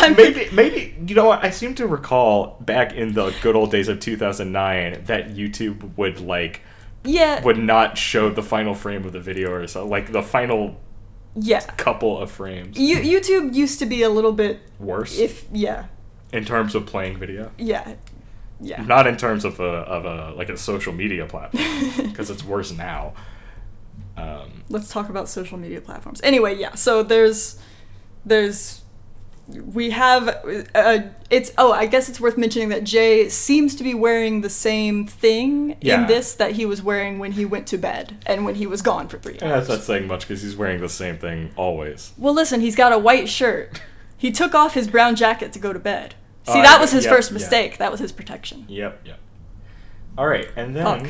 i'm 0.02 0.16
maybe 0.16 0.50
maybe 0.52 0.96
you 1.08 1.16
know 1.16 1.26
what? 1.26 1.44
I 1.44 1.50
seem 1.50 1.76
to 1.76 1.88
recall 1.88 2.58
back 2.62 2.94
in 2.94 3.14
the 3.14 3.34
good 3.42 3.56
old 3.56 3.72
days 3.72 3.88
of 3.88 4.00
2009 4.00 5.04
that 5.06 5.30
YouTube 5.30 5.96
would 5.98 6.20
like 6.20 6.62
yeah. 7.04 7.44
would 7.44 7.58
not 7.58 7.98
show 7.98 8.30
the 8.30 8.44
final 8.44 8.74
frame 8.74 9.06
of 9.06 9.12
the 9.12 9.20
video 9.20 9.52
or 9.52 9.68
so 9.68 9.86
like 9.86 10.12
the 10.12 10.24
final 10.24 10.80
yeah. 11.36 11.60
couple 11.78 12.18
of 12.18 12.32
frames. 12.32 12.78
You, 12.78 12.98
youtube 12.98 13.54
used 13.54 13.80
to 13.80 13.86
be 13.86 14.02
a 14.02 14.10
little 14.10 14.32
bit 14.32 14.62
worse? 14.80 15.18
if 15.18 15.46
yeah. 15.52 15.86
In 16.34 16.44
terms 16.44 16.76
of 16.76 16.86
playing 16.86 17.18
video? 17.18 17.52
Yeah. 17.58 17.96
Yeah. 18.60 18.82
Not 18.84 19.06
in 19.06 19.18
terms 19.18 19.46
of 19.46 19.60
a 19.60 19.64
of 19.64 20.06
a 20.06 20.34
like 20.36 20.50
a 20.50 20.58
social 20.58 20.94
media 20.94 21.26
platform 21.26 21.64
because 22.10 22.30
it's 22.30 22.44
worse 22.44 22.72
now. 22.72 23.14
Um, 24.18 24.64
let's 24.70 24.90
talk 24.90 25.10
about 25.10 25.28
social 25.28 25.58
media 25.58 25.82
platforms. 25.82 26.22
Anyway, 26.24 26.56
yeah. 26.56 26.74
So 26.76 27.04
there's 27.04 27.60
there's 28.26 28.85
we 29.48 29.92
have 29.92 30.28
uh, 30.74 31.00
it's 31.30 31.52
oh 31.58 31.72
I 31.72 31.86
guess 31.86 32.10
it's 32.10 32.20
worth 32.20 32.36
mentioning 32.38 32.70
that 32.70 32.84
Jay 32.84 33.30
seems 33.30 33.76
to 33.76 33.84
be 33.84 33.94
wearing 33.94 34.42
the 34.42 34.50
same 34.50 35.06
thing 35.06 35.78
Yeah. 35.82 36.02
in 36.02 36.08
this 36.08 36.34
that 36.36 36.54
he 36.54 36.66
was 36.66 36.82
wearing 36.82 37.20
when 37.20 37.34
he 37.34 37.46
went 37.46 37.68
to 37.68 37.78
bed 37.78 38.18
and 38.26 38.44
when 38.44 38.56
he 38.56 38.66
was 38.66 38.82
gone 38.82 39.08
for 39.08 39.20
three 39.20 39.38
and 39.40 39.52
that's 39.52 39.70
not 39.70 39.82
saying 39.82 40.08
much 40.08 40.22
because 40.22 40.42
he's 40.42 40.56
wearing 40.56 40.82
the 40.82 40.90
same 40.90 41.18
thing 41.20 41.52
always 41.56 42.14
Well, 42.18 42.34
listen, 42.34 42.60
he's 42.62 42.76
got 42.76 42.92
a 42.92 42.98
white 42.98 43.30
shirt. 43.30 43.82
He 44.18 44.32
took 44.32 44.56
off 44.56 44.74
his 44.74 44.88
brown 44.88 45.16
jacket 45.16 45.54
to 45.54 45.60
go 45.60 45.72
to 45.74 45.80
bed. 45.80 46.16
See, 46.46 46.54
Oh, 46.54 46.62
that 46.64 46.80
was 46.82 46.92
his 46.92 47.04
yep, 47.06 47.14
first 47.14 47.30
yeah. 47.32 47.34
mistake. 47.36 47.78
That 47.78 47.92
was 47.92 48.00
his 48.00 48.12
protection. 48.12 48.66
Yep, 48.68 49.02
yep. 49.06 49.20
All 50.18 50.26
right, 50.28 50.48
and 50.56 50.76
then 50.76 50.86
Fuck. 50.86 51.08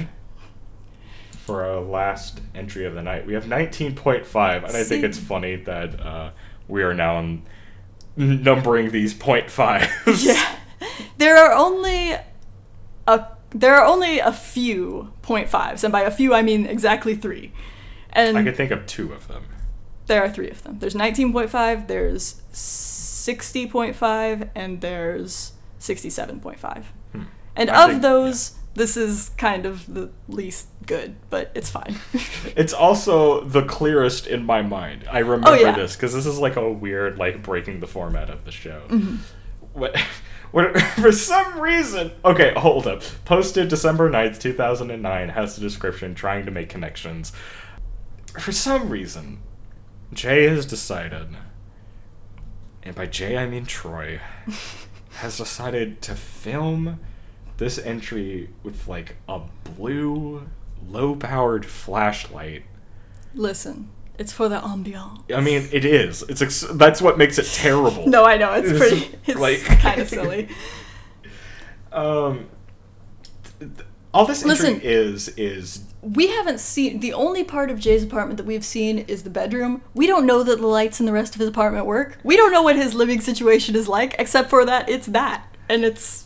for 1.31 1.63
our 1.63 1.79
last 1.79 2.41
entry 2.53 2.85
of 2.85 2.95
the 2.95 3.03
night, 3.03 3.25
we 3.25 3.33
have 3.33 3.45
19.5, 3.45 4.63
and 4.67 4.75
I 4.75 4.83
think 4.83 5.03
it's 5.03 5.19
funny 5.19 5.55
that 5.57 5.99
uh, 5.99 6.31
we 6.67 6.81
are 6.83 6.93
now 6.93 7.17
n- 7.19 7.43
numbering 8.17 8.91
these 8.91 9.13
point 9.13 9.49
fives. 9.49 9.89
Yeah. 10.25 10.55
There 11.17 11.37
are 11.37 11.53
only 11.53 12.15
a 13.07 13.25
there 13.51 13.75
are 13.75 13.85
only 13.85 14.19
a 14.19 14.31
few 14.33 15.13
point 15.21 15.47
fives, 15.49 15.83
and 15.83 15.91
by 15.91 16.01
a 16.01 16.11
few 16.11 16.33
I 16.33 16.41
mean 16.41 16.65
exactly 16.65 17.15
three. 17.15 17.51
And 18.11 18.37
I 18.37 18.43
can 18.43 18.53
think 18.53 18.71
of 18.71 18.85
two 18.85 19.13
of 19.13 19.27
them. 19.27 19.43
there 20.07 20.21
are 20.23 20.29
three 20.29 20.49
of 20.49 20.63
them. 20.63 20.79
There's 20.79 20.93
19.5, 20.95 21.87
there's 21.87 22.41
60.5, 22.53 24.49
and 24.55 24.81
there's 24.81 25.53
67.5. 25.79 26.83
And 27.57 27.69
Hmm. 27.69 27.75
I 27.75 27.83
of 27.85 27.89
think- 27.91 28.01
those, 28.01 28.53
this 28.75 28.97
is 28.97 29.29
kind 29.37 29.65
of 29.65 29.91
the 29.93 30.09
least 30.27 30.67
good, 30.85 31.15
but 31.29 31.51
it's 31.55 31.69
fine. 31.69 31.95
It's 32.55 32.73
also 32.73 33.41
the 33.43 33.63
clearest 33.63 34.27
in 34.27 34.45
my 34.45 34.61
mind. 34.61 35.05
I 35.11 35.19
remember 35.19 35.49
Oh, 35.49 35.53
yeah. 35.55 35.73
this 35.75 35.95
because 35.95 36.13
this 36.13 36.25
is 36.25 36.39
like 36.39 36.55
a 36.55 36.71
weird, 36.71 37.17
like 37.17 37.43
breaking 37.43 37.79
the 37.81 37.87
format 37.87 38.29
of 38.29 38.45
the 38.45 38.51
show. 38.51 38.81
Mm-hmm. 38.87 39.15
What, 39.73 39.97
what, 40.51 40.79
for 41.01 41.11
some 41.11 41.59
reason, 41.59 42.11
okay, 42.23 42.53
hold 42.55 42.87
up. 42.87 43.01
Posted 43.25 43.67
December 43.67 44.09
9th, 44.09 44.39
2009, 44.39 45.29
has 45.29 45.55
the 45.55 45.61
description 45.61 46.15
trying 46.15 46.45
to 46.45 46.51
make 46.51 46.69
connections. 46.69 47.33
For 48.39 48.51
some 48.53 48.89
reason, 48.89 49.39
Jay 50.13 50.47
has 50.47 50.65
decided, 50.65 51.27
and 52.83 52.95
by 52.95 53.05
Jay 53.05 53.37
I 53.37 53.47
mean 53.47 53.65
Troy, 53.65 54.19
has 55.15 55.37
decided 55.37 56.01
to 56.03 56.15
film 56.15 56.99
this 57.57 57.77
entry 57.79 58.49
with 58.63 58.87
like 58.87 59.15
a 59.27 59.41
blue, 59.63 60.47
low 60.87 61.15
powered 61.15 61.65
flashlight. 61.65 62.63
Listen, 63.33 63.89
it's 64.17 64.31
for 64.31 64.47
the 64.49 64.59
ambiance. 64.59 65.21
I 65.35 65.41
mean, 65.41 65.67
it 65.71 65.83
is. 65.85 66.23
It's 66.23 66.41
ex- 66.41 66.65
that's 66.73 67.01
what 67.01 67.17
makes 67.17 67.37
it 67.37 67.45
terrible. 67.47 68.07
No, 68.07 68.23
I 68.25 68.37
know, 68.37 68.53
it's 68.53 68.69
It's 68.69 68.79
pretty, 68.79 69.15
it's 69.25 69.39
like- 69.39 69.59
kind 69.79 70.01
of 70.01 70.07
silly. 70.17 70.49
Um, 71.91 72.47
th- 73.59 73.71
th- 73.75 73.87
all 74.13 74.25
this 74.25 74.45
Listen. 74.45 74.79
is 74.81 75.27
is 75.29 75.83
We 76.01 76.27
haven't 76.27 76.59
seen 76.61 76.99
the 77.01 77.11
only 77.13 77.43
part 77.43 77.69
of 77.69 77.79
Jay's 77.79 78.03
apartment 78.03 78.37
that 78.37 78.45
we've 78.45 78.63
seen 78.65 78.99
is 78.99 79.23
the 79.23 79.29
bedroom. 79.29 79.81
We 79.93 80.07
don't 80.07 80.25
know 80.25 80.41
that 80.43 80.59
the 80.59 80.67
lights 80.67 80.99
in 81.01 81.05
the 81.05 81.11
rest 81.11 81.35
of 81.35 81.39
his 81.39 81.49
apartment 81.49 81.85
work. 81.85 82.17
We 82.23 82.37
don't 82.37 82.51
know 82.53 82.61
what 82.61 82.75
his 82.77 82.93
living 82.93 83.19
situation 83.21 83.75
is 83.75 83.87
like, 83.89 84.15
except 84.19 84.49
for 84.49 84.63
that 84.65 84.87
it's 84.89 85.07
that. 85.07 85.45
And 85.67 85.83
it's. 85.83 86.24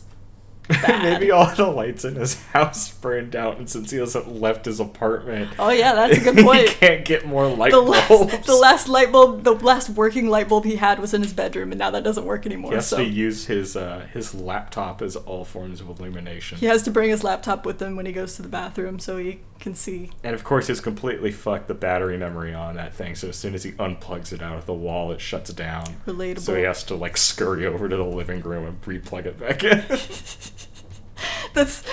maybe 0.88 1.30
all 1.30 1.46
the 1.54 1.66
lights 1.66 2.04
in 2.04 2.14
his 2.16 2.40
house 2.46 2.92
burned 2.92 3.34
out, 3.36 3.58
and 3.58 3.68
since 3.68 3.90
he 3.90 3.98
hasn't 3.98 4.40
left 4.40 4.64
his 4.66 4.80
apartment, 4.80 5.50
Oh 5.58 5.70
yeah, 5.70 5.94
that's 5.94 6.18
a 6.18 6.20
good 6.20 6.36
point. 6.44 6.68
he 6.68 6.74
can't 6.76 7.04
get 7.04 7.26
more 7.26 7.46
light 7.48 7.72
the 7.72 7.80
bulbs. 7.82 8.32
last, 8.32 8.46
the 8.46 8.54
last 8.56 8.88
light 8.88 9.12
bulb, 9.12 9.44
the 9.44 9.52
last 9.52 9.90
working 9.90 10.28
light 10.28 10.48
bulb 10.48 10.64
he 10.64 10.76
had 10.76 10.98
was 10.98 11.12
in 11.14 11.22
his 11.22 11.32
bedroom, 11.32 11.72
and 11.72 11.78
now 11.78 11.90
that 11.90 12.04
doesn't 12.04 12.24
work 12.24 12.46
anymore. 12.46 12.70
he 12.72 12.76
has 12.76 12.86
so 12.88 12.98
to 12.98 13.04
use 13.04 13.46
his 13.46 13.76
uh, 13.76 14.06
his 14.12 14.34
laptop 14.34 15.02
as 15.02 15.16
all 15.16 15.44
forms 15.44 15.80
of 15.80 15.88
illumination. 15.88 16.58
he 16.58 16.66
has 16.66 16.82
to 16.84 16.90
bring 16.90 17.10
his 17.10 17.24
laptop 17.24 17.66
with 17.66 17.80
him 17.80 17.96
when 17.96 18.06
he 18.06 18.12
goes 18.12 18.36
to 18.36 18.42
the 18.42 18.48
bathroom, 18.48 18.98
so 18.98 19.16
he 19.16 19.40
can 19.60 19.74
see. 19.74 20.10
And 20.24 20.34
of 20.34 20.42
course, 20.42 20.66
he's 20.66 20.80
completely 20.80 21.30
fucked 21.30 21.68
the 21.68 21.74
battery 21.74 22.16
memory 22.16 22.52
on 22.52 22.74
that 22.76 22.94
thing. 22.94 23.14
So 23.14 23.28
as 23.28 23.36
soon 23.36 23.54
as 23.54 23.62
he 23.62 23.72
unplugs 23.72 24.32
it 24.32 24.42
out 24.42 24.56
of 24.56 24.66
the 24.66 24.74
wall, 24.74 25.12
it 25.12 25.20
shuts 25.20 25.52
down. 25.52 25.84
Relatable. 26.06 26.40
So 26.40 26.56
he 26.56 26.62
has 26.62 26.82
to 26.84 26.94
like 26.94 27.16
scurry 27.16 27.66
over 27.66 27.88
to 27.88 27.96
the 27.96 28.04
living 28.04 28.40
room 28.40 28.66
and 28.66 28.86
re-plug 28.86 29.26
it 29.26 29.38
back 29.38 29.62
in. 29.62 29.84
That's 31.54 31.84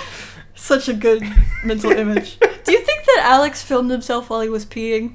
such 0.54 0.88
a 0.88 0.94
good 0.94 1.22
mental 1.62 1.92
image. 1.92 2.38
Do 2.38 2.72
you 2.72 2.80
think 2.80 3.04
that 3.04 3.20
Alex 3.24 3.62
filmed 3.62 3.90
himself 3.90 4.30
while 4.30 4.40
he 4.40 4.48
was 4.48 4.64
peeing? 4.64 5.14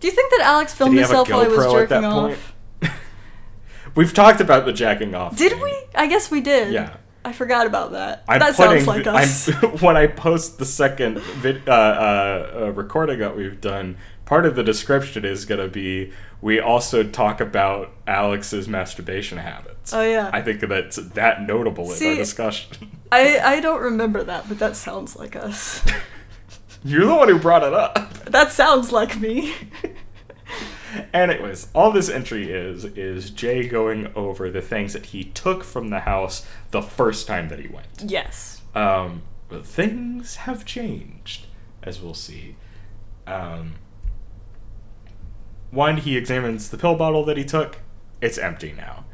Do 0.00 0.06
you 0.06 0.12
think 0.12 0.30
that 0.30 0.40
Alex 0.42 0.72
filmed 0.72 0.94
he 0.94 1.00
have 1.00 1.10
a 1.10 1.16
himself 1.16 1.30
while 1.30 1.50
he 1.50 1.56
was 1.56 1.72
jerking 1.72 2.04
off? 2.04 2.54
We've 3.94 4.14
talked 4.14 4.40
about 4.40 4.64
the 4.64 4.72
jacking 4.72 5.14
off. 5.14 5.36
Did 5.36 5.52
thing. 5.52 5.60
we? 5.60 5.78
I 5.94 6.06
guess 6.06 6.30
we 6.30 6.40
did. 6.40 6.72
Yeah. 6.72 6.96
I 7.24 7.32
forgot 7.32 7.66
about 7.66 7.92
that. 7.92 8.24
I'm 8.28 8.40
that 8.40 8.56
putting 8.56 8.84
sounds 8.84 8.86
like 8.86 9.06
us. 9.06 9.48
I'm, 9.48 9.70
when 9.80 9.96
I 9.96 10.06
post 10.06 10.58
the 10.58 10.64
second 10.64 11.18
vid, 11.18 11.68
uh, 11.68 11.72
uh, 11.72 12.52
uh, 12.54 12.72
recording 12.72 13.18
that 13.18 13.36
we've 13.36 13.60
done, 13.60 13.98
part 14.24 14.46
of 14.46 14.56
the 14.56 14.62
description 14.62 15.24
is 15.24 15.44
going 15.44 15.60
to 15.60 15.68
be 15.68 16.12
we 16.42 16.58
also 16.58 17.02
talk 17.02 17.40
about 17.40 17.92
Alex's 18.06 18.66
masturbation 18.66 19.38
habits. 19.38 19.92
Oh, 19.92 20.02
yeah. 20.02 20.30
I 20.32 20.40
think 20.40 20.60
that's 20.60 20.96
that 20.96 21.42
notable 21.42 21.92
in 21.92 22.06
our 22.06 22.14
discussion. 22.16 22.90
I, 23.12 23.38
I 23.38 23.60
don't 23.60 23.82
remember 23.82 24.22
that, 24.24 24.48
but 24.48 24.58
that 24.58 24.76
sounds 24.76 25.16
like 25.16 25.36
us. 25.36 25.84
You're 26.84 27.06
the 27.06 27.14
one 27.14 27.28
who 27.28 27.38
brought 27.38 27.62
it 27.62 27.74
up. 27.74 28.24
that 28.24 28.52
sounds 28.52 28.90
like 28.90 29.20
me. 29.20 29.54
Anyways, 31.12 31.68
all 31.74 31.90
this 31.90 32.08
entry 32.08 32.50
is 32.50 32.84
is 32.84 33.30
Jay 33.30 33.68
going 33.68 34.12
over 34.14 34.50
the 34.50 34.62
things 34.62 34.92
that 34.92 35.06
he 35.06 35.24
took 35.24 35.64
from 35.64 35.88
the 35.88 36.00
house 36.00 36.46
the 36.70 36.82
first 36.82 37.26
time 37.26 37.48
that 37.48 37.58
he 37.58 37.68
went. 37.68 37.86
yes. 38.04 38.62
Um, 38.74 39.22
but 39.48 39.66
things 39.66 40.36
have 40.36 40.64
changed, 40.64 41.46
as 41.82 42.00
we'll 42.00 42.14
see. 42.14 42.56
Um, 43.26 43.74
one, 45.70 45.98
he 45.98 46.16
examines 46.16 46.70
the 46.70 46.78
pill 46.78 46.94
bottle 46.94 47.24
that 47.24 47.36
he 47.36 47.44
took. 47.44 47.78
It's 48.20 48.38
empty 48.38 48.72
now. 48.72 49.04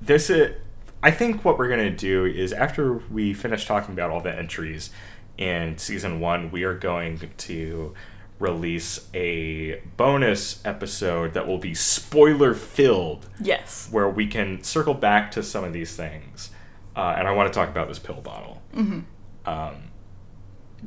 This 0.00 0.30
is, 0.30 0.56
I 1.02 1.10
think 1.10 1.44
what 1.44 1.58
we're 1.58 1.68
gonna 1.68 1.90
do 1.90 2.24
is 2.24 2.52
after 2.52 2.94
we 2.94 3.32
finish 3.32 3.66
talking 3.66 3.94
about 3.94 4.10
all 4.10 4.20
the 4.20 4.36
entries 4.36 4.90
in 5.36 5.78
season 5.78 6.18
one, 6.20 6.50
we 6.50 6.64
are 6.64 6.74
going 6.74 7.30
to 7.36 7.94
release 8.38 9.08
a 9.14 9.80
bonus 9.96 10.64
episode 10.64 11.34
that 11.34 11.46
will 11.48 11.58
be 11.58 11.74
spoiler 11.74 12.54
filled 12.54 13.28
Yes. 13.40 13.88
where 13.90 14.08
we 14.08 14.26
can 14.26 14.62
circle 14.62 14.94
back 14.94 15.30
to 15.32 15.42
some 15.42 15.64
of 15.64 15.72
these 15.72 15.96
things. 15.96 16.50
Uh, 16.94 17.14
and 17.18 17.26
I 17.26 17.32
want 17.32 17.52
to 17.52 17.56
talk 17.58 17.68
about 17.68 17.88
this 17.88 17.98
pill 17.98 18.20
bottle. 18.20 18.62
Mm-hmm. 18.74 19.00
Um, 19.48 19.74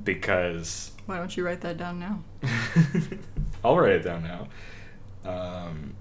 because 0.04 0.92
Why 1.06 1.18
don't 1.18 1.36
you 1.36 1.46
write 1.46 1.62
that 1.62 1.78
down 1.78 2.00
now? 2.00 2.24
I'll 3.64 3.78
write 3.78 3.94
it 3.94 4.04
down 4.04 4.24
now. 4.24 4.48
Um, 5.30 5.96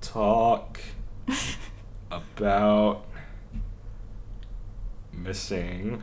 talk 0.00 0.78
about 2.10 3.06
missing 5.12 6.02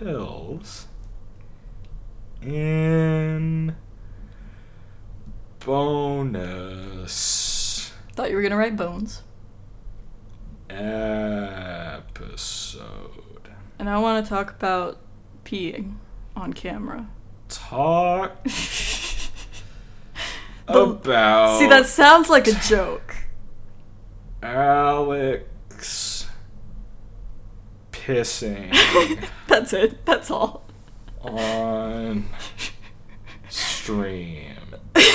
pills 0.00 0.86
in 2.40 3.76
bonus 5.58 7.12
Thought 8.14 8.30
you 8.30 8.36
were 8.36 8.42
gonna 8.42 8.56
write 8.56 8.76
bones. 8.76 9.22
episode. 10.70 12.00
And 13.78 13.90
I 13.90 13.98
want 13.98 14.24
to 14.24 14.28
talk 14.28 14.52
about 14.52 14.98
peeing 15.44 15.96
on 16.34 16.54
camera. 16.54 17.08
Talk 17.50 18.32
about 20.68 21.58
See, 21.58 21.66
that 21.68 21.84
sounds 21.86 22.30
like 22.30 22.46
a 22.46 22.52
joke. 22.52 23.16
Alex 24.42 26.09
pissing 28.04 29.28
That's 29.48 29.72
it. 29.72 30.04
That's 30.06 30.30
all. 30.30 30.64
on 31.22 32.26
stream. 33.48 34.56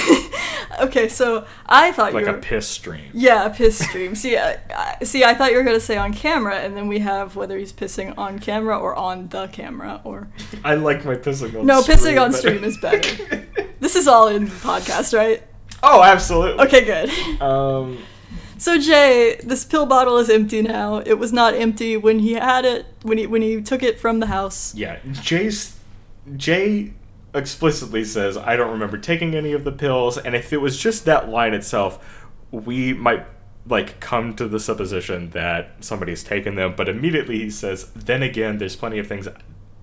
Okay, 0.82 1.08
so 1.08 1.46
I 1.68 1.94
thought 1.94 2.12
you 2.12 2.20
were 2.20 2.26
Like 2.26 2.36
a 2.36 2.40
piss 2.40 2.68
stream. 2.68 3.10
yeah, 3.14 3.46
a 3.46 3.50
piss 3.50 3.78
stream. 3.80 4.14
see, 4.14 4.38
I, 4.38 4.58
I, 4.76 5.04
see, 5.06 5.24
I 5.24 5.34
thought 5.34 5.52
you 5.52 5.58
were 5.58 5.64
gonna 5.64 5.80
say 5.80 5.96
on 5.96 6.12
camera, 6.14 6.56
and 6.58 6.76
then 6.76 6.90
we 6.90 7.00
have 7.00 7.38
whether 7.38 7.58
he's 7.58 7.72
pissing 7.72 8.14
on 8.18 8.40
camera 8.40 8.78
or 8.78 8.94
on 8.94 9.30
the 9.30 9.48
camera, 9.48 10.02
or 10.04 10.28
I 10.66 10.76
like 10.76 11.06
my 11.06 11.16
pissing 11.16 11.58
on 11.58 11.66
no, 11.66 11.82
stream. 11.82 11.98
pissing 11.98 12.22
on 12.22 12.32
better. 12.32 12.42
stream 12.42 12.64
is 12.66 12.78
better. 12.78 13.46
this 13.80 13.96
is 13.96 14.06
all 14.08 14.28
in 14.28 14.46
the 14.46 14.52
podcast, 14.52 15.18
right? 15.18 15.42
oh, 15.82 16.04
absolutely. 16.04 16.66
Okay, 16.66 16.84
good. 16.84 17.42
Um, 17.42 18.00
So 18.66 18.80
Jay, 18.80 19.36
this 19.44 19.64
pill 19.64 19.86
bottle 19.86 20.18
is 20.18 20.28
empty 20.28 20.64
now. 20.64 20.98
It 21.06 21.20
was 21.20 21.32
not 21.32 21.54
empty 21.54 21.98
when 21.98 22.18
he 22.18 22.34
had 22.34 22.66
it 22.66 22.88
when 23.04 23.20
he 23.20 23.28
when 23.28 23.44
he 23.44 23.62
took 23.62 23.84
it 23.84 24.00
from 24.00 24.22
the 24.22 24.26
house. 24.26 24.74
yeah, 24.74 24.98
Jay's 25.12 25.78
Jay 26.36 26.94
explicitly 27.36 28.04
says, 28.04 28.38
"I 28.38 28.56
don't 28.56 28.72
remember 28.72 28.98
taking 28.98 29.36
any 29.36 29.52
of 29.52 29.66
the 29.66 29.72
pills," 29.72 30.18
and 30.18 30.36
if 30.36 30.52
it 30.52 30.62
was 30.62 30.80
just 30.80 31.06
that 31.06 31.30
line 31.30 31.54
itself, 31.54 32.04
we 32.50 32.92
might 32.92 33.28
like 33.68 34.00
come 34.00 34.36
to 34.38 34.48
the 34.48 34.60
supposition 34.60 35.30
that 35.30 35.76
somebody's 35.82 36.24
taken 36.24 36.56
them. 36.56 36.74
But 36.76 36.90
immediately 36.90 37.38
he 37.38 37.52
says, 37.52 37.92
"Then 37.92 38.24
again, 38.24 38.58
there's 38.58 38.76
plenty 38.76 38.98
of 38.98 39.06
things 39.06 39.28
uh, 39.28 39.34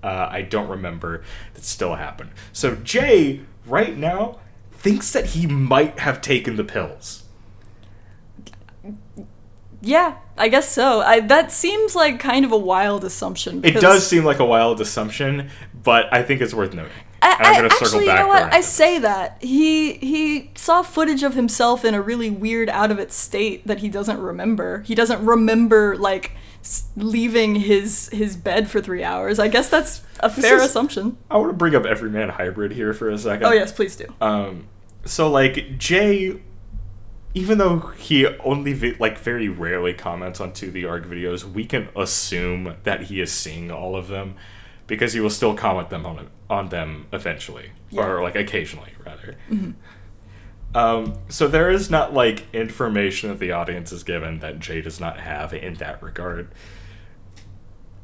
I 0.03 0.41
don't 0.41 0.67
remember 0.67 1.23
that 1.53 1.63
still 1.63 1.95
happened." 1.95 2.31
So 2.51 2.75
Jay, 2.75 3.43
right 3.65 3.95
now, 3.95 4.39
thinks 4.73 5.13
that 5.13 5.27
he 5.27 5.47
might 5.47 5.99
have 5.99 6.19
taken 6.19 6.57
the 6.57 6.65
pills. 6.65 7.22
Yeah, 9.83 10.15
I 10.37 10.47
guess 10.47 10.69
so. 10.69 11.01
I 11.01 11.19
that 11.19 11.51
seems 11.51 11.93
like 11.95 12.19
kind 12.19 12.45
of 12.45 12.51
a 12.51 12.57
wild 12.57 13.03
assumption. 13.03 13.63
It 13.65 13.81
does 13.81 14.07
seem 14.07 14.23
like 14.23 14.39
a 14.39 14.45
wild 14.45 14.79
assumption, 14.79 15.49
but 15.83 16.11
I 16.13 16.23
think 16.23 16.41
it's 16.41 16.53
worth 16.53 16.73
noting. 16.73 16.93
I, 17.21 17.55
gonna 17.55 17.69
circle 17.69 17.87
actually, 17.87 18.05
you 18.05 18.13
know 18.13 18.27
what? 18.27 18.53
I 18.53 18.61
say 18.61 18.95
this. 18.95 19.03
that 19.03 19.43
he 19.43 19.93
he 19.93 20.51
saw 20.55 20.83
footage 20.83 21.23
of 21.23 21.35
himself 21.35 21.85
in 21.85 21.93
a 21.93 22.01
really 22.01 22.29
weird, 22.29 22.69
out 22.69 22.91
of 22.91 22.99
it 22.99 23.11
state 23.11 23.65
that 23.67 23.79
he 23.79 23.89
doesn't 23.89 24.19
remember. 24.19 24.81
He 24.81 24.95
doesn't 24.95 25.25
remember 25.25 25.97
like 25.97 26.31
leaving 26.95 27.55
his 27.55 28.09
his 28.09 28.35
bed 28.35 28.69
for 28.69 28.81
three 28.81 29.03
hours. 29.03 29.39
I 29.39 29.47
guess 29.47 29.69
that's 29.69 30.01
a 30.19 30.29
fair 30.29 30.57
is- 30.57 30.63
assumption. 30.63 31.17
I 31.29 31.37
want 31.37 31.49
to 31.49 31.57
bring 31.57 31.75
up 31.75 31.85
Everyman 31.85 32.29
Hybrid 32.29 32.71
here 32.71 32.93
for 32.93 33.09
a 33.09 33.17
second. 33.17 33.45
Oh 33.45 33.51
yes, 33.51 33.71
please 33.71 33.95
do. 33.95 34.05
Um, 34.21 34.67
so 35.05 35.29
like 35.29 35.77
Jay, 35.77 36.39
even 37.33 37.57
though 37.57 37.79
he 37.97 38.27
only 38.39 38.73
vi- 38.73 38.95
like 38.99 39.17
very 39.17 39.49
rarely 39.49 39.93
comments 39.93 40.39
on 40.39 40.51
To 40.53 40.69
the 40.71 40.85
Ark 40.85 41.05
videos, 41.05 41.43
we 41.43 41.65
can 41.65 41.89
assume 41.95 42.75
that 42.83 43.03
he 43.03 43.19
is 43.21 43.31
seeing 43.31 43.71
all 43.71 43.95
of 43.95 44.07
them 44.07 44.35
because 44.87 45.13
he 45.13 45.19
will 45.19 45.29
still 45.29 45.55
comment 45.55 45.89
them 45.89 46.05
on 46.05 46.29
on 46.49 46.69
them 46.69 47.07
eventually, 47.11 47.71
Yeah. 47.89 48.05
or 48.05 48.21
like 48.21 48.35
occasionally 48.35 48.91
rather. 49.03 49.35
Um, 50.75 51.13
so 51.29 51.47
there 51.47 51.69
is 51.69 51.89
not 51.89 52.13
like 52.13 52.45
information 52.53 53.29
that 53.29 53.39
the 53.39 53.51
audience 53.51 53.91
is 53.91 54.03
given 54.03 54.39
that 54.39 54.59
Jay 54.59 54.81
does 54.81 54.99
not 54.99 55.19
have 55.19 55.53
in 55.53 55.75
that 55.75 56.01
regard. 56.01 56.49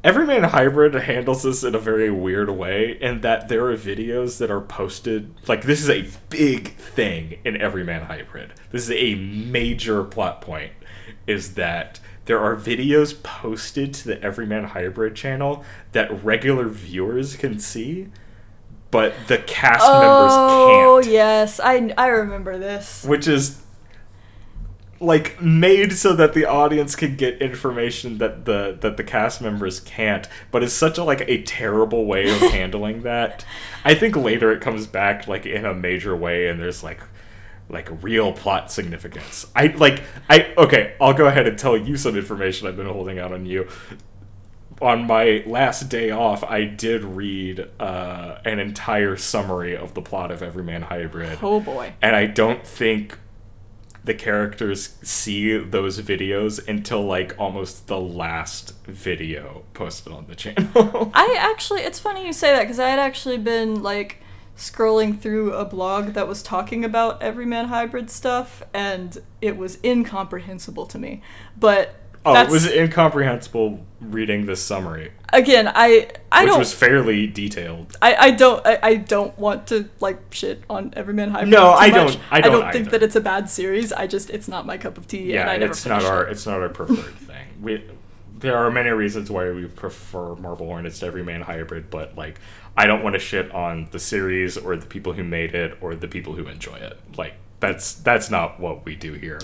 Everyman 0.02 0.44
Hybrid 0.44 0.94
handles 0.94 1.42
this 1.42 1.62
in 1.62 1.74
a 1.74 1.78
very 1.78 2.10
weird 2.10 2.48
way, 2.48 2.96
in 3.02 3.20
that 3.20 3.48
there 3.48 3.66
are 3.66 3.76
videos 3.76 4.38
that 4.38 4.50
are 4.50 4.62
posted. 4.62 5.34
Like, 5.46 5.62
this 5.64 5.82
is 5.82 5.90
a 5.90 6.08
big 6.30 6.74
thing 6.76 7.38
in 7.44 7.60
Everyman 7.60 8.04
Hybrid. 8.04 8.54
This 8.72 8.88
is 8.88 8.92
a 8.92 9.14
major 9.16 10.02
plot 10.02 10.40
point, 10.40 10.72
is 11.26 11.54
that 11.54 12.00
there 12.24 12.38
are 12.40 12.56
videos 12.56 13.22
posted 13.22 13.92
to 13.94 14.08
the 14.08 14.22
Everyman 14.22 14.64
Hybrid 14.64 15.16
channel 15.16 15.64
that 15.92 16.24
regular 16.24 16.68
viewers 16.68 17.36
can 17.36 17.58
see, 17.58 18.08
but 18.90 19.12
the 19.26 19.36
cast 19.36 19.82
Oh 19.84 20.00
members 20.00 20.32
can't 20.32 21.06
Oh, 21.06 21.12
yes, 21.12 21.60
I 21.60 21.92
I 21.98 22.06
remember 22.08 22.56
this. 22.56 23.04
which 23.04 23.28
is 23.28 23.60
like 25.00 25.40
made 25.40 25.94
so 25.94 26.14
that 26.14 26.34
the 26.34 26.44
audience 26.44 26.94
can 26.94 27.16
get 27.16 27.40
information 27.40 28.18
that 28.18 28.44
the 28.44 28.76
that 28.80 28.98
the 28.98 29.02
cast 29.04 29.40
members 29.40 29.80
can't 29.80 30.28
but 30.50 30.62
it's 30.62 30.74
such 30.74 30.98
a 30.98 31.04
like 31.04 31.22
a 31.26 31.42
terrible 31.42 32.04
way 32.04 32.30
of 32.30 32.38
handling 32.52 33.02
that. 33.02 33.44
I 33.84 33.94
think 33.94 34.14
later 34.14 34.52
it 34.52 34.60
comes 34.60 34.86
back 34.86 35.26
like 35.26 35.46
in 35.46 35.64
a 35.64 35.72
major 35.72 36.14
way 36.14 36.48
and 36.48 36.60
there's 36.60 36.82
like 36.82 37.00
like 37.70 37.88
real 38.02 38.32
plot 38.32 38.70
significance. 38.70 39.46
I 39.56 39.68
like 39.68 40.02
i 40.28 40.52
okay 40.58 40.94
i'll 41.00 41.14
go 41.14 41.26
ahead 41.26 41.46
and 41.46 41.58
tell 41.58 41.76
you 41.76 41.96
some 41.96 42.16
information 42.16 42.68
i've 42.68 42.76
been 42.76 42.86
holding 42.86 43.18
out 43.18 43.32
on 43.32 43.46
you. 43.46 43.68
On 44.82 45.06
my 45.06 45.42
last 45.46 45.88
day 45.88 46.10
off 46.10 46.44
i 46.44 46.64
did 46.64 47.04
read 47.04 47.66
uh, 47.78 48.38
an 48.44 48.58
entire 48.58 49.16
summary 49.16 49.74
of 49.76 49.94
the 49.94 50.02
plot 50.02 50.30
of 50.30 50.42
everyman 50.42 50.82
hybrid. 50.82 51.38
Oh 51.42 51.60
boy. 51.60 51.94
and 52.02 52.14
I 52.14 52.26
don't 52.26 52.66
think 52.66 53.18
the 54.04 54.14
characters 54.14 54.96
see 55.02 55.56
those 55.58 56.00
videos 56.00 56.66
until 56.66 57.02
like 57.02 57.34
almost 57.38 57.86
the 57.86 58.00
last 58.00 58.74
video 58.84 59.62
posted 59.74 60.12
on 60.12 60.26
the 60.26 60.34
channel. 60.34 61.10
I 61.14 61.36
actually, 61.38 61.82
it's 61.82 61.98
funny 61.98 62.26
you 62.26 62.32
say 62.32 62.52
that 62.52 62.62
because 62.62 62.78
I 62.78 62.88
had 62.88 62.98
actually 62.98 63.38
been 63.38 63.82
like 63.82 64.22
scrolling 64.56 65.18
through 65.18 65.54
a 65.54 65.64
blog 65.64 66.08
that 66.08 66.28
was 66.28 66.42
talking 66.42 66.84
about 66.84 67.22
Everyman 67.22 67.66
Hybrid 67.66 68.10
stuff, 68.10 68.62
and 68.74 69.16
it 69.40 69.56
was 69.56 69.78
incomprehensible 69.82 70.86
to 70.86 70.98
me. 70.98 71.22
But 71.58 71.99
oh, 72.24 72.34
that's, 72.34 72.48
it 72.50 72.52
was 72.52 72.66
incomprehensible 72.70 73.84
reading 74.00 74.46
this 74.46 74.62
summary, 74.62 75.12
again, 75.32 75.70
I 75.74 76.08
I 76.32 76.42
which 76.44 76.50
don't 76.50 76.58
was 76.58 76.72
fairly 76.72 77.26
detailed. 77.26 77.96
I, 78.00 78.14
I 78.14 78.30
don't 78.30 78.66
I, 78.66 78.78
I 78.82 78.94
don't 78.96 79.38
want 79.38 79.66
to 79.68 79.88
like 80.00 80.18
shit 80.32 80.62
on 80.70 80.92
Everyman 80.96 81.30
Hybrid. 81.30 81.50
No, 81.50 81.72
I 81.72 81.90
much. 81.90 82.14
don't- 82.14 82.20
I 82.30 82.40
don't 82.40 82.72
think 82.72 82.86
either. 82.88 82.98
that 82.98 83.02
it's 83.02 83.16
a 83.16 83.20
bad 83.20 83.50
series. 83.50 83.92
I 83.92 84.06
just 84.06 84.30
it's 84.30 84.48
not 84.48 84.64
my 84.66 84.78
cup 84.78 84.96
of 84.98 85.06
tea. 85.06 85.32
Yeah, 85.32 85.42
and 85.42 85.50
I 85.50 85.56
never 85.58 85.72
it's 85.72 85.84
not 85.86 86.04
our 86.04 86.26
it. 86.26 86.32
it's 86.32 86.46
not 86.46 86.60
our 86.60 86.68
preferred 86.70 87.14
thing. 87.26 87.46
We 87.60 87.84
there 88.38 88.56
are 88.56 88.70
many 88.70 88.88
reasons 88.88 89.30
why 89.30 89.50
we 89.50 89.66
prefer 89.66 90.34
Marble 90.36 90.64
Hornets 90.66 91.00
to 91.00 91.06
Everyman 91.06 91.42
Hybrid, 91.42 91.90
but 91.90 92.16
like 92.16 92.40
I 92.76 92.86
don't 92.86 93.02
want 93.02 93.14
to 93.14 93.18
shit 93.20 93.52
on 93.52 93.88
the 93.90 93.98
series 93.98 94.56
or 94.56 94.76
the 94.76 94.86
people 94.86 95.12
who 95.12 95.24
made 95.24 95.54
it 95.54 95.76
or 95.82 95.94
the 95.94 96.08
people 96.08 96.32
who 96.34 96.46
enjoy 96.46 96.76
it. 96.76 96.98
Like 97.18 97.34
that's 97.60 97.92
that's 97.94 98.30
not 98.30 98.58
what 98.58 98.86
we 98.86 98.96
do 98.96 99.12
here. 99.12 99.40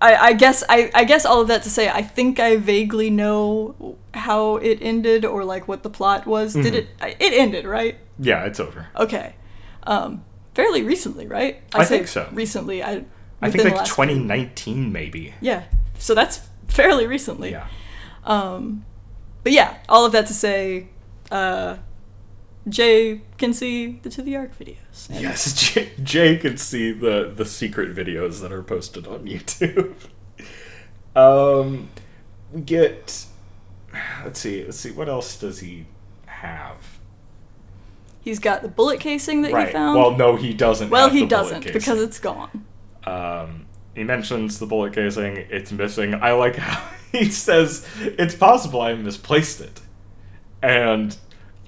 I, 0.00 0.14
I 0.28 0.32
guess 0.32 0.62
I, 0.68 0.90
I 0.94 1.04
guess 1.04 1.24
all 1.26 1.40
of 1.40 1.48
that 1.48 1.62
to 1.64 1.70
say 1.70 1.88
I 1.88 2.02
think 2.02 2.38
I 2.38 2.56
vaguely 2.56 3.10
know 3.10 3.96
how 4.14 4.56
it 4.56 4.78
ended 4.80 5.24
or 5.24 5.44
like 5.44 5.66
what 5.66 5.82
the 5.82 5.90
plot 5.90 6.26
was. 6.26 6.54
Did 6.54 6.74
it 6.74 6.86
Mm-hmm. 6.98 7.04
I- 7.04 7.16
it 7.18 7.32
ended 7.32 7.64
right? 7.64 7.96
Yeah, 8.18 8.44
it's 8.44 8.60
over. 8.60 8.86
Okay, 8.96 9.34
um, 9.84 10.24
fairly 10.54 10.82
recently, 10.82 11.26
right? 11.26 11.60
I 11.74 11.84
say 11.84 11.96
think 11.98 12.08
so. 12.08 12.28
Recently, 12.32 12.82
I 12.82 13.04
I 13.42 13.50
think 13.50 13.64
like 13.64 13.74
last- 13.76 13.88
2019 13.96 14.92
maybe. 14.92 15.34
Yeah, 15.40 15.64
so 15.98 16.14
that's 16.14 16.40
fairly 16.68 17.06
recently. 17.06 17.50
Yeah. 17.52 17.66
Um, 18.24 18.84
but 19.42 19.52
yeah, 19.52 19.78
all 19.88 20.04
of 20.04 20.12
that 20.12 20.26
to 20.26 20.34
say, 20.34 20.88
uh, 21.30 21.76
Jay 22.68 23.22
can 23.36 23.52
see 23.52 24.00
the 24.02 24.10
To 24.10 24.22
the 24.22 24.36
Ark 24.36 24.58
videos. 24.58 25.08
And 25.10 25.20
Yes, 25.20 25.52
Jay, 25.74 25.90
Jay 26.02 26.36
can 26.36 26.56
see 26.56 26.92
the 26.92 27.32
the 27.34 27.44
secret 27.44 27.94
videos 27.94 28.40
that 28.40 28.52
are 28.52 28.62
posted 28.62 29.06
on 29.06 29.20
YouTube. 29.26 29.94
um, 31.16 31.88
we 32.52 32.60
get. 32.60 33.26
Let's 34.24 34.40
see. 34.40 34.64
Let's 34.64 34.78
see. 34.78 34.90
What 34.90 35.08
else 35.08 35.38
does 35.38 35.60
he 35.60 35.86
have? 36.26 36.98
He's 38.20 38.38
got 38.38 38.62
the 38.62 38.68
bullet 38.68 39.00
casing 39.00 39.42
that 39.42 39.52
right. 39.52 39.68
he 39.68 39.72
found. 39.72 39.98
Well, 39.98 40.16
no, 40.16 40.36
he 40.36 40.52
doesn't. 40.52 40.90
Well, 40.90 41.04
have 41.04 41.12
he 41.12 41.20
the 41.20 41.26
doesn't 41.28 41.62
casing. 41.62 41.72
because 41.72 42.00
it's 42.02 42.18
gone. 42.18 42.64
Um, 43.04 43.66
he 43.94 44.04
mentions 44.04 44.58
the 44.58 44.66
bullet 44.66 44.92
casing. 44.92 45.36
It's 45.36 45.72
missing. 45.72 46.14
I 46.14 46.32
like 46.32 46.56
how 46.56 46.88
he 47.12 47.30
says 47.30 47.86
it's 48.00 48.34
possible 48.34 48.80
I 48.82 48.94
misplaced 48.94 49.60
it, 49.60 49.80
and 50.62 51.16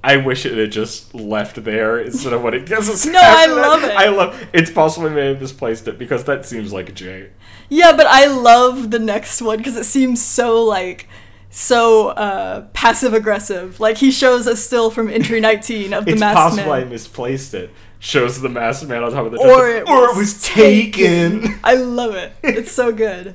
I 0.02 0.16
wish 0.16 0.46
it 0.46 0.56
had 0.56 0.72
just 0.72 1.14
left 1.14 1.62
there 1.62 1.98
instead 1.98 2.32
of 2.32 2.42
what 2.42 2.54
it 2.54 2.64
gives 2.66 2.88
us. 2.88 3.04
No, 3.10 3.20
I 3.22 3.46
love 3.48 3.84
it. 3.84 3.90
I 3.96 4.08
love. 4.08 4.46
It's 4.52 4.70
possible 4.70 5.08
we 5.08 5.14
may 5.14 5.26
have 5.28 5.40
misplaced 5.40 5.86
it 5.88 5.98
because 5.98 6.24
that 6.24 6.46
seems 6.46 6.72
like 6.72 6.94
Jay. 6.94 7.30
Yeah, 7.68 7.94
but 7.96 8.06
I 8.06 8.26
love 8.26 8.90
the 8.90 8.98
next 8.98 9.42
one 9.42 9.58
because 9.58 9.76
it 9.76 9.84
seems 9.84 10.22
so 10.24 10.62
like 10.64 11.06
so 11.50 12.08
uh, 12.10 12.62
passive 12.72 13.12
aggressive. 13.12 13.78
Like 13.80 13.98
he 13.98 14.10
shows 14.10 14.46
us 14.46 14.64
still 14.64 14.90
from 14.90 15.10
entry 15.10 15.40
19 15.50 15.92
of 15.92 16.04
the 16.06 16.12
It's 16.12 16.20
masked 16.20 16.36
possible 16.56 16.72
I 16.72 16.84
misplaced 16.84 17.52
it. 17.54 17.70
Shows 17.98 18.40
the 18.40 18.48
masked 18.48 18.88
man 18.88 19.02
on 19.04 19.12
top 19.12 19.26
of 19.26 19.32
the 19.32 19.38
Or 19.38 19.68
it 19.68 19.86
or 19.86 20.08
was 20.08 20.16
it 20.16 20.18
was 20.18 20.42
taken. 20.42 21.60
I 21.62 21.74
love 21.74 22.14
it. 22.14 22.32
It's 22.42 22.72
so 22.72 22.92
good. 22.92 23.34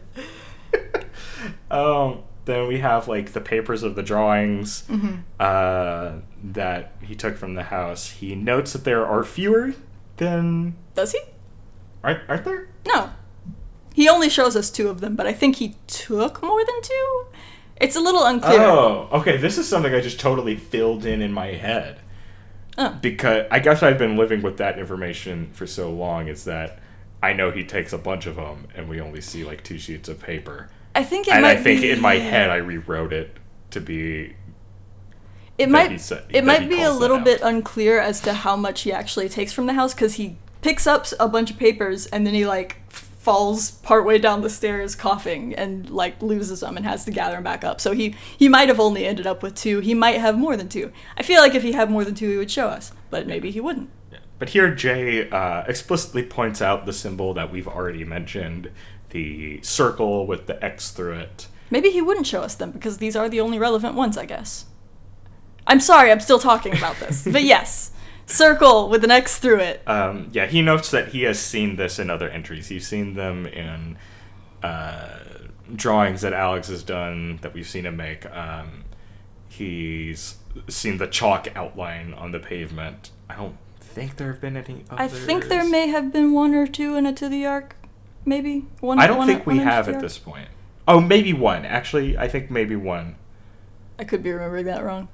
Um, 1.69 2.23
then 2.45 2.67
we 2.67 2.79
have 2.79 3.07
like 3.07 3.33
the 3.33 3.41
papers 3.41 3.83
of 3.83 3.95
the 3.95 4.03
drawings 4.03 4.83
Mm-hmm. 4.89 5.15
uh, 5.39 6.13
that 6.53 6.93
he 7.01 7.15
took 7.15 7.37
from 7.37 7.55
the 7.55 7.63
house. 7.63 8.11
He 8.11 8.35
notes 8.35 8.73
that 8.73 8.83
there 8.83 9.05
are 9.05 9.23
fewer 9.23 9.73
than 10.17 10.75
Does 10.93 11.11
he? 11.13 11.19
aren't, 12.03 12.21
aren't 12.29 12.45
there? 12.45 12.67
No. 12.87 13.11
He 13.93 14.07
only 14.09 14.29
shows 14.29 14.55
us 14.55 14.69
two 14.69 14.89
of 14.89 14.99
them, 15.01 15.15
but 15.15 15.25
I 15.25 15.33
think 15.33 15.55
he 15.55 15.75
took 15.87 16.43
more 16.43 16.63
than 16.65 16.81
two. 16.81 17.25
It's 17.77 17.95
a 17.95 17.99
little 18.01 18.23
unclear. 18.25 18.59
Oh, 18.61 19.09
okay. 19.11 19.37
This 19.37 19.57
is 19.57 19.67
something 19.67 19.93
I 19.93 20.01
just 20.01 20.19
totally 20.19 20.55
filled 20.55 21.05
in 21.05 21.21
in 21.21 21.31
my 21.33 21.47
head 21.47 21.99
Oh. 22.77 22.97
because 23.01 23.45
I 23.51 23.59
guess 23.59 23.81
I've 23.81 23.97
been 23.97 24.17
living 24.17 24.41
with 24.41 24.57
that 24.57 24.77
information 24.77 25.49
for 25.53 25.65
so 25.65 25.89
long. 25.91 26.27
Is 26.27 26.43
that 26.43 26.79
I 27.23 27.31
know 27.33 27.51
he 27.51 27.63
takes 27.63 27.93
a 27.93 27.97
bunch 27.97 28.25
of 28.25 28.35
them, 28.35 28.67
and 28.75 28.87
we 28.89 28.99
only 28.99 29.21
see 29.21 29.43
like 29.45 29.63
two 29.63 29.77
sheets 29.77 30.09
of 30.09 30.19
paper. 30.21 30.69
I 30.93 31.03
think 31.03 31.27
it 31.27 31.33
and 31.33 31.45
I 31.45 31.55
think 31.55 31.81
be, 31.81 31.91
in 31.91 32.01
my 32.01 32.15
head 32.15 32.49
I 32.49 32.57
rewrote 32.57 33.13
it 33.13 33.37
to 33.71 33.79
be 33.81 34.35
it 35.57 35.69
might 35.69 35.91
he 35.91 35.97
said- 35.97 36.25
it 36.29 36.43
might 36.43 36.67
be 36.69 36.81
a 36.81 36.91
little 36.91 37.19
bit 37.19 37.41
unclear 37.41 37.99
as 37.99 38.21
to 38.21 38.33
how 38.33 38.55
much 38.55 38.81
he 38.81 38.91
actually 38.91 39.29
takes 39.29 39.51
from 39.53 39.65
the 39.65 39.73
house 39.73 39.93
because 39.93 40.15
he 40.15 40.37
picks 40.61 40.87
up 40.87 41.05
a 41.19 41.27
bunch 41.27 41.51
of 41.51 41.57
papers 41.57 42.05
and 42.07 42.25
then 42.25 42.33
he 42.33 42.45
like 42.45 42.81
falls 42.89 43.71
partway 43.71 44.19
down 44.19 44.41
the 44.41 44.49
stairs 44.49 44.93
coughing 44.93 45.53
and 45.55 45.89
like 45.89 46.21
loses 46.21 46.59
them 46.59 46.77
and 46.77 46.85
has 46.85 47.05
to 47.05 47.11
gather 47.11 47.35
them 47.35 47.43
back 47.43 47.63
up. 47.63 47.81
So 47.81 47.91
he 47.91 48.15
he 48.37 48.47
might 48.47 48.67
have 48.69 48.79
only 48.79 49.05
ended 49.05 49.25
up 49.25 49.41
with 49.41 49.55
two. 49.55 49.79
He 49.79 49.93
might 49.93 50.19
have 50.19 50.37
more 50.37 50.55
than 50.55 50.69
two. 50.69 50.91
I 51.17 51.23
feel 51.23 51.41
like 51.41 51.55
if 51.55 51.63
he 51.63 51.71
had 51.71 51.89
more 51.89 52.03
than 52.05 52.13
two, 52.15 52.29
he 52.29 52.37
would 52.37 52.51
show 52.51 52.67
us, 52.67 52.91
but 53.09 53.25
maybe 53.25 53.49
he 53.51 53.59
wouldn't. 53.59 53.89
But 54.37 54.49
here, 54.49 54.75
Jay 54.75 55.29
uh, 55.29 55.63
explicitly 55.65 56.21
points 56.23 56.61
out 56.61 56.85
the 56.85 56.91
symbol 56.93 57.33
that 57.35 57.51
we've 57.51 57.67
already 57.67 58.03
mentioned 58.03 58.69
the 59.11 59.61
circle 59.61 60.27
with 60.27 60.45
the 60.45 60.63
X 60.63 60.91
through 60.91 61.13
it. 61.13 61.47
Maybe 61.71 61.89
he 61.89 62.01
wouldn't 62.01 62.27
show 62.27 62.41
us 62.41 62.53
them 62.53 62.71
because 62.71 62.97
these 62.97 63.15
are 63.15 63.29
the 63.29 63.39
only 63.39 63.57
relevant 63.57 63.95
ones, 63.95 64.17
I 64.17 64.25
guess. 64.25 64.65
I'm 65.67 65.79
sorry, 65.79 66.11
I'm 66.11 66.19
still 66.19 66.39
talking 66.39 66.75
about 66.77 66.97
this. 66.97 67.23
but 67.25 67.43
yes, 67.55 67.91
circle 68.25 68.89
with 68.89 69.03
an 69.03 69.11
X 69.11 69.39
through 69.39 69.59
it. 69.59 69.81
Um, 69.87 70.29
yeah, 70.31 70.45
he 70.45 70.61
notes 70.61 70.91
that 70.91 71.09
he 71.09 71.23
has 71.23 71.39
seen 71.39 71.75
this 71.75 71.99
in 71.99 72.09
other 72.09 72.29
entries. 72.29 72.67
He's 72.67 72.87
seen 72.87 73.13
them 73.15 73.45
in 73.45 73.97
uh, 74.63 75.19
drawings 75.75 76.21
that 76.21 76.33
Alex 76.33 76.67
has 76.67 76.83
done 76.83 77.39
that 77.41 77.53
we've 77.53 77.67
seen 77.67 77.85
him 77.85 77.97
make. 77.97 78.25
Um, 78.31 78.83
he's 79.47 80.37
seen 80.67 80.97
the 80.97 81.07
chalk 81.07 81.47
outline 81.55 82.13
on 82.13 82.31
the 82.31 82.39
pavement. 82.39 83.11
I 83.29 83.35
don't 83.35 83.57
think 83.79 84.17
there 84.17 84.27
have 84.31 84.41
been 84.41 84.57
any 84.57 84.83
others. 84.89 84.99
I 84.99 85.07
think 85.07 85.45
there 85.45 85.67
may 85.67 85.87
have 85.87 86.11
been 86.11 86.33
one 86.33 86.53
or 86.53 86.67
two 86.67 86.95
in 86.95 87.05
a 87.05 87.13
to 87.13 87.29
the 87.29 87.45
ark, 87.45 87.75
maybe 88.25 88.65
one. 88.81 88.99
I 88.99 89.07
don't 89.07 89.17
one- 89.17 89.27
think 89.27 89.45
we 89.45 89.59
have 89.59 89.87
at 89.89 89.99
this 89.99 90.17
point. 90.17 90.49
Oh, 90.87 90.99
maybe 90.99 91.33
one. 91.33 91.65
Actually, 91.65 92.15
I 92.15 92.27
think 92.27 92.51
maybe 92.51 92.75
one. 92.75 93.15
I 93.97 94.03
could 94.03 94.21
be 94.21 94.31
remembering 94.31 94.65
that 94.65 94.83
wrong. 94.83 95.07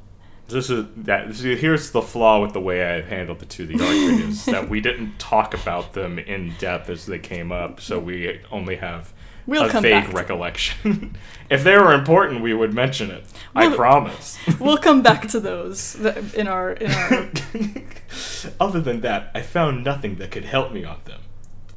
This 0.51 0.69
is 0.69 0.85
that. 0.97 1.33
see, 1.35 1.55
Here's 1.55 1.91
the 1.91 2.01
flaw 2.01 2.41
with 2.41 2.53
the 2.53 2.61
way 2.61 2.83
I 2.85 3.01
handled 3.01 3.39
the 3.39 3.45
to 3.47 3.65
the 3.65 3.73
videos 3.75 4.45
that 4.45 4.69
we 4.69 4.81
didn't 4.81 5.17
talk 5.19 5.53
about 5.53 5.93
them 5.93 6.19
in 6.19 6.53
depth 6.59 6.89
as 6.89 7.05
they 7.05 7.19
came 7.19 7.51
up, 7.51 7.81
so 7.81 7.99
we 7.99 8.39
only 8.51 8.75
have 8.77 9.13
We'll 9.47 9.63
a 9.65 9.69
vague 9.69 10.05
back 10.05 10.13
recollection. 10.13 11.15
if 11.49 11.63
they 11.63 11.75
were 11.77 11.93
important, 11.93 12.41
we 12.41 12.53
would 12.53 12.73
mention 12.73 13.09
it. 13.11 13.23
I 13.55 13.67
We'll- 13.67 13.75
promise. 13.77 14.37
We'll 14.59 14.77
come 14.77 15.01
back 15.09 15.27
to 15.29 15.39
those 15.39 15.95
in 16.35 16.47
our 16.47 16.73
in 16.73 16.91
our. 16.91 17.29
Other 18.59 18.81
than 18.81 19.01
that, 19.01 19.31
I 19.33 19.41
found 19.41 19.83
nothing 19.83 20.15
that 20.17 20.31
could 20.31 20.45
help 20.45 20.71
me 20.71 20.83
on 20.83 20.99
them 21.05 21.21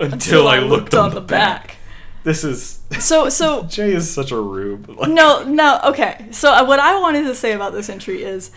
until, 0.01 0.49
I 0.49 0.59
looked, 0.59 0.95
on, 0.95 1.15
the 1.15 1.21
back. 1.21 1.77
This 2.25 2.43
is 2.43 2.81
So 2.99 3.29
so 3.29 3.63
Jay 3.69 3.93
is 3.93 4.13
such 4.13 4.33
a 4.33 4.41
rube. 4.41 4.89
Like- 4.89 5.11
no 5.21 5.45
no 5.45 5.81
okay. 5.85 6.27
So 6.31 6.51
uh, 6.53 6.65
what 6.67 6.81
I 6.81 6.99
wanted 6.99 7.25
to 7.25 7.35
say 7.35 7.53
about 7.53 7.73
this 7.73 7.89
entry 7.89 8.25
is. 8.25 8.51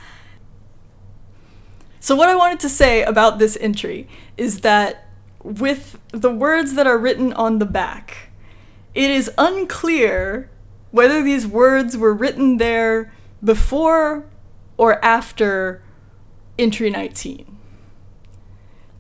So 2.00 2.16
what 2.16 2.30
I 2.30 2.36
wanted 2.36 2.60
to 2.62 2.70
say 2.70 3.04
about 3.04 3.38
this 3.38 3.58
entry 3.60 4.08
is 4.38 4.62
that 4.62 5.08
with 5.44 6.00
the 6.12 6.32
words 6.32 6.76
that 6.76 6.88
are 6.88 6.98
written 6.98 7.34
on 7.34 7.60
the 7.60 7.66
back, 7.66 8.30
it 8.96 9.12
is 9.12 9.30
unclear 9.38 10.50
whether 10.92 11.22
these 11.22 11.46
words 11.46 11.98
were 11.98 12.14
written 12.14 12.58
there 12.58 13.12
before 13.44 14.26
or 14.78 15.04
after 15.04 15.84
entry 16.58 16.90
19. 16.90 17.58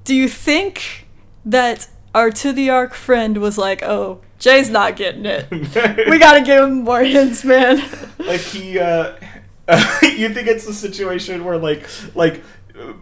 Do 0.03 0.13
you 0.13 0.27
think 0.27 1.07
that 1.45 1.87
our 2.13 2.29
to 2.31 2.51
the 2.51 2.69
ark 2.69 2.93
friend 2.93 3.37
was 3.37 3.57
like, 3.57 3.81
"Oh, 3.83 4.19
Jay's 4.39 4.69
not 4.69 4.95
getting 4.95 5.25
it. 5.25 5.47
We 6.09 6.19
got 6.19 6.33
to 6.35 6.41
give 6.41 6.63
him 6.63 6.83
more 6.83 7.03
hints, 7.03 7.43
man." 7.43 7.77
like 8.19 8.41
he 8.41 8.79
uh 8.79 9.15
you 10.01 10.29
think 10.29 10.47
it's 10.47 10.67
a 10.67 10.73
situation 10.73 11.43
where 11.45 11.57
like 11.57 11.87
like 12.15 12.41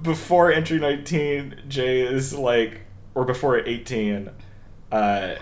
before 0.01 0.51
entry 0.51 0.79
19 0.79 1.61
jay 1.67 2.01
is 2.01 2.33
like 2.33 2.81
or 3.13 3.23
before 3.25 3.57
18 3.59 4.29
uh 4.91 5.35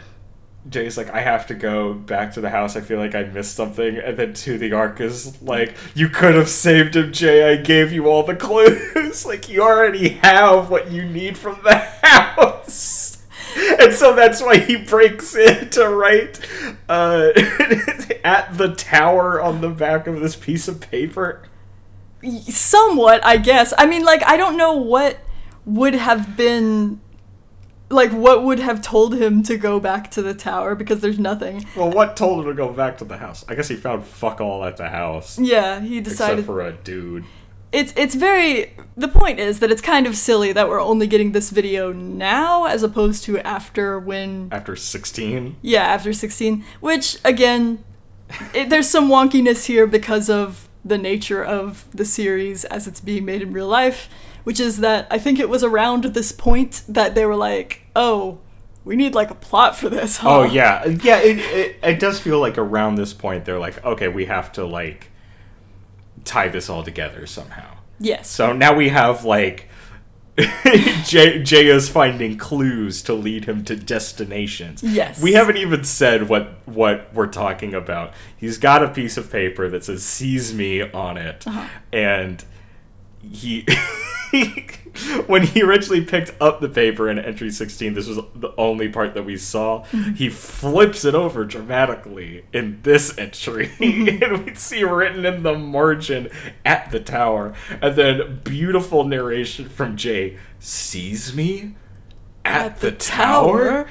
jay's 0.70 0.98
like 0.98 1.10
i 1.12 1.22
have 1.22 1.46
to 1.48 1.54
go 1.54 1.94
back 1.94 2.34
to 2.34 2.42
the 2.42 2.50
house. 2.50 2.76
I 2.76 2.82
feel 2.82 2.98
like 2.98 3.16
i 3.16 3.24
missed 3.24 3.56
something. 3.56 3.98
And 3.98 4.18
then 4.18 4.34
to 4.34 4.58
the 4.58 4.74
ark 4.74 5.00
is 5.02 5.42
like 5.42 5.76
you 5.96 6.10
could 6.10 6.36
have 6.36 6.50
saved 6.50 6.96
him 6.96 7.12
jay. 7.12 7.52
I 7.54 7.58
gave 7.62 7.92
you 7.92 8.08
all 8.08 8.24
the 8.24 8.36
clues. 8.36 9.26
Like 9.26 9.48
you 9.48 9.62
already 9.62 10.10
have 10.24 10.70
what 10.72 10.92
you 10.92 11.06
need 11.06 11.38
from 11.38 11.60
the 11.64 11.76
house 11.76 13.03
and 13.80 13.94
so 13.94 14.16
that's 14.16 14.42
why 14.42 14.58
he 14.58 14.76
breaks 14.76 15.36
in 15.36 15.70
to 15.72 15.88
write 15.88 16.40
uh, 16.90 17.32
at 18.24 18.58
the 18.58 18.74
tower 18.76 19.42
on 19.42 19.62
the 19.62 19.70
back 19.70 20.08
of 20.08 20.20
this 20.20 20.36
piece 20.36 20.68
of 20.68 20.80
paper. 20.82 21.44
Somewhat, 22.48 23.24
I 23.26 23.38
guess. 23.38 23.74
I 23.78 23.86
mean, 23.86 24.04
like 24.04 24.24
I 24.24 24.38
don't 24.38 24.58
know 24.58 24.74
what 24.74 25.20
would 25.66 25.94
have 25.94 26.36
been 26.36 27.02
like 27.90 28.12
what 28.12 28.44
would 28.44 28.60
have 28.60 28.82
told 28.82 29.16
him 29.16 29.44
to 29.44 29.58
go 29.58 29.80
back 29.80 30.10
to 30.12 30.22
the 30.22 30.34
tower 30.34 30.76
because 30.76 31.02
there's 31.02 31.20
nothing. 31.20 31.66
Well, 31.76 31.92
what 31.92 32.18
told 32.18 32.40
him 32.40 32.52
to 32.52 32.54
go 32.54 32.72
back 32.72 32.98
to 33.00 33.06
the 33.06 33.18
house? 33.18 33.46
I 33.48 33.56
guess 33.56 33.68
he 33.68 33.76
found 33.76 34.04
fuck 34.04 34.42
all 34.42 34.66
at 34.66 34.78
the 34.78 34.90
house. 34.90 35.40
Yeah, 35.40 35.80
he 35.80 36.00
Except 36.00 36.18
decided 36.18 36.46
for 36.46 36.62
a 36.62 36.72
dude. 36.72 37.26
It's 37.74 37.92
it's 37.98 38.16
very 38.16 38.72
the 38.96 39.08
point 39.08 39.40
is 39.40 39.60
that 39.60 39.72
it's 39.72 39.82
kind 39.82 40.06
of 40.06 40.16
silly 40.16 40.54
that 40.54 40.70
we're 40.70 40.80
only 40.80 41.08
getting 41.08 41.32
this 41.32 41.50
video 41.50 41.92
now 41.92 42.66
as 42.66 42.84
opposed 42.84 43.24
to 43.24 43.40
after 43.40 44.00
when 44.00 44.48
After 44.52 44.76
16. 44.76 45.58
yeah 45.62 45.84
after 45.84 46.14
16 46.14 46.64
which 46.80 47.18
again 47.26 47.84
it, 48.54 48.70
there's 48.70 48.88
some 48.88 49.10
wonkiness 49.10 49.66
here 49.66 49.88
because 49.88 50.30
of 50.30 50.70
the 50.86 50.98
nature 50.98 51.44
of 51.44 51.86
the 51.92 52.06
series 52.06 52.64
as 52.66 52.88
it's 52.88 53.00
being 53.00 53.26
made 53.26 53.42
in 53.42 53.52
real 53.52 53.68
life 53.68 54.08
which 54.44 54.60
is 54.60 54.78
that 54.78 55.08
i 55.10 55.18
think 55.18 55.40
it 55.40 55.50
was 55.50 55.64
around 55.64 56.04
this 56.04 56.32
point 56.32 56.84
that 56.88 57.16
they 57.16 57.26
were 57.26 57.36
like 57.36 57.82
oh 57.96 58.40
we 58.86 58.96
need 58.96 59.16
like 59.16 59.32
a 59.32 59.36
plot 59.36 59.76
for 59.78 59.90
this 59.90 60.18
huh? 60.24 60.40
Oh, 60.40 60.44
yeah. 60.44 60.86
Yeah, 60.86 61.20
it, 61.20 61.38
it, 61.40 61.76
it 61.82 62.00
does 62.00 62.20
feel 62.20 62.40
like 62.40 62.58
around 62.58 62.96
this 62.96 63.14
point 63.14 63.46
they're 63.46 63.58
like, 63.58 63.84
okay, 63.86 64.10
we 64.10 64.26
have 64.26 64.52
to, 64.54 64.66
like, 64.66 65.10
tie 66.26 66.48
this 66.48 66.70
all 66.70 66.84
together 66.84 67.26
somehow. 67.28 67.78
yes 68.00 68.30
So 68.30 68.54
now 68.54 68.74
we 68.76 68.90
have 68.90 69.26
like 69.26 69.70
Jay, 71.06 71.44
is 71.68 71.90
finding 71.90 72.38
clues 72.40 73.04
to 73.04 73.14
lead 73.14 73.46
him 73.46 73.64
to 73.66 73.76
destinations. 73.76 74.82
Yes. 74.82 75.22
We 75.22 75.34
haven't 75.34 75.58
even 75.58 75.84
said 75.84 76.28
what 76.28 76.58
what 76.66 77.10
we're 77.14 77.28
talking 77.28 77.76
about. 77.76 78.14
He's 78.36 78.58
got 78.58 78.84
a 78.84 78.88
piece 78.90 79.16
of 79.16 79.32
paper 79.32 79.70
that 79.70 79.84
says 79.86 80.04
"Seize 80.04 80.52
me" 80.52 80.82
on 80.82 81.18
it, 81.18 81.46
Uh-huh. 81.46 81.68
and 81.92 82.44
he. 83.32 83.66
when 85.28 85.44
he 85.44 85.62
originally 85.62 86.04
picked 86.04 86.34
up 86.42 86.60
the 86.60 86.70
paper 86.70 87.08
in 87.10 87.20
entry 87.20 87.52
16 87.52 87.94
this 87.94 88.08
was 88.08 88.18
the 88.36 88.54
only 88.58 88.90
part 88.90 89.14
that 89.14 89.24
we 89.24 89.38
saw 89.38 89.84
Mm-hmm. 89.84 90.14
he 90.14 90.30
flips 90.30 91.06
it 91.06 91.14
over 91.14 91.46
dramatically 91.46 92.44
in 92.52 92.80
this 92.82 93.16
entry 93.18 93.68
Mm-hmm. 93.68 94.24
and 94.34 94.46
we 94.46 94.56
see 94.56 94.84
written 94.84 95.26
in 95.26 95.44
the 95.44 95.58
margin 95.58 96.30
at 96.66 96.90
the 96.92 97.00
tower 97.00 97.54
and 97.82 97.96
then 97.96 98.42
beautiful 98.44 99.04
narration 99.04 99.70
from 99.70 99.98
jay 99.98 100.38
sees 100.60 101.36
me 101.36 101.76
at, 102.46 102.80
the, 102.82 102.92
tower? 102.92 103.88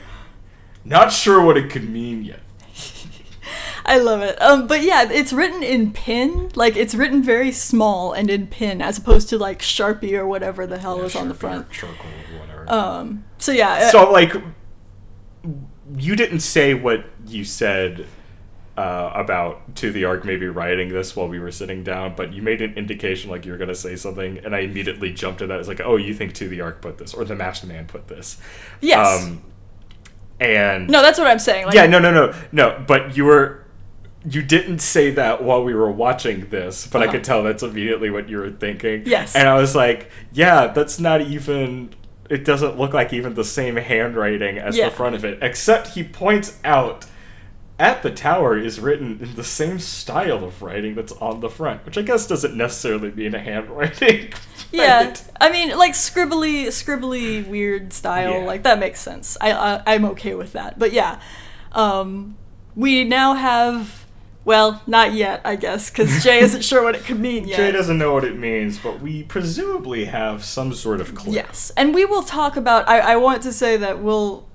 not 0.84 1.12
sure 1.12 1.42
what 1.42 1.56
it 1.56 1.70
could 1.70 1.88
mean 1.88 2.24
yet 2.24 2.41
I 3.84 3.92
I 3.92 3.98
love 3.98 4.22
it. 4.22 4.40
Um, 4.40 4.66
but 4.66 4.82
yeah, 4.82 5.10
it's 5.10 5.34
written 5.34 5.62
in 5.62 5.92
pin. 5.92 6.50
Like 6.54 6.76
it's 6.76 6.94
written 6.94 7.22
very 7.22 7.52
small 7.52 8.12
and 8.12 8.30
in 8.30 8.46
pin, 8.46 8.80
as 8.80 8.96
opposed 8.96 9.28
to 9.28 9.38
like 9.38 9.60
Sharpie 9.60 10.14
or 10.14 10.26
whatever 10.26 10.66
the 10.66 10.78
hell 10.78 11.02
is 11.02 11.14
on 11.14 11.28
the 11.28 11.34
Sharpie 11.34 11.36
or 11.36 11.38
front. 11.38 11.70
charcoal 11.70 12.06
or 12.32 12.40
whatever. 12.40 12.72
Um, 12.72 13.24
so 13.36 13.52
yeah, 13.52 13.72
uh, 13.72 13.90
so 13.90 14.10
like 14.10 14.34
you 15.98 16.16
didn't 16.16 16.40
say 16.40 16.72
what 16.72 17.04
you 17.26 17.44
said 17.44 18.06
uh, 18.78 19.12
about 19.14 19.76
to 19.76 19.92
the 19.92 20.06
ark 20.06 20.24
maybe 20.24 20.46
writing 20.46 20.88
this 20.88 21.14
while 21.14 21.28
we 21.28 21.38
were 21.38 21.52
sitting 21.52 21.84
down 21.84 22.14
but 22.16 22.32
you 22.32 22.40
made 22.40 22.62
an 22.62 22.72
indication 22.74 23.30
like 23.30 23.44
you 23.44 23.52
were 23.52 23.58
going 23.58 23.68
to 23.68 23.74
say 23.74 23.94
something 23.96 24.38
and 24.38 24.56
i 24.56 24.60
immediately 24.60 25.12
jumped 25.12 25.40
to 25.40 25.46
that 25.46 25.58
it's 25.58 25.68
like 25.68 25.82
oh 25.82 25.96
you 25.96 26.14
think 26.14 26.32
to 26.32 26.48
the 26.48 26.62
ark 26.62 26.80
put 26.80 26.96
this 26.96 27.12
or 27.12 27.22
the 27.26 27.36
masked 27.36 27.66
man 27.66 27.86
put 27.86 28.08
this 28.08 28.38
yes. 28.80 29.22
um 29.26 29.42
and 30.40 30.88
no, 30.88 31.02
that's 31.02 31.18
what 31.18 31.28
I'm 31.28 31.38
saying. 31.38 31.66
Like, 31.66 31.74
yeah 31.74 31.86
no 31.86 31.98
no 31.98 32.10
no 32.10 32.34
no 32.50 32.82
but 32.86 33.16
you 33.16 33.24
were 33.24 33.61
you 34.24 34.42
didn't 34.42 34.78
say 34.80 35.10
that 35.10 35.42
while 35.42 35.64
we 35.64 35.74
were 35.74 35.90
watching 35.90 36.48
this 36.50 36.86
but 36.86 37.00
i 37.02 37.04
Uh-huh. 37.04 37.12
could 37.12 37.24
tell 37.24 37.42
that's 37.42 37.62
immediately 37.62 38.08
what 38.10 38.28
you 38.28 38.38
were 38.38 38.50
thinking 38.50 39.02
Yes. 39.04 39.34
and 39.34 39.48
i 39.48 39.54
was 39.56 39.74
like 39.74 40.10
yeah 40.32 40.68
that's 40.68 41.00
not 41.00 41.20
even 41.22 41.90
it 42.30 42.44
doesn't 42.44 42.78
look 42.78 42.94
like 42.94 43.12
even 43.12 43.34
the 43.34 43.44
same 43.44 43.76
handwriting 43.76 44.58
as 44.58 44.76
Yeah. 44.76 44.88
the 44.90 44.94
front 44.94 45.14
of 45.16 45.24
it 45.24 45.38
except 45.42 45.88
he 45.88 46.04
points 46.04 46.58
out 46.64 47.06
at 47.78 48.02
the 48.04 48.10
tower 48.12 48.56
is 48.56 48.78
written 48.78 49.18
in 49.20 49.34
the 49.34 49.42
same 49.42 49.80
style 49.80 50.44
of 50.44 50.62
writing 50.62 50.94
that's 50.94 51.12
on 51.12 51.40
the 51.40 51.48
front 51.50 51.84
which 51.84 51.98
i 51.98 52.02
guess 52.02 52.26
doesn't 52.28 52.56
necessarily 52.56 53.10
mean 53.10 53.34
a 53.34 53.40
handwriting 53.40 54.32
Yeah, 54.74 55.04
right? 55.04 55.24
I 55.38 55.52
mean, 55.52 55.76
like 55.76 55.92
scribbly, 55.92 56.68
scribbly, 56.68 57.46
weird 57.46 57.92
style. 57.92 58.38
Yeah. 58.40 58.46
Like 58.46 58.62
that 58.62 58.78
makes 58.78 59.00
sense. 59.00 59.36
I, 59.38 59.52
I 59.52 59.82
I'm 59.86 60.06
okay 60.06 60.34
with 60.34 60.54
that. 60.54 60.78
But 60.78 60.92
yeah, 60.94 61.20
um, 61.72 62.38
we 62.74 63.04
now 63.04 63.34
have. 63.34 64.01
Well, 64.44 64.82
not 64.88 65.12
yet, 65.12 65.40
I 65.44 65.54
guess, 65.56 65.88
because 65.88 66.24
Jay 66.24 66.40
isn't 66.40 66.62
sure 66.70 66.82
what 66.82 66.94
it 66.96 67.04
could 67.04 67.20
mean 67.20 67.46
yet. 67.46 67.56
jay 67.58 67.70
doesn't 67.72 67.96
know 67.98 68.12
what 68.12 68.24
it 68.24 68.36
means 68.36 68.76
but 68.78 69.00
we 69.00 69.22
presumably 69.22 70.06
have 70.06 70.44
some 70.44 70.74
sort 70.74 71.00
of 71.00 71.14
clue 71.14 71.32
Yes, 71.34 71.70
and 71.76 71.94
we 71.94 72.04
will 72.04 72.22
talk 72.24 72.56
about. 72.56 72.88
I, 72.88 72.98
I 73.12 73.16
want 73.16 73.42
to 73.44 73.52
say 73.52 73.76
that 73.76 74.00
we'll, 74.00 74.48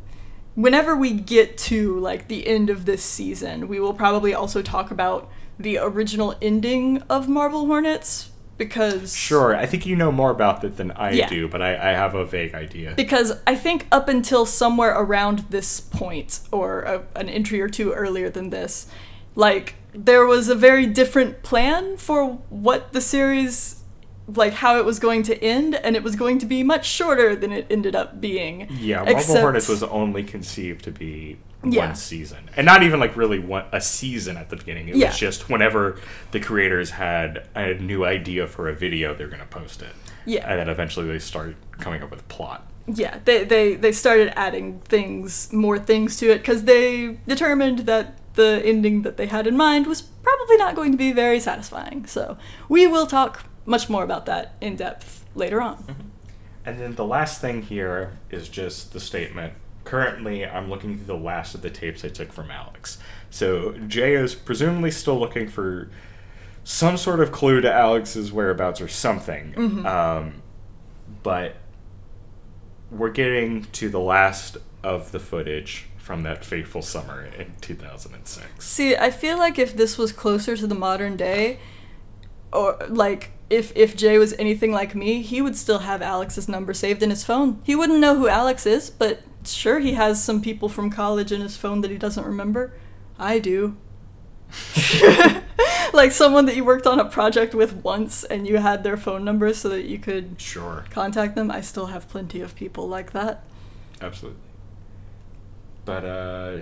whenever 0.56 0.96
we 0.96 1.14
get 1.14 1.58
to 1.60 1.98
like 2.00 2.28
the 2.28 2.48
end 2.48 2.70
of 2.70 2.86
this 2.86 3.04
season, 3.04 3.68
we 3.68 3.80
will 3.80 3.94
probably 3.94 4.34
also 4.34 4.62
talk 4.62 4.92
about 4.92 5.30
the 5.60 5.78
original 5.78 6.36
ending 6.42 7.02
of 7.10 7.28
Marble 7.30 7.66
Hornets 7.66 8.32
because 8.58 9.16
Sure, 9.16 9.56
I 9.56 9.66
think 9.68 9.86
you 9.86 9.96
know 9.96 10.12
more 10.12 10.32
about 10.32 10.64
it 10.64 10.78
than 10.78 10.92
I 10.92 11.12
Yeah. 11.12 11.30
do, 11.30 11.48
but 11.48 11.62
I, 11.62 11.76
I 11.76 11.92
have 11.94 12.14
a 12.16 12.26
vague 12.26 12.56
idea. 12.56 12.94
because 12.98 13.40
I 13.46 13.56
think 13.56 13.86
up 13.92 14.10
until 14.10 14.46
somewhere 14.46 14.94
around 15.00 15.46
this 15.52 15.80
point, 15.80 16.40
or 16.52 16.82
a, 16.82 17.04
an 17.16 17.30
entry 17.30 17.62
or 17.62 17.70
two 17.70 17.94
earlier 17.94 18.30
than 18.32 18.50
this, 18.50 18.88
like 19.38 19.76
there 19.94 20.26
was 20.26 20.50
a 20.50 20.56
very 20.56 20.86
different 20.86 21.42
plan 21.44 21.96
for 21.98 22.26
what 22.50 22.92
the 22.92 23.00
series, 23.02 23.82
like 24.28 24.54
how 24.54 24.78
it 24.78 24.84
was 24.86 25.00
going 25.00 25.24
to 25.24 25.42
end, 25.44 25.76
and 25.76 25.96
it 25.96 26.04
was 26.04 26.16
going 26.16 26.38
to 26.40 26.46
be 26.46 26.64
much 26.64 26.86
shorter 26.86 27.36
than 27.36 27.52
it 27.52 27.66
ended 27.70 27.96
up 27.96 28.20
being. 28.20 28.68
yeah, 28.80 28.98
Marble 28.98 29.12
Except- 29.14 29.40
Hornets 29.42 29.68
was 29.70 29.84
only 29.84 30.24
conceived 30.24 30.84
to 30.84 30.92
be 30.92 31.38
Yeah. 31.64 31.88
one 31.88 31.96
season, 31.96 32.50
and 32.56 32.66
not 32.66 32.84
even 32.84 33.00
like 33.00 33.16
really 33.16 33.40
one 33.40 33.66
a 33.72 33.82
season 33.82 34.38
at 34.38 34.50
the 34.50 34.56
beginning. 34.58 34.90
It 34.90 34.96
Yeah. 34.98 35.08
was 35.10 35.18
just 35.20 35.50
whenever 35.50 36.00
the 36.32 36.40
creators 36.40 36.90
had 36.92 37.48
a 37.56 37.74
new 37.76 38.06
idea 38.06 38.46
for 38.48 38.70
a 38.70 38.74
video, 38.76 39.14
they're 39.16 39.28
gonna 39.30 39.46
post 39.50 39.82
it. 39.82 39.94
Yeah. 40.26 40.46
and 40.50 40.60
then 40.60 40.68
eventually 40.70 41.08
they 41.08 41.20
start 41.20 41.56
coming 41.80 42.04
up 42.04 42.12
with 42.12 42.28
plot. 42.28 42.68
yeah 42.86 43.20
they, 43.26 43.44
they 43.46 43.76
they 43.76 43.92
started 43.94 44.32
adding 44.38 44.80
things 44.94 45.52
more 45.54 45.78
things 45.80 46.18
to 46.18 46.26
it 46.34 46.38
because 46.40 46.64
they 46.66 47.18
determined 47.28 47.80
that 47.92 48.18
the 48.38 48.62
ending 48.64 49.02
that 49.02 49.18
they 49.18 49.26
had 49.28 49.46
in 49.46 49.58
mind 49.58 49.86
was 49.86 50.02
probably 50.02 50.56
not 50.58 50.74
going 50.76 50.92
to 50.94 50.98
be 50.98 51.12
very 51.12 51.40
satisfying 51.40 52.06
so 52.06 52.38
we 52.70 52.88
will 52.88 53.06
talk 53.06 53.44
much 53.66 53.90
more 53.90 54.04
about 54.04 54.26
that 54.26 54.56
in 54.62 54.76
depth 54.78 55.26
later 55.36 55.62
on 55.62 55.84
And 56.66 56.80
then 56.80 56.96
the 56.96 57.06
last 57.06 57.40
thing 57.40 57.62
here 57.62 58.18
is 58.30 58.50
just 58.50 58.92
the 58.92 59.00
statement. 59.00 59.54
Currently, 59.86 60.46
I'm 60.46 60.70
looking 60.70 60.98
through 60.98 61.06
the 61.06 61.16
last 61.16 61.56
of 61.56 61.62
the 61.62 61.70
tapes 61.70 62.04
I 62.04 62.10
took 62.10 62.34
from 62.34 62.52
Alex. 62.52 62.98
So 63.30 63.72
Jay 63.88 64.16
is 64.16 64.36
presumably 64.36 64.92
still 64.92 65.18
looking 65.18 65.48
for 65.48 65.90
some 66.66 66.98
sort 66.98 67.22
of 67.22 67.32
clue 67.32 67.62
to 67.62 67.72
Alex's 67.72 68.34
whereabouts 68.34 68.82
or 68.82 68.90
something. 68.90 69.54
Um, 69.86 70.42
but 71.24 71.56
we're 72.92 73.12
getting 73.12 73.64
to 73.72 73.88
the 73.88 74.02
last 74.02 74.58
of 74.84 75.14
the 75.14 75.20
footage 75.20 75.87
from 76.08 76.24
that 76.24 76.46
fateful 76.46 76.82
summer 76.82 77.26
in 77.38 77.54
2006. 77.60 78.66
see 78.66 78.96
i 78.96 79.12
feel 79.12 79.38
like 79.38 79.60
if 79.60 79.76
this 79.76 79.98
was 79.98 80.14
closer 80.14 80.56
to 80.56 80.66
the 80.66 80.74
modern 80.88 81.18
day 81.18 81.60
or 82.54 82.78
like 82.88 83.32
if 83.50 83.76
if 83.76 83.94
jay 83.94 84.18
was 84.18 84.32
anything 84.40 84.72
like 84.72 84.96
me 84.96 85.22
he 85.22 85.42
would 85.42 85.58
still 85.58 85.80
have 85.80 86.02
alex's 86.02 86.48
number 86.48 86.74
saved 86.74 87.04
in 87.04 87.10
his 87.10 87.26
phone 87.26 87.60
he 87.66 87.76
wouldn't 87.76 88.00
know 88.00 88.16
who 88.16 88.30
alex 88.30 88.66
is 88.66 88.90
but 88.90 89.22
sure 89.44 89.80
he 89.80 89.94
has 89.96 90.24
some 90.24 90.42
people 90.42 90.70
from 90.70 90.90
college 90.90 91.34
in 91.34 91.42
his 91.42 91.58
phone 91.58 91.82
that 91.82 91.92
he 91.92 91.98
doesn't 91.98 92.26
remember 92.26 92.72
i 93.20 93.38
do 93.38 93.76
like 95.94 96.14
someone 96.14 96.46
that 96.46 96.56
you 96.56 96.64
worked 96.64 96.88
on 96.88 97.02
a 97.02 97.06
project 97.06 97.54
with 97.54 97.74
once 97.84 98.24
and 98.24 98.48
you 98.48 98.58
had 98.58 98.82
their 98.86 98.96
phone 98.96 99.26
number 99.26 99.54
so 99.54 99.68
that 99.68 99.84
you 99.84 100.00
could 100.00 100.40
Sure. 100.40 100.86
contact 100.90 101.36
them 101.36 101.52
i 101.52 101.60
still 101.60 101.88
have 101.88 102.08
plenty 102.08 102.40
of 102.40 102.56
people 102.56 102.88
like 102.88 103.12
that 103.12 103.44
Absolutely. 104.02 104.40
But 105.88 106.04
uh, 106.04 106.58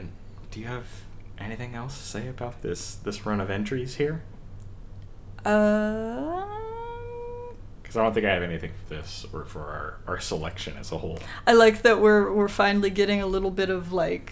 do 0.51 0.59
you 0.59 0.67
have 0.67 0.85
anything 1.39 1.73
else 1.73 1.97
to 1.97 2.03
say 2.05 2.27
about 2.27 2.61
this 2.61 2.95
this 2.95 3.25
run 3.25 3.41
of 3.41 3.49
entries 3.49 3.95
here? 3.95 4.21
uh 5.43 6.45
Because 7.81 7.97
I 7.97 8.03
don't 8.03 8.13
think 8.13 8.27
I 8.27 8.33
have 8.33 8.43
anything 8.43 8.71
for 8.83 8.93
this 8.93 9.25
or 9.33 9.45
for 9.45 9.61
our, 9.61 9.97
our 10.07 10.19
selection 10.19 10.77
as 10.77 10.91
a 10.91 10.99
whole. 10.99 11.17
I 11.47 11.53
like 11.53 11.81
that 11.81 11.99
we're 11.99 12.31
we're 12.31 12.47
finally 12.47 12.91
getting 12.91 13.19
a 13.19 13.25
little 13.25 13.49
bit 13.49 13.71
of 13.71 13.91
like 13.91 14.31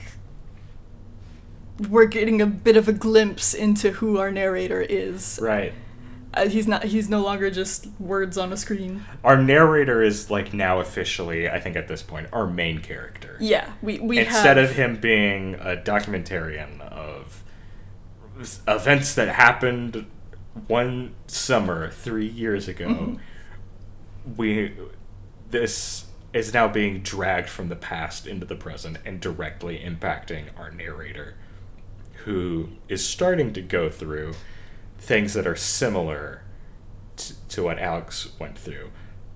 we're 1.90 2.06
getting 2.06 2.40
a 2.40 2.46
bit 2.46 2.78
of 2.78 2.88
a 2.88 2.94
glimpse 2.94 3.56
into 3.56 3.94
who 3.94 4.20
our 4.20 4.32
narrator 4.32 4.80
is. 4.82 5.40
Right. 5.42 5.74
Uh, 6.34 6.48
he's 6.48 6.68
not 6.68 6.84
he's 6.86 7.10
no 7.10 7.22
longer 7.22 7.52
just 7.52 7.88
words 8.00 8.38
on 8.38 8.52
a 8.52 8.58
screen. 8.58 9.04
Our 9.24 9.38
narrator 9.38 10.02
is 10.02 10.32
like 10.32 10.54
now 10.54 10.80
officially, 10.80 11.50
I 11.50 11.60
think 11.60 11.76
at 11.76 11.88
this 11.88 12.02
point, 12.02 12.28
our 12.34 12.48
main 12.48 12.80
character. 12.80 13.38
Yeah, 13.40 13.72
we 13.82 14.00
we 14.00 14.20
Instead 14.20 14.58
have 14.58 14.72
of 14.72 14.76
him 14.76 14.98
being 14.98 15.56
a 15.56 15.76
documentarian 15.78 16.82
of 16.82 17.44
events 18.68 19.14
that 19.16 19.30
happened 19.30 20.08
one 20.68 21.14
summer 21.28 21.90
three 21.90 22.28
years 22.28 22.68
ago, 22.68 22.88
Mm-hmm. 22.88 24.36
we 24.38 24.74
this 25.52 26.06
is 26.34 26.52
now 26.54 26.68
being 26.68 27.02
dragged 27.02 27.48
from 27.50 27.70
the 27.70 27.76
past 27.76 28.26
into 28.26 28.46
the 28.46 28.56
present 28.56 28.98
and 29.06 29.20
directly 29.20 29.78
impacting 29.80 30.46
our 30.58 30.72
narrator, 30.72 31.36
who 32.26 32.70
is 32.90 33.06
starting 33.08 33.54
to 33.54 33.62
go 33.62 33.88
through 33.90 34.34
things 35.04 35.34
that 35.34 35.46
are 35.46 35.56
similar 35.56 36.42
t- 37.18 37.36
to 37.50 37.64
what 37.64 37.78
Alex 37.78 38.30
went 38.40 38.58
through. 38.58 38.90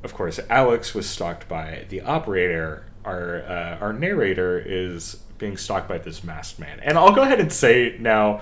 Of 0.03 0.13
course, 0.13 0.39
Alex 0.49 0.95
was 0.95 1.07
stalked 1.07 1.47
by 1.47 1.85
the 1.89 2.01
operator. 2.01 2.85
Our 3.03 3.41
uh, 3.41 3.77
our 3.79 3.93
narrator 3.93 4.61
is 4.63 5.15
being 5.37 5.57
stalked 5.57 5.87
by 5.87 5.97
this 5.97 6.23
masked 6.23 6.59
man, 6.59 6.79
and 6.81 6.97
I'll 6.97 7.13
go 7.13 7.21
ahead 7.21 7.39
and 7.39 7.51
say 7.51 7.97
now, 7.99 8.41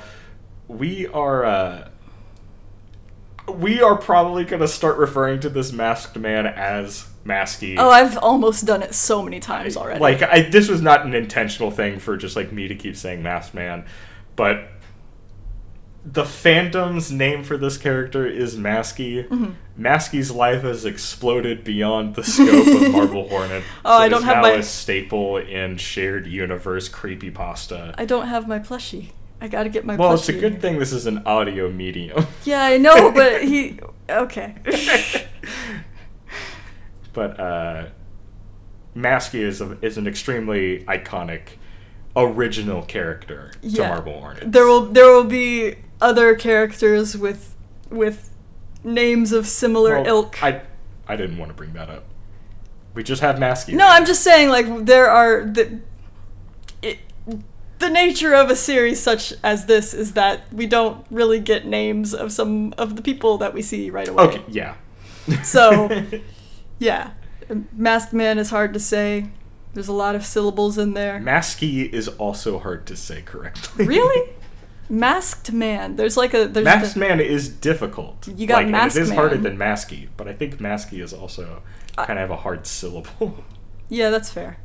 we 0.67 1.07
are 1.07 1.45
uh, 1.45 1.89
we 3.47 3.81
are 3.81 3.95
probably 3.95 4.43
gonna 4.43 4.67
start 4.67 4.97
referring 4.97 5.39
to 5.41 5.49
this 5.49 5.71
masked 5.71 6.17
man 6.17 6.45
as 6.45 7.07
Masky. 7.25 7.75
Oh, 7.77 7.89
I've 7.89 8.17
almost 8.17 8.65
done 8.65 8.83
it 8.83 8.93
so 8.93 9.21
many 9.23 9.39
times 9.39 9.75
already. 9.75 9.99
Like 9.99 10.21
I, 10.21 10.41
this 10.41 10.69
was 10.69 10.81
not 10.81 11.05
an 11.05 11.13
intentional 11.13 11.71
thing 11.71 11.99
for 11.99 12.17
just 12.17 12.35
like 12.35 12.51
me 12.51 12.67
to 12.67 12.75
keep 12.75 12.95
saying 12.95 13.23
masked 13.23 13.55
man, 13.55 13.85
but 14.35 14.67
the 16.05 16.23
fandom's 16.23 17.11
name 17.11 17.43
for 17.43 17.57
this 17.57 17.77
character 17.77 18.27
is 18.27 18.55
Masky. 18.55 19.27
Mm-hmm. 19.27 19.51
Masky's 19.83 20.29
life 20.31 20.61
has 20.61 20.85
exploded 20.85 21.63
beyond 21.63 22.13
the 22.15 22.23
scope 22.23 22.67
of 22.67 22.91
Marble 22.91 23.27
Hornet. 23.29 23.63
Oh, 23.83 23.97
I 23.97 24.07
don't 24.07 24.21
have 24.23 24.37
now 24.37 24.41
my- 24.43 24.51
a 24.51 24.63
staple 24.63 25.37
in 25.37 25.77
shared 25.77 26.27
universe 26.27 26.87
creepypasta. 26.89 27.95
I 27.97 28.05
don't 28.05 28.27
have 28.27 28.47
my 28.47 28.59
plushie. 28.59 29.11
I 29.41 29.47
got 29.47 29.63
to 29.63 29.69
get 29.69 29.83
my 29.83 29.95
plushie. 29.95 29.99
Well, 29.99 30.13
it's 30.13 30.29
a 30.29 30.33
good 30.33 30.61
thing 30.61 30.79
this 30.79 30.93
is 30.93 31.07
an 31.07 31.23
audio 31.25 31.69
medium. 31.71 32.25
Yeah, 32.45 32.61
I 32.63 32.77
know, 32.77 33.11
but 33.11 33.43
he 33.49 33.79
okay. 34.07 34.55
but 37.13 37.39
uh, 37.39 37.85
Masky 38.95 39.39
is 39.39 39.61
a, 39.61 39.77
is 39.81 39.97
an 39.97 40.07
extremely 40.07 40.83
iconic, 40.85 41.41
original 42.15 42.83
character 42.83 43.51
to 43.61 43.67
Yeah. 43.67 43.89
Marble 43.89 44.19
Hornets. 44.19 44.45
There 44.47 44.65
will 44.67 44.85
there 44.85 45.11
will 45.11 45.23
be 45.23 45.75
other 46.01 46.35
characters 46.35 47.17
with 47.17 47.55
with 47.89 48.31
names 48.83 49.31
of 49.31 49.47
similar 49.47 50.01
Well, 50.01 50.07
ilk. 50.07 50.43
I 50.43 50.61
I 51.07 51.15
didn't 51.15 51.37
want 51.37 51.49
to 51.49 51.55
bring 51.55 51.73
that 51.73 51.89
up. 51.89 52.05
We 52.93 53.03
just 53.03 53.21
have 53.21 53.35
Masky. 53.35 53.73
No, 53.73 53.87
I'm 53.87 54.05
just 54.05 54.23
saying 54.23 54.49
like 54.49 54.85
there 54.85 55.09
are 55.09 55.43
the 55.43 55.79
it, 56.81 56.99
the 57.79 57.89
nature 57.89 58.33
of 58.33 58.49
a 58.49 58.55
series 58.55 59.01
such 59.01 59.33
as 59.43 59.65
this 59.65 59.93
is 59.93 60.13
that 60.13 60.51
we 60.53 60.65
don't 60.65 61.05
really 61.11 61.39
get 61.39 61.65
names 61.65 62.13
of 62.13 62.31
some 62.31 62.73
of 62.77 62.95
the 62.95 63.01
people 63.01 63.37
that 63.39 63.53
we 63.53 63.61
see 63.61 63.89
right 63.89 64.07
away. 64.07 64.23
Okay, 64.23 64.43
yeah. 64.47 64.75
So, 65.43 65.89
yeah, 66.79 67.11
Masked 67.73 68.13
Man 68.13 68.37
is 68.37 68.49
hard 68.49 68.73
to 68.73 68.79
say. 68.79 69.29
There's 69.73 69.89
a 69.89 69.93
lot 69.93 70.15
of 70.15 70.25
syllables 70.25 70.77
in 70.77 70.93
there. 70.93 71.19
Masky 71.19 71.91
is 71.91 72.07
also 72.07 72.59
hard 72.59 72.85
to 72.87 72.95
say 72.95 73.21
correctly. 73.21 73.85
really? 73.85 74.31
Masked 74.89 75.51
Man. 75.51 75.95
There's 75.95 76.15
like 76.17 76.33
a 76.33 76.47
there's 76.47 76.63
Masked 76.65 76.93
the- 76.95 76.99
Man 76.99 77.19
is 77.19 77.49
difficult. 77.49 78.27
You 78.27 78.45
got 78.47 78.63
like, 78.63 78.67
Masked 78.67 78.97
It 78.97 79.01
is 79.03 79.11
harder 79.11 79.35
Man. 79.35 79.43
than 79.43 79.57
Masky, 79.57 80.07
but 80.17 80.27
I 80.27 80.33
think 80.33 80.57
Masky 80.57 81.01
is 81.03 81.13
also 81.13 81.61
I- 81.97 82.05
kind 82.05 82.19
of 82.19 82.29
a 82.31 82.37
hard 82.37 82.65
syllable. 82.67 83.43
Yeah, 83.87 84.09
that's 84.09 84.31
fair. 84.31 84.57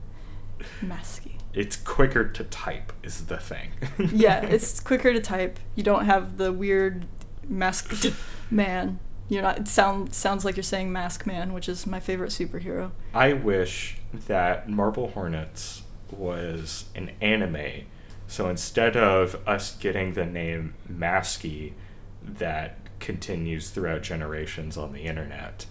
Masky. 0.82 1.32
It's 1.52 1.76
quicker 1.76 2.26
to 2.26 2.44
type, 2.44 2.90
is 3.02 3.26
the 3.26 3.36
thing. 3.36 3.72
Yeah, 4.12 4.40
it's 4.46 4.80
quicker 4.80 5.12
to 5.12 5.20
type. 5.20 5.60
You 5.74 5.82
don't 5.82 6.06
have 6.06 6.38
the 6.38 6.52
weird 6.54 7.04
masked 7.46 8.12
man. 8.50 8.98
You're 9.28 9.42
not. 9.42 9.58
It 9.58 9.68
sound 9.68 10.14
sounds 10.14 10.46
like 10.46 10.56
you're 10.56 10.62
saying 10.62 10.90
Mask 10.90 11.26
Man, 11.26 11.52
which 11.52 11.68
is 11.68 11.86
my 11.86 12.00
favorite 12.00 12.30
superhero. 12.30 12.92
I 13.12 13.34
wish 13.34 13.98
that 14.26 14.70
Marble 14.70 15.08
Hornets 15.10 15.82
was 16.10 16.86
an 16.94 17.10
anime. 17.20 17.84
So 18.30 18.48
instead 18.48 18.96
of 18.96 19.36
us 19.44 19.76
getting 19.76 20.12
the 20.12 20.24
name 20.24 20.74
Masky 20.90 21.72
that 22.22 22.76
continues 23.00 23.70
throughout 23.70 24.02
generations 24.02 24.76
on 24.76 24.92
the 24.92 25.00
internet, 25.02 25.66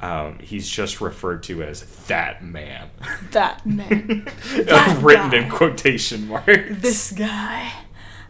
um, 0.00 0.38
he's 0.38 0.68
just 0.68 1.00
referred 1.00 1.42
to 1.44 1.62
as 1.62 1.82
that 2.08 2.44
man. 2.44 2.90
That 3.30 3.64
man. 3.64 4.28
That 4.54 4.98
Written 5.02 5.30
guy. 5.30 5.36
in 5.38 5.50
quotation 5.50 6.28
marks. 6.28 6.48
this 6.72 7.10
guy. 7.10 7.72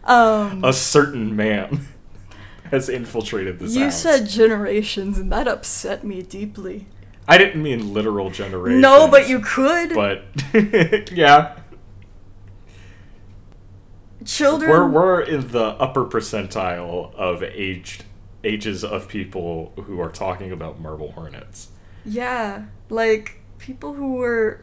Um, 0.05 0.63
A 0.63 0.71
certain 0.71 1.35
man 1.35 1.85
has 2.71 2.87
infiltrated 2.87 3.59
this 3.59 3.75
you 3.75 3.85
house. 3.85 4.01
said 4.01 4.29
generations, 4.29 5.17
and 5.17 5.29
that 5.33 5.49
upset 5.49 6.05
me 6.05 6.21
deeply. 6.21 6.87
I 7.27 7.37
didn't 7.37 7.61
mean 7.61 7.93
literal 7.93 8.29
generations. 8.29 8.81
No, 8.81 9.09
but 9.09 9.27
you 9.27 9.41
could. 9.41 9.93
But 9.93 10.23
yeah. 11.11 11.57
Children. 14.25 14.69
We're 14.71 14.87
we're 14.89 15.21
in 15.21 15.49
the 15.49 15.63
upper 15.63 16.05
percentile 16.05 17.13
of 17.15 17.43
aged 17.43 18.05
ages 18.43 18.83
of 18.83 19.07
people 19.07 19.73
who 19.75 19.99
are 19.99 20.11
talking 20.11 20.51
about 20.51 20.79
marble 20.79 21.11
hornets. 21.11 21.69
Yeah, 22.05 22.65
like 22.89 23.41
people 23.57 23.93
who 23.93 24.13
were. 24.13 24.61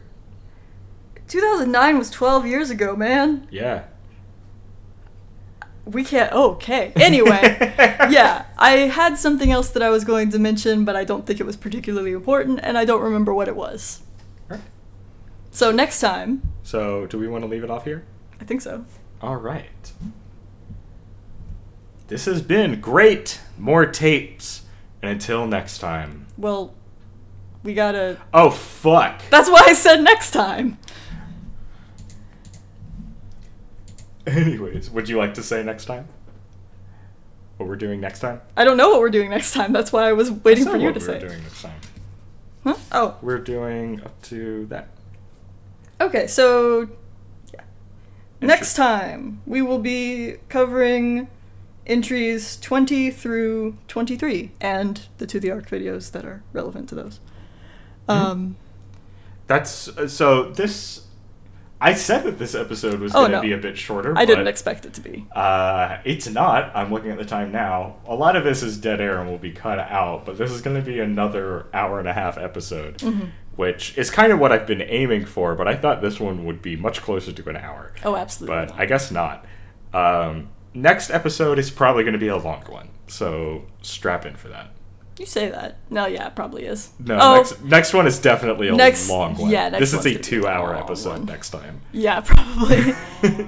2009 1.27 1.97
was 1.97 2.09
12 2.09 2.45
years 2.45 2.69
ago, 2.69 2.95
man. 2.95 3.47
Yeah. 3.49 3.85
We 5.85 6.03
can't. 6.03 6.31
Okay. 6.31 6.93
Anyway, 6.95 7.57
yeah, 8.09 8.45
I 8.57 8.71
had 8.71 9.17
something 9.17 9.51
else 9.51 9.69
that 9.71 9.81
I 9.83 9.89
was 9.89 10.03
going 10.03 10.29
to 10.31 10.39
mention, 10.39 10.85
but 10.85 10.95
I 10.95 11.03
don't 11.03 11.25
think 11.25 11.39
it 11.39 11.45
was 11.45 11.57
particularly 11.57 12.11
important, 12.11 12.59
and 12.63 12.77
I 12.77 12.85
don't 12.85 13.01
remember 13.01 13.33
what 13.33 13.47
it 13.47 13.55
was. 13.55 14.01
Alright. 14.49 14.63
So 15.51 15.71
next 15.71 15.99
time, 15.99 16.41
So, 16.63 17.05
do 17.07 17.17
we 17.17 17.27
want 17.27 17.43
to 17.43 17.47
leave 17.47 17.63
it 17.63 17.69
off 17.69 17.83
here? 17.85 18.05
I 18.39 18.45
think 18.45 18.61
so. 18.61 18.85
All 19.23 19.37
right. 19.37 19.93
This 22.07 22.25
has 22.25 22.41
been 22.41 22.81
great. 22.81 23.39
More 23.57 23.85
tapes. 23.85 24.63
And 25.01 25.09
until 25.09 25.47
next 25.47 25.77
time. 25.77 26.27
Well, 26.37 26.73
we 27.63 27.73
gotta. 27.73 28.17
Oh 28.33 28.49
fuck. 28.49 29.21
That's 29.29 29.49
why 29.49 29.63
I 29.65 29.73
said 29.75 30.01
next 30.01 30.31
time. 30.31 30.77
Anyways, 34.27 34.89
would 34.89 35.07
you 35.07 35.17
like 35.17 35.35
to 35.35 35.43
say 35.43 35.63
next 35.63 35.85
time? 35.85 36.09
What 37.55 37.69
we're 37.69 37.77
doing 37.77 38.01
next 38.01 38.19
time? 38.19 38.41
I 38.57 38.65
don't 38.65 38.75
know 38.75 38.89
what 38.89 38.99
we're 38.99 39.09
doing 39.09 39.29
next 39.29 39.53
time. 39.53 39.71
That's 39.71 39.93
why 39.93 40.09
I 40.09 40.11
was 40.11 40.31
waiting 40.31 40.67
I 40.67 40.71
for 40.71 40.77
you 40.77 40.91
to 40.91 40.99
we 40.99 41.05
say. 41.05 41.13
We're 41.13 41.29
doing 41.29 41.43
next 41.43 41.61
time. 41.61 41.79
Huh? 42.65 42.75
Oh, 42.91 43.17
We're 43.21 43.39
doing 43.39 44.01
up 44.01 44.21
to 44.23 44.65
that. 44.65 44.89
okay. 46.01 46.27
So 46.27 46.89
next 48.47 48.75
time 48.75 49.41
we 49.45 49.61
will 49.61 49.79
be 49.79 50.35
covering 50.49 51.27
entries 51.85 52.57
20 52.57 53.11
through 53.11 53.77
23 53.87 54.51
and 54.61 55.07
the 55.17 55.27
to 55.27 55.39
the 55.39 55.51
ark 55.51 55.69
videos 55.69 56.11
that 56.11 56.25
are 56.25 56.43
relevant 56.53 56.89
to 56.89 56.95
those. 56.95 57.19
Mm-hmm. 58.07 58.11
Um, 58.25 58.55
That's 59.47 59.87
uh, 59.89 60.07
so. 60.07 60.51
This 60.51 61.07
I 61.81 61.93
said 61.95 62.23
that 62.23 62.39
this 62.39 62.55
episode 62.55 63.01
was 63.01 63.13
Oh, 63.13 63.19
going 63.21 63.31
to 63.31 63.37
no. 63.37 63.41
be 63.41 63.51
a 63.51 63.57
bit 63.57 63.77
shorter. 63.77 64.17
I 64.17 64.23
didn't 64.23 64.45
but, 64.45 64.49
expect 64.49 64.85
it 64.85 64.93
to 64.93 65.01
be. 65.01 65.25
Uh, 65.33 65.97
it's 66.05 66.29
not. 66.29 66.71
I'm 66.73 66.91
looking 66.93 67.11
at 67.11 67.17
the 67.17 67.25
time 67.25 67.51
now. 67.51 67.97
A 68.07 68.15
lot 68.15 68.37
of 68.37 68.45
this 68.45 68.63
is 68.63 68.77
dead 68.77 69.01
air 69.01 69.19
and 69.19 69.29
will 69.29 69.37
be 69.37 69.51
cut 69.51 69.79
out, 69.79 70.25
but 70.25 70.37
this 70.37 70.49
is 70.51 70.61
going 70.61 70.77
to 70.77 70.81
be 70.81 70.99
another 71.01 71.67
hour 71.73 71.99
and 71.99 72.07
a 72.07 72.13
half 72.13 72.37
episode, 72.37 72.99
Mm-hmm. 72.99 73.25
Which 73.55 73.97
is 73.97 74.09
kind 74.09 74.31
of 74.31 74.39
what 74.39 74.51
I've 74.51 74.65
been 74.67 74.81
aiming 74.81 75.25
for. 75.25 75.55
But 75.55 75.67
I 75.67 75.75
thought 75.75 76.01
this 76.01 76.19
one 76.19 76.45
would 76.45 76.61
be 76.61 76.75
much 76.75 77.01
closer 77.01 77.31
to 77.31 77.49
an 77.49 77.57
hour. 77.57 77.93
Oh, 78.03 78.15
absolutely. 78.15 78.55
but 78.67 78.75
I 78.79 78.85
guess 78.85 79.11
not. 79.11 79.45
Um, 79.93 80.49
next 80.73 81.09
episode 81.11 81.59
is 81.59 81.69
probably 81.71 82.03
going 82.03 82.13
to 82.13 82.19
be 82.19 82.27
a 82.29 82.37
long 82.37 82.61
one, 82.63 82.89
so 83.07 83.65
strap 83.81 84.25
in 84.25 84.35
for 84.35 84.47
that. 84.49 84.71
You 85.19 85.27
say 85.27 85.49
that. 85.49 85.77
No, 85.91 86.07
yeah, 86.07 86.25
it 86.27 86.35
probably 86.35 86.65
is. 86.65 86.89
No, 86.97 87.19
oh, 87.21 87.35
next 87.35 87.63
next 87.63 87.93
one 87.93 88.07
is 88.07 88.17
definitely 88.17 88.69
a 88.69 88.75
Next- 88.75 89.07
long 89.09 89.35
one. 89.37 89.51
yeah, 89.51 89.69
next 89.69 89.79
this 89.79 89.93
is 89.93 89.99
a 89.99 90.09
gonna 90.09 90.15
be 90.15 90.19
a 90.19 90.23
two-hour 90.23 90.75
episode 90.75 91.09
one. 91.19 91.25
next 91.25 91.51
time. 91.51 91.81
yeah, 91.91 92.21
probably. 92.21 92.95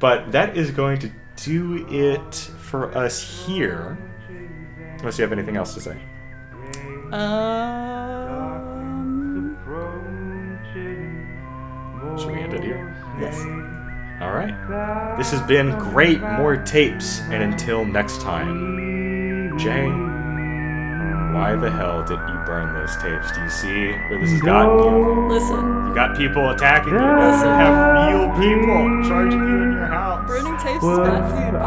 but 0.00 0.32
that 0.32 0.56
is 0.56 0.72
going 0.72 0.98
to 0.98 1.12
do 1.36 1.86
it 1.88 2.34
for 2.34 2.92
us 2.98 3.22
here. 3.46 3.96
Unless 4.98 5.18
you 5.18 5.22
have 5.22 5.32
anything 5.32 5.56
else 5.56 5.74
to 5.74 5.80
say. 5.80 5.96
um, 7.12 8.53
Should 12.18 12.30
we 12.32 12.40
end 12.40 12.54
it 12.54 12.62
here? 12.62 12.94
yes. 13.20 13.36
All 14.22 14.32
right. 14.32 14.54
This 15.18 15.30
has 15.32 15.40
been 15.42 15.76
great. 15.78 16.20
More 16.20 16.56
tapes, 16.56 17.20
and 17.30 17.42
until 17.42 17.84
next 17.84 18.20
time, 18.22 19.58
Jay. 19.58 19.88
Why 21.34 21.56
the 21.56 21.68
hell 21.70 22.04
did 22.04 22.20
you 22.28 22.38
burn 22.46 22.72
those 22.74 22.94
tapes? 23.02 23.32
Do 23.32 23.40
you 23.42 23.50
see 23.50 23.88
where 24.08 24.18
this 24.20 24.30
has 24.30 24.40
gotten 24.40 24.78
you? 24.78 25.26
Listen, 25.28 25.88
You 25.88 25.94
got 25.94 26.16
people 26.16 26.48
attacking 26.50 26.92
you. 26.94 27.00
You 27.00 27.16
Listen. 27.18 27.48
have 27.48 28.08
real 28.08 28.28
people 28.38 29.08
charging 29.08 29.40
you 29.40 29.62
in 29.64 29.72
your 29.72 29.86
house. 29.86 30.26
burning 30.28 30.56
tapes 30.58 30.84
is 30.84 30.98
bad 30.98 31.28
for 31.28 31.36
the 31.36 31.48
environment. 31.48 31.64